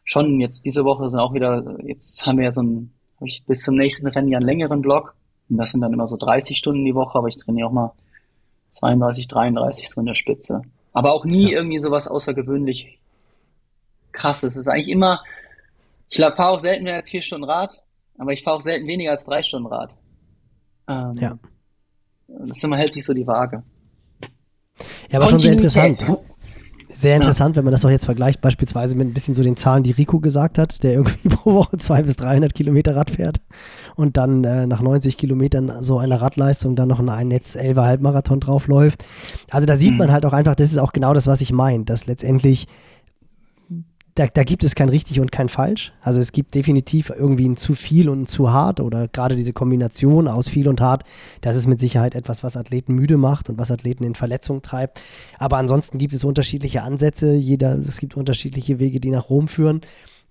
schon 0.04 0.40
jetzt 0.40 0.66
diese 0.66 0.84
Woche 0.84 1.10
sind 1.10 1.20
auch 1.20 1.34
wieder, 1.34 1.78
jetzt 1.84 2.26
haben 2.26 2.38
wir 2.38 2.46
ja 2.46 2.52
so 2.52 2.62
ein, 2.62 2.94
hab 3.20 3.28
ich 3.28 3.44
bis 3.46 3.64
zum 3.64 3.76
nächsten 3.76 4.08
Rennen 4.08 4.28
ja 4.28 4.38
einen 4.38 4.48
längeren 4.48 4.82
Block. 4.82 5.16
Und 5.50 5.58
das 5.58 5.72
sind 5.72 5.82
dann 5.82 5.94
immer 5.94 6.08
so 6.08 6.18
30 6.18 6.58
Stunden 6.58 6.86
die 6.86 6.96
Woche, 6.96 7.18
aber 7.18 7.28
ich 7.28 7.38
trainiere 7.38 7.68
auch 7.68 7.74
mal 7.74 7.92
32, 8.72 9.28
33 9.28 9.90
so 9.90 10.00
in 10.02 10.08
der 10.08 10.16
Spitze. 10.16 10.62
Aber 10.94 11.14
auch 11.14 11.26
nie 11.26 11.52
ja. 11.52 11.58
irgendwie 11.58 11.80
sowas 11.80 12.08
außergewöhnlich 12.08 13.00
krasses. 14.12 14.54
Es 14.54 14.62
ist 14.62 14.68
eigentlich 14.68 14.90
immer, 14.90 15.22
ich 16.10 16.18
fahre 16.18 16.50
auch 16.50 16.60
selten 16.60 16.84
mehr 16.84 16.96
als 16.96 17.10
vier 17.10 17.22
Stunden 17.22 17.46
Rad, 17.46 17.82
aber 18.18 18.34
ich 18.34 18.44
fahre 18.44 18.58
auch 18.58 18.62
selten 18.62 18.88
weniger 18.88 19.12
als 19.12 19.26
drei 19.26 19.44
Stunden 19.44 19.68
Rad. 19.68 19.96
Ähm, 20.88 21.14
ja. 21.20 21.38
Das 22.28 22.64
immer 22.64 22.78
hält 22.78 22.94
sich 22.94 23.06
so 23.06 23.14
die 23.14 23.28
Waage. 23.28 23.64
Ja, 25.12 25.20
aber 25.20 25.28
schon 25.28 25.40
sehr 25.40 25.54
interessant. 25.54 26.06
Sehr 26.88 27.16
interessant, 27.16 27.56
ja. 27.56 27.58
wenn 27.58 27.66
man 27.66 27.72
das 27.72 27.84
auch 27.86 27.90
jetzt 27.90 28.06
vergleicht, 28.06 28.42
beispielsweise 28.42 28.96
mit 28.96 29.08
ein 29.08 29.14
bisschen 29.14 29.34
so 29.34 29.42
den 29.42 29.58
Zahlen, 29.58 29.84
die 29.84 29.92
Rico 29.92 30.20
gesagt 30.20 30.58
hat, 30.58 30.84
der 30.84 30.94
irgendwie 30.94 31.30
pro 31.30 31.54
Woche 31.54 31.78
200 31.78 32.06
bis 32.06 32.16
300 32.18 32.54
Kilometer 32.54 32.96
Rad 32.96 33.12
fährt 33.12 33.38
und 33.96 34.18
dann 34.18 34.44
äh, 34.44 34.68
nach 34.68 34.82
90 34.82 35.18
Kilometern 35.18 35.84
so 35.84 35.98
einer 35.98 36.22
Radleistung 36.22 36.76
dann 36.76 36.90
noch 36.90 37.00
ein 37.00 37.28
Netz 37.28 37.56
11 37.56 37.78
Halbmarathon 37.78 38.40
draufläuft. 38.40 39.04
Also 39.50 39.66
da 39.66 39.76
sieht 39.76 39.92
mhm. 39.92 39.98
man 39.98 40.12
halt 40.12 40.26
auch 40.26 40.34
einfach, 40.34 40.56
das 40.56 40.72
ist 40.72 40.78
auch 40.78 40.94
genau 40.94 41.14
das, 41.14 41.26
was 41.26 41.42
ich 41.42 41.52
meine, 41.52 41.84
dass 41.84 42.06
letztendlich 42.06 42.68
da, 44.16 44.28
da, 44.28 44.44
gibt 44.44 44.64
es 44.64 44.76
kein 44.76 44.90
richtig 44.90 45.20
und 45.20 45.32
kein 45.32 45.50
falsch. 45.50 45.92
Also 46.02 46.20
es 46.20 46.32
gibt 46.32 46.54
definitiv 46.54 47.10
irgendwie 47.10 47.50
ein 47.50 47.58
zu 47.58 47.74
viel 47.74 48.10
und 48.10 48.22
ein 48.22 48.28
zu 48.28 48.52
hart 48.52 48.80
oder 48.80 49.08
gerade 49.08 49.36
diese 49.36 49.54
Kombination 49.54 50.28
aus 50.28 50.48
viel 50.48 50.68
und 50.68 50.82
hart, 50.82 51.04
das 51.42 51.56
ist 51.56 51.68
mit 51.68 51.80
Sicherheit 51.80 52.14
etwas, 52.14 52.44
was 52.44 52.56
Athleten 52.56 52.94
müde 52.94 53.18
macht 53.18 53.50
und 53.50 53.58
was 53.58 53.72
Athleten 53.72 54.04
in 54.04 54.16
Verletzung 54.16 54.62
treibt. 54.62 55.02
Aber 55.40 55.58
ansonsten 55.58 55.98
gibt 55.98 56.14
es 56.14 56.24
unterschiedliche 56.24 56.84
Ansätze, 56.84 57.34
jeder, 57.34 57.78
es 57.80 57.98
gibt 57.98 58.16
unterschiedliche 58.16 58.80
Wege, 58.80 59.00
die 59.00 59.10
nach 59.10 59.30
Rom 59.30 59.48
führen. 59.48 59.82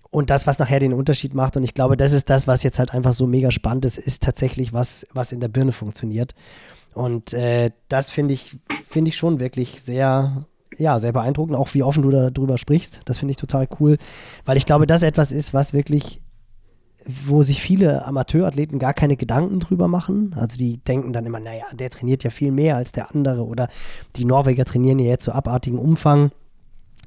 Und 0.09 0.29
das, 0.29 0.45
was 0.45 0.59
nachher 0.59 0.79
den 0.79 0.93
Unterschied 0.93 1.33
macht, 1.33 1.57
und 1.57 1.63
ich 1.63 1.73
glaube, 1.73 1.97
das 1.97 2.13
ist 2.13 2.29
das, 2.29 2.45
was 2.45 2.61
jetzt 2.61 2.77
halt 2.77 2.93
einfach 2.93 3.13
so 3.13 3.25
mega 3.25 3.51
spannend 3.51 3.83
ist, 3.85 3.97
ist 3.97 4.21
tatsächlich 4.21 4.71
was, 4.71 5.07
was 5.11 5.31
in 5.31 5.39
der 5.39 5.47
Birne 5.47 5.71
funktioniert. 5.71 6.35
Und 6.93 7.33
äh, 7.33 7.71
das 7.89 8.11
finde 8.11 8.35
ich, 8.35 8.57
finde 8.87 9.09
ich 9.09 9.17
schon 9.17 9.39
wirklich 9.39 9.81
sehr, 9.81 10.45
ja, 10.77 10.99
sehr 10.99 11.11
beeindruckend, 11.11 11.55
auch 11.57 11.73
wie 11.73 11.83
offen 11.83 12.03
du 12.03 12.11
darüber 12.11 12.57
sprichst. 12.57 13.01
Das 13.05 13.17
finde 13.17 13.31
ich 13.31 13.37
total 13.37 13.67
cool, 13.79 13.97
weil 14.45 14.57
ich 14.57 14.65
glaube, 14.65 14.87
das 14.87 15.03
etwas 15.03 15.31
ist, 15.31 15.53
was 15.53 15.73
wirklich, 15.73 16.21
wo 17.05 17.43
sich 17.43 17.61
viele 17.61 18.05
Amateurathleten 18.05 18.79
gar 18.79 18.93
keine 18.93 19.17
Gedanken 19.17 19.59
drüber 19.59 19.87
machen. 19.87 20.35
Also 20.37 20.57
die 20.57 20.77
denken 20.77 21.13
dann 21.13 21.25
immer, 21.25 21.39
naja, 21.39 21.65
der 21.73 21.89
trainiert 21.89 22.23
ja 22.23 22.29
viel 22.29 22.51
mehr 22.51 22.77
als 22.77 22.91
der 22.91 23.13
andere 23.13 23.45
oder 23.45 23.67
die 24.15 24.25
Norweger 24.25 24.65
trainieren 24.65 24.99
ja 24.99 25.07
jetzt 25.07 25.25
so 25.25 25.31
abartigen 25.31 25.79
Umfang. 25.79 26.31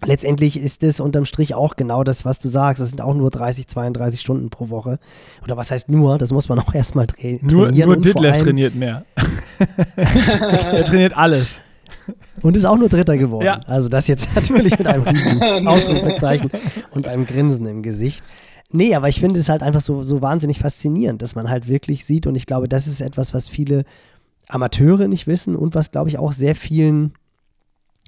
Letztendlich 0.05 0.59
ist 0.59 0.83
es 0.83 1.01
unterm 1.01 1.25
Strich 1.25 1.55
auch 1.55 1.75
genau 1.75 2.05
das, 2.05 2.27
was 2.27 2.39
du 2.39 2.49
sagst. 2.49 2.83
Das 2.83 2.91
sind 2.91 3.01
auch 3.01 3.15
nur 3.15 3.31
30, 3.31 3.67
32 3.67 4.21
Stunden 4.21 4.51
pro 4.51 4.69
Woche. 4.69 4.99
Oder 5.43 5.57
was 5.57 5.71
heißt 5.71 5.89
nur? 5.89 6.19
Das 6.19 6.33
muss 6.33 6.51
man 6.51 6.59
auch 6.59 6.75
erstmal 6.75 7.07
tra 7.07 7.17
trainieren. 7.17 7.47
Nur, 7.47 7.71
nur 7.71 7.97
Ditlev 7.97 8.37
trainiert 8.39 8.75
mehr. 8.75 9.07
er 9.97 10.85
trainiert 10.85 11.17
alles. 11.17 11.63
Und 12.43 12.57
ist 12.57 12.65
auch 12.65 12.77
nur 12.77 12.89
Dritter 12.89 13.17
geworden. 13.17 13.47
Ja. 13.47 13.61
Also 13.67 13.89
das 13.89 14.09
jetzt 14.09 14.29
natürlich 14.35 14.79
mit 14.79 14.87
einem 14.87 15.03
riesen 15.03 15.41
Ausrufezeichen 15.69 16.51
und 16.91 17.09
einem 17.09 17.27
Grinsen 17.27 17.67
im 17.67 17.83
Gesicht. 17.83 18.23
Nee, 18.71 18.95
aber 18.95 19.09
ich 19.09 19.21
finde 19.21 19.39
es 19.39 19.49
halt 19.49 19.63
einfach 19.63 19.81
so, 19.81 20.03
so 20.03 20.23
wahnsinnig 20.23 20.59
faszinierend, 20.59 21.23
dass 21.23 21.35
man 21.35 21.49
halt 21.49 21.69
wirklich 21.69 22.05
sieht 22.05 22.27
und 22.27 22.35
ich 22.35 22.47
glaube, 22.47 22.69
das 22.69 22.89
ist 22.89 23.01
etwas, 23.01 23.33
was 23.33 23.49
viele 23.49 23.85
Amateure 24.49 25.09
nicht 25.09 25.27
wissen 25.27 25.55
und 25.57 25.75
was, 25.75 25.91
glaube 25.91 26.09
ich, 26.09 26.19
auch 26.19 26.33
sehr 26.33 26.57
vielen 26.57 27.13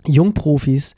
Jungprofis 0.07 0.95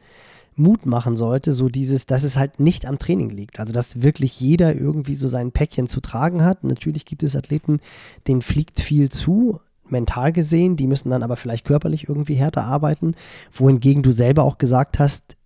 Mut 0.56 0.86
machen 0.86 1.16
sollte, 1.16 1.52
so 1.52 1.68
dieses, 1.68 2.06
dass 2.06 2.22
es 2.22 2.36
halt 2.36 2.60
nicht 2.60 2.86
am 2.86 2.98
Training 2.98 3.30
liegt. 3.30 3.58
Also, 3.58 3.72
dass 3.72 4.02
wirklich 4.02 4.38
jeder 4.40 4.74
irgendwie 4.74 5.14
so 5.14 5.26
sein 5.26 5.52
Päckchen 5.52 5.88
zu 5.88 6.00
tragen 6.00 6.44
hat. 6.44 6.64
Natürlich 6.64 7.04
gibt 7.06 7.22
es 7.22 7.34
Athleten, 7.34 7.80
denen 8.28 8.42
fliegt 8.42 8.80
viel 8.80 9.08
zu, 9.08 9.60
mental 9.92 10.32
gesehen, 10.32 10.76
die 10.76 10.86
müssen 10.86 11.10
dann 11.10 11.22
aber 11.22 11.36
vielleicht 11.36 11.66
körperlich 11.66 12.08
irgendwie 12.08 12.34
härter 12.34 12.64
arbeiten, 12.64 13.14
wohingegen 13.52 14.02
du 14.02 14.10
selber 14.10 14.44
auch 14.44 14.58
gesagt 14.58 14.98
hast, 14.98 15.36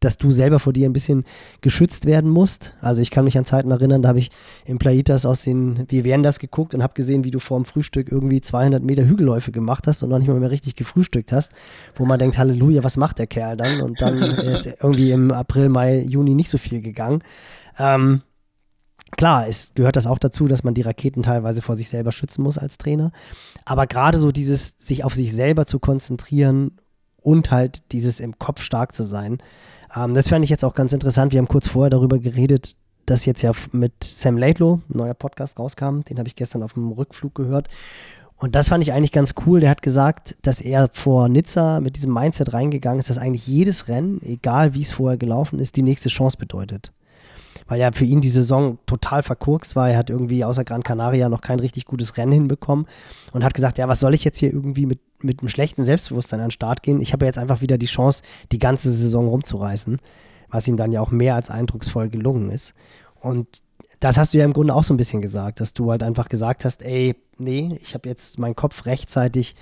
dass 0.00 0.18
du 0.18 0.30
selber 0.30 0.58
vor 0.58 0.72
dir 0.72 0.88
ein 0.88 0.92
bisschen 0.92 1.24
geschützt 1.62 2.04
werden 2.04 2.30
musst. 2.30 2.74
Also 2.80 3.00
ich 3.00 3.10
kann 3.10 3.24
mich 3.24 3.38
an 3.38 3.44
Zeiten 3.44 3.70
erinnern, 3.70 4.02
da 4.02 4.10
habe 4.10 4.18
ich 4.18 4.30
im 4.64 4.78
Plaitas 4.78 5.24
aus 5.24 5.42
den 5.42 5.86
Wir 5.88 6.04
werden 6.04 6.22
das 6.22 6.38
geguckt 6.38 6.74
und 6.74 6.82
habe 6.82 6.94
gesehen, 6.94 7.24
wie 7.24 7.30
du 7.30 7.38
vor 7.38 7.58
dem 7.58 7.64
Frühstück 7.64 8.12
irgendwie 8.12 8.40
200 8.40 8.82
Meter 8.82 9.04
Hügelläufe 9.04 9.52
gemacht 9.52 9.86
hast 9.86 10.02
und 10.02 10.10
noch 10.10 10.18
nicht 10.18 10.28
mal 10.28 10.38
mehr 10.38 10.50
richtig 10.50 10.76
gefrühstückt 10.76 11.32
hast, 11.32 11.52
wo 11.94 12.04
man 12.04 12.18
denkt, 12.18 12.38
Halleluja, 12.38 12.84
was 12.84 12.96
macht 12.96 13.18
der 13.18 13.26
Kerl 13.26 13.56
dann? 13.56 13.80
Und 13.80 14.00
dann 14.00 14.18
ist 14.22 14.66
irgendwie 14.66 15.10
im 15.10 15.32
April, 15.32 15.70
Mai, 15.70 16.00
Juni 16.00 16.34
nicht 16.34 16.50
so 16.50 16.58
viel 16.58 16.80
gegangen. 16.80 17.22
Ähm, 17.78 18.20
Klar, 19.16 19.48
es 19.48 19.72
gehört 19.74 19.96
das 19.96 20.06
auch 20.06 20.18
dazu, 20.18 20.46
dass 20.46 20.62
man 20.62 20.74
die 20.74 20.82
Raketen 20.82 21.22
teilweise 21.22 21.62
vor 21.62 21.76
sich 21.76 21.88
selber 21.88 22.12
schützen 22.12 22.42
muss 22.42 22.58
als 22.58 22.78
Trainer. 22.78 23.12
Aber 23.64 23.86
gerade 23.86 24.18
so 24.18 24.30
dieses, 24.30 24.74
sich 24.78 25.04
auf 25.04 25.14
sich 25.14 25.34
selber 25.34 25.66
zu 25.66 25.78
konzentrieren 25.78 26.72
und 27.22 27.50
halt 27.50 27.92
dieses 27.92 28.20
im 28.20 28.38
Kopf 28.38 28.60
stark 28.60 28.94
zu 28.94 29.04
sein, 29.04 29.38
ähm, 29.94 30.14
das 30.14 30.28
fand 30.28 30.44
ich 30.44 30.50
jetzt 30.50 30.64
auch 30.64 30.74
ganz 30.74 30.92
interessant. 30.92 31.32
Wir 31.32 31.38
haben 31.38 31.48
kurz 31.48 31.68
vorher 31.68 31.90
darüber 31.90 32.18
geredet, 32.18 32.76
dass 33.06 33.24
jetzt 33.24 33.42
ja 33.42 33.52
mit 33.72 34.04
Sam 34.04 34.36
Laidlow 34.36 34.80
ein 34.88 34.98
neuer 34.98 35.14
Podcast 35.14 35.58
rauskam. 35.58 36.00
Den 36.00 36.18
habe 36.18 36.28
ich 36.28 36.36
gestern 36.36 36.62
auf 36.62 36.74
dem 36.74 36.90
Rückflug 36.90 37.34
gehört. 37.34 37.68
Und 38.38 38.54
das 38.54 38.68
fand 38.68 38.82
ich 38.82 38.92
eigentlich 38.92 39.12
ganz 39.12 39.34
cool. 39.46 39.60
Der 39.60 39.70
hat 39.70 39.80
gesagt, 39.80 40.36
dass 40.42 40.60
er 40.60 40.90
vor 40.92 41.28
Nizza 41.28 41.80
mit 41.80 41.96
diesem 41.96 42.12
Mindset 42.12 42.52
reingegangen 42.52 42.98
ist, 42.98 43.08
dass 43.08 43.16
eigentlich 43.16 43.46
jedes 43.46 43.88
Rennen, 43.88 44.20
egal 44.22 44.74
wie 44.74 44.82
es 44.82 44.92
vorher 44.92 45.16
gelaufen 45.16 45.58
ist, 45.58 45.76
die 45.76 45.82
nächste 45.82 46.10
Chance 46.10 46.36
bedeutet. 46.36 46.92
Weil 47.66 47.80
ja 47.80 47.90
für 47.92 48.04
ihn 48.04 48.20
die 48.20 48.30
Saison 48.30 48.78
total 48.86 49.22
verkurkst 49.22 49.76
war. 49.76 49.90
Er 49.90 49.98
hat 49.98 50.10
irgendwie 50.10 50.44
außer 50.44 50.64
Gran 50.64 50.82
Canaria 50.82 51.28
noch 51.28 51.40
kein 51.40 51.60
richtig 51.60 51.84
gutes 51.84 52.16
Rennen 52.16 52.32
hinbekommen 52.32 52.86
und 53.32 53.44
hat 53.44 53.54
gesagt, 53.54 53.78
ja, 53.78 53.88
was 53.88 54.00
soll 54.00 54.14
ich 54.14 54.24
jetzt 54.24 54.38
hier 54.38 54.52
irgendwie 54.52 54.86
mit, 54.86 55.00
mit 55.22 55.40
einem 55.40 55.48
schlechten 55.48 55.84
Selbstbewusstsein 55.84 56.40
an 56.40 56.46
den 56.46 56.52
Start 56.52 56.82
gehen? 56.82 57.00
Ich 57.00 57.12
habe 57.12 57.26
jetzt 57.26 57.38
einfach 57.38 57.60
wieder 57.60 57.78
die 57.78 57.86
Chance, 57.86 58.22
die 58.52 58.58
ganze 58.58 58.90
Saison 58.92 59.28
rumzureißen, 59.28 59.98
was 60.48 60.68
ihm 60.68 60.76
dann 60.76 60.92
ja 60.92 61.00
auch 61.00 61.10
mehr 61.10 61.34
als 61.34 61.50
eindrucksvoll 61.50 62.08
gelungen 62.08 62.50
ist. 62.50 62.74
Und 63.20 63.62
das 64.00 64.18
hast 64.18 64.34
du 64.34 64.38
ja 64.38 64.44
im 64.44 64.52
Grunde 64.52 64.74
auch 64.74 64.84
so 64.84 64.94
ein 64.94 64.98
bisschen 64.98 65.22
gesagt, 65.22 65.60
dass 65.60 65.72
du 65.72 65.90
halt 65.90 66.02
einfach 66.02 66.28
gesagt 66.28 66.64
hast, 66.64 66.82
ey, 66.82 67.16
nee, 67.38 67.78
ich 67.82 67.94
habe 67.94 68.08
jetzt 68.08 68.38
meinen 68.38 68.54
Kopf 68.54 68.86
rechtzeitig 68.86 69.56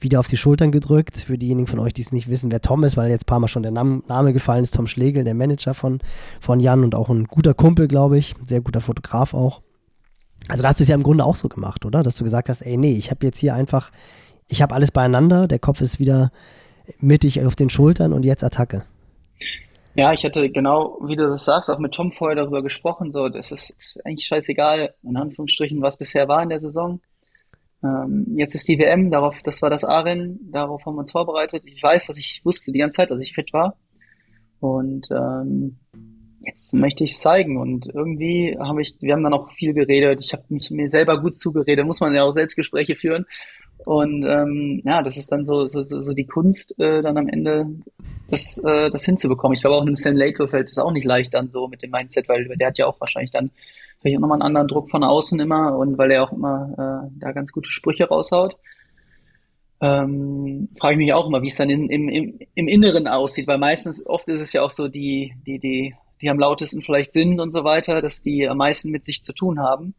wieder 0.00 0.20
auf 0.20 0.28
die 0.28 0.36
Schultern 0.36 0.70
gedrückt. 0.70 1.18
Für 1.18 1.38
diejenigen 1.38 1.66
von 1.66 1.78
euch, 1.78 1.92
die 1.92 2.02
es 2.02 2.12
nicht 2.12 2.28
wissen, 2.28 2.50
wer 2.52 2.60
Tom 2.60 2.84
ist, 2.84 2.96
weil 2.96 3.10
jetzt 3.10 3.22
ein 3.24 3.26
paar 3.26 3.40
Mal 3.40 3.48
schon 3.48 3.62
der 3.62 3.72
Name 3.72 4.32
gefallen 4.32 4.62
ist, 4.62 4.74
Tom 4.74 4.86
Schlegel, 4.86 5.24
der 5.24 5.34
Manager 5.34 5.74
von, 5.74 6.00
von 6.40 6.60
Jan 6.60 6.84
und 6.84 6.94
auch 6.94 7.08
ein 7.08 7.24
guter 7.24 7.54
Kumpel, 7.54 7.88
glaube 7.88 8.18
ich, 8.18 8.34
sehr 8.44 8.60
guter 8.60 8.80
Fotograf 8.80 9.34
auch. 9.34 9.62
Also 10.48 10.62
da 10.62 10.68
hast 10.68 10.80
du 10.80 10.84
es 10.84 10.88
ja 10.88 10.94
im 10.94 11.02
Grunde 11.02 11.24
auch 11.24 11.36
so 11.36 11.48
gemacht, 11.48 11.84
oder? 11.84 12.02
Dass 12.02 12.16
du 12.16 12.24
gesagt 12.24 12.48
hast, 12.48 12.62
ey, 12.62 12.76
nee, 12.76 12.96
ich 12.96 13.10
habe 13.10 13.26
jetzt 13.26 13.38
hier 13.38 13.54
einfach, 13.54 13.90
ich 14.48 14.62
habe 14.62 14.74
alles 14.74 14.90
beieinander, 14.90 15.48
der 15.48 15.58
Kopf 15.58 15.80
ist 15.80 15.98
wieder 15.98 16.30
mittig 17.00 17.44
auf 17.44 17.56
den 17.56 17.70
Schultern 17.70 18.12
und 18.12 18.24
jetzt 18.24 18.44
Attacke. 18.44 18.84
Ja, 19.94 20.12
ich 20.12 20.24
hatte 20.24 20.50
genau, 20.50 20.98
wie 21.06 21.16
du 21.16 21.26
das 21.26 21.46
sagst, 21.46 21.70
auch 21.70 21.78
mit 21.78 21.94
Tom 21.94 22.12
vorher 22.12 22.36
darüber 22.36 22.62
gesprochen, 22.62 23.10
so, 23.10 23.30
das 23.30 23.50
ist, 23.50 23.70
ist 23.70 24.04
eigentlich 24.04 24.26
scheißegal, 24.26 24.94
in 25.02 25.16
Anführungsstrichen, 25.16 25.80
was 25.80 25.96
bisher 25.96 26.28
war 26.28 26.42
in 26.42 26.50
der 26.50 26.60
Saison. 26.60 27.00
Ähm, 27.82 28.34
jetzt 28.36 28.54
ist 28.54 28.68
die 28.68 28.78
WM, 28.78 29.10
darauf, 29.10 29.36
das 29.42 29.62
war 29.62 29.70
das 29.70 29.84
A-Rennen, 29.84 30.50
darauf 30.52 30.84
haben 30.86 30.94
wir 30.94 31.00
uns 31.00 31.12
vorbereitet. 31.12 31.64
Ich 31.66 31.82
weiß, 31.82 32.06
dass 32.06 32.18
ich 32.18 32.40
wusste 32.44 32.72
die 32.72 32.78
ganze 32.78 32.96
Zeit, 32.96 33.10
dass 33.10 33.20
ich 33.20 33.34
fit 33.34 33.52
war. 33.52 33.76
Und 34.60 35.08
ähm, 35.10 35.76
jetzt 36.40 36.72
möchte 36.72 37.04
ich 37.04 37.18
zeigen. 37.18 37.58
Und 37.58 37.86
irgendwie 37.92 38.56
habe 38.58 38.80
ich, 38.80 38.96
wir 39.00 39.12
haben 39.12 39.24
dann 39.24 39.34
auch 39.34 39.50
viel 39.52 39.74
geredet. 39.74 40.20
Ich 40.22 40.32
habe 40.32 40.44
mich 40.48 40.70
mir 40.70 40.88
selber 40.88 41.20
gut 41.20 41.36
zugeredet, 41.36 41.86
muss 41.86 42.00
man 42.00 42.14
ja 42.14 42.24
auch 42.24 42.32
Selbstgespräche 42.32 42.96
führen. 42.96 43.26
Und 43.84 44.24
ähm, 44.24 44.82
ja, 44.84 45.02
das 45.02 45.16
ist 45.16 45.30
dann 45.30 45.44
so, 45.44 45.66
so, 45.68 45.84
so 45.84 46.12
die 46.12 46.26
Kunst, 46.26 46.78
äh, 46.78 47.02
dann 47.02 47.18
am 47.18 47.28
Ende 47.28 47.66
das, 48.30 48.58
äh, 48.58 48.90
das 48.90 49.04
hinzubekommen. 49.04 49.54
Ich 49.54 49.60
glaube 49.60 49.76
auch 49.76 49.82
einem 49.82 49.96
Sam 49.96 50.16
Lato 50.16 50.46
fällt 50.46 50.70
es 50.70 50.78
auch 50.78 50.92
nicht 50.92 51.04
leicht 51.04 51.34
dann 51.34 51.50
so 51.50 51.68
mit 51.68 51.82
dem 51.82 51.90
Mindset, 51.90 52.28
weil 52.28 52.46
der 52.56 52.68
hat 52.68 52.78
ja 52.78 52.86
auch 52.86 53.00
wahrscheinlich 53.00 53.30
dann 53.30 53.50
vielleicht 54.00 54.16
auch 54.16 54.20
nochmal 54.20 54.36
einen 54.36 54.46
anderen 54.46 54.68
Druck 54.68 54.90
von 54.90 55.04
außen 55.04 55.38
immer 55.40 55.76
und 55.76 55.98
weil 55.98 56.10
er 56.10 56.24
auch 56.24 56.32
immer 56.32 57.06
äh, 57.06 57.10
da 57.18 57.32
ganz 57.32 57.52
gute 57.52 57.70
Sprüche 57.70 58.08
raushaut. 58.08 58.56
Ähm, 59.80 60.68
frage 60.78 60.94
ich 60.94 60.98
mich 60.98 61.12
auch 61.12 61.26
immer, 61.26 61.42
wie 61.42 61.48
es 61.48 61.56
dann 61.56 61.68
in, 61.68 61.90
im, 61.90 62.08
im, 62.08 62.38
im 62.54 62.68
Inneren 62.68 63.06
aussieht, 63.06 63.46
weil 63.46 63.58
meistens, 63.58 64.04
oft 64.06 64.26
ist 64.28 64.40
es 64.40 64.52
ja 64.52 64.62
auch 64.62 64.70
so, 64.70 64.88
die, 64.88 65.34
die, 65.46 65.58
die, 65.58 65.94
die 66.22 66.30
am 66.30 66.38
lautesten 66.38 66.82
vielleicht 66.82 67.12
sind 67.12 67.40
und 67.40 67.52
so 67.52 67.62
weiter, 67.62 68.00
dass 68.00 68.22
die 68.22 68.48
am 68.48 68.56
meisten 68.56 68.90
mit 68.90 69.04
sich 69.04 69.22
zu 69.22 69.34
tun 69.34 69.60
haben. 69.60 69.94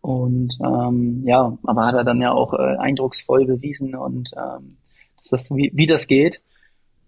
Und 0.00 0.56
ähm, 0.64 1.22
ja, 1.24 1.56
aber 1.64 1.86
hat 1.86 1.94
er 1.94 2.04
dann 2.04 2.20
ja 2.20 2.32
auch 2.32 2.54
äh, 2.54 2.76
eindrucksvoll 2.78 3.44
bewiesen 3.44 3.94
und 3.94 4.30
ähm, 4.36 4.76
dass 5.18 5.28
das, 5.28 5.50
wie, 5.56 5.70
wie 5.74 5.86
das 5.86 6.06
geht. 6.06 6.40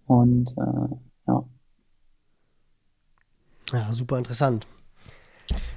Und 0.06 0.50
äh, 0.56 0.94
ja. 1.26 1.44
Ja, 3.72 3.92
super 3.92 4.18
interessant. 4.18 4.66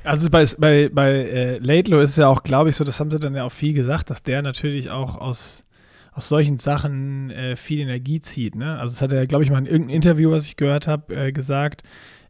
Also 0.03 0.29
bei, 0.29 0.45
bei, 0.57 0.89
bei 0.89 1.11
äh, 1.11 1.57
Laidlow 1.57 1.99
ist 1.99 2.11
es 2.11 2.17
ja 2.17 2.27
auch, 2.27 2.43
glaube 2.43 2.69
ich, 2.69 2.75
so, 2.75 2.83
das 2.83 2.99
haben 2.99 3.11
sie 3.11 3.19
dann 3.19 3.35
ja 3.35 3.43
auch 3.43 3.51
viel 3.51 3.73
gesagt, 3.73 4.09
dass 4.09 4.23
der 4.23 4.41
natürlich 4.41 4.91
auch 4.91 5.15
aus, 5.15 5.65
aus 6.11 6.29
solchen 6.29 6.59
Sachen 6.59 7.31
äh, 7.31 7.55
viel 7.55 7.79
Energie 7.79 8.21
zieht. 8.21 8.55
Ne? 8.55 8.79
Also 8.79 8.93
das 8.93 9.01
hat 9.01 9.11
er, 9.11 9.25
glaube 9.25 9.43
ich, 9.43 9.49
mal 9.49 9.59
in 9.59 9.65
irgendeinem 9.65 9.95
Interview, 9.95 10.31
was 10.31 10.45
ich 10.45 10.57
gehört 10.57 10.87
habe, 10.87 11.15
äh, 11.15 11.31
gesagt. 11.31 11.83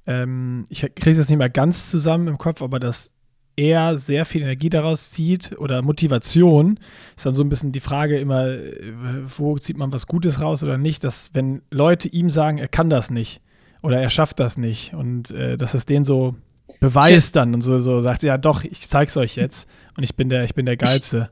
Ähm, 0.07 0.65
ich 0.69 0.81
kriege 0.95 1.17
das 1.17 1.29
nicht 1.29 1.37
mehr 1.37 1.49
ganz 1.49 1.91
zusammen 1.91 2.27
im 2.27 2.37
Kopf, 2.37 2.61
aber 2.61 2.79
dass 2.79 3.11
er 3.57 3.97
sehr 3.97 4.25
viel 4.25 4.41
Energie 4.41 4.69
daraus 4.69 5.11
zieht 5.11 5.57
oder 5.57 5.81
Motivation, 5.81 6.79
ist 7.15 7.25
dann 7.25 7.33
so 7.33 7.43
ein 7.43 7.49
bisschen 7.49 7.71
die 7.71 7.79
Frage 7.79 8.17
immer, 8.19 8.47
äh, 8.47 8.93
wo 9.37 9.57
zieht 9.57 9.77
man 9.77 9.93
was 9.93 10.07
Gutes 10.07 10.41
raus 10.41 10.63
oder 10.63 10.77
nicht, 10.77 11.03
dass 11.03 11.31
wenn 11.33 11.61
Leute 11.71 12.07
ihm 12.07 12.29
sagen, 12.29 12.57
er 12.57 12.67
kann 12.67 12.89
das 12.89 13.09
nicht 13.09 13.41
oder 13.81 14.01
er 14.01 14.09
schafft 14.09 14.39
das 14.39 14.57
nicht 14.57 14.93
und 14.93 15.31
äh, 15.31 15.57
dass 15.57 15.73
es 15.73 15.85
den 15.85 16.03
so 16.03 16.35
beweist 16.79 17.35
dann 17.35 17.53
und 17.53 17.61
so, 17.61 17.79
so 17.79 18.01
sagt, 18.01 18.23
ja 18.23 18.37
doch, 18.37 18.63
ich 18.63 18.87
zeig's 18.87 19.17
euch 19.17 19.35
jetzt 19.35 19.69
und 19.97 20.03
ich 20.03 20.15
bin 20.15 20.29
der, 20.29 20.43
ich 20.43 20.55
bin 20.55 20.65
der 20.65 20.77
Geilste. 20.77 21.29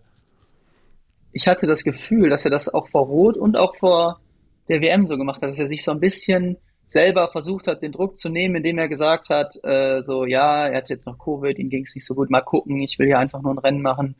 Ich, 1.31 1.41
ich 1.41 1.47
hatte 1.47 1.67
das 1.67 1.83
Gefühl, 1.83 2.29
dass 2.29 2.45
er 2.45 2.51
das 2.51 2.73
auch 2.73 2.87
vor 2.89 3.05
Rot 3.05 3.37
und 3.37 3.57
auch 3.57 3.75
vor 3.75 4.19
der 4.69 4.81
WM 4.81 5.05
so 5.05 5.17
gemacht 5.17 5.41
hat, 5.41 5.49
dass 5.49 5.59
er 5.59 5.67
sich 5.67 5.83
so 5.83 5.91
ein 5.91 5.99
bisschen 5.99 6.57
selber 6.93 7.29
versucht 7.31 7.67
hat, 7.67 7.81
den 7.81 7.91
Druck 7.91 8.17
zu 8.17 8.29
nehmen, 8.29 8.55
indem 8.55 8.77
er 8.77 8.87
gesagt 8.87 9.29
hat, 9.29 9.55
äh, 9.63 10.03
so, 10.03 10.25
ja, 10.25 10.67
er 10.67 10.77
hat 10.77 10.89
jetzt 10.89 11.07
noch 11.07 11.17
Covid, 11.17 11.57
ihm 11.57 11.69
ging 11.69 11.83
es 11.83 11.95
nicht 11.95 12.05
so 12.05 12.13
gut, 12.13 12.29
mal 12.29 12.41
gucken, 12.41 12.79
ich 12.81 12.97
will 12.99 13.07
hier 13.07 13.19
einfach 13.19 13.41
nur 13.41 13.51
ein 13.51 13.57
Rennen 13.57 13.81
machen. 13.81 14.15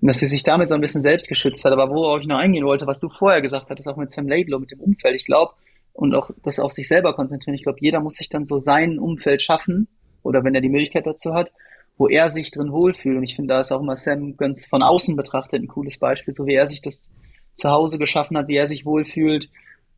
Und 0.00 0.08
dass 0.08 0.22
er 0.22 0.28
sich 0.28 0.42
damit 0.42 0.68
so 0.68 0.74
ein 0.74 0.80
bisschen 0.80 1.02
selbst 1.02 1.28
geschützt 1.28 1.64
hat. 1.64 1.72
Aber 1.72 1.90
worauf 1.90 2.20
ich 2.20 2.26
noch 2.26 2.38
eingehen 2.38 2.64
wollte, 2.64 2.86
was 2.86 3.00
du 3.00 3.08
vorher 3.08 3.42
gesagt 3.42 3.68
hattest, 3.70 3.88
auch 3.88 3.96
mit 3.96 4.10
Sam 4.10 4.28
Laidlow, 4.28 4.58
mit 4.58 4.70
dem 4.70 4.80
Umfeld, 4.80 5.16
ich 5.16 5.26
glaube, 5.26 5.52
und 5.92 6.14
auch 6.14 6.30
das 6.42 6.58
auf 6.58 6.72
sich 6.72 6.88
selber 6.88 7.14
konzentrieren, 7.14 7.54
ich 7.54 7.64
glaube, 7.64 7.78
jeder 7.80 8.00
muss 8.00 8.14
sich 8.14 8.28
dann 8.28 8.46
so 8.46 8.60
sein 8.60 8.98
Umfeld 8.98 9.42
schaffen, 9.42 9.88
oder 10.22 10.44
wenn 10.44 10.54
er 10.54 10.60
die 10.60 10.68
Möglichkeit 10.68 11.06
dazu 11.06 11.34
hat, 11.34 11.50
wo 11.98 12.08
er 12.08 12.30
sich 12.30 12.50
drin 12.50 12.72
wohlfühlt. 12.72 13.16
Und 13.16 13.22
ich 13.22 13.36
finde, 13.36 13.54
da 13.54 13.60
ist 13.60 13.72
auch 13.72 13.80
immer 13.80 13.96
Sam 13.96 14.36
ganz 14.36 14.66
von 14.66 14.82
außen 14.82 15.16
betrachtet 15.16 15.62
ein 15.62 15.68
cooles 15.68 15.98
Beispiel, 15.98 16.34
so 16.34 16.46
wie 16.46 16.54
er 16.54 16.66
sich 16.66 16.82
das 16.82 17.10
zu 17.54 17.70
Hause 17.70 17.98
geschaffen 17.98 18.36
hat, 18.36 18.48
wie 18.48 18.56
er 18.56 18.68
sich 18.68 18.84
wohlfühlt. 18.84 19.50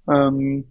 Ähm, 0.09 0.67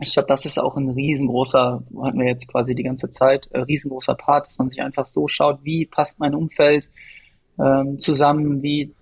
ich 0.00 0.12
glaube, 0.12 0.28
das 0.28 0.44
ist 0.44 0.58
auch 0.58 0.76
ein 0.76 0.90
riesengroßer, 0.90 1.84
hatten 2.02 2.18
wir 2.18 2.26
jetzt 2.26 2.48
quasi 2.48 2.74
die 2.74 2.82
ganze 2.82 3.10
Zeit, 3.10 3.48
äh, 3.52 3.60
riesengroßer 3.60 4.14
Part, 4.14 4.48
dass 4.48 4.58
man 4.58 4.68
sich 4.68 4.82
einfach 4.82 5.06
so 5.06 5.28
schaut, 5.28 5.60
wie 5.62 5.86
passt 5.86 6.18
mein 6.18 6.34
Umfeld 6.34 6.88
ähm, 7.58 8.00
zusammen, 8.00 8.62
wie, 8.62 8.92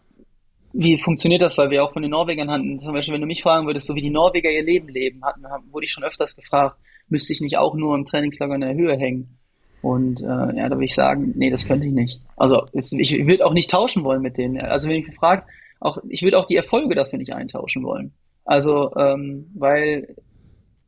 wie 0.73 0.99
funktioniert 0.99 1.43
das, 1.43 1.57
weil 1.57 1.71
wir 1.71 1.83
auch 1.83 1.93
von 1.93 2.03
den 2.03 2.11
Norwegern 2.11 2.51
hatten, 2.51 2.81
zum 2.81 2.93
Beispiel, 2.93 3.15
wenn 3.15 3.21
du 3.23 3.27
mich 3.27 3.43
fragen 3.43 3.67
würdest, 3.67 3.87
so 3.87 3.95
wie 3.95 4.03
die 4.03 4.11
Norweger 4.11 4.51
ihr 4.51 4.63
Leben 4.63 4.89
leben, 4.89 5.25
hatten, 5.25 5.45
wurde 5.71 5.87
ich 5.87 5.93
schon 5.93 6.05
öfters 6.05 6.37
gefragt, 6.37 6.77
müsste 7.09 7.33
ich 7.33 7.41
nicht 7.41 7.57
auch 7.57 7.75
nur 7.75 7.95
im 7.95 8.05
Trainingslager 8.05 8.55
in 8.55 8.61
der 8.61 8.75
Höhe 8.75 8.97
hängen? 8.97 9.39
Und 9.83 10.21
äh, 10.21 10.25
ja, 10.25 10.69
da 10.69 10.77
würde 10.77 10.85
ich 10.85 10.95
sagen, 10.95 11.33
nee, 11.37 11.51
das 11.51 11.67
könnte 11.67 11.87
ich 11.87 11.93
nicht. 11.93 12.21
Also 12.37 12.67
ich, 12.73 12.93
ich 12.93 13.27
würde 13.27 13.45
auch 13.45 13.53
nicht 13.53 13.71
tauschen 13.71 14.05
wollen 14.05 14.23
mit 14.23 14.39
denen. 14.39 14.61
Also 14.61 14.89
wenn 14.89 14.97
ich 14.97 15.09
mich 15.09 15.17
fragt, 15.17 15.49
auch 15.81 15.99
ich 16.09 16.23
würde 16.23 16.39
auch 16.39 16.47
die 16.47 16.57
Erfolge 16.57 16.95
dafür 16.95 17.19
nicht 17.19 17.35
eintauschen 17.35 17.83
wollen. 17.83 18.13
Also 18.45 18.95
ähm, 18.97 19.51
weil 19.55 20.15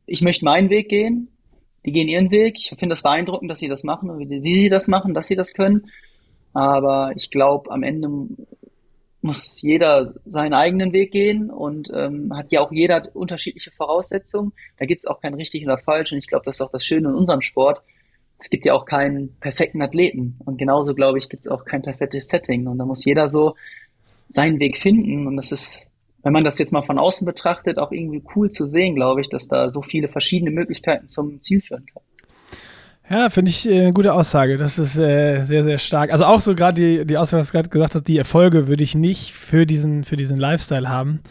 ich 0.05 0.21
möchte 0.21 0.45
meinen 0.45 0.69
Weg 0.69 0.87
gehen, 0.89 1.27
die 1.85 1.91
gehen 1.91 2.07
ihren 2.07 2.31
Weg. 2.31 2.55
Ich 2.57 2.69
finde 2.69 2.93
das 2.93 3.03
beeindruckend, 3.03 3.51
dass 3.51 3.59
sie 3.59 3.67
das 3.67 3.83
machen 3.83 4.09
und 4.09 4.19
wie, 4.19 4.43
wie 4.43 4.61
sie 4.61 4.69
das 4.69 4.87
machen, 4.87 5.13
dass 5.13 5.27
sie 5.27 5.35
das 5.35 5.53
können. 5.53 5.87
Aber 6.53 7.11
ich 7.17 7.29
glaube, 7.29 7.69
am 7.71 7.83
Ende 7.83 8.09
muss 9.21 9.61
jeder 9.61 10.13
seinen 10.25 10.53
eigenen 10.53 10.93
Weg 10.93 11.11
gehen 11.11 11.49
und 11.49 11.89
ähm, 11.93 12.31
hat 12.33 12.51
ja 12.51 12.61
auch 12.61 12.71
jeder 12.71 13.09
unterschiedliche 13.13 13.71
Voraussetzungen. 13.71 14.53
Da 14.77 14.85
gibt 14.85 15.01
es 15.01 15.07
auch 15.07 15.19
kein 15.19 15.33
richtig 15.33 15.65
oder 15.65 15.77
falsch. 15.79 16.13
Und 16.13 16.19
ich 16.19 16.27
glaube, 16.27 16.45
das 16.45 16.57
ist 16.57 16.61
auch 16.61 16.71
das 16.71 16.85
Schöne 16.85 17.09
in 17.09 17.15
unserem 17.15 17.41
Sport 17.41 17.81
es 18.39 18.49
gibt 18.49 18.65
ja 18.65 18.73
auch 18.73 18.85
keinen 18.85 19.35
perfekten 19.39 19.81
Athleten. 19.81 20.37
Und 20.45 20.57
genauso, 20.57 20.93
glaube 20.93 21.17
ich, 21.17 21.29
gibt 21.29 21.45
es 21.45 21.51
auch 21.51 21.65
kein 21.65 21.81
perfektes 21.81 22.27
Setting. 22.27 22.67
Und 22.67 22.77
da 22.77 22.85
muss 22.85 23.05
jeder 23.05 23.29
so 23.29 23.55
seinen 24.29 24.59
Weg 24.59 24.77
finden. 24.77 25.27
Und 25.27 25.37
das 25.37 25.51
ist, 25.51 25.85
wenn 26.23 26.33
man 26.33 26.43
das 26.43 26.59
jetzt 26.59 26.71
mal 26.71 26.83
von 26.83 26.99
außen 26.99 27.25
betrachtet, 27.25 27.77
auch 27.77 27.91
irgendwie 27.91 28.23
cool 28.35 28.49
zu 28.51 28.67
sehen, 28.67 28.95
glaube 28.95 29.21
ich, 29.21 29.29
dass 29.29 29.47
da 29.47 29.71
so 29.71 29.81
viele 29.81 30.07
verschiedene 30.07 30.51
Möglichkeiten 30.51 31.09
zum 31.09 31.41
Ziel 31.41 31.61
führen 31.61 31.85
kann. 31.85 32.03
Ja, 33.09 33.29
finde 33.29 33.51
ich 33.51 33.69
äh, 33.69 33.81
eine 33.81 33.93
gute 33.93 34.13
Aussage. 34.13 34.57
Das 34.57 34.79
ist 34.79 34.97
äh, 34.97 35.43
sehr, 35.45 35.63
sehr 35.63 35.77
stark. 35.77 36.11
Also 36.11 36.25
auch 36.25 36.41
so 36.41 36.55
gerade 36.55 36.81
die, 36.81 37.05
die 37.05 37.17
Aussage, 37.17 37.41
was 37.41 37.51
gerade 37.51 37.69
gesagt 37.69 37.93
hast, 37.95 38.07
die 38.07 38.17
Erfolge 38.17 38.67
würde 38.67 38.83
ich 38.83 38.95
nicht 38.95 39.31
für 39.33 39.65
diesen, 39.65 40.03
für 40.03 40.15
diesen 40.15 40.37
Lifestyle 40.37 40.89
haben. 40.89 41.21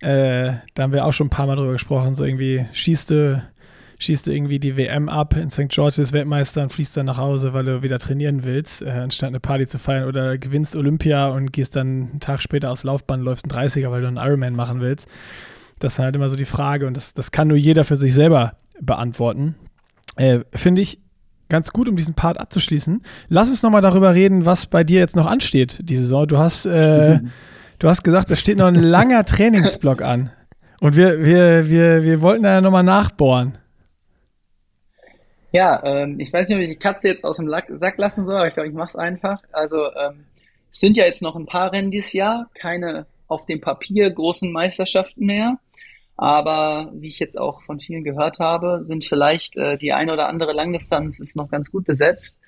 Äh, 0.00 0.54
da 0.74 0.82
haben 0.82 0.92
wir 0.92 1.04
auch 1.04 1.12
schon 1.12 1.28
ein 1.28 1.30
paar 1.30 1.46
Mal 1.46 1.56
drüber 1.56 1.72
gesprochen. 1.72 2.16
So 2.16 2.24
irgendwie 2.24 2.66
schießt 2.72 3.10
du 3.10 3.42
schießt 4.00 4.26
du 4.26 4.32
irgendwie 4.32 4.58
die 4.58 4.76
WM 4.76 5.08
ab 5.08 5.36
in 5.36 5.50
St. 5.50 5.68
George's 5.68 6.12
Weltmeister 6.12 6.62
und 6.62 6.72
fließt 6.72 6.96
dann 6.96 7.06
nach 7.06 7.18
Hause, 7.18 7.52
weil 7.52 7.66
du 7.66 7.82
wieder 7.82 7.98
trainieren 7.98 8.44
willst, 8.44 8.82
äh, 8.82 8.90
anstatt 8.90 9.28
eine 9.28 9.40
Party 9.40 9.66
zu 9.66 9.78
feiern 9.78 10.08
oder 10.08 10.38
gewinnst 10.38 10.74
Olympia 10.74 11.28
und 11.28 11.52
gehst 11.52 11.76
dann 11.76 11.86
einen 11.86 12.20
Tag 12.20 12.42
später 12.42 12.70
aus 12.70 12.82
Laufbahn, 12.82 13.20
läufst 13.20 13.44
einen 13.50 13.68
30er, 13.68 13.90
weil 13.90 14.00
du 14.00 14.08
einen 14.08 14.16
Ironman 14.16 14.54
machen 14.54 14.80
willst. 14.80 15.06
Das 15.78 15.94
ist 15.94 15.98
halt 15.98 16.16
immer 16.16 16.28
so 16.28 16.36
die 16.36 16.46
Frage 16.46 16.86
und 16.86 16.96
das, 16.96 17.14
das 17.14 17.30
kann 17.30 17.48
nur 17.48 17.58
jeder 17.58 17.84
für 17.84 17.96
sich 17.96 18.14
selber 18.14 18.54
beantworten. 18.80 19.54
Äh, 20.16 20.40
Finde 20.54 20.80
ich 20.80 20.98
ganz 21.50 21.70
gut, 21.70 21.88
um 21.88 21.96
diesen 21.96 22.14
Part 22.14 22.40
abzuschließen. 22.40 23.02
Lass 23.28 23.50
uns 23.50 23.62
nochmal 23.62 23.82
darüber 23.82 24.14
reden, 24.14 24.46
was 24.46 24.64
bei 24.64 24.82
dir 24.82 24.98
jetzt 24.98 25.16
noch 25.16 25.26
ansteht, 25.26 25.80
die 25.82 25.96
Saison. 25.96 26.26
Du 26.26 26.38
hast, 26.38 26.64
äh, 26.64 27.18
mhm. 27.18 27.30
du 27.78 27.88
hast 27.88 28.02
gesagt, 28.02 28.30
da 28.30 28.36
steht 28.36 28.56
noch 28.56 28.66
ein 28.66 28.76
langer 28.76 29.26
Trainingsblock 29.26 30.00
an. 30.00 30.30
Und 30.80 30.96
wir, 30.96 31.22
wir, 31.22 31.68
wir, 31.68 32.02
wir 32.02 32.20
wollten 32.22 32.44
da 32.44 32.54
ja 32.54 32.60
nochmal 32.62 32.82
nachbohren. 32.82 33.58
Ja, 35.52 35.82
ähm, 35.84 36.20
ich 36.20 36.32
weiß 36.32 36.48
nicht, 36.48 36.56
ob 36.56 36.62
ich 36.62 36.68
die 36.68 36.76
Katze 36.76 37.08
jetzt 37.08 37.24
aus 37.24 37.36
dem 37.36 37.48
Sack 37.48 37.98
lassen 37.98 38.24
soll, 38.24 38.36
aber 38.36 38.48
ich 38.48 38.54
glaube, 38.54 38.68
ich 38.68 38.74
mache 38.74 38.88
es 38.88 38.96
einfach. 38.96 39.42
Also 39.52 39.86
ähm, 39.94 40.24
es 40.70 40.78
sind 40.78 40.96
ja 40.96 41.04
jetzt 41.04 41.22
noch 41.22 41.34
ein 41.36 41.46
paar 41.46 41.72
Rennen 41.72 41.90
dieses 41.90 42.12
Jahr, 42.12 42.48
keine 42.54 43.06
auf 43.26 43.46
dem 43.46 43.60
Papier 43.60 44.10
großen 44.10 44.52
Meisterschaften 44.52 45.26
mehr. 45.26 45.58
Aber 46.16 46.90
wie 46.94 47.08
ich 47.08 47.18
jetzt 47.18 47.38
auch 47.38 47.62
von 47.62 47.80
vielen 47.80 48.04
gehört 48.04 48.40
habe, 48.40 48.82
sind 48.84 49.06
vielleicht 49.06 49.56
äh, 49.56 49.78
die 49.78 49.92
eine 49.92 50.12
oder 50.12 50.28
andere 50.28 50.52
Langdistanz 50.52 51.18
ist 51.18 51.36
noch 51.36 51.50
ganz 51.50 51.70
gut 51.70 51.86
besetzt. 51.86 52.38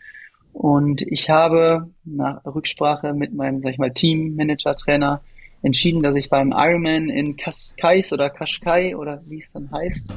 Und 0.53 1.01
ich 1.01 1.31
habe 1.31 1.89
nach 2.05 2.45
Rücksprache 2.45 3.15
mit 3.15 3.33
meinem, 3.33 3.63
sag 3.63 3.71
ich 3.71 3.79
mal, 3.79 3.93
Teammanager, 3.93 4.77
Trainer 4.77 5.23
entschieden, 5.63 6.03
dass 6.03 6.17
ich 6.17 6.29
beim 6.29 6.53
Ironman 6.53 7.09
in 7.09 7.37
Cascais 7.37 8.13
oder 8.13 8.31
Kashkai 8.31 8.97
oder 8.97 9.23
wie 9.27 9.39
es 9.39 9.53
dann 9.53 9.71
heißt, 9.71 10.09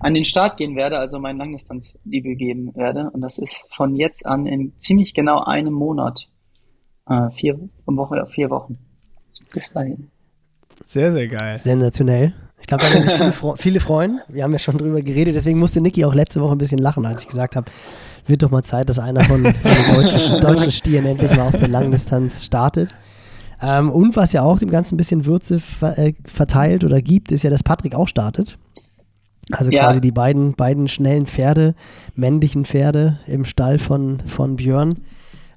an 0.00 0.14
den 0.14 0.24
Start 0.24 0.56
gehen 0.56 0.76
werde, 0.76 0.98
also 0.98 1.18
mein 1.18 1.36
Langdistanzdebüt 1.36 2.38
geben 2.38 2.74
werde. 2.74 3.10
Und 3.12 3.20
das 3.20 3.38
ist 3.38 3.64
von 3.74 3.96
jetzt 3.96 4.26
an 4.26 4.46
in 4.46 4.72
ziemlich 4.78 5.14
genau 5.14 5.42
einem 5.44 5.74
Monat. 5.74 6.28
Äh, 7.08 7.30
vier 7.30 7.58
Woche, 7.86 8.26
vier 8.26 8.50
Wochen. 8.50 8.78
Bis 9.52 9.72
dahin. 9.72 10.08
Sehr, 10.84 11.12
sehr 11.12 11.26
geil. 11.26 11.58
Sensationell. 11.58 12.32
Ich 12.60 12.66
glaube, 12.68 12.84
da 12.84 12.92
werden 12.92 13.02
sich 13.02 13.34
viele, 13.34 13.56
viele, 13.56 13.80
freuen. 13.80 14.20
Wir 14.28 14.44
haben 14.44 14.52
ja 14.52 14.60
schon 14.60 14.78
drüber 14.78 15.00
geredet, 15.00 15.34
deswegen 15.34 15.58
musste 15.58 15.80
Niki 15.80 16.04
auch 16.04 16.14
letzte 16.14 16.40
Woche 16.40 16.52
ein 16.52 16.58
bisschen 16.58 16.78
lachen, 16.78 17.04
als 17.04 17.22
ich 17.22 17.28
gesagt 17.28 17.56
habe, 17.56 17.70
wird 18.26 18.42
doch 18.44 18.50
mal 18.50 18.62
Zeit, 18.62 18.88
dass 18.88 19.00
einer 19.00 19.24
von, 19.24 19.44
von 19.44 19.72
den 19.72 19.94
deutschen, 19.96 20.40
deutschen 20.40 20.70
Stieren 20.70 21.06
endlich 21.06 21.36
mal 21.36 21.48
auf 21.48 21.56
der 21.56 21.66
Langdistanz 21.66 22.44
startet. 22.44 22.94
Ähm, 23.62 23.90
und 23.90 24.16
was 24.16 24.32
ja 24.32 24.42
auch 24.42 24.58
dem 24.58 24.70
Ganzen 24.70 24.94
ein 24.94 24.98
bisschen 24.98 25.24
Würze 25.24 25.60
ver 25.60 25.96
äh, 25.96 26.14
verteilt 26.24 26.84
oder 26.84 27.00
gibt, 27.00 27.30
ist 27.30 27.44
ja, 27.44 27.50
dass 27.50 27.62
Patrick 27.62 27.94
auch 27.94 28.08
startet. 28.08 28.58
Also 29.50 29.70
ja. 29.70 29.84
quasi 29.84 30.00
die 30.00 30.12
beiden, 30.12 30.54
beiden 30.54 30.88
schnellen 30.88 31.26
Pferde, 31.26 31.74
männlichen 32.14 32.64
Pferde 32.64 33.18
im 33.26 33.44
Stall 33.44 33.78
von, 33.78 34.20
von 34.26 34.56
Björn. 34.56 35.00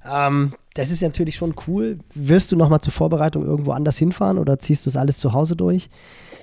Ähm, 0.08 0.54
das 0.74 0.90
ist 0.90 1.02
natürlich 1.02 1.36
schon 1.36 1.54
cool. 1.66 1.98
Wirst 2.14 2.52
du 2.52 2.56
nochmal 2.56 2.80
zur 2.80 2.92
Vorbereitung 2.92 3.44
irgendwo 3.44 3.72
anders 3.72 3.98
hinfahren 3.98 4.38
oder 4.38 4.58
ziehst 4.58 4.86
du 4.86 4.90
es 4.90 4.96
alles 4.96 5.18
zu 5.18 5.32
Hause 5.32 5.56
durch? 5.56 5.88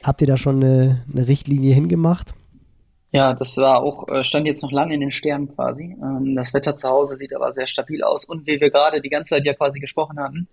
Habt 0.04 0.22
ihr 0.22 0.28
da 0.28 0.38
schon 0.38 0.64
eine, 0.64 1.04
eine 1.12 1.28
Richtlinie 1.28 1.74
hingemacht? 1.74 2.34
Ja, 3.12 3.36
das 3.36 3.56
war 3.58 3.82
auch, 3.84 4.08
äh, 4.10 4.24
stand 4.24 4.48
jetzt 4.48 4.64
noch 4.64 4.72
lange 4.72 4.96
in 4.96 5.02
den 5.02 5.12
Sternen 5.12 5.54
quasi. 5.54 5.96
Ähm, 6.02 6.36
das 6.36 6.54
Wetter 6.54 6.76
zu 6.76 6.90
Hause 6.90 7.16
sieht 7.16 7.34
aber 7.36 7.54
sehr 7.54 7.68
stabil 7.68 8.04
aus. 8.04 8.26
Und 8.26 8.48
wie 8.48 8.60
wir 8.60 8.72
gerade 8.72 9.02
die 9.02 9.10
ganze 9.10 9.36
Zeit 9.36 9.46
ja 9.46 9.54
quasi 9.54 9.80
gesprochen 9.80 10.20
hatten, 10.20 10.48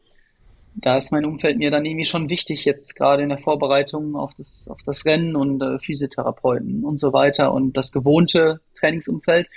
da 0.74 0.96
ist 0.96 1.10
mein 1.12 1.24
Umfeld 1.24 1.58
mir 1.58 1.70
dann 1.70 1.84
irgendwie 1.84 2.04
schon 2.04 2.28
wichtig, 2.28 2.64
jetzt 2.64 2.94
gerade 2.94 3.22
in 3.22 3.28
der 3.28 3.38
Vorbereitung 3.38 4.16
auf 4.16 4.32
das, 4.36 4.66
auf 4.68 4.78
das 4.86 5.04
Rennen 5.04 5.36
und 5.36 5.62
äh, 5.62 5.78
Physiotherapeuten 5.78 6.84
und 6.84 6.98
so 6.98 7.12
weiter 7.12 7.52
und 7.52 7.76
das 7.76 7.92
gewohnte 7.92 8.60
Trainingsumfeld. 8.78 9.48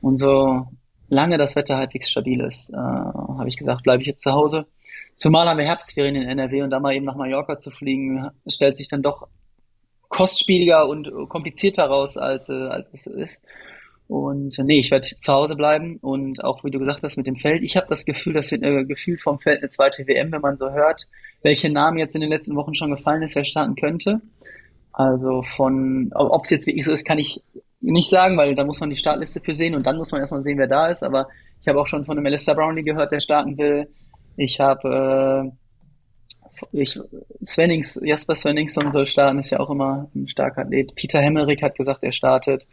Und 0.00 0.18
so 0.18 0.66
lange 1.08 1.38
das 1.38 1.56
Wetter 1.56 1.76
halbwegs 1.76 2.10
stabil 2.10 2.40
ist, 2.40 2.70
äh, 2.70 2.76
habe 2.76 3.48
ich 3.48 3.56
gesagt, 3.56 3.82
bleibe 3.82 4.02
ich 4.02 4.08
jetzt 4.08 4.22
zu 4.22 4.32
Hause. 4.32 4.66
Zumal 5.14 5.48
haben 5.48 5.58
wir 5.58 5.64
Herbstferien 5.64 6.16
in 6.16 6.28
NRW 6.28 6.62
und 6.62 6.70
da 6.70 6.80
mal 6.80 6.94
eben 6.94 7.04
nach 7.04 7.16
Mallorca 7.16 7.58
zu 7.58 7.70
fliegen, 7.70 8.30
stellt 8.48 8.76
sich 8.76 8.88
dann 8.88 9.02
doch 9.02 9.28
kostspieliger 10.08 10.88
und 10.88 11.10
komplizierter 11.28 11.86
raus, 11.86 12.16
als, 12.16 12.48
äh, 12.48 12.52
als 12.52 12.92
es 12.92 13.06
ist. 13.06 13.38
Und 14.06 14.58
nee, 14.58 14.80
ich 14.80 14.90
werde 14.90 15.06
zu 15.06 15.32
Hause 15.32 15.56
bleiben 15.56 15.96
und 16.02 16.44
auch 16.44 16.62
wie 16.62 16.70
du 16.70 16.78
gesagt 16.78 17.02
hast 17.02 17.16
mit 17.16 17.26
dem 17.26 17.36
Feld, 17.36 17.62
ich 17.62 17.76
habe 17.76 17.86
das 17.88 18.04
Gefühl, 18.04 18.34
das 18.34 18.50
wird 18.50 18.62
äh, 18.62 18.84
gefühlt 18.84 19.20
vom 19.22 19.38
Feld 19.38 19.60
eine 19.60 19.70
zweite 19.70 20.06
WM, 20.06 20.30
wenn 20.30 20.42
man 20.42 20.58
so 20.58 20.70
hört, 20.70 21.06
welche 21.42 21.70
Namen 21.70 21.98
jetzt 21.98 22.14
in 22.14 22.20
den 22.20 22.30
letzten 22.30 22.54
Wochen 22.54 22.74
schon 22.74 22.90
gefallen 22.90 23.22
ist, 23.22 23.34
wer 23.34 23.46
starten 23.46 23.76
könnte. 23.76 24.20
Also 24.92 25.42
von, 25.56 26.10
ob 26.14 26.44
es 26.44 26.50
jetzt 26.50 26.66
wirklich 26.66 26.84
so 26.84 26.92
ist, 26.92 27.06
kann 27.06 27.18
ich 27.18 27.42
nicht 27.80 28.08
sagen, 28.08 28.36
weil 28.36 28.54
da 28.54 28.64
muss 28.64 28.80
man 28.80 28.90
die 28.90 28.96
Startliste 28.96 29.40
für 29.40 29.54
sehen 29.54 29.74
und 29.74 29.84
dann 29.86 29.96
muss 29.96 30.12
man 30.12 30.20
erstmal 30.20 30.42
sehen, 30.42 30.58
wer 30.58 30.68
da 30.68 30.88
ist. 30.88 31.02
Aber 31.02 31.28
ich 31.60 31.68
habe 31.68 31.80
auch 31.80 31.86
schon 31.86 32.04
von 32.04 32.16
einem 32.16 32.22
Melissa 32.22 32.54
Brownlee 32.54 32.82
gehört, 32.82 33.10
der 33.10 33.20
starten 33.20 33.56
will. 33.56 33.88
Ich 34.36 34.60
habe 34.60 35.50
äh, 35.50 36.80
ich, 36.80 36.98
Svennings, 37.44 38.00
Jasper 38.04 38.36
Svenningsson 38.36 38.92
soll 38.92 39.06
starten, 39.06 39.38
ist 39.38 39.50
ja 39.50 39.60
auch 39.60 39.70
immer 39.70 40.08
ein 40.14 40.28
starker 40.28 40.62
Athlet. 40.62 40.94
Peter 40.94 41.20
Hemmerich 41.20 41.62
hat 41.62 41.76
gesagt, 41.76 42.02
er 42.02 42.12
startet. 42.12 42.66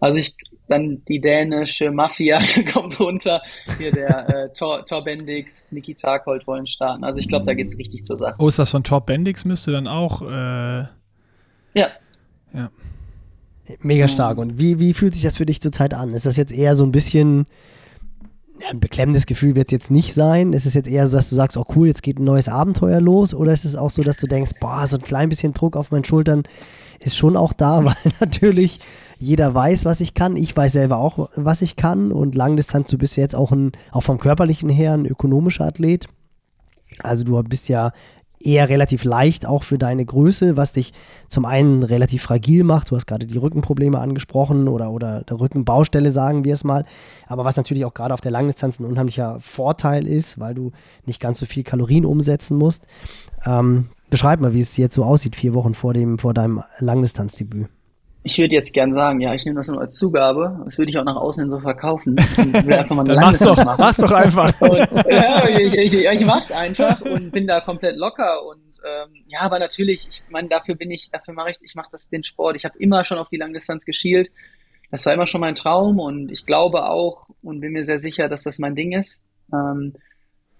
Also 0.00 0.18
ich, 0.18 0.36
dann 0.68 1.02
die 1.08 1.20
dänische 1.20 1.90
Mafia 1.90 2.38
kommt 2.72 2.98
runter. 3.00 3.42
Hier 3.78 3.90
der 3.90 4.28
äh, 4.28 4.52
Tor, 4.52 4.84
Tor 4.86 5.02
Bendix, 5.04 5.72
Niki 5.72 5.94
Tarkold 5.94 6.46
wollen 6.46 6.66
starten. 6.66 7.04
Also 7.04 7.18
ich 7.18 7.28
glaube, 7.28 7.46
da 7.46 7.54
geht's 7.54 7.76
richtig 7.76 8.04
zur 8.04 8.16
Sache. 8.16 8.34
Oh, 8.38 8.48
ist 8.48 8.58
das 8.58 8.70
von 8.70 8.84
Tor 8.84 9.00
Bendix 9.00 9.44
müsste 9.44 9.72
dann 9.72 9.88
auch 9.88 10.22
äh, 10.22 10.86
Ja. 11.74 11.88
Ja. 12.52 12.70
Mega 13.80 14.08
stark. 14.08 14.38
Und 14.38 14.58
wie, 14.58 14.78
wie 14.78 14.94
fühlt 14.94 15.12
sich 15.12 15.22
das 15.22 15.36
für 15.36 15.44
dich 15.44 15.60
zurzeit 15.60 15.92
an? 15.92 16.14
Ist 16.14 16.24
das 16.24 16.36
jetzt 16.36 16.52
eher 16.52 16.74
so 16.74 16.84
ein 16.84 16.92
bisschen 16.92 17.46
ja, 18.60 18.70
ein 18.70 18.80
beklemmendes 18.80 19.26
Gefühl 19.26 19.54
wird 19.54 19.68
es 19.68 19.72
jetzt 19.72 19.90
nicht 19.90 20.14
sein. 20.14 20.52
Ist 20.52 20.66
es 20.66 20.74
jetzt 20.74 20.88
eher 20.88 21.06
so, 21.06 21.16
dass 21.16 21.28
du 21.28 21.36
sagst, 21.36 21.56
oh 21.56 21.64
cool, 21.76 21.86
jetzt 21.86 22.02
geht 22.02 22.18
ein 22.18 22.24
neues 22.24 22.48
Abenteuer 22.48 23.00
los? 23.00 23.34
Oder 23.34 23.52
ist 23.52 23.64
es 23.64 23.76
auch 23.76 23.90
so, 23.90 24.02
dass 24.02 24.16
du 24.16 24.26
denkst, 24.26 24.52
boah, 24.60 24.86
so 24.86 24.96
ein 24.96 25.02
klein 25.02 25.28
bisschen 25.28 25.52
Druck 25.52 25.76
auf 25.76 25.90
meinen 25.90 26.04
Schultern 26.04 26.44
ist 27.00 27.16
schon 27.16 27.36
auch 27.36 27.52
da, 27.52 27.84
weil 27.84 27.94
natürlich 28.20 28.80
jeder 29.18 29.52
weiß, 29.52 29.84
was 29.84 30.00
ich 30.00 30.14
kann. 30.14 30.36
Ich 30.36 30.56
weiß 30.56 30.72
selber 30.72 30.98
auch, 30.98 31.30
was 31.34 31.62
ich 31.62 31.76
kann. 31.76 32.12
Und 32.12 32.34
Langdistanz, 32.34 32.90
du 32.90 32.98
bist 32.98 33.16
ja 33.16 33.22
jetzt 33.22 33.34
auch, 33.34 33.52
ein, 33.52 33.72
auch 33.90 34.02
vom 34.02 34.18
körperlichen 34.18 34.68
her 34.68 34.94
ein 34.94 35.06
ökonomischer 35.06 35.66
Athlet. 35.66 36.08
Also 37.02 37.24
du 37.24 37.42
bist 37.42 37.68
ja 37.68 37.92
eher 38.40 38.68
relativ 38.68 39.02
leicht, 39.02 39.46
auch 39.46 39.64
für 39.64 39.78
deine 39.78 40.04
Größe, 40.06 40.56
was 40.56 40.72
dich 40.72 40.92
zum 41.26 41.44
einen 41.44 41.82
relativ 41.82 42.22
fragil 42.22 42.62
macht. 42.62 42.90
Du 42.90 42.96
hast 42.96 43.06
gerade 43.06 43.26
die 43.26 43.36
Rückenprobleme 43.36 43.98
angesprochen 43.98 44.68
oder, 44.68 44.92
oder 44.92 45.22
der 45.22 45.40
Rückenbaustelle, 45.40 46.12
sagen 46.12 46.44
wir 46.44 46.54
es 46.54 46.62
mal. 46.62 46.84
Aber 47.26 47.44
was 47.44 47.56
natürlich 47.56 47.84
auch 47.84 47.94
gerade 47.94 48.14
auf 48.14 48.20
der 48.20 48.30
Langdistanz 48.30 48.78
ein 48.78 48.84
unheimlicher 48.84 49.38
Vorteil 49.40 50.06
ist, 50.06 50.38
weil 50.38 50.54
du 50.54 50.70
nicht 51.04 51.20
ganz 51.20 51.38
so 51.40 51.46
viel 51.46 51.64
Kalorien 51.64 52.04
umsetzen 52.04 52.56
musst. 52.56 52.86
Ähm, 53.44 53.88
beschreib 54.10 54.40
mal, 54.40 54.54
wie 54.54 54.60
es 54.60 54.76
jetzt 54.76 54.94
so 54.94 55.04
aussieht, 55.04 55.34
vier 55.34 55.54
Wochen 55.54 55.74
vor, 55.74 55.92
dem, 55.92 56.18
vor 56.18 56.34
deinem 56.34 56.62
Langdistanzdebüt. 56.78 57.68
Ich 58.28 58.36
würde 58.36 58.54
jetzt 58.54 58.74
gern 58.74 58.92
sagen, 58.92 59.22
ja, 59.22 59.32
ich 59.32 59.46
nehme 59.46 59.56
das 59.56 59.68
nur 59.68 59.80
als 59.80 59.96
Zugabe. 59.96 60.60
Das 60.66 60.76
würde 60.76 60.90
ich 60.90 60.98
auch 60.98 61.04
nach 61.04 61.16
außen 61.16 61.44
hin 61.44 61.50
so 61.50 61.60
verkaufen. 61.60 62.14
Ich 62.18 62.66
will 62.66 62.74
einfach 62.74 62.94
mal 62.94 63.08
eine 63.08 63.18
mach's 63.18 63.38
doch, 63.38 63.56
machen. 63.56 63.76
Mach's 63.80 63.96
doch 63.96 64.12
einfach. 64.12 64.52
Und, 64.60 64.78
ja, 65.10 65.48
ich, 65.48 65.74
ich, 65.74 65.92
ich 65.94 66.26
mach's 66.26 66.52
einfach 66.52 67.00
und 67.00 67.30
bin 67.30 67.46
da 67.46 67.62
komplett 67.62 67.96
locker 67.96 68.44
und 68.46 68.60
ähm, 68.84 69.24
ja, 69.28 69.40
aber 69.40 69.58
natürlich, 69.58 70.06
ich 70.10 70.22
meine, 70.28 70.48
dafür 70.48 70.74
bin 70.74 70.90
ich, 70.90 71.10
dafür 71.10 71.32
mache 71.32 71.50
ich, 71.52 71.56
ich 71.62 71.74
mache 71.74 71.88
das 71.90 72.10
den 72.10 72.22
Sport. 72.22 72.56
Ich 72.56 72.66
habe 72.66 72.78
immer 72.78 73.06
schon 73.06 73.16
auf 73.16 73.30
die 73.30 73.38
Langdistanz 73.38 73.86
geschielt. 73.86 74.30
Das 74.90 75.06
war 75.06 75.14
immer 75.14 75.26
schon 75.26 75.40
mein 75.40 75.54
Traum 75.54 75.98
und 75.98 76.30
ich 76.30 76.44
glaube 76.44 76.84
auch 76.84 77.28
und 77.42 77.60
bin 77.60 77.72
mir 77.72 77.86
sehr 77.86 78.00
sicher, 78.00 78.28
dass 78.28 78.42
das 78.42 78.58
mein 78.58 78.74
Ding 78.74 78.92
ist. 78.92 79.20
Ähm, 79.52 79.94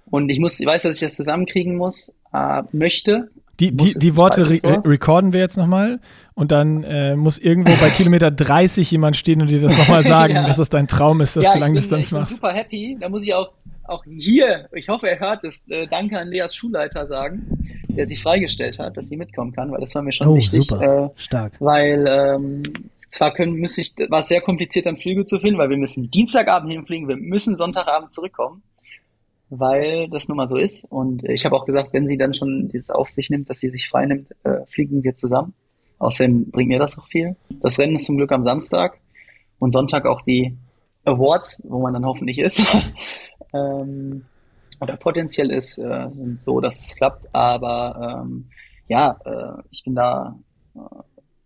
und 0.06 0.30
ich 0.30 0.38
muss, 0.38 0.58
ich 0.58 0.66
weiß, 0.66 0.82
dass 0.82 0.96
ich 0.96 1.02
das 1.02 1.16
zusammenkriegen 1.16 1.76
muss, 1.76 2.12
äh, 2.32 2.62
möchte, 2.72 3.30
die, 3.61 3.76
die, 3.76 3.94
die 3.94 4.16
Worte 4.16 4.48
re 4.48 4.61
recorden 4.62 5.32
wir 5.32 5.40
jetzt 5.40 5.56
nochmal 5.56 6.00
und 6.34 6.52
dann 6.52 6.84
äh, 6.84 7.16
muss 7.16 7.38
irgendwo 7.38 7.72
bei 7.80 7.90
Kilometer 7.90 8.30
30 8.30 8.88
jemand 8.90 9.16
stehen 9.16 9.40
und 9.40 9.50
dir 9.50 9.61
das 9.61 9.76
nochmal 9.76 10.04
sagen, 10.06 10.34
ja. 10.34 10.46
dass 10.46 10.59
es 10.59 10.70
dein 10.70 10.86
Traum 10.86 11.20
ist, 11.20 11.36
dass 11.36 11.44
ja, 11.44 11.54
du 11.54 11.59
Langdistanz 11.59 12.12
machst. 12.12 12.32
Ich 12.32 12.40
bin 12.40 12.48
super 12.48 12.56
happy. 12.56 12.96
Da 13.00 13.09
muss 13.09 13.24
ich 13.24 13.34
auch, 13.34 13.50
auch 13.84 14.04
hier, 14.04 14.68
ich 14.72 14.88
hoffe, 14.88 15.09
er 15.09 15.18
hört 15.18 15.42
es, 15.42 15.61
äh, 15.68 15.88
danke 15.88 16.18
an 16.18 16.28
Leas 16.28 16.54
Schulleiter 16.54 17.09
sagen, 17.09 17.84
der 17.88 18.06
sich 18.06 18.22
freigestellt 18.22 18.78
hat, 18.78 18.96
dass 18.96 19.09
sie 19.09 19.16
mitkommen 19.16 19.52
kann, 19.52 19.72
weil 19.72 19.80
das 19.80 19.94
war 19.94 20.02
mir 20.02 20.12
schon 20.12 20.28
oh, 20.28 20.36
wichtig. 20.36 20.64
Super. 20.68 21.06
Äh, 21.06 21.20
Stark. 21.20 21.54
Weil 21.59 22.06
ähm, 22.06 22.62
zwar 23.09 23.32
können, 23.32 23.54
müsste 23.54 23.80
ich, 23.80 23.94
war 24.09 24.20
es 24.20 24.28
sehr 24.28 24.40
kompliziert, 24.40 24.86
dann 24.86 24.98
Flüge 24.98 25.26
zu 25.26 25.40
finden, 25.40 25.59
weil 25.59 25.70
wir 25.70 25.76
müssen 25.76 26.11
Dienstagabend 26.11 26.70
hinfliegen, 26.70 27.09
wir 27.09 27.16
müssen 27.16 27.56
Sonntagabend 27.56 28.12
zurückkommen 28.12 28.62
weil 29.51 30.09
das 30.09 30.28
nun 30.28 30.36
mal 30.36 30.49
so 30.49 30.57
ist. 30.57 30.84
Und 30.84 31.24
ich 31.24 31.44
habe 31.44 31.57
auch 31.57 31.64
gesagt, 31.64 31.92
wenn 31.92 32.07
sie 32.07 32.18
dann 32.18 32.34
schon 32.34 32.68
dieses 32.68 32.90
auf 32.90 33.09
sich 33.09 33.30
nimmt, 33.30 33.49
dass 33.51 33.61
sie 33.61 33.70
sich 33.70 33.88
frei 33.88 34.07
nimmt, 34.07 34.30
äh, 34.44 34.64
fliegen 34.66 35.03
wir 35.03 35.14
zusammen. 35.14 35.55
Außerdem 35.99 36.51
bringt 36.51 36.68
mir 36.68 36.78
das 36.78 36.99
auch 36.99 37.07
viel. 37.07 37.36
Das 37.61 37.78
Rennen 37.78 37.96
ist 37.96 38.05
zum 38.05 38.16
Glück 38.16 38.32
am 38.32 38.44
Samstag 38.44 38.99
und 39.59 39.72
Sonntag 39.72 40.07
auch 40.07 40.22
die 40.22 40.57
Awards, 41.05 41.62
wo 41.66 41.80
man 41.80 41.92
dann 41.92 42.07
hoffentlich 42.07 42.38
ist. 42.38 42.62
ähm, 43.53 44.24
oder 44.80 44.96
potenziell 44.96 45.51
ist, 45.51 45.78
äh, 45.78 46.09
so, 46.44 46.61
dass 46.61 46.78
es 46.78 46.94
klappt. 46.94 47.34
Aber 47.34 48.22
ähm, 48.24 48.51
ja, 48.86 49.18
äh, 49.24 49.62
ich 49.70 49.82
bin 49.84 49.94
da 49.94 50.38
äh, 50.74 50.80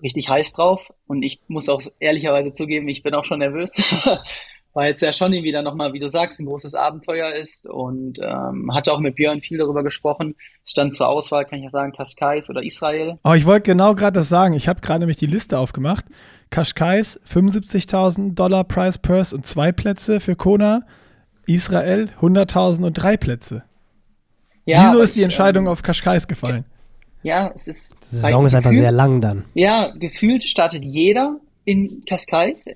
richtig 0.02 0.28
heiß 0.28 0.52
drauf 0.52 0.92
und 1.06 1.22
ich 1.22 1.40
muss 1.48 1.68
auch 1.68 1.82
ehrlicherweise 1.98 2.52
zugeben, 2.52 2.88
ich 2.88 3.02
bin 3.02 3.14
auch 3.14 3.24
schon 3.24 3.38
nervös, 3.38 3.72
weil 4.74 4.92
es 4.92 5.00
ja 5.00 5.12
schon 5.12 5.32
wieder 5.32 5.62
nochmal, 5.62 5.92
wie 5.92 5.98
du 5.98 6.08
sagst, 6.08 6.40
ein 6.40 6.46
großes 6.46 6.74
Abenteuer 6.74 7.34
ist 7.34 7.66
und 7.66 8.18
ähm, 8.22 8.72
hatte 8.72 8.92
auch 8.92 9.00
mit 9.00 9.16
Björn 9.16 9.40
viel 9.40 9.58
darüber 9.58 9.82
gesprochen. 9.82 10.34
Es 10.64 10.70
stand 10.70 10.94
zur 10.94 11.08
Auswahl, 11.08 11.44
kann 11.44 11.58
ich 11.58 11.64
ja 11.64 11.70
sagen, 11.70 11.92
Cascais 11.92 12.48
oder 12.48 12.62
Israel. 12.62 13.18
Oh, 13.24 13.34
ich 13.34 13.46
wollte 13.46 13.70
genau 13.70 13.94
gerade 13.94 14.18
das 14.18 14.28
sagen. 14.28 14.54
Ich 14.54 14.68
habe 14.68 14.80
gerade 14.80 15.00
nämlich 15.00 15.18
die 15.18 15.26
Liste 15.26 15.58
aufgemacht. 15.58 16.06
Cascais 16.50 17.20
75.000 17.28 18.34
Dollar 18.34 18.64
Price 18.64 18.98
Purse 18.98 19.34
und 19.34 19.46
zwei 19.46 19.72
Plätze 19.72 20.20
für 20.20 20.36
Kona. 20.36 20.82
Israel 21.46 22.08
100.000 22.20 22.84
und 22.84 22.94
drei 22.94 23.16
Plätze. 23.16 23.64
Ja, 24.64 24.86
Wieso 24.86 25.02
ist 25.02 25.16
die 25.16 25.22
Entscheidung 25.22 25.64
ähm, 25.64 25.72
auf 25.72 25.82
Cascais 25.82 26.28
gefallen? 26.28 26.64
Ja, 27.22 27.50
es 27.54 27.68
ist. 27.68 27.96
Die 28.02 28.16
Saison 28.16 28.46
ist 28.46 28.54
einfach 28.54 28.70
sehr 28.70 28.92
lang 28.92 29.20
dann. 29.20 29.44
Ja, 29.54 29.90
gefühlt 29.90 30.44
startet 30.44 30.84
jeder 30.84 31.36
in 31.64 32.04
Cascais 32.06 32.66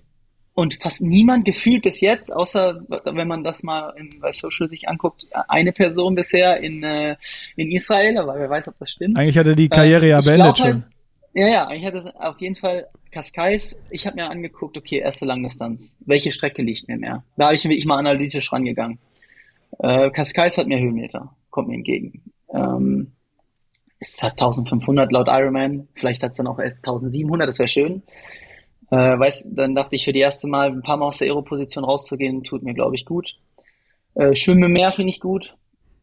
und 0.57 0.79
fast 0.83 1.03
niemand 1.03 1.45
gefühlt 1.45 1.83
bis 1.83 2.01
jetzt, 2.01 2.35
außer 2.35 2.81
wenn 3.05 3.29
man 3.29 3.45
das 3.45 3.63
mal 3.63 3.93
in, 3.99 4.21
bei 4.21 4.33
Social 4.33 4.71
sich 4.71 4.89
anguckt, 4.89 5.27
eine 5.49 5.71
Person 5.71 6.15
bisher 6.15 6.61
in, 6.61 6.83
äh, 6.83 7.17
in 7.57 7.71
Israel, 7.71 8.17
aber 8.17 8.37
wer 8.39 8.49
weiß, 8.49 8.67
ob 8.69 8.79
das 8.79 8.91
stimmt. 8.91 9.19
Eigentlich 9.19 9.37
hat 9.37 9.47
er 9.47 9.55
die 9.55 9.69
Karriere 9.69 10.07
äh, 10.07 10.11
ja 10.11 10.21
beendet 10.23 10.57
schon. 10.57 10.67
Halt, 10.67 10.83
Ja, 11.35 11.47
ja, 11.47 11.71
ich 11.73 11.85
hatte 11.85 12.11
auf 12.19 12.41
jeden 12.41 12.57
Fall 12.57 12.87
Cascais. 13.13 13.79
Ich 13.91 14.07
habe 14.07 14.17
mir 14.17 14.31
angeguckt, 14.31 14.79
okay, 14.79 14.99
erste 14.99 15.27
Langdistanz. 15.27 15.93
Welche 16.01 16.33
Strecke 16.33 16.63
liegt 16.63 16.89
mir 16.89 16.97
mehr? 16.97 17.23
Da 17.37 17.45
habe 17.45 17.55
ich 17.55 17.63
wirklich 17.65 17.85
mal 17.85 17.99
analytisch 17.99 18.51
rangegangen. 18.51 18.99
Äh, 19.79 20.09
Cascais 20.09 20.57
hat 20.57 20.69
mehr 20.69 20.81
Höhenmeter, 20.81 21.37
kommt 21.51 21.69
mir 21.69 21.75
entgegen. 21.75 22.23
Ähm, 22.55 23.13
es 23.99 24.23
hat 24.23 24.33
1500 24.33 25.13
laut 25.13 25.29
Ironman, 25.29 25.89
vielleicht 25.95 26.23
hat 26.23 26.31
es 26.31 26.39
dann 26.39 26.47
auch 26.47 26.59
1700, 26.59 27.47
das 27.47 27.59
wäre 27.59 27.69
schön. 27.69 28.03
Äh, 28.91 29.18
weiß, 29.18 29.53
dann 29.55 29.74
dachte 29.74 29.97
ich, 29.97 30.05
für 30.05 30.12
die 30.12 30.20
erste 30.20 30.49
Mal 30.49 30.68
ein 30.68 30.82
paar 30.82 30.97
Mal 30.97 31.07
aus 31.07 31.18
der 31.18 31.28
Aero-Position 31.28 31.84
rauszugehen, 31.84 32.45
tut 32.45 32.62
mir, 32.62 32.74
glaube 32.74 32.95
ich, 32.95 33.05
gut. 33.05 33.37
Äh, 34.14 34.34
Schwimmen 34.34 34.64
im 34.64 34.72
Meer 34.72 34.93
finde 34.93 35.11
ich 35.11 35.20
gut. 35.20 35.57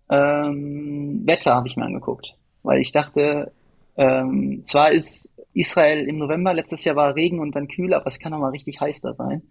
Ähm, 0.09 1.21
Wetter 1.25 1.55
habe 1.55 1.67
ich 1.67 1.77
mir 1.77 1.85
angeguckt, 1.85 2.35
weil 2.61 2.81
ich 2.81 2.91
dachte, 2.91 3.51
ähm, 3.95 4.63
zwar 4.65 4.91
ist 4.91 5.29
Israel 5.53 6.07
im 6.07 6.17
November, 6.17 6.53
letztes 6.53 6.83
Jahr 6.83 6.95
war 6.95 7.15
Regen 7.15 7.39
und 7.39 7.55
dann 7.55 7.67
kühl, 7.67 7.93
aber 7.93 8.07
es 8.07 8.19
kann 8.19 8.33
auch 8.33 8.39
mal 8.39 8.49
richtig 8.49 8.81
heiß 8.81 9.01
da 9.01 9.13
sein. 9.13 9.43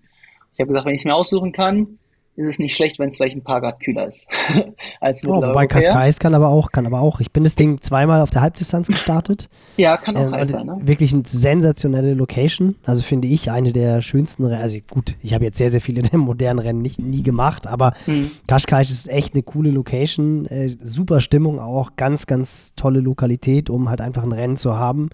Ich 0.52 0.60
habe 0.60 0.68
gesagt, 0.68 0.86
wenn 0.86 0.94
ich 0.94 1.00
es 1.00 1.04
mir 1.04 1.14
aussuchen 1.14 1.52
kann, 1.52 1.98
ist 2.34 2.48
es 2.48 2.58
nicht 2.58 2.74
schlecht, 2.74 2.98
wenn 2.98 3.08
es 3.08 3.16
vielleicht 3.16 3.36
ein 3.36 3.42
paar 3.42 3.60
Grad 3.60 3.80
kühler 3.80 4.08
ist. 4.08 4.26
als 5.00 5.24
oh, 5.26 5.42
wobei 5.42 5.66
Cascais 5.66 6.18
kann 6.18 6.34
aber 6.34 6.48
auch, 6.48 6.72
kann 6.72 6.86
aber 6.86 7.00
auch. 7.00 7.20
Ich 7.20 7.30
bin 7.30 7.44
das 7.44 7.56
Ding 7.56 7.80
zweimal 7.82 8.22
auf 8.22 8.30
der 8.30 8.40
Halbdistanz 8.40 8.88
gestartet. 8.88 9.50
ja, 9.76 9.98
kann 9.98 10.16
auch 10.16 10.22
ähm, 10.22 10.32
heiß 10.32 10.38
also 10.38 10.52
sein. 10.52 10.66
Ne? 10.66 10.78
Wirklich 10.82 11.12
eine 11.12 11.24
sensationelle 11.26 12.14
Location. 12.14 12.76
Also 12.84 13.02
finde 13.02 13.28
ich 13.28 13.50
eine 13.50 13.72
der 13.72 14.00
schönsten 14.00 14.44
Rennen. 14.44 14.62
Also 14.62 14.78
gut, 14.90 15.14
ich 15.20 15.34
habe 15.34 15.44
jetzt 15.44 15.58
sehr, 15.58 15.70
sehr 15.70 15.82
viele 15.82 16.02
der 16.02 16.18
modernen 16.18 16.58
Rennen 16.58 16.80
nicht, 16.80 16.98
nie 16.98 17.22
gemacht, 17.22 17.66
aber 17.66 17.92
hm. 18.06 18.30
Cascais 18.46 18.90
ist 18.90 19.08
echt 19.08 19.34
eine 19.34 19.42
coole 19.42 19.70
Location. 19.70 20.46
Äh, 20.46 20.70
super 20.82 21.20
Stimmung 21.20 21.58
auch, 21.58 21.96
ganz, 21.96 22.26
ganz 22.26 22.74
tolle 22.76 23.00
Lokalität, 23.00 23.68
um 23.68 23.90
halt 23.90 24.00
einfach 24.00 24.22
ein 24.22 24.32
Rennen 24.32 24.56
zu 24.56 24.78
haben 24.78 25.10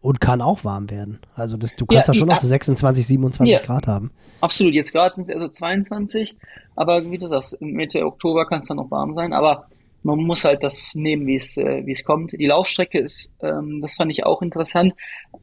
und 0.00 0.20
kann 0.20 0.40
auch 0.40 0.64
warm 0.64 0.90
werden. 0.90 1.18
Also 1.34 1.56
das, 1.56 1.74
du 1.76 1.86
kannst 1.86 2.08
ja, 2.08 2.12
da 2.12 2.18
schon 2.18 2.28
noch 2.28 2.38
so 2.38 2.46
26, 2.46 3.06
27 3.06 3.52
ja, 3.52 3.60
Grad 3.60 3.86
haben. 3.86 4.10
Absolut, 4.40 4.74
jetzt 4.74 4.92
gerade 4.92 5.14
sind 5.14 5.24
es 5.24 5.30
eher 5.30 5.40
so 5.40 5.48
22, 5.48 6.36
aber 6.76 7.10
wie 7.10 7.18
du 7.18 7.28
sagst, 7.28 7.60
Mitte 7.60 8.04
Oktober 8.06 8.46
kann 8.46 8.62
es 8.62 8.68
dann 8.68 8.76
noch 8.76 8.90
warm 8.90 9.14
sein, 9.14 9.32
aber 9.32 9.66
man 10.02 10.18
muss 10.18 10.44
halt 10.44 10.62
das 10.62 10.94
nehmen, 10.94 11.26
wie 11.26 11.36
es 11.36 11.56
äh, 11.56 11.84
wie 11.84 11.92
es 11.92 12.04
kommt. 12.04 12.32
Die 12.32 12.46
Laufstrecke 12.46 12.98
ist, 12.98 13.32
ähm, 13.40 13.80
das 13.82 13.96
fand 13.96 14.12
ich 14.12 14.24
auch 14.24 14.42
interessant. 14.42 14.94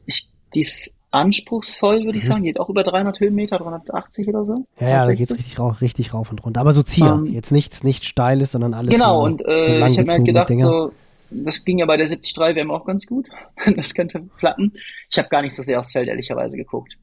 Ich, 0.06 0.28
die 0.54 0.62
ist 0.62 0.92
anspruchsvoll, 1.16 2.00
würde 2.00 2.14
mhm. 2.14 2.18
ich 2.20 2.26
sagen. 2.26 2.44
Geht 2.44 2.60
auch 2.60 2.70
über 2.70 2.84
300 2.84 3.20
Höhenmeter, 3.20 3.58
380 3.58 4.28
oder 4.28 4.46
so. 4.46 4.66
Ja, 4.80 4.90
ja, 4.90 5.06
da 5.06 5.14
geht 5.14 5.32
es 5.32 5.38
richtig 5.38 5.58
rauf, 5.60 5.82
richtig 5.82 6.14
rauf 6.14 6.30
und 6.30 6.44
runter. 6.46 6.62
Aber 6.62 6.74
so 6.74 6.84
Zier, 6.84 7.14
um, 7.14 7.26
ähm, 7.26 7.34
jetzt 7.34 7.52
nichts, 7.52 7.84
nichts 7.84 8.08
Steiles, 8.08 8.52
sondern 8.52 8.74
alles 8.74 8.94
Genau, 8.94 9.22
so, 9.22 9.26
und 9.26 9.42
äh, 9.48 9.60
so 9.60 9.72
ich 9.72 9.98
habe 9.98 10.04
mir 10.04 10.14
halt 10.14 10.26
gedacht, 10.26 10.50
Dinger. 10.50 10.68
so, 10.68 10.92
das 11.30 11.64
ging 11.66 11.80
ja 11.80 11.86
bei 11.86 11.98
der 11.98 12.08
73 12.08 12.38
WM 12.56 12.72
auch 12.72 12.86
ganz 12.86 13.06
gut. 13.06 13.28
das 13.76 13.94
könnte 13.94 14.22
klappen. 14.38 14.74
Ich 15.10 15.18
habe 15.18 15.30
gar 15.30 15.42
nicht 15.42 15.56
so 15.56 15.64
sehr 15.64 15.80
aufs 15.80 15.92
Feld 15.92 16.08
ehrlicherweise 16.08 16.58
geguckt. 16.58 16.98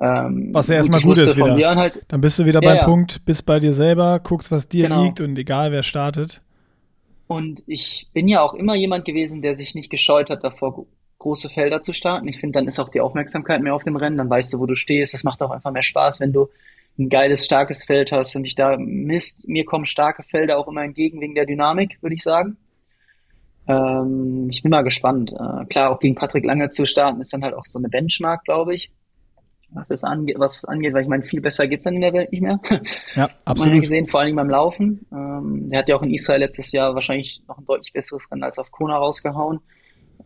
Ähm, 0.00 0.48
was 0.52 0.68
ja 0.68 0.76
erstmal 0.76 1.02
gut 1.02 1.18
ist 1.18 1.36
wieder. 1.36 1.76
Halt, 1.76 2.02
Dann 2.08 2.20
bist 2.20 2.38
du 2.38 2.44
wieder 2.44 2.62
ja, 2.62 2.68
beim 2.68 2.78
ja. 2.78 2.84
Punkt, 2.84 3.24
bist 3.24 3.46
bei 3.46 3.60
dir 3.60 3.72
selber, 3.72 4.20
guckst, 4.20 4.50
was 4.50 4.68
dir 4.68 4.88
genau. 4.88 5.04
liegt 5.04 5.20
und 5.20 5.38
egal 5.38 5.70
wer 5.70 5.82
startet. 5.82 6.40
Und 7.26 7.62
ich 7.66 8.08
bin 8.12 8.28
ja 8.28 8.42
auch 8.42 8.54
immer 8.54 8.74
jemand 8.74 9.04
gewesen, 9.04 9.42
der 9.42 9.54
sich 9.54 9.74
nicht 9.74 9.90
gescheut 9.90 10.28
hat, 10.28 10.42
davor 10.44 10.86
große 11.18 11.48
Felder 11.50 11.80
zu 11.82 11.92
starten. 11.92 12.26
Ich 12.26 12.40
finde, 12.40 12.58
dann 12.58 12.66
ist 12.66 12.80
auch 12.80 12.88
die 12.88 13.00
Aufmerksamkeit 13.00 13.62
mehr 13.62 13.74
auf 13.74 13.84
dem 13.84 13.96
Rennen, 13.96 14.16
dann 14.16 14.28
weißt 14.28 14.52
du, 14.52 14.58
wo 14.58 14.66
du 14.66 14.74
stehst. 14.74 15.14
Das 15.14 15.24
macht 15.24 15.40
auch 15.40 15.50
einfach 15.50 15.70
mehr 15.70 15.84
Spaß, 15.84 16.20
wenn 16.20 16.32
du 16.32 16.48
ein 16.98 17.08
geiles, 17.08 17.44
starkes 17.44 17.84
Feld 17.84 18.12
hast 18.12 18.34
und 18.34 18.44
ich 18.44 18.54
da 18.54 18.76
misst. 18.76 19.48
Mir 19.48 19.64
kommen 19.64 19.86
starke 19.86 20.24
Felder 20.24 20.58
auch 20.58 20.68
immer 20.68 20.82
entgegen 20.82 21.20
wegen 21.20 21.34
der 21.34 21.46
Dynamik, 21.46 22.02
würde 22.02 22.16
ich 22.16 22.22
sagen. 22.22 22.56
Ähm, 23.72 24.48
ich 24.50 24.62
bin 24.62 24.70
mal 24.70 24.82
gespannt. 24.82 25.32
Äh, 25.32 25.64
klar, 25.66 25.90
auch 25.90 26.00
gegen 26.00 26.14
Patrick 26.14 26.44
Lange 26.44 26.70
zu 26.70 26.86
starten, 26.86 27.20
ist 27.20 27.32
dann 27.32 27.42
halt 27.42 27.54
auch 27.54 27.64
so 27.64 27.78
eine 27.78 27.88
Benchmark, 27.88 28.44
glaube 28.44 28.74
ich. 28.74 28.92
Was 29.74 29.88
das 29.88 30.04
angeht, 30.04 30.36
was 30.38 30.66
angeht, 30.66 30.92
weil 30.92 31.02
ich 31.02 31.08
meine, 31.08 31.22
viel 31.22 31.40
besser 31.40 31.66
geht's 31.66 31.84
dann 31.84 31.94
in 31.94 32.02
der 32.02 32.12
Welt 32.12 32.30
nicht 32.30 32.42
mehr. 32.42 32.60
Ja, 33.14 33.30
absolut. 33.44 33.72
Man 33.72 33.80
gesehen, 33.80 34.06
vor 34.06 34.20
allem 34.20 34.36
beim 34.36 34.50
Laufen. 34.50 35.06
Ähm, 35.10 35.70
der 35.70 35.78
hat 35.78 35.88
ja 35.88 35.96
auch 35.96 36.02
in 36.02 36.12
Israel 36.12 36.40
letztes 36.40 36.72
Jahr 36.72 36.94
wahrscheinlich 36.94 37.42
noch 37.48 37.58
ein 37.58 37.64
deutlich 37.64 37.92
besseres 37.92 38.30
Rennen 38.30 38.42
als 38.42 38.58
auf 38.58 38.70
Kona 38.70 38.96
rausgehauen. 38.98 39.60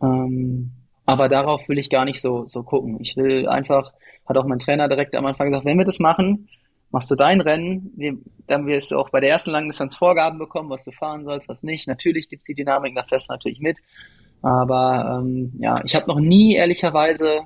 Ähm, 0.01 0.71
aber 1.05 1.29
darauf 1.29 1.69
will 1.69 1.77
ich 1.77 1.89
gar 1.89 2.03
nicht 2.03 2.19
so, 2.19 2.43
so 2.45 2.63
gucken. 2.63 2.97
Ich 2.99 3.15
will 3.15 3.47
einfach, 3.47 3.93
hat 4.25 4.37
auch 4.37 4.45
mein 4.45 4.59
Trainer 4.59 4.89
direkt 4.89 5.15
am 5.15 5.25
Anfang 5.25 5.47
gesagt, 5.47 5.65
wenn 5.65 5.77
wir 5.77 5.85
das 5.85 5.99
machen, 5.99 6.49
machst 6.91 7.11
du 7.11 7.15
dein 7.15 7.41
Rennen, 7.41 8.21
dann 8.47 8.65
wirst 8.65 8.91
du 8.91 8.97
auch 8.97 9.09
bei 9.09 9.19
der 9.19 9.29
ersten 9.29 9.51
Langdistanz 9.51 9.95
Vorgaben 9.95 10.39
bekommen, 10.39 10.69
was 10.69 10.85
du 10.85 10.91
fahren 10.91 11.25
sollst, 11.25 11.49
was 11.49 11.63
nicht. 11.63 11.87
Natürlich 11.87 12.29
gibt's 12.29 12.45
die 12.45 12.55
Dynamik, 12.55 12.97
fährst 13.07 13.29
du 13.29 13.33
natürlich 13.33 13.59
mit. 13.59 13.77
Aber 14.41 15.19
ähm, 15.21 15.53
ja, 15.59 15.83
ich 15.83 15.95
habe 15.95 16.07
noch 16.07 16.19
nie 16.19 16.55
ehrlicherweise 16.55 17.41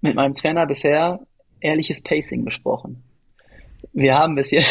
mit 0.00 0.14
meinem 0.14 0.34
Trainer 0.34 0.66
bisher 0.66 1.20
ehrliches 1.60 2.02
Pacing 2.02 2.44
besprochen. 2.44 3.02
Wir 3.92 4.16
haben 4.16 4.34
bisher, 4.34 4.62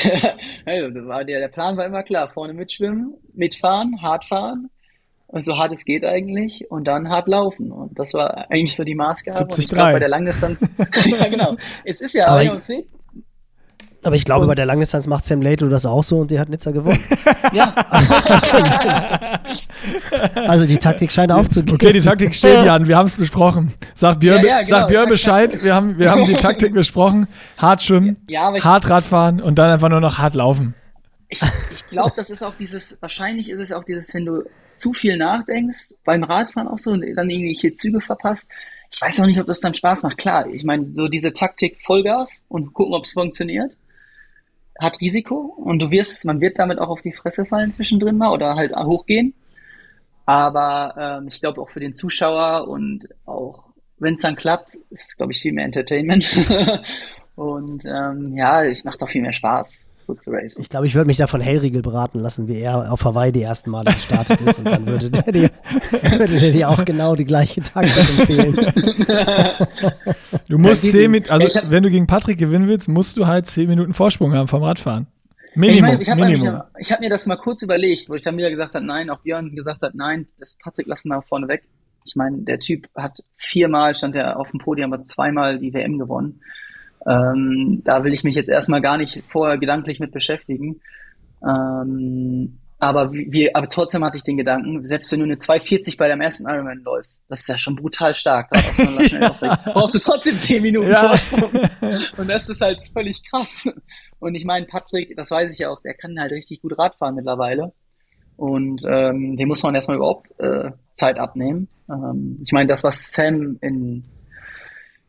also 0.66 0.90
der, 1.24 1.24
der 1.24 1.48
Plan 1.50 1.78
war 1.78 1.86
immer 1.86 2.04
klar, 2.04 2.30
vorne 2.30 2.54
mitschwimmen, 2.54 3.14
mitfahren, 3.34 4.02
hart 4.02 4.26
fahren 4.26 4.70
und 5.28 5.46
so 5.46 5.58
hart 5.58 5.72
es 5.74 5.86
geht 5.86 6.04
eigentlich 6.04 6.66
und 6.72 6.88
dann 6.88 7.10
hart 7.10 7.28
laufen. 7.28 7.72
Und 7.72 8.00
das 8.00 8.14
war 8.14 8.50
eigentlich 8.50 8.76
so 8.76 8.84
die 8.84 8.96
Maßgabe. 8.96 9.38
73. 9.38 9.58
Und 9.58 9.64
ich 9.64 9.70
glaub, 9.70 9.92
bei 9.92 10.00
der 10.00 10.10
Langdistanz, 10.10 10.62
ja 11.06 11.28
genau, 11.28 11.56
es 11.84 12.02
ist 12.02 12.14
ja, 12.14 12.28
aber 12.28 12.44
ich, 12.44 12.86
aber 14.04 14.16
ich 14.16 14.24
glaube, 14.24 14.44
und 14.44 14.48
bei 14.48 14.56
der 14.56 14.66
Langdistanz 14.66 15.08
macht 15.08 15.26
Sam 15.26 15.42
Lato 15.42 15.68
das 15.68 15.86
auch 15.86 16.04
so 16.04 16.20
und 16.20 16.32
die 16.32 16.40
hat 16.40 16.48
Nizza 16.48 16.72
gewonnen. 16.72 17.04
ja. 17.54 17.76
also 20.36 20.66
die 20.66 20.78
Taktik 20.78 21.12
scheint 21.12 21.34
aufzugehen. 21.34 21.76
Okay, 21.76 21.92
die 21.92 22.00
Taktik 22.00 22.34
steht, 22.34 22.66
Jan, 22.66 22.88
wir 22.88 22.96
haben 22.96 23.08
es 23.08 23.18
besprochen. 23.18 23.74
Sag 23.94 24.22
Björn, 24.22 24.42
ja, 24.42 24.48
ja, 24.48 24.64
genau. 24.64 24.70
sag 24.70 24.88
Björn 24.88 25.10
Bescheid, 25.10 25.64
wir 25.64 25.76
haben, 25.76 26.00
wir 26.00 26.12
haben 26.12 26.24
die 26.26 26.34
Taktik 26.34 26.74
besprochen. 26.74 27.28
Hart 27.58 27.84
schwimmen, 27.84 28.16
ja, 28.30 28.54
hart 28.64 28.90
Radfahren 28.90 29.42
und 29.42 29.60
dann 29.60 29.70
einfach 29.70 29.90
nur 29.90 30.00
noch 30.00 30.18
hart 30.18 30.36
laufen. 30.36 30.76
Ich, 31.28 31.42
ich 31.72 31.86
glaube, 31.90 32.14
das 32.16 32.30
ist 32.30 32.42
auch 32.42 32.56
dieses, 32.56 32.98
wahrscheinlich 33.02 33.50
ist 33.50 33.60
es 33.60 33.74
auch 33.74 33.84
dieses, 33.84 34.14
wenn 34.14 34.26
du 34.26 34.44
zu 34.78 34.94
viel 34.94 35.18
nachdenkst, 35.18 35.96
beim 36.06 36.24
Radfahren 36.24 36.70
auch 36.70 36.80
so 36.80 36.92
und 36.92 37.02
dann 37.02 37.30
irgendwelche 37.30 37.74
Züge 37.74 38.00
verpasst, 38.00 38.48
ich 38.92 39.02
weiß 39.02 39.20
auch 39.20 39.26
nicht, 39.26 39.40
ob 39.40 39.46
das 39.46 39.60
dann 39.60 39.74
Spaß 39.74 40.04
macht. 40.04 40.18
Klar, 40.18 40.48
ich 40.48 40.64
meine, 40.64 40.96
so 40.96 41.08
diese 41.08 41.34
Taktik 41.34 41.78
Vollgas 41.84 42.40
und 42.48 42.74
gucken, 42.74 42.96
ob 42.96 43.04
es 43.04 43.14
funktioniert 43.14 43.76
hat 44.80 45.02
Risiko 45.02 45.36
und 45.36 45.80
du 45.80 45.92
wirst, 45.92 46.26
man 46.26 46.42
wird 46.42 46.60
damit 46.60 46.80
auch 46.80 46.90
auf 46.90 47.02
die 47.02 47.14
Fresse 47.14 47.46
fallen 47.46 47.72
zwischendrin 47.72 48.18
mal 48.18 48.32
oder 48.32 48.56
halt 48.56 48.76
hochgehen. 48.76 49.34
Aber 50.26 50.96
ähm, 50.98 51.28
ich 51.28 51.40
glaube 51.42 51.62
auch 51.62 51.70
für 51.70 51.80
den 51.80 51.94
Zuschauer 51.94 52.68
und 52.68 53.10
auch 53.26 53.66
wenn 53.98 54.14
es 54.14 54.22
dann 54.22 54.36
klappt, 54.36 54.76
ist 54.90 55.18
glaube 55.18 55.32
ich 55.34 55.42
viel 55.42 55.54
mehr 55.54 55.66
Entertainment. 55.66 56.32
und 57.36 57.84
ähm, 57.86 58.36
ja, 58.36 58.64
es 58.64 58.84
macht 58.84 59.02
auch 59.02 59.10
viel 59.10 59.22
mehr 59.22 59.34
Spaß 59.34 59.82
so 60.10 60.16
zu 60.16 60.32
racen. 60.32 60.62
Ich 60.62 60.70
glaube, 60.70 60.88
ich 60.88 60.96
würde 60.96 61.08
mich 61.08 61.18
da 61.18 61.28
von 61.28 61.42
Hellriegel 61.42 61.82
beraten 61.82 62.20
lassen, 62.20 62.48
wie 62.48 62.60
er 62.60 62.92
auf 62.92 63.06
Hawaii 63.06 63.32
die 63.32 63.44
ersten 63.44 63.70
Male 63.70 63.92
gestartet 63.92 64.42
ist 64.42 64.58
und 64.58 64.66
dann 64.66 64.86
würde 64.86 65.12
der 65.12 65.32
dir, 65.32 65.50
würde 66.18 66.40
der 66.40 66.52
dir 66.52 66.70
auch 66.70 66.84
genau 66.84 67.16
die 67.16 67.26
gleiche 67.26 67.62
Taktik 67.62 67.98
empfehlen. 67.98 68.56
Du 70.48 70.58
musst 70.58 70.84
ja, 70.84 70.92
zehn 70.92 71.12
Minuten, 71.12 71.32
also 71.32 71.48
hab, 71.48 71.70
wenn 71.70 71.84
du 71.84 71.92
gegen 71.92 72.08
Patrick 72.08 72.40
gewinnen 72.40 72.68
willst, 72.68 72.90
musst 72.90 73.18
du 73.18 73.28
halt 73.28 73.46
zehn 73.46 73.70
Minuten 73.70 73.94
Vorsprung 73.94 74.34
haben 74.34 74.48
vom 74.48 74.64
Radfahren. 74.64 75.08
Minimum. 75.56 76.00
Ich, 76.00 76.08
mein, 76.08 76.30
ich 76.30 76.50
habe 76.50 76.68
hab 76.80 77.00
mir 77.00 77.10
das 77.10 77.26
mal 77.28 77.36
kurz 77.36 77.62
überlegt, 77.62 78.10
wo 78.10 78.16
ich 78.16 78.24
dann 78.24 78.38
wieder 78.38 78.50
gesagt 78.50 78.74
habe, 78.74 78.86
nein, 78.86 79.10
auch 79.10 79.20
Björn 79.20 79.56
gesagt 79.56 79.82
hat, 79.82 79.96
nein, 79.96 80.28
das 80.40 80.58
Patrick 80.62 80.88
lassen 80.88 81.10
wir 81.10 81.22
vorne 81.22 81.48
weg. 81.48 81.64
Ich 82.06 82.16
meine, 82.16 82.40
der 82.40 82.60
Typ 82.60 82.88
hat 82.96 83.20
viermal, 83.38 83.94
stand 83.94 84.16
er 84.16 84.40
auf 84.40 84.50
dem 84.50 84.60
Podium, 84.60 84.92
hat 84.94 85.08
zweimal 85.08 85.60
die 85.60 85.74
WM 85.74 86.00
gewonnen. 86.00 86.42
Ähm, 87.08 87.82
da 87.86 88.04
will 88.04 88.14
ich 88.14 88.24
mich 88.24 88.36
jetzt 88.36 88.50
erstmal 88.50 88.82
gar 88.82 88.98
nicht 88.98 89.24
vorher 89.30 89.58
gedanklich 89.58 90.00
mit 90.00 90.12
beschäftigen. 90.12 90.82
Ähm, 91.48 92.60
aber, 92.82 93.12
wie, 93.12 93.54
aber 93.54 93.68
trotzdem 93.68 94.06
hatte 94.06 94.18
ich 94.18 94.24
den 94.24 94.38
Gedanken, 94.38 94.88
selbst 94.88 95.12
wenn 95.12 95.20
du 95.20 95.26
eine 95.26 95.38
240 95.38 95.98
bei 95.98 96.08
deinem 96.08 96.22
ersten 96.22 96.48
Ironman 96.48 96.80
läufst, 96.80 97.26
das 97.28 97.42
ist 97.42 97.48
ja 97.50 97.58
schon 97.58 97.76
brutal 97.76 98.16
stark. 98.16 98.50
Da 98.52 99.60
brauchst 99.74 99.96
du 99.96 100.00
trotzdem 100.00 100.40
10 100.40 100.62
Minuten 100.62 100.90
ja. 100.90 101.14
Und 102.18 102.30
das 102.30 102.48
ist 102.48 102.62
halt 102.62 102.82
völlig 102.94 103.22
krass. 103.30 103.70
Und 104.20 104.36
ich 104.36 104.46
meine, 104.46 104.66
Patrick, 104.66 105.16
das 105.18 105.30
weiß 105.30 105.52
ich 105.52 105.60
ja 105.60 105.70
auch, 105.70 105.82
der 105.82 105.94
kann 105.94 106.18
halt 106.18 106.32
richtig 106.32 106.62
gut 106.62 106.78
Radfahren 106.78 107.16
mittlerweile. 107.16 107.74
Und 108.38 108.84
ähm, 108.88 109.36
dem 109.36 109.50
muss 109.50 109.62
man 109.64 109.76
erstmal 109.76 109.98
überhaupt 109.98 110.32
äh, 110.40 110.72
Zeit 110.96 111.20
abnehmen. 111.20 111.68
Ähm, 111.90 112.40
ich 112.46 112.54
meine, 112.54 112.70
das, 112.70 112.86
was 112.86 113.12
Sam 113.12 113.58
in 113.60 114.06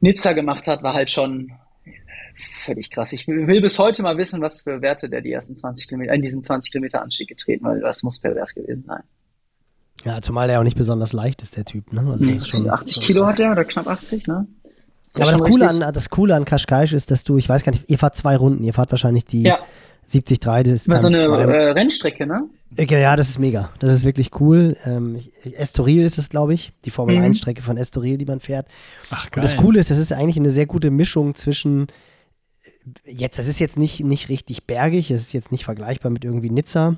Nizza 0.00 0.32
gemacht 0.32 0.66
hat, 0.66 0.82
war 0.82 0.94
halt 0.94 1.12
schon 1.12 1.52
völlig 2.64 2.90
krass. 2.90 3.12
Ich 3.12 3.26
will 3.26 3.60
bis 3.60 3.78
heute 3.78 4.02
mal 4.02 4.16
wissen, 4.18 4.40
was 4.40 4.62
für 4.62 4.82
Werte 4.82 5.08
der 5.08 5.20
die 5.20 5.32
ersten 5.32 5.56
20 5.56 5.88
Kilometer, 5.88 6.12
in 6.14 6.22
diesem 6.22 6.42
20 6.42 6.72
Kilometer 6.72 7.02
Anstieg 7.02 7.28
getreten, 7.28 7.64
weil 7.64 7.80
das 7.80 8.02
muss 8.02 8.20
pervers 8.20 8.54
gewesen 8.54 8.84
sein. 8.86 9.02
Ja, 10.04 10.22
zumal 10.22 10.48
er 10.48 10.60
auch 10.60 10.64
nicht 10.64 10.78
besonders 10.78 11.12
leicht 11.12 11.42
ist, 11.42 11.56
der 11.56 11.64
Typ. 11.64 11.92
Ne? 11.92 12.00
Also 12.00 12.24
das 12.24 12.36
ist 12.36 12.48
schon 12.48 12.68
80 12.68 13.02
Kilo 13.02 13.26
hat 13.26 13.38
er 13.38 13.52
oder 13.52 13.64
knapp 13.64 13.86
80, 13.86 14.26
ne? 14.26 14.46
Ja, 15.14 15.22
aber 15.22 15.32
das 15.32 15.42
Coole, 15.42 15.68
an, 15.68 15.80
das 15.80 16.08
Coole 16.08 16.36
an 16.36 16.44
Kashkaisch 16.44 16.92
ist, 16.92 17.10
dass 17.10 17.24
du, 17.24 17.36
ich 17.36 17.48
weiß 17.48 17.64
gar 17.64 17.72
nicht, 17.72 17.90
ihr 17.90 17.98
fahrt 17.98 18.14
zwei 18.14 18.36
Runden, 18.36 18.62
ihr 18.62 18.72
fahrt 18.72 18.92
wahrscheinlich 18.92 19.24
die 19.26 19.42
ja. 19.42 19.58
73 20.10 20.38
das 20.40 20.86
ist 20.88 21.02
so 21.02 21.06
eine 21.06 21.18
äh, 21.18 21.70
Rennstrecke, 21.70 22.26
ne? 22.26 22.48
Ja, 22.76 23.16
das 23.16 23.30
ist 23.30 23.38
mega. 23.38 23.70
Das 23.78 23.92
ist 23.92 24.04
wirklich 24.04 24.30
cool. 24.40 24.76
Ähm, 24.84 25.20
Estoril 25.56 26.02
ist 26.04 26.18
es, 26.18 26.28
glaube 26.28 26.54
ich, 26.54 26.72
die 26.84 26.90
Formel 26.90 27.18
mhm. 27.18 27.32
1-Strecke 27.32 27.62
von 27.62 27.76
Estoril, 27.76 28.16
die 28.18 28.24
man 28.24 28.40
fährt. 28.40 28.66
Ach, 29.10 29.30
geil. 29.30 29.42
Und 29.42 29.44
das 29.44 29.56
Coole 29.56 29.78
ist, 29.78 29.90
das 29.90 29.98
ist 29.98 30.12
eigentlich 30.12 30.36
eine 30.36 30.50
sehr 30.50 30.66
gute 30.66 30.90
Mischung 30.90 31.34
zwischen 31.34 31.88
jetzt, 33.04 33.38
das 33.38 33.46
ist 33.46 33.58
jetzt 33.58 33.78
nicht, 33.78 34.04
nicht 34.04 34.28
richtig 34.28 34.64
bergig, 34.66 35.10
es 35.10 35.20
ist 35.20 35.32
jetzt 35.32 35.52
nicht 35.52 35.64
vergleichbar 35.64 36.10
mit 36.10 36.24
irgendwie 36.24 36.50
Nizza, 36.50 36.96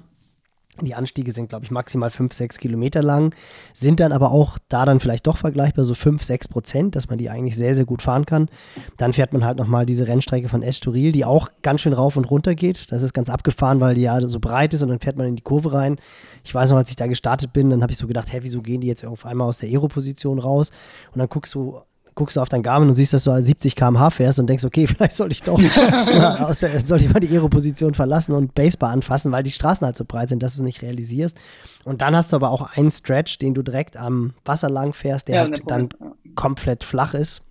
die 0.80 0.94
Anstiege 0.94 1.32
sind, 1.32 1.50
glaube 1.50 1.66
ich, 1.66 1.70
maximal 1.70 2.08
5, 2.08 2.32
6 2.32 2.56
Kilometer 2.56 3.02
lang, 3.02 3.34
sind 3.74 4.00
dann 4.00 4.10
aber 4.10 4.32
auch 4.32 4.58
da 4.70 4.86
dann 4.86 5.00
vielleicht 5.00 5.26
doch 5.26 5.36
vergleichbar, 5.36 5.84
so 5.84 5.94
5, 5.94 6.24
6 6.24 6.48
Prozent, 6.48 6.96
dass 6.96 7.10
man 7.10 7.18
die 7.18 7.28
eigentlich 7.28 7.56
sehr, 7.56 7.74
sehr 7.74 7.84
gut 7.84 8.00
fahren 8.00 8.24
kann. 8.24 8.48
Dann 8.96 9.12
fährt 9.12 9.34
man 9.34 9.44
halt 9.44 9.58
nochmal 9.58 9.84
diese 9.84 10.08
Rennstrecke 10.08 10.48
von 10.48 10.62
Estoril, 10.62 11.12
die 11.12 11.26
auch 11.26 11.50
ganz 11.60 11.82
schön 11.82 11.92
rauf 11.92 12.16
und 12.16 12.24
runter 12.24 12.54
geht. 12.54 12.90
Das 12.90 13.02
ist 13.02 13.12
ganz 13.12 13.28
abgefahren, 13.28 13.80
weil 13.80 13.94
die 13.94 14.02
ja 14.02 14.18
so 14.26 14.40
breit 14.40 14.72
ist 14.72 14.82
und 14.82 14.88
dann 14.88 15.00
fährt 15.00 15.18
man 15.18 15.26
in 15.26 15.36
die 15.36 15.42
Kurve 15.42 15.74
rein. 15.74 15.96
Ich 16.42 16.54
weiß 16.54 16.70
noch, 16.70 16.78
als 16.78 16.88
ich 16.88 16.96
da 16.96 17.06
gestartet 17.06 17.52
bin, 17.52 17.68
dann 17.68 17.82
habe 17.82 17.92
ich 17.92 17.98
so 17.98 18.06
gedacht, 18.06 18.32
hä, 18.32 18.38
wieso 18.40 18.62
gehen 18.62 18.80
die 18.80 18.88
jetzt 18.88 19.04
auf 19.04 19.26
einmal 19.26 19.48
aus 19.48 19.58
der 19.58 19.68
Aero-Position 19.68 20.38
raus? 20.38 20.70
Und 21.12 21.18
dann 21.18 21.28
guckst 21.28 21.54
du 21.54 21.82
guckst 22.14 22.36
du 22.36 22.40
auf 22.40 22.48
dein 22.48 22.62
Garmin 22.62 22.88
und 22.88 22.94
siehst, 22.94 23.12
dass 23.12 23.24
du 23.24 23.42
70 23.42 23.76
km/h 23.76 24.10
fährst 24.10 24.38
und 24.38 24.46
denkst, 24.48 24.64
okay, 24.64 24.86
vielleicht 24.88 25.14
sollte 25.14 25.34
ich 25.34 25.42
doch 25.42 25.60
aus 26.40 26.60
der, 26.60 26.78
sollte 26.80 27.04
ich 27.04 27.12
mal 27.12 27.20
die 27.20 27.28
Aero-Position 27.28 27.94
verlassen 27.94 28.32
und 28.32 28.54
Basebar 28.54 28.90
anfassen, 28.90 29.32
weil 29.32 29.42
die 29.42 29.50
Straßen 29.50 29.84
halt 29.84 29.96
so 29.96 30.04
breit 30.04 30.28
sind, 30.28 30.42
dass 30.42 30.54
du 30.54 30.60
es 30.60 30.64
nicht 30.64 30.82
realisierst. 30.82 31.38
Und 31.84 32.00
dann 32.00 32.14
hast 32.14 32.32
du 32.32 32.36
aber 32.36 32.50
auch 32.50 32.76
einen 32.76 32.90
Stretch, 32.90 33.38
den 33.38 33.54
du 33.54 33.62
direkt 33.62 33.96
am 33.96 34.34
Wasser 34.44 34.70
lang 34.70 34.92
fährst, 34.92 35.28
der 35.28 35.34
ja, 35.34 35.42
halt 35.42 35.62
dann 35.66 35.88
komplett 36.34 36.84
flach 36.84 37.14
ist. 37.14 37.42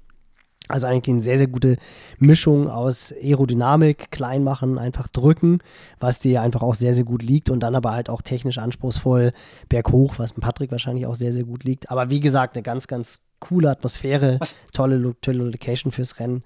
Also 0.71 0.87
eigentlich 0.87 1.13
eine 1.13 1.21
sehr, 1.21 1.37
sehr 1.37 1.47
gute 1.47 1.77
Mischung 2.17 2.69
aus 2.69 3.13
Aerodynamik, 3.21 4.09
klein 4.11 4.43
machen, 4.43 4.77
einfach 4.77 5.07
drücken, 5.07 5.59
was 5.99 6.19
dir 6.19 6.41
einfach 6.41 6.61
auch 6.61 6.75
sehr, 6.75 6.95
sehr 6.95 7.03
gut 7.03 7.23
liegt 7.23 7.49
und 7.49 7.59
dann 7.59 7.75
aber 7.75 7.91
halt 7.91 8.09
auch 8.09 8.21
technisch 8.21 8.57
anspruchsvoll 8.57 9.33
berghoch, 9.67 10.15
was 10.17 10.35
mit 10.35 10.43
Patrick 10.43 10.71
wahrscheinlich 10.71 11.05
auch 11.07 11.15
sehr, 11.15 11.33
sehr 11.33 11.43
gut 11.43 11.65
liegt. 11.65 11.91
Aber 11.91 12.09
wie 12.09 12.21
gesagt, 12.21 12.55
eine 12.55 12.63
ganz, 12.63 12.87
ganz 12.87 13.19
coole 13.41 13.69
Atmosphäre, 13.69 14.39
tolle, 14.73 15.13
tolle 15.19 15.43
Location 15.43 15.91
fürs 15.91 16.17
Rennen. 16.19 16.43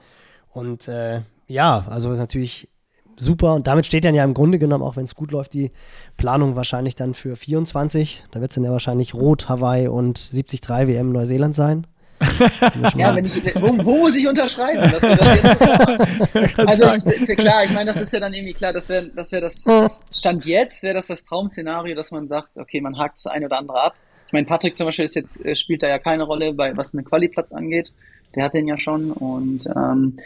Und 0.51 0.87
äh, 0.87 1.21
ja, 1.47 1.85
also 1.87 2.11
ist 2.11 2.17
natürlich 2.17 2.69
super. 3.17 3.53
Und 3.53 3.67
damit 3.67 3.85
steht 3.85 4.05
dann 4.05 4.15
ja 4.15 4.23
im 4.23 4.33
Grunde 4.33 4.57
genommen, 4.57 4.83
auch 4.83 4.95
wenn 4.95 5.03
es 5.03 5.13
gut 5.13 5.31
läuft, 5.31 5.53
die 5.53 5.71
Planung 6.17 6.55
wahrscheinlich 6.55 6.95
dann 6.95 7.13
für 7.13 7.35
24. 7.35 8.23
Da 8.31 8.41
wird 8.41 8.51
es 8.51 8.55
dann 8.55 8.63
ja 8.63 8.71
wahrscheinlich 8.71 9.13
Rot, 9.13 9.47
Hawaii 9.49 9.87
und 9.87 10.17
73 10.33 10.87
WM 10.87 11.11
Neuseeland 11.11 11.53
sein. 11.53 11.85
ja, 12.95 13.13
wenn 13.13 13.25
ich, 13.25 13.35
wo, 13.61 13.67
wo, 13.83 13.97
muss 13.97 14.15
ich 14.15 14.25
unterschreiben? 14.25 14.89
Dass 14.89 15.01
wir 15.01 15.17
das 15.17 16.57
also 16.67 17.09
ich, 17.09 17.21
ist 17.21 17.27
ja 17.27 17.35
klar, 17.35 17.65
ich 17.65 17.71
meine, 17.71 17.91
das 17.91 18.01
ist 18.01 18.13
ja 18.13 18.21
dann 18.21 18.33
irgendwie 18.33 18.53
klar, 18.53 18.71
das 18.71 18.87
wäre 18.87 19.09
das, 19.09 19.33
wär 19.33 19.41
das, 19.41 19.61
das 19.63 20.01
Stand 20.11 20.45
jetzt, 20.45 20.81
wäre 20.81 20.95
das 20.95 21.07
das 21.07 21.25
Traum-Szenario, 21.25 21.93
dass 21.93 22.11
man 22.11 22.29
sagt, 22.29 22.55
okay, 22.55 22.79
man 22.79 22.97
hakt 22.97 23.17
das 23.17 23.27
eine 23.27 23.47
oder 23.47 23.57
andere 23.57 23.81
ab. 23.81 23.95
Ich 24.27 24.33
meine, 24.33 24.45
Patrick 24.45 24.75
zum 24.75 24.87
Beispiel 24.87 25.05
ist 25.05 25.15
jetzt, 25.15 25.43
äh, 25.45 25.55
spielt 25.55 25.83
da 25.83 25.87
ja 25.87 25.99
keine 25.99 26.23
Rolle, 26.23 26.53
bei, 26.53 26.75
was 26.75 26.93
einen 26.93 27.05
Qualiplatz 27.05 27.51
angeht. 27.51 27.91
Der 28.35 28.45
hat 28.45 28.53
den 28.53 28.67
ja 28.67 28.77
schon 28.77 29.11
und 29.11 29.65
ähm, 29.67 30.19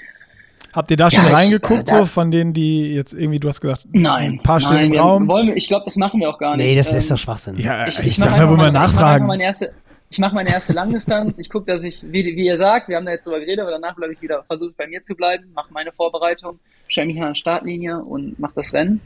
Habt 0.72 0.92
ihr 0.92 0.98
da 0.98 1.10
schon 1.10 1.26
ja, 1.26 1.32
reingeguckt, 1.32 1.88
ich, 1.88 1.94
äh, 1.94 1.98
so 1.98 2.06
von 2.06 2.30
denen, 2.30 2.54
die 2.54 2.94
jetzt 2.94 3.14
irgendwie, 3.14 3.40
du 3.40 3.48
hast 3.48 3.60
gesagt, 3.60 3.86
nein, 3.92 4.34
ein 4.34 4.44
paar 4.44 4.60
Stunden 4.60 4.94
im 4.94 5.00
Raum? 5.00 5.28
Wollen, 5.28 5.56
ich 5.58 5.68
glaube, 5.68 5.86
das 5.86 5.96
machen 5.96 6.20
wir 6.20 6.30
auch 6.30 6.38
gar 6.38 6.56
nicht. 6.56 6.66
Nee, 6.66 6.76
das 6.76 6.92
ähm, 6.92 7.00
ist 7.00 7.10
doch 7.10 7.18
Schwachsinn. 7.18 7.58
Ja, 7.58 7.88
ich, 7.88 8.00
ich, 8.00 8.08
ich 8.08 8.18
darf 8.18 8.38
ja 8.38 8.48
wohl 8.48 8.58
mal 8.58 8.72
nachfragen. 8.72 9.16
Ich 9.16 9.20
mache 9.22 9.28
meine 9.28 9.44
erste, 9.44 9.74
ich 10.12 10.20
mache 10.20 10.36
meine 10.36 10.50
erste 10.50 10.74
Langdistanz. 10.74 11.40
ich 11.40 11.50
gucke, 11.50 11.66
dass 11.66 11.84
ich, 11.84 12.04
wie, 12.04 12.24
wie 12.24 12.46
ihr 12.46 12.58
sagt, 12.58 12.88
wir 12.88 12.98
haben 12.98 13.06
da 13.06 13.12
jetzt 13.12 13.26
drüber 13.26 13.40
geredet, 13.40 13.62
aber 13.62 13.72
danach 13.72 13.96
bleibe 13.96 14.14
ich 14.14 14.22
wieder, 14.22 14.44
versuche 14.44 14.74
bei 14.78 14.86
mir 14.86 15.02
zu 15.02 15.16
bleiben, 15.16 15.46
mache 15.56 15.74
meine 15.74 15.92
Vorbereitung, 15.92 16.60
stelle 16.88 17.08
mich 17.08 17.20
an 17.20 17.30
der 17.30 17.36
Startlinie 17.36 17.98
und 18.00 18.40
mache 18.40 18.54
das 18.56 18.72
Rennen. 18.74 19.02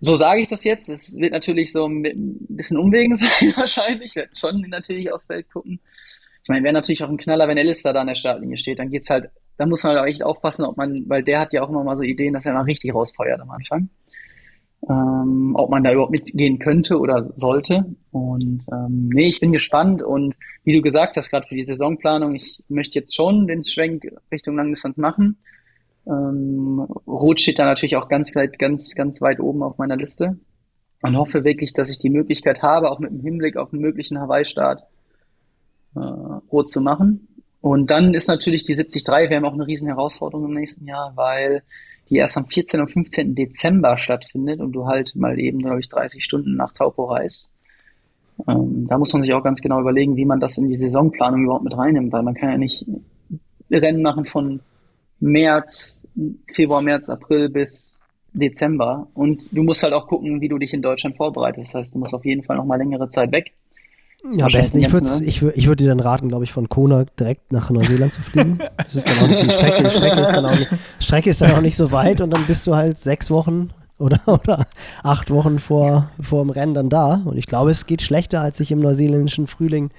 So 0.00 0.16
sage 0.16 0.40
ich 0.40 0.48
das 0.48 0.64
jetzt. 0.64 0.88
Es 0.88 1.16
wird 1.16 1.32
natürlich 1.32 1.72
so 1.72 1.86
ein 1.86 2.02
bisschen 2.48 2.78
Umwegen 2.78 3.14
sein 3.16 3.52
wahrscheinlich. 3.56 4.10
Ich 4.10 4.16
werde 4.16 4.30
schon 4.34 4.60
natürlich 4.68 5.12
aufs 5.12 5.26
Feld 5.26 5.50
gucken. 5.50 5.80
Ich 6.42 6.48
meine, 6.48 6.64
wäre 6.64 6.74
natürlich 6.74 7.02
auch 7.04 7.10
ein 7.10 7.18
Knaller, 7.18 7.46
wenn 7.48 7.58
Alistair 7.58 7.92
da 7.92 8.00
an 8.00 8.06
der 8.06 8.14
Startlinie 8.14 8.56
steht. 8.56 8.78
Dann 8.78 8.90
geht's 8.90 9.10
halt, 9.10 9.30
da 9.58 9.66
muss 9.66 9.82
man 9.82 9.92
halt 9.92 10.02
auch 10.02 10.06
echt 10.06 10.22
aufpassen, 10.22 10.64
ob 10.64 10.76
man, 10.76 11.04
weil 11.06 11.22
der 11.22 11.40
hat 11.40 11.52
ja 11.52 11.62
auch 11.62 11.68
immer 11.68 11.84
mal 11.84 11.96
so 11.96 12.02
Ideen, 12.02 12.32
dass 12.32 12.46
er 12.46 12.54
mal 12.54 12.62
richtig 12.62 12.94
rausfeuert 12.94 13.40
am 13.40 13.50
Anfang. 13.50 13.90
Ähm, 14.88 15.52
ob 15.56 15.70
man 15.70 15.82
da 15.82 15.92
überhaupt 15.92 16.12
mitgehen 16.12 16.58
könnte 16.60 16.98
oder 16.98 17.22
sollte. 17.22 17.84
Und 18.12 18.64
ähm, 18.72 19.10
nee, 19.12 19.28
ich 19.28 19.40
bin 19.40 19.52
gespannt 19.52 20.02
und 20.02 20.36
wie 20.62 20.72
du 20.72 20.80
gesagt 20.80 21.16
hast, 21.16 21.30
gerade 21.30 21.46
für 21.46 21.56
die 21.56 21.64
Saisonplanung, 21.64 22.34
ich 22.36 22.62
möchte 22.68 22.98
jetzt 22.98 23.14
schon 23.14 23.48
den 23.48 23.64
Schwenk 23.64 24.06
Richtung 24.30 24.56
Langdistanz 24.56 24.96
machen. 24.96 25.38
Ähm, 26.08 26.80
Rot 27.06 27.40
steht 27.40 27.58
da 27.58 27.64
natürlich 27.64 27.96
auch 27.96 28.08
ganz 28.08 28.34
weit, 28.34 28.58
ganz, 28.58 28.94
ganz 28.94 29.20
weit 29.20 29.40
oben 29.40 29.62
auf 29.62 29.78
meiner 29.78 29.96
Liste. 29.96 30.38
Und 31.02 31.16
hoffe 31.16 31.44
wirklich, 31.44 31.72
dass 31.74 31.90
ich 31.90 31.98
die 31.98 32.10
Möglichkeit 32.10 32.62
habe, 32.62 32.90
auch 32.90 32.98
mit 32.98 33.10
dem 33.10 33.20
Hinblick 33.20 33.56
auf 33.56 33.72
einen 33.72 33.82
möglichen 33.82 34.18
Hawaii-Start 34.18 34.82
äh, 35.94 36.00
Rot 36.00 36.70
zu 36.70 36.80
machen. 36.80 37.28
Und 37.60 37.90
dann 37.90 38.14
ist 38.14 38.28
natürlich 38.28 38.64
die 38.64 38.74
73 38.74 39.06
WM 39.06 39.44
auch 39.44 39.52
eine 39.52 39.66
riesen 39.66 39.88
Herausforderung 39.88 40.46
im 40.46 40.54
nächsten 40.54 40.86
Jahr, 40.86 41.12
weil 41.14 41.62
die 42.08 42.16
erst 42.16 42.36
am 42.36 42.46
14. 42.46 42.80
und 42.80 42.90
15. 42.90 43.34
Dezember 43.34 43.98
stattfindet 43.98 44.60
und 44.60 44.72
du 44.72 44.86
halt 44.86 45.14
mal 45.14 45.38
eben, 45.38 45.58
glaube 45.58 45.80
ich, 45.80 45.88
30 45.88 46.24
Stunden 46.24 46.56
nach 46.56 46.72
Taupo 46.72 47.04
reist. 47.04 47.48
Ähm, 48.48 48.86
da 48.88 48.98
muss 48.98 49.12
man 49.12 49.22
sich 49.22 49.34
auch 49.34 49.42
ganz 49.42 49.60
genau 49.60 49.80
überlegen, 49.80 50.16
wie 50.16 50.24
man 50.24 50.40
das 50.40 50.58
in 50.58 50.68
die 50.68 50.76
Saisonplanung 50.76 51.42
überhaupt 51.42 51.64
mit 51.64 51.76
reinnimmt, 51.76 52.12
weil 52.12 52.22
man 52.22 52.34
kann 52.34 52.50
ja 52.50 52.58
nicht 52.58 52.86
Rennen 53.70 54.02
machen 54.02 54.24
von 54.24 54.60
März 55.20 55.97
Februar, 56.52 56.82
März, 56.82 57.08
April 57.08 57.48
bis 57.48 57.98
Dezember. 58.32 59.08
Und 59.14 59.42
du 59.52 59.62
musst 59.62 59.82
halt 59.82 59.92
auch 59.92 60.06
gucken, 60.06 60.40
wie 60.40 60.48
du 60.48 60.58
dich 60.58 60.72
in 60.72 60.82
Deutschland 60.82 61.16
vorbereitest. 61.16 61.74
Das 61.74 61.80
heißt, 61.80 61.94
du 61.94 61.98
musst 61.98 62.14
auf 62.14 62.24
jeden 62.24 62.42
Fall 62.42 62.56
noch 62.56 62.64
mal 62.64 62.76
längere 62.76 63.10
Zeit 63.10 63.32
weg. 63.32 63.52
Ja, 64.32 64.46
am 64.46 64.52
besten, 64.52 64.78
ich 64.78 64.92
würde 64.92 65.06
ich, 65.24 65.42
würd, 65.42 65.56
ich 65.56 65.68
würd 65.68 65.78
dir 65.78 65.88
dann 65.88 66.00
raten, 66.00 66.28
glaube 66.28 66.44
ich, 66.44 66.52
von 66.52 66.68
Kona 66.68 67.04
direkt 67.18 67.52
nach 67.52 67.70
Neuseeland 67.70 68.12
zu 68.12 68.20
fliegen. 68.20 68.58
Das 68.76 68.96
ist 68.96 69.08
dann 69.08 69.18
auch 69.20 69.28
nicht, 69.28 69.42
die 69.42 69.50
Strecke, 69.50 69.84
die 69.84 69.90
Strecke 69.90 70.20
ist 70.20 70.32
dann 70.32 70.44
auch 70.44 70.58
nicht, 70.58 70.70
Strecke 70.98 71.30
ist 71.30 71.40
dann 71.40 71.52
auch 71.52 71.60
nicht 71.60 71.76
so 71.76 71.92
weit 71.92 72.20
und 72.20 72.30
dann 72.30 72.44
bist 72.46 72.66
du 72.66 72.74
halt 72.74 72.98
sechs 72.98 73.30
Wochen 73.30 73.70
oder, 73.98 74.20
oder 74.26 74.66
acht 75.04 75.30
Wochen 75.30 75.60
vor, 75.60 76.10
vor 76.20 76.42
dem 76.42 76.50
Rennen 76.50 76.74
dann 76.74 76.88
da. 76.88 77.22
Und 77.24 77.38
ich 77.38 77.46
glaube, 77.46 77.70
es 77.70 77.86
geht 77.86 78.02
schlechter, 78.02 78.40
als 78.40 78.56
sich 78.58 78.72
im 78.72 78.80
neuseeländischen 78.80 79.46
Frühling 79.46 79.90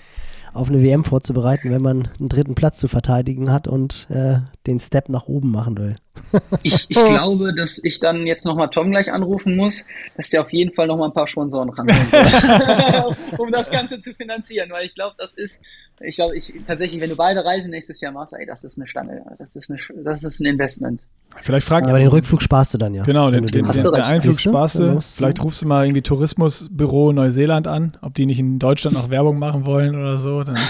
auf 0.53 0.69
eine 0.69 0.81
WM 0.81 1.03
vorzubereiten, 1.03 1.71
wenn 1.71 1.81
man 1.81 2.09
einen 2.19 2.30
dritten 2.30 2.55
Platz 2.55 2.80
zu 2.80 2.88
verteidigen 2.88 3.51
hat 3.51 3.67
und 3.67 4.07
äh, 4.09 4.38
den 4.67 4.80
Step 4.80 5.09
nach 5.09 5.27
oben 5.27 5.51
machen 5.51 5.77
will. 5.77 5.95
ich, 6.63 6.85
ich 6.89 6.97
glaube, 6.97 7.53
dass 7.53 7.84
ich 7.84 7.99
dann 7.99 8.26
jetzt 8.27 8.45
nochmal 8.45 8.69
Tom 8.69 8.91
gleich 8.91 9.11
anrufen 9.11 9.55
muss, 9.55 9.85
dass 10.17 10.30
der 10.30 10.41
auf 10.41 10.51
jeden 10.51 10.73
Fall 10.73 10.88
nochmal 10.88 11.09
ein 11.09 11.13
paar 11.13 11.27
Sponsoren 11.27 11.69
rankommt, 11.69 12.13
um 13.38 13.51
das 13.51 13.69
Ganze 13.69 13.99
zu 13.99 14.13
finanzieren, 14.13 14.69
weil 14.71 14.85
ich 14.85 14.95
glaube, 14.95 15.15
das 15.17 15.34
ist, 15.34 15.61
ich 16.01 16.15
glaube, 16.15 16.35
ich 16.35 16.53
tatsächlich, 16.67 17.01
wenn 17.01 17.09
du 17.09 17.15
beide 17.15 17.43
Reisen 17.43 17.71
nächstes 17.71 18.01
Jahr 18.01 18.11
machst, 18.11 18.34
ey, 18.34 18.45
das 18.45 18.63
ist 18.63 18.77
eine 18.77 18.88
Stange, 18.88 19.23
das 19.38 19.55
ist, 19.55 19.69
eine, 19.69 19.80
das 20.03 20.23
ist 20.23 20.39
ein 20.39 20.45
Investment. 20.45 21.01
Vielleicht 21.41 21.65
fragt 21.65 21.85
ja, 21.85 21.91
aber 21.91 21.99
den 21.99 22.10
Rückflug 22.10 22.41
sparst 22.41 22.73
du 22.73 22.77
dann 22.77 22.93
ja. 22.93 23.03
Genau, 23.03 23.31
den, 23.31 23.45
den, 23.45 23.65
den, 23.65 23.72
den 23.72 24.01
Einflug 24.01 24.39
sparst 24.39 24.80
du. 24.80 24.99
Vielleicht 24.99 25.41
rufst 25.43 25.61
du 25.61 25.68
mal 25.68 25.85
irgendwie 25.85 26.01
Tourismusbüro 26.01 27.14
Neuseeland 27.14 27.68
an, 27.68 27.97
ob 28.01 28.15
die 28.15 28.26
nicht 28.26 28.39
in 28.39 28.60
Deutschland 28.60 28.97
noch 28.97 29.10
Werbung 29.10 29.39
machen 29.39 29.65
wollen 29.65 29.95
oder 29.95 30.18
so. 30.18 30.43
Dann. 30.43 30.57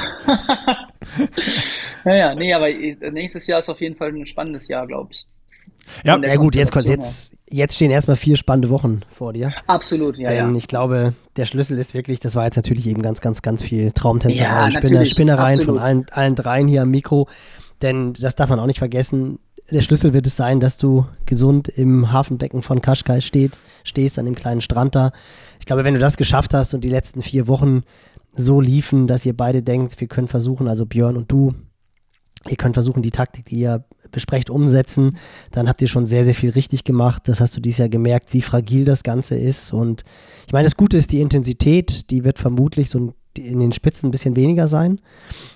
naja, 2.06 2.36
nee, 2.36 2.54
aber 2.54 2.68
nächstes 3.12 3.48
Jahr 3.48 3.60
ist 3.60 3.70
auf 3.70 3.82
jeden 3.82 3.96
Fall 3.96 4.10
ein 4.10 4.26
spannendes 4.28 4.68
Jahr, 4.68 4.86
glaube 4.86 5.10
ich. 5.12 5.26
Ja, 6.04 6.18
ja 6.18 6.36
gut, 6.36 6.56
jetzt, 6.56 6.76
jetzt, 6.88 7.38
jetzt 7.50 7.76
stehen 7.76 7.92
erstmal 7.92 8.16
vier 8.16 8.38
spannende 8.38 8.70
Wochen 8.70 9.02
vor 9.10 9.34
dir. 9.34 9.52
Absolut, 9.68 10.18
ja. 10.18 10.30
Denn 10.30 10.52
ja. 10.52 10.58
ich 10.58 10.68
glaube, 10.68 11.14
der 11.36 11.46
Schlüssel 11.46 11.78
ist 11.78 11.94
wirklich, 11.94 12.20
das 12.20 12.36
war 12.36 12.46
jetzt 12.46 12.58
natürlich 12.58 12.86
eben 12.88 13.02
ganz, 13.02 13.22
ganz, 13.22 13.42
ganz 13.42 13.64
viel 13.64 13.92
Traumtänzerei, 13.92 14.70
ja, 14.70 14.72
Spinner, 14.72 15.06
Spinnereien 15.06 15.62
von 15.62 15.80
allen, 15.80 16.06
allen 16.12 16.36
dreien 16.36 16.68
hier 16.68 16.84
am 16.84 16.92
Mikro. 16.92 17.28
Denn 17.82 18.14
das 18.14 18.36
darf 18.36 18.50
man 18.50 18.60
auch 18.60 18.66
nicht 18.66 18.80
vergessen, 18.80 19.40
der 19.72 19.82
Schlüssel 19.82 20.14
wird 20.14 20.28
es 20.28 20.36
sein, 20.36 20.60
dass 20.60 20.78
du 20.78 21.06
gesund 21.26 21.68
im 21.68 22.12
Hafenbecken 22.12 22.62
von 22.62 22.82
Kaschkai 22.82 23.22
steht, 23.22 23.60
stehst, 23.84 24.18
an 24.20 24.26
dem 24.26 24.36
kleinen 24.36 24.62
Strand 24.62 24.96
da. 24.96 25.12
Ich 25.60 25.66
glaube, 25.66 25.84
wenn 25.84 25.94
du 25.94 26.00
das 26.00 26.18
geschafft 26.18 26.54
hast 26.54 26.74
und 26.74 26.84
die 26.84 26.90
letzten 26.90 27.22
vier 27.22 27.48
Wochen 27.48 27.84
so 28.34 28.62
liefen, 28.62 29.08
dass 29.08 29.26
ihr 29.26 29.36
beide 29.36 29.62
denkt, 29.62 30.00
wir 30.00 30.08
können 30.08 30.28
versuchen, 30.28 30.68
also 30.68 30.86
Björn 30.86 31.18
und 31.18 31.32
du, 31.32 31.54
ihr 32.48 32.58
könnt 32.58 32.76
versuchen, 32.76 33.02
die 33.02 33.12
Taktik, 33.12 33.46
die 33.46 33.60
ihr 33.60 33.86
besprecht, 34.12 34.50
umsetzen, 34.50 35.18
dann 35.52 35.68
habt 35.68 35.82
ihr 35.82 35.88
schon 35.88 36.06
sehr, 36.06 36.24
sehr 36.24 36.36
viel 36.36 36.50
richtig 36.52 36.84
gemacht. 36.84 37.24
Das 37.28 37.42
hast 37.42 37.56
du 37.56 37.62
dieses 37.62 37.80
Jahr 37.80 37.90
gemerkt, 37.90 38.34
wie 38.34 38.42
fragil 38.42 38.86
das 38.86 39.04
Ganze 39.04 39.36
ist. 39.38 39.72
Und 39.74 40.04
ich 40.48 40.54
meine, 40.54 40.64
das 40.64 40.76
Gute 40.76 40.98
ist 40.98 41.12
die 41.12 41.22
Intensität, 41.22 42.10
die 42.10 42.24
wird 42.24 42.40
vermutlich 42.40 42.90
so 42.90 43.14
in 43.38 43.60
den 43.60 43.72
Spitzen 43.72 44.10
ein 44.10 44.12
bisschen 44.12 44.36
weniger 44.36 44.68
sein. 44.68 45.00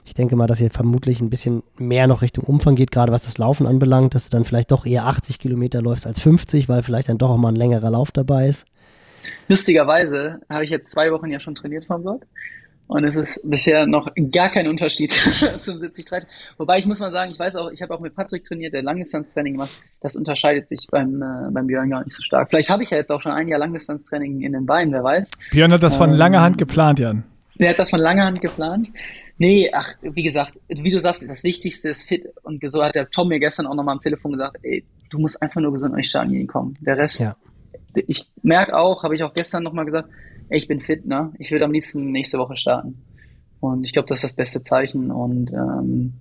Ich 0.06 0.14
denke 0.14 0.36
mal, 0.36 0.48
dass 0.48 0.62
ihr 0.62 0.72
vermutlich 0.72 1.22
ein 1.22 1.30
bisschen 1.30 1.64
mehr 1.78 2.08
noch 2.08 2.22
Richtung 2.22 2.44
Umfang 2.44 2.76
geht, 2.76 2.92
gerade 2.92 3.12
was 3.12 3.24
das 3.24 3.38
Laufen 3.38 3.68
anbelangt, 3.68 4.16
dass 4.16 4.30
du 4.30 4.38
dann 4.38 4.46
vielleicht 4.46 4.72
doch 4.72 4.86
eher 4.86 5.06
80 5.06 5.40
Kilometer 5.40 5.82
läufst 5.82 6.08
als 6.08 6.20
50, 6.20 6.70
weil 6.70 6.84
vielleicht 6.84 7.10
dann 7.10 7.18
doch 7.18 7.30
auch 7.30 7.38
mal 7.38 7.50
ein 7.50 7.56
längerer 7.56 7.90
Lauf 7.90 8.12
dabei 8.12 8.48
ist. 8.48 8.66
Lustigerweise 9.48 10.42
habe 10.50 10.66
ich 10.66 10.70
jetzt 10.70 10.92
zwei 10.92 11.12
Wochen 11.12 11.32
ja 11.32 11.40
schon 11.40 11.56
trainiert 11.56 11.86
vom 11.86 12.02
Blog 12.02 12.26
Und 12.88 13.06
es 13.06 13.16
ist 13.16 13.42
bisher 13.50 13.86
noch 13.86 14.10
gar 14.32 14.50
kein 14.50 14.68
Unterschied 14.68 15.12
zum 15.60 15.80
70 15.80 16.06
30. 16.06 16.30
Wobei 16.58 16.80
ich 16.80 16.86
muss 16.86 17.00
mal 17.00 17.12
sagen, 17.12 17.32
ich 17.32 17.40
weiß 17.40 17.56
auch, 17.56 17.72
ich 17.72 17.82
habe 17.82 17.94
auch 17.94 18.00
mit 18.00 18.16
Patrick 18.16 18.44
trainiert, 18.44 18.74
der 18.74 18.84
Langdistanztraining 18.84 19.56
macht. 19.56 19.82
Das 20.02 20.16
unterscheidet 20.16 20.68
sich 20.68 20.88
beim, 20.92 21.22
äh, 21.22 21.52
beim 21.52 21.68
Björn 21.68 21.90
gar 21.90 22.04
nicht 22.04 22.14
so 22.14 22.22
stark. 22.22 22.50
Vielleicht 22.50 22.70
habe 22.70 22.84
ich 22.84 22.90
ja 22.90 22.98
jetzt 22.98 23.12
auch 23.12 23.22
schon 23.22 23.32
ein 23.32 23.48
Jahr 23.48 23.60
Langdistanztraining 23.60 24.42
in 24.42 24.54
den 24.54 24.66
Beinen, 24.66 24.94
wer 24.94 25.04
weiß. 25.04 25.30
Björn 25.52 25.72
hat 25.72 25.84
das 25.84 25.96
von 25.96 26.12
ähm, 26.12 26.18
langer 26.18 26.42
Hand 26.42 26.58
geplant, 26.58 27.00
Jan. 27.00 27.24
Der 27.60 27.70
hat 27.70 27.80
das 27.80 27.90
von 27.90 28.00
langer 28.00 28.26
Hand 28.26 28.42
geplant. 28.42 28.90
Nee, 29.38 29.70
ach, 29.74 29.96
wie 30.02 30.24
gesagt, 30.24 30.60
wie 30.68 30.92
du 30.92 31.00
sagst, 31.00 31.28
das 31.28 31.44
Wichtigste 31.44 31.90
ist 31.90 32.08
fit 32.08 32.28
und 32.44 32.62
so 32.70 32.84
hat 32.84 32.96
der 32.96 33.10
Tom 33.10 33.30
mir 33.30 33.40
gestern 33.40 33.66
auch 33.66 33.76
nochmal 33.76 33.96
am 33.96 34.02
Telefon 34.02 34.34
gesagt, 34.34 34.58
ey, 34.62 34.86
du 35.10 35.20
musst 35.20 35.42
einfach 35.42 35.62
nur 35.62 35.74
gesund 35.74 35.92
und 35.92 35.98
nicht 35.98 36.10
starten 36.10 36.48
kommen. 36.48 36.78
Der 36.82 36.98
Rest, 36.98 37.20
ja. 37.20 37.36
ich 37.96 38.28
merke 38.42 38.76
auch, 38.76 39.04
habe 39.04 39.16
ich 39.16 39.24
auch 39.24 39.34
gestern 39.34 39.64
nochmal 39.64 39.86
gesagt, 39.86 40.10
ey, 40.50 40.58
ich 40.58 40.68
bin 40.68 40.82
fit, 40.82 41.06
ne? 41.06 41.34
Ich 41.40 41.52
würde 41.52 41.66
am 41.66 41.72
liebsten 41.72 42.12
nächste 42.12 42.38
Woche 42.38 42.58
starten. 42.58 43.04
Und 43.60 43.84
ich 43.86 43.94
glaube, 43.94 44.08
das 44.08 44.20
ist 44.20 44.24
das 44.24 44.34
beste 44.34 44.62
Zeichen. 44.62 45.10
Und 45.10 45.52
ähm, 45.52 46.14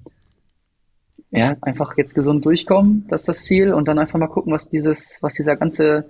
ja, 1.30 1.56
einfach 1.60 1.96
jetzt 1.96 2.14
gesund 2.14 2.44
durchkommen, 2.44 3.06
das 3.08 3.22
ist 3.22 3.28
das 3.28 3.44
Ziel. 3.44 3.72
Und 3.74 3.88
dann 3.88 3.98
einfach 3.98 4.18
mal 4.18 4.28
gucken, 4.28 4.52
was 4.52 4.70
dieses, 4.70 5.14
was 5.20 5.34
dieser 5.34 5.56
ganze, 5.56 6.08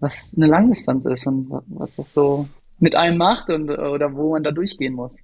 was 0.00 0.34
eine 0.36 0.46
Langdistanz 0.46 1.06
ist 1.06 1.26
und 1.26 1.50
was 1.66 1.96
das 1.96 2.12
so 2.12 2.48
mit 2.78 2.94
einem 2.94 3.18
macht 3.18 3.48
und 3.50 3.70
oder 3.70 4.14
wo 4.14 4.32
man 4.32 4.42
da 4.42 4.50
durchgehen 4.50 4.94
muss. 4.94 5.14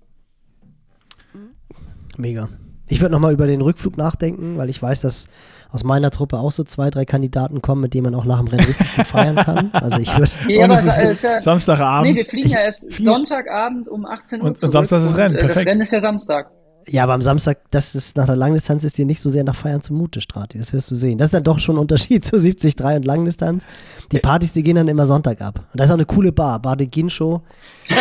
Mega. 2.17 2.49
Ich 2.89 3.01
würde 3.01 3.13
nochmal 3.13 3.33
über 3.33 3.47
den 3.47 3.61
Rückflug 3.61 3.97
nachdenken, 3.97 4.59
weil 4.59 4.69
ich 4.69 4.83
weiß, 4.83 5.03
dass 5.03 5.29
aus 5.71 5.85
meiner 5.85 6.11
Truppe 6.11 6.39
auch 6.39 6.51
so 6.51 6.65
zwei, 6.65 6.91
drei 6.91 7.05
Kandidaten 7.05 7.63
kommen, 7.63 7.81
mit 7.83 7.95
denen 7.95 8.05
man 8.05 8.15
auch 8.17 8.25
nach 8.25 8.39
dem 8.39 8.49
Rennen 8.49 8.67
richtig 8.67 8.97
gut 8.97 9.07
feiern 9.07 9.37
kann. 9.37 9.71
Also 9.73 9.99
ich 10.01 10.17
würde. 10.19 10.31
Ja, 10.49 10.65
aber 10.65 11.11
ist 11.11 11.23
ja, 11.23 11.41
Samstagabend. 11.41 12.11
Nee, 12.11 12.17
wir 12.17 12.27
fliegen 12.27 12.49
ja 12.49 12.61
erst 12.61 12.93
Sonntagabend 12.93 13.89
um 13.89 14.05
18 14.05 14.41
Uhr. 14.41 14.49
Und, 14.49 14.63
und 14.63 14.73
Samstag 14.73 14.99
ist 14.99 15.11
das 15.11 15.17
Rennen. 15.17 15.37
Perfekt. 15.37 15.57
Das 15.57 15.67
Rennen 15.67 15.81
ist 15.83 15.93
ja 15.93 16.01
Samstag. 16.01 16.51
Ja, 16.93 17.05
aber 17.05 17.15
am 17.15 17.23
Samstag, 17.23 17.59
das 17.71 17.95
ist 17.95 18.17
nach 18.17 18.27
der 18.27 18.35
Langdistanz, 18.35 18.83
ist 18.83 18.99
dir 18.99 19.07
nicht 19.07 19.21
so 19.21 19.31
sehr 19.31 19.45
nach 19.45 19.55
Feiern 19.55 19.81
zumute, 19.81 20.21
Strati. 20.21 20.59
Das 20.59 20.73
wirst 20.73 20.91
du 20.91 20.97
sehen. 20.97 21.19
Das 21.19 21.27
ist 21.27 21.35
dann 21.35 21.45
doch 21.45 21.61
schon 21.61 21.77
ein 21.77 21.79
Unterschied 21.79 22.25
zu 22.25 22.37
73 22.37 22.97
und 22.97 23.05
Langdistanz. 23.05 23.65
Die 24.11 24.19
Partys, 24.19 24.55
die 24.55 24.65
gehen 24.65 24.75
dann 24.75 24.89
immer 24.89 25.07
Sonntag 25.07 25.41
ab. 25.41 25.61
Und 25.73 25.79
das 25.79 25.87
ist 25.87 25.93
auch 25.93 25.99
eine 25.99 26.07
coole 26.07 26.33
Bar, 26.33 26.59
Bar 26.59 26.77
de 26.77 26.89
Ginshow. 26.89 27.43
Äh, 27.87 27.95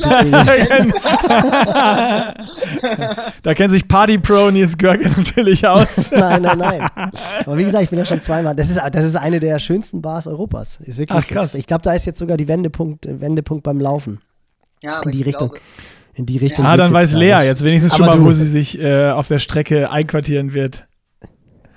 da 3.42 3.54
kennt 3.54 3.70
sich 3.70 3.88
Party 3.88 4.18
Pro 4.18 4.50
Nils 4.50 4.76
Görge 4.76 5.08
natürlich 5.16 5.66
aus. 5.66 6.10
nein, 6.10 6.42
nein, 6.42 6.58
nein. 6.58 6.90
Aber 7.46 7.56
wie 7.56 7.64
gesagt, 7.64 7.84
ich 7.84 7.90
bin 7.90 7.98
ja 7.98 8.04
schon 8.04 8.20
zweimal. 8.20 8.54
Das 8.54 8.68
ist, 8.68 8.78
das 8.92 9.06
ist 9.06 9.16
eine 9.16 9.40
der 9.40 9.58
schönsten 9.58 10.02
Bars 10.02 10.26
Europas. 10.26 10.78
Ist 10.82 10.98
wirklich 10.98 11.24
Ach, 11.24 11.26
krass. 11.26 11.54
Ich 11.54 11.66
glaube, 11.66 11.80
da 11.82 11.94
ist 11.94 12.04
jetzt 12.04 12.18
sogar 12.18 12.36
die 12.36 12.48
Wendepunkt, 12.48 13.06
Wendepunkt 13.08 13.62
beim 13.62 13.80
Laufen. 13.80 14.20
Ja, 14.82 14.98
aber 14.98 15.06
in 15.06 15.12
die 15.12 15.22
Richtung. 15.22 15.48
Glaube, 15.48 15.62
in 16.16 16.26
die 16.26 16.38
Richtung. 16.38 16.64
Ja, 16.64 16.72
ah, 16.72 16.76
dann 16.76 16.92
weiß 16.92 17.12
Lea 17.14 17.44
jetzt 17.44 17.62
wenigstens 17.62 17.94
Aber 17.94 18.12
schon 18.12 18.20
mal, 18.20 18.26
wo 18.26 18.32
sie 18.32 18.46
sich 18.46 18.78
äh, 18.78 19.10
auf 19.10 19.28
der 19.28 19.38
Strecke 19.38 19.90
einquartieren 19.90 20.52
wird. 20.54 20.84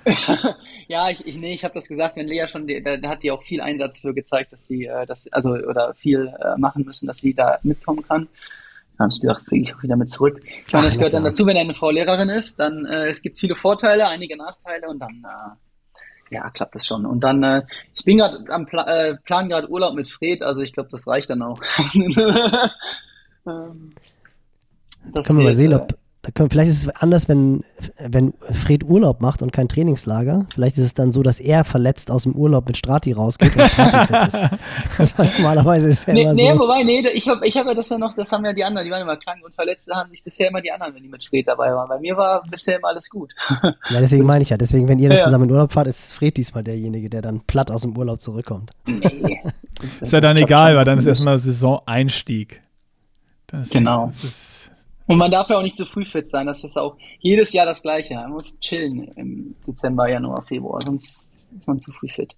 ja, 0.88 1.10
ich, 1.10 1.26
ich, 1.26 1.36
nee, 1.36 1.52
ich 1.52 1.62
habe 1.62 1.74
das 1.74 1.88
gesagt, 1.88 2.16
wenn 2.16 2.26
Lea 2.26 2.46
schon, 2.48 2.66
da, 2.66 2.96
da, 2.96 3.08
hat 3.08 3.22
die 3.22 3.30
auch 3.30 3.42
viel 3.42 3.60
Einsatz 3.60 4.00
für 4.00 4.14
gezeigt, 4.14 4.52
dass 4.52 4.66
sie, 4.66 4.86
äh, 4.86 5.04
dass, 5.04 5.30
also 5.32 5.50
oder 5.50 5.94
viel 5.94 6.32
äh, 6.40 6.58
machen 6.58 6.84
müssen, 6.84 7.06
dass 7.06 7.18
sie 7.18 7.34
da 7.34 7.58
mitkommen 7.62 8.02
kann. 8.02 8.28
Da 8.96 9.04
habe 9.04 9.12
ich 9.12 9.20
gedacht, 9.20 9.46
kriege 9.46 9.62
ich 9.62 9.74
auch 9.74 9.82
wieder 9.82 9.96
mit 9.96 10.10
zurück. 10.10 10.40
Ich 10.66 10.72
meine, 10.72 10.86
das 10.86 10.96
gehört 10.96 11.12
dann 11.12 11.24
dazu, 11.24 11.46
wenn 11.46 11.56
eine 11.56 11.74
Frau 11.74 11.90
Lehrerin 11.90 12.30
ist, 12.30 12.58
dann 12.58 12.86
äh, 12.86 13.08
es 13.08 13.20
gibt 13.22 13.38
viele 13.38 13.56
Vorteile, 13.56 14.08
einige 14.08 14.36
Nachteile 14.36 14.88
und 14.88 15.00
dann 15.00 15.22
äh, 16.30 16.34
ja, 16.34 16.48
klappt 16.50 16.74
das 16.74 16.86
schon. 16.86 17.04
Und 17.04 17.20
dann, 17.20 17.42
äh, 17.42 17.62
ich 17.94 18.04
bin 18.04 18.18
gerade 18.18 18.44
am 18.48 18.66
Pla 18.66 18.86
äh, 18.86 19.16
Plan 19.24 19.48
gerade 19.48 19.68
Urlaub 19.68 19.94
mit 19.94 20.08
Fred, 20.08 20.42
also 20.42 20.60
ich 20.62 20.72
glaube, 20.72 20.88
das 20.90 21.06
reicht 21.06 21.28
dann 21.28 21.42
auch. 21.42 21.60
ähm, 23.46 23.92
das 25.12 25.26
können 25.26 25.38
wir 25.38 25.46
mal 25.46 25.54
sehen, 25.54 25.74
ob. 25.74 25.96
Da 26.22 26.30
können, 26.32 26.50
vielleicht 26.50 26.68
ist 26.70 26.84
es 26.84 26.88
anders, 26.96 27.30
wenn, 27.30 27.64
wenn 27.98 28.34
Fred 28.52 28.84
Urlaub 28.84 29.22
macht 29.22 29.40
und 29.40 29.52
kein 29.52 29.68
Trainingslager. 29.68 30.46
Vielleicht 30.52 30.76
ist 30.76 30.84
es 30.84 30.92
dann 30.92 31.12
so, 31.12 31.22
dass 31.22 31.40
er 31.40 31.64
verletzt 31.64 32.10
aus 32.10 32.24
dem 32.24 32.34
Urlaub 32.34 32.66
mit 32.66 32.76
Strati 32.76 33.12
rausgeht 33.12 33.56
und 33.56 33.62
Strati 33.62 34.06
fit 34.06 34.26
ist. 34.26 34.42
Das 34.98 35.16
normalerweise 35.16 35.88
ist 35.88 36.06
ja 36.06 36.12
nee, 36.12 36.22
immer 36.22 36.34
nee, 36.34 36.52
so. 36.52 36.58
wobei, 36.58 36.82
nee, 36.82 37.08
ich 37.14 37.26
habe 37.26 37.46
ich 37.46 37.56
hab 37.56 37.66
ja 37.66 37.72
das 37.72 37.88
ja 37.88 37.96
noch, 37.96 38.14
das 38.14 38.30
haben 38.32 38.44
ja 38.44 38.52
die 38.52 38.62
anderen, 38.62 38.84
die 38.84 38.90
waren 38.90 39.00
immer 39.00 39.16
krank 39.16 39.42
und 39.42 39.54
verletzt, 39.54 39.88
da 39.88 39.96
haben 39.96 40.10
sich 40.10 40.22
bisher 40.22 40.48
immer 40.48 40.60
die 40.60 40.70
anderen, 40.70 40.94
wenn 40.94 41.02
die 41.02 41.08
mit 41.08 41.24
Fred 41.24 41.48
dabei 41.48 41.72
waren. 41.72 41.88
Bei 41.88 41.98
mir 41.98 42.14
war 42.18 42.42
bisher 42.50 42.76
immer 42.76 42.88
alles 42.88 43.08
gut. 43.08 43.32
Ja, 43.88 44.00
deswegen 44.00 44.26
meine 44.26 44.42
ich 44.42 44.50
ja. 44.50 44.58
Deswegen, 44.58 44.88
wenn 44.88 44.98
ihr 44.98 45.08
dann 45.08 45.18
ja. 45.18 45.24
zusammen 45.24 45.44
in 45.44 45.52
Urlaub 45.52 45.72
fahrt, 45.72 45.86
ist 45.86 46.12
Fred 46.12 46.36
diesmal 46.36 46.62
derjenige, 46.62 47.08
der 47.08 47.22
dann 47.22 47.40
platt 47.40 47.70
aus 47.70 47.82
dem 47.82 47.96
Urlaub 47.96 48.20
zurückkommt. 48.20 48.72
Nee. 48.86 49.40
ist 50.00 50.12
ja 50.12 50.20
dann 50.20 50.36
egal, 50.36 50.76
weil 50.76 50.84
dann 50.84 50.98
ist 50.98 51.06
erstmal 51.06 51.38
Saison-Einstieg. 51.38 52.60
genau. 53.70 54.08
Das 54.08 54.24
ist 54.24 54.69
und 55.10 55.18
man 55.18 55.30
darf 55.30 55.50
ja 55.50 55.58
auch 55.58 55.62
nicht 55.62 55.76
zu 55.76 55.86
früh 55.86 56.04
fit 56.04 56.28
sein. 56.28 56.46
Das 56.46 56.62
ist 56.62 56.76
auch 56.76 56.96
jedes 57.18 57.52
Jahr 57.52 57.66
das 57.66 57.82
Gleiche. 57.82 58.14
Man 58.14 58.30
muss 58.30 58.56
chillen 58.60 59.08
im 59.16 59.56
Dezember, 59.66 60.08
Januar, 60.08 60.44
Februar, 60.44 60.80
sonst 60.82 61.28
ist 61.56 61.66
man 61.66 61.80
zu 61.80 61.90
früh 61.90 62.08
fit. 62.08 62.32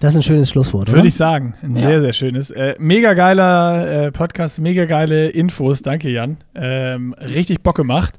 Das 0.00 0.14
ist 0.14 0.20
ein 0.20 0.22
schönes 0.22 0.50
Schlusswort, 0.50 0.88
oder? 0.88 0.96
Würde 0.96 1.08
ich 1.08 1.14
sagen. 1.14 1.54
Ein 1.62 1.76
ja. 1.76 1.82
sehr, 1.82 2.00
sehr 2.00 2.12
schönes. 2.12 2.50
Äh, 2.50 2.74
mega 2.78 3.14
geiler 3.14 4.06
äh, 4.06 4.12
Podcast, 4.12 4.58
mega 4.58 4.86
geile 4.86 5.28
Infos. 5.28 5.82
Danke, 5.82 6.08
Jan. 6.10 6.38
Ähm, 6.56 7.12
richtig 7.12 7.62
Bock 7.62 7.76
gemacht. 7.76 8.16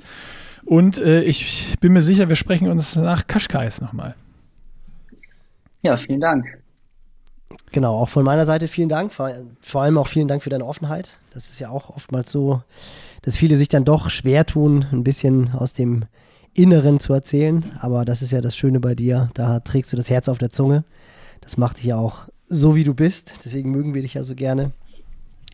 Und 0.64 1.00
äh, 1.00 1.24
ich 1.24 1.76
bin 1.82 1.92
mir 1.92 2.02
sicher, 2.02 2.30
wir 2.30 2.38
sprechen 2.38 2.70
uns 2.70 2.96
nach 2.96 3.28
Kaschkais 3.28 3.82
nochmal. 3.82 4.16
Ja, 5.82 5.98
vielen 5.98 6.22
Dank. 6.22 6.61
Genau, 7.72 7.98
auch 7.98 8.10
von 8.10 8.24
meiner 8.24 8.46
Seite 8.46 8.68
vielen 8.68 8.90
Dank. 8.90 9.12
Vor, 9.12 9.32
vor, 9.62 9.82
allem 9.82 9.98
auch 9.98 10.08
vielen 10.08 10.28
Dank 10.28 10.44
für 10.44 10.50
deine 10.50 10.66
Offenheit. 10.66 11.18
Das 11.34 11.50
ist 11.50 11.60
ja 11.60 11.70
auch 11.70 11.90
oftmals 11.90 12.32
so, 12.32 12.62
dass 13.22 13.36
viele 13.36 13.58
sich 13.58 13.70
dann 13.70 13.86
doch 13.86 14.10
schwer 14.10 14.46
tun, 14.46 14.86
ein 14.92 15.04
bisschen 15.04 15.54
aus 15.54 15.74
dem 15.74 16.06
Inneren 16.54 17.00
zu 17.00 17.14
erzählen. 17.14 17.64
Aber 17.80 18.06
das 18.06 18.22
ist 18.22 18.32
ja 18.32 18.42
das 18.42 18.56
Schöne 18.56 18.80
bei 18.80 18.96
dir. 18.96 19.30
Da 19.34 19.60
trägst 19.60 19.94
du 19.94 19.98
das 19.98 20.10
Herz 20.10 20.28
auf 20.28 20.38
der 20.38 20.50
Zunge. 20.50 20.84
Das 21.40 21.58
macht 21.58 21.78
dich 21.78 21.86
ja 21.86 21.98
auch 21.98 22.28
so, 22.46 22.76
wie 22.76 22.84
du 22.84 22.94
bist. 22.94 23.46
Deswegen 23.46 23.72
mögen 23.72 23.94
wir 23.94 24.02
dich 24.02 24.16
ja 24.16 24.24
so 24.24 24.36
gerne. 24.36 24.72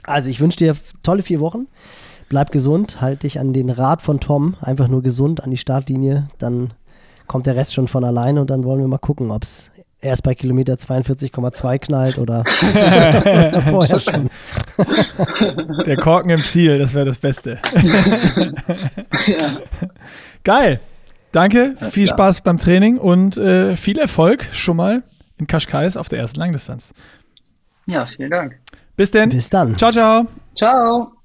Also, 0.04 0.30
ich 0.30 0.40
wünsche 0.40 0.58
dir 0.58 0.76
tolle 1.04 1.22
vier 1.22 1.40
Wochen. 1.40 1.68
Bleib 2.30 2.52
gesund, 2.52 3.00
halt 3.00 3.24
dich 3.24 3.40
an 3.40 3.54
den 3.54 3.70
Rat 3.70 4.02
von 4.02 4.20
Tom, 4.20 4.56
einfach 4.60 4.88
nur 4.88 5.02
gesund 5.02 5.44
an 5.44 5.52
die 5.52 5.58
Startlinie. 5.58 6.28
Dann 6.40 6.74
kommt 7.28 7.46
der 7.46 7.56
Rest 7.56 7.74
schon 7.74 7.88
von 7.88 8.04
alleine 8.04 8.42
und 8.42 8.50
dann 8.50 8.64
wollen 8.64 8.80
wir 8.80 8.88
mal 8.88 8.98
gucken, 8.98 9.32
ob 9.32 9.44
es 9.44 9.72
erst 10.02 10.24
bei 10.24 10.36
Kilometer 10.36 10.74
42,2 10.74 11.80
knallt 11.80 12.18
oder, 12.18 12.44
vorher 13.70 14.00
schon. 14.00 14.30
Der 15.86 15.98
Korken 15.98 16.30
im 16.32 16.40
Ziel, 16.40 16.80
das 16.80 16.94
wäre 16.94 17.06
das 17.06 17.20
Beste. 17.20 17.60
ja. 19.28 19.58
Geil. 20.44 20.80
Danke, 21.32 21.76
Alles 21.80 21.94
viel 21.94 22.06
klar. 22.06 22.16
Spaß 22.18 22.42
beim 22.42 22.58
Training 22.58 22.98
und 22.98 23.38
äh, 23.38 23.76
viel 23.76 23.98
Erfolg 24.00 24.48
schon 24.54 24.78
mal 24.78 25.04
in 25.38 25.46
Kaschkais 25.46 25.98
auf 25.98 26.08
der 26.10 26.20
ersten 26.20 26.40
Langdistanz. 26.40 26.94
Ja, 27.86 28.08
vielen 28.08 28.32
Dank. 28.32 28.58
Bis 28.96 29.12
denn. 29.12 29.30
Bis 29.30 29.50
dann. 29.50 29.78
Ciao, 29.78 29.92
ciao. 29.92 30.26
Ciao. 30.56 31.17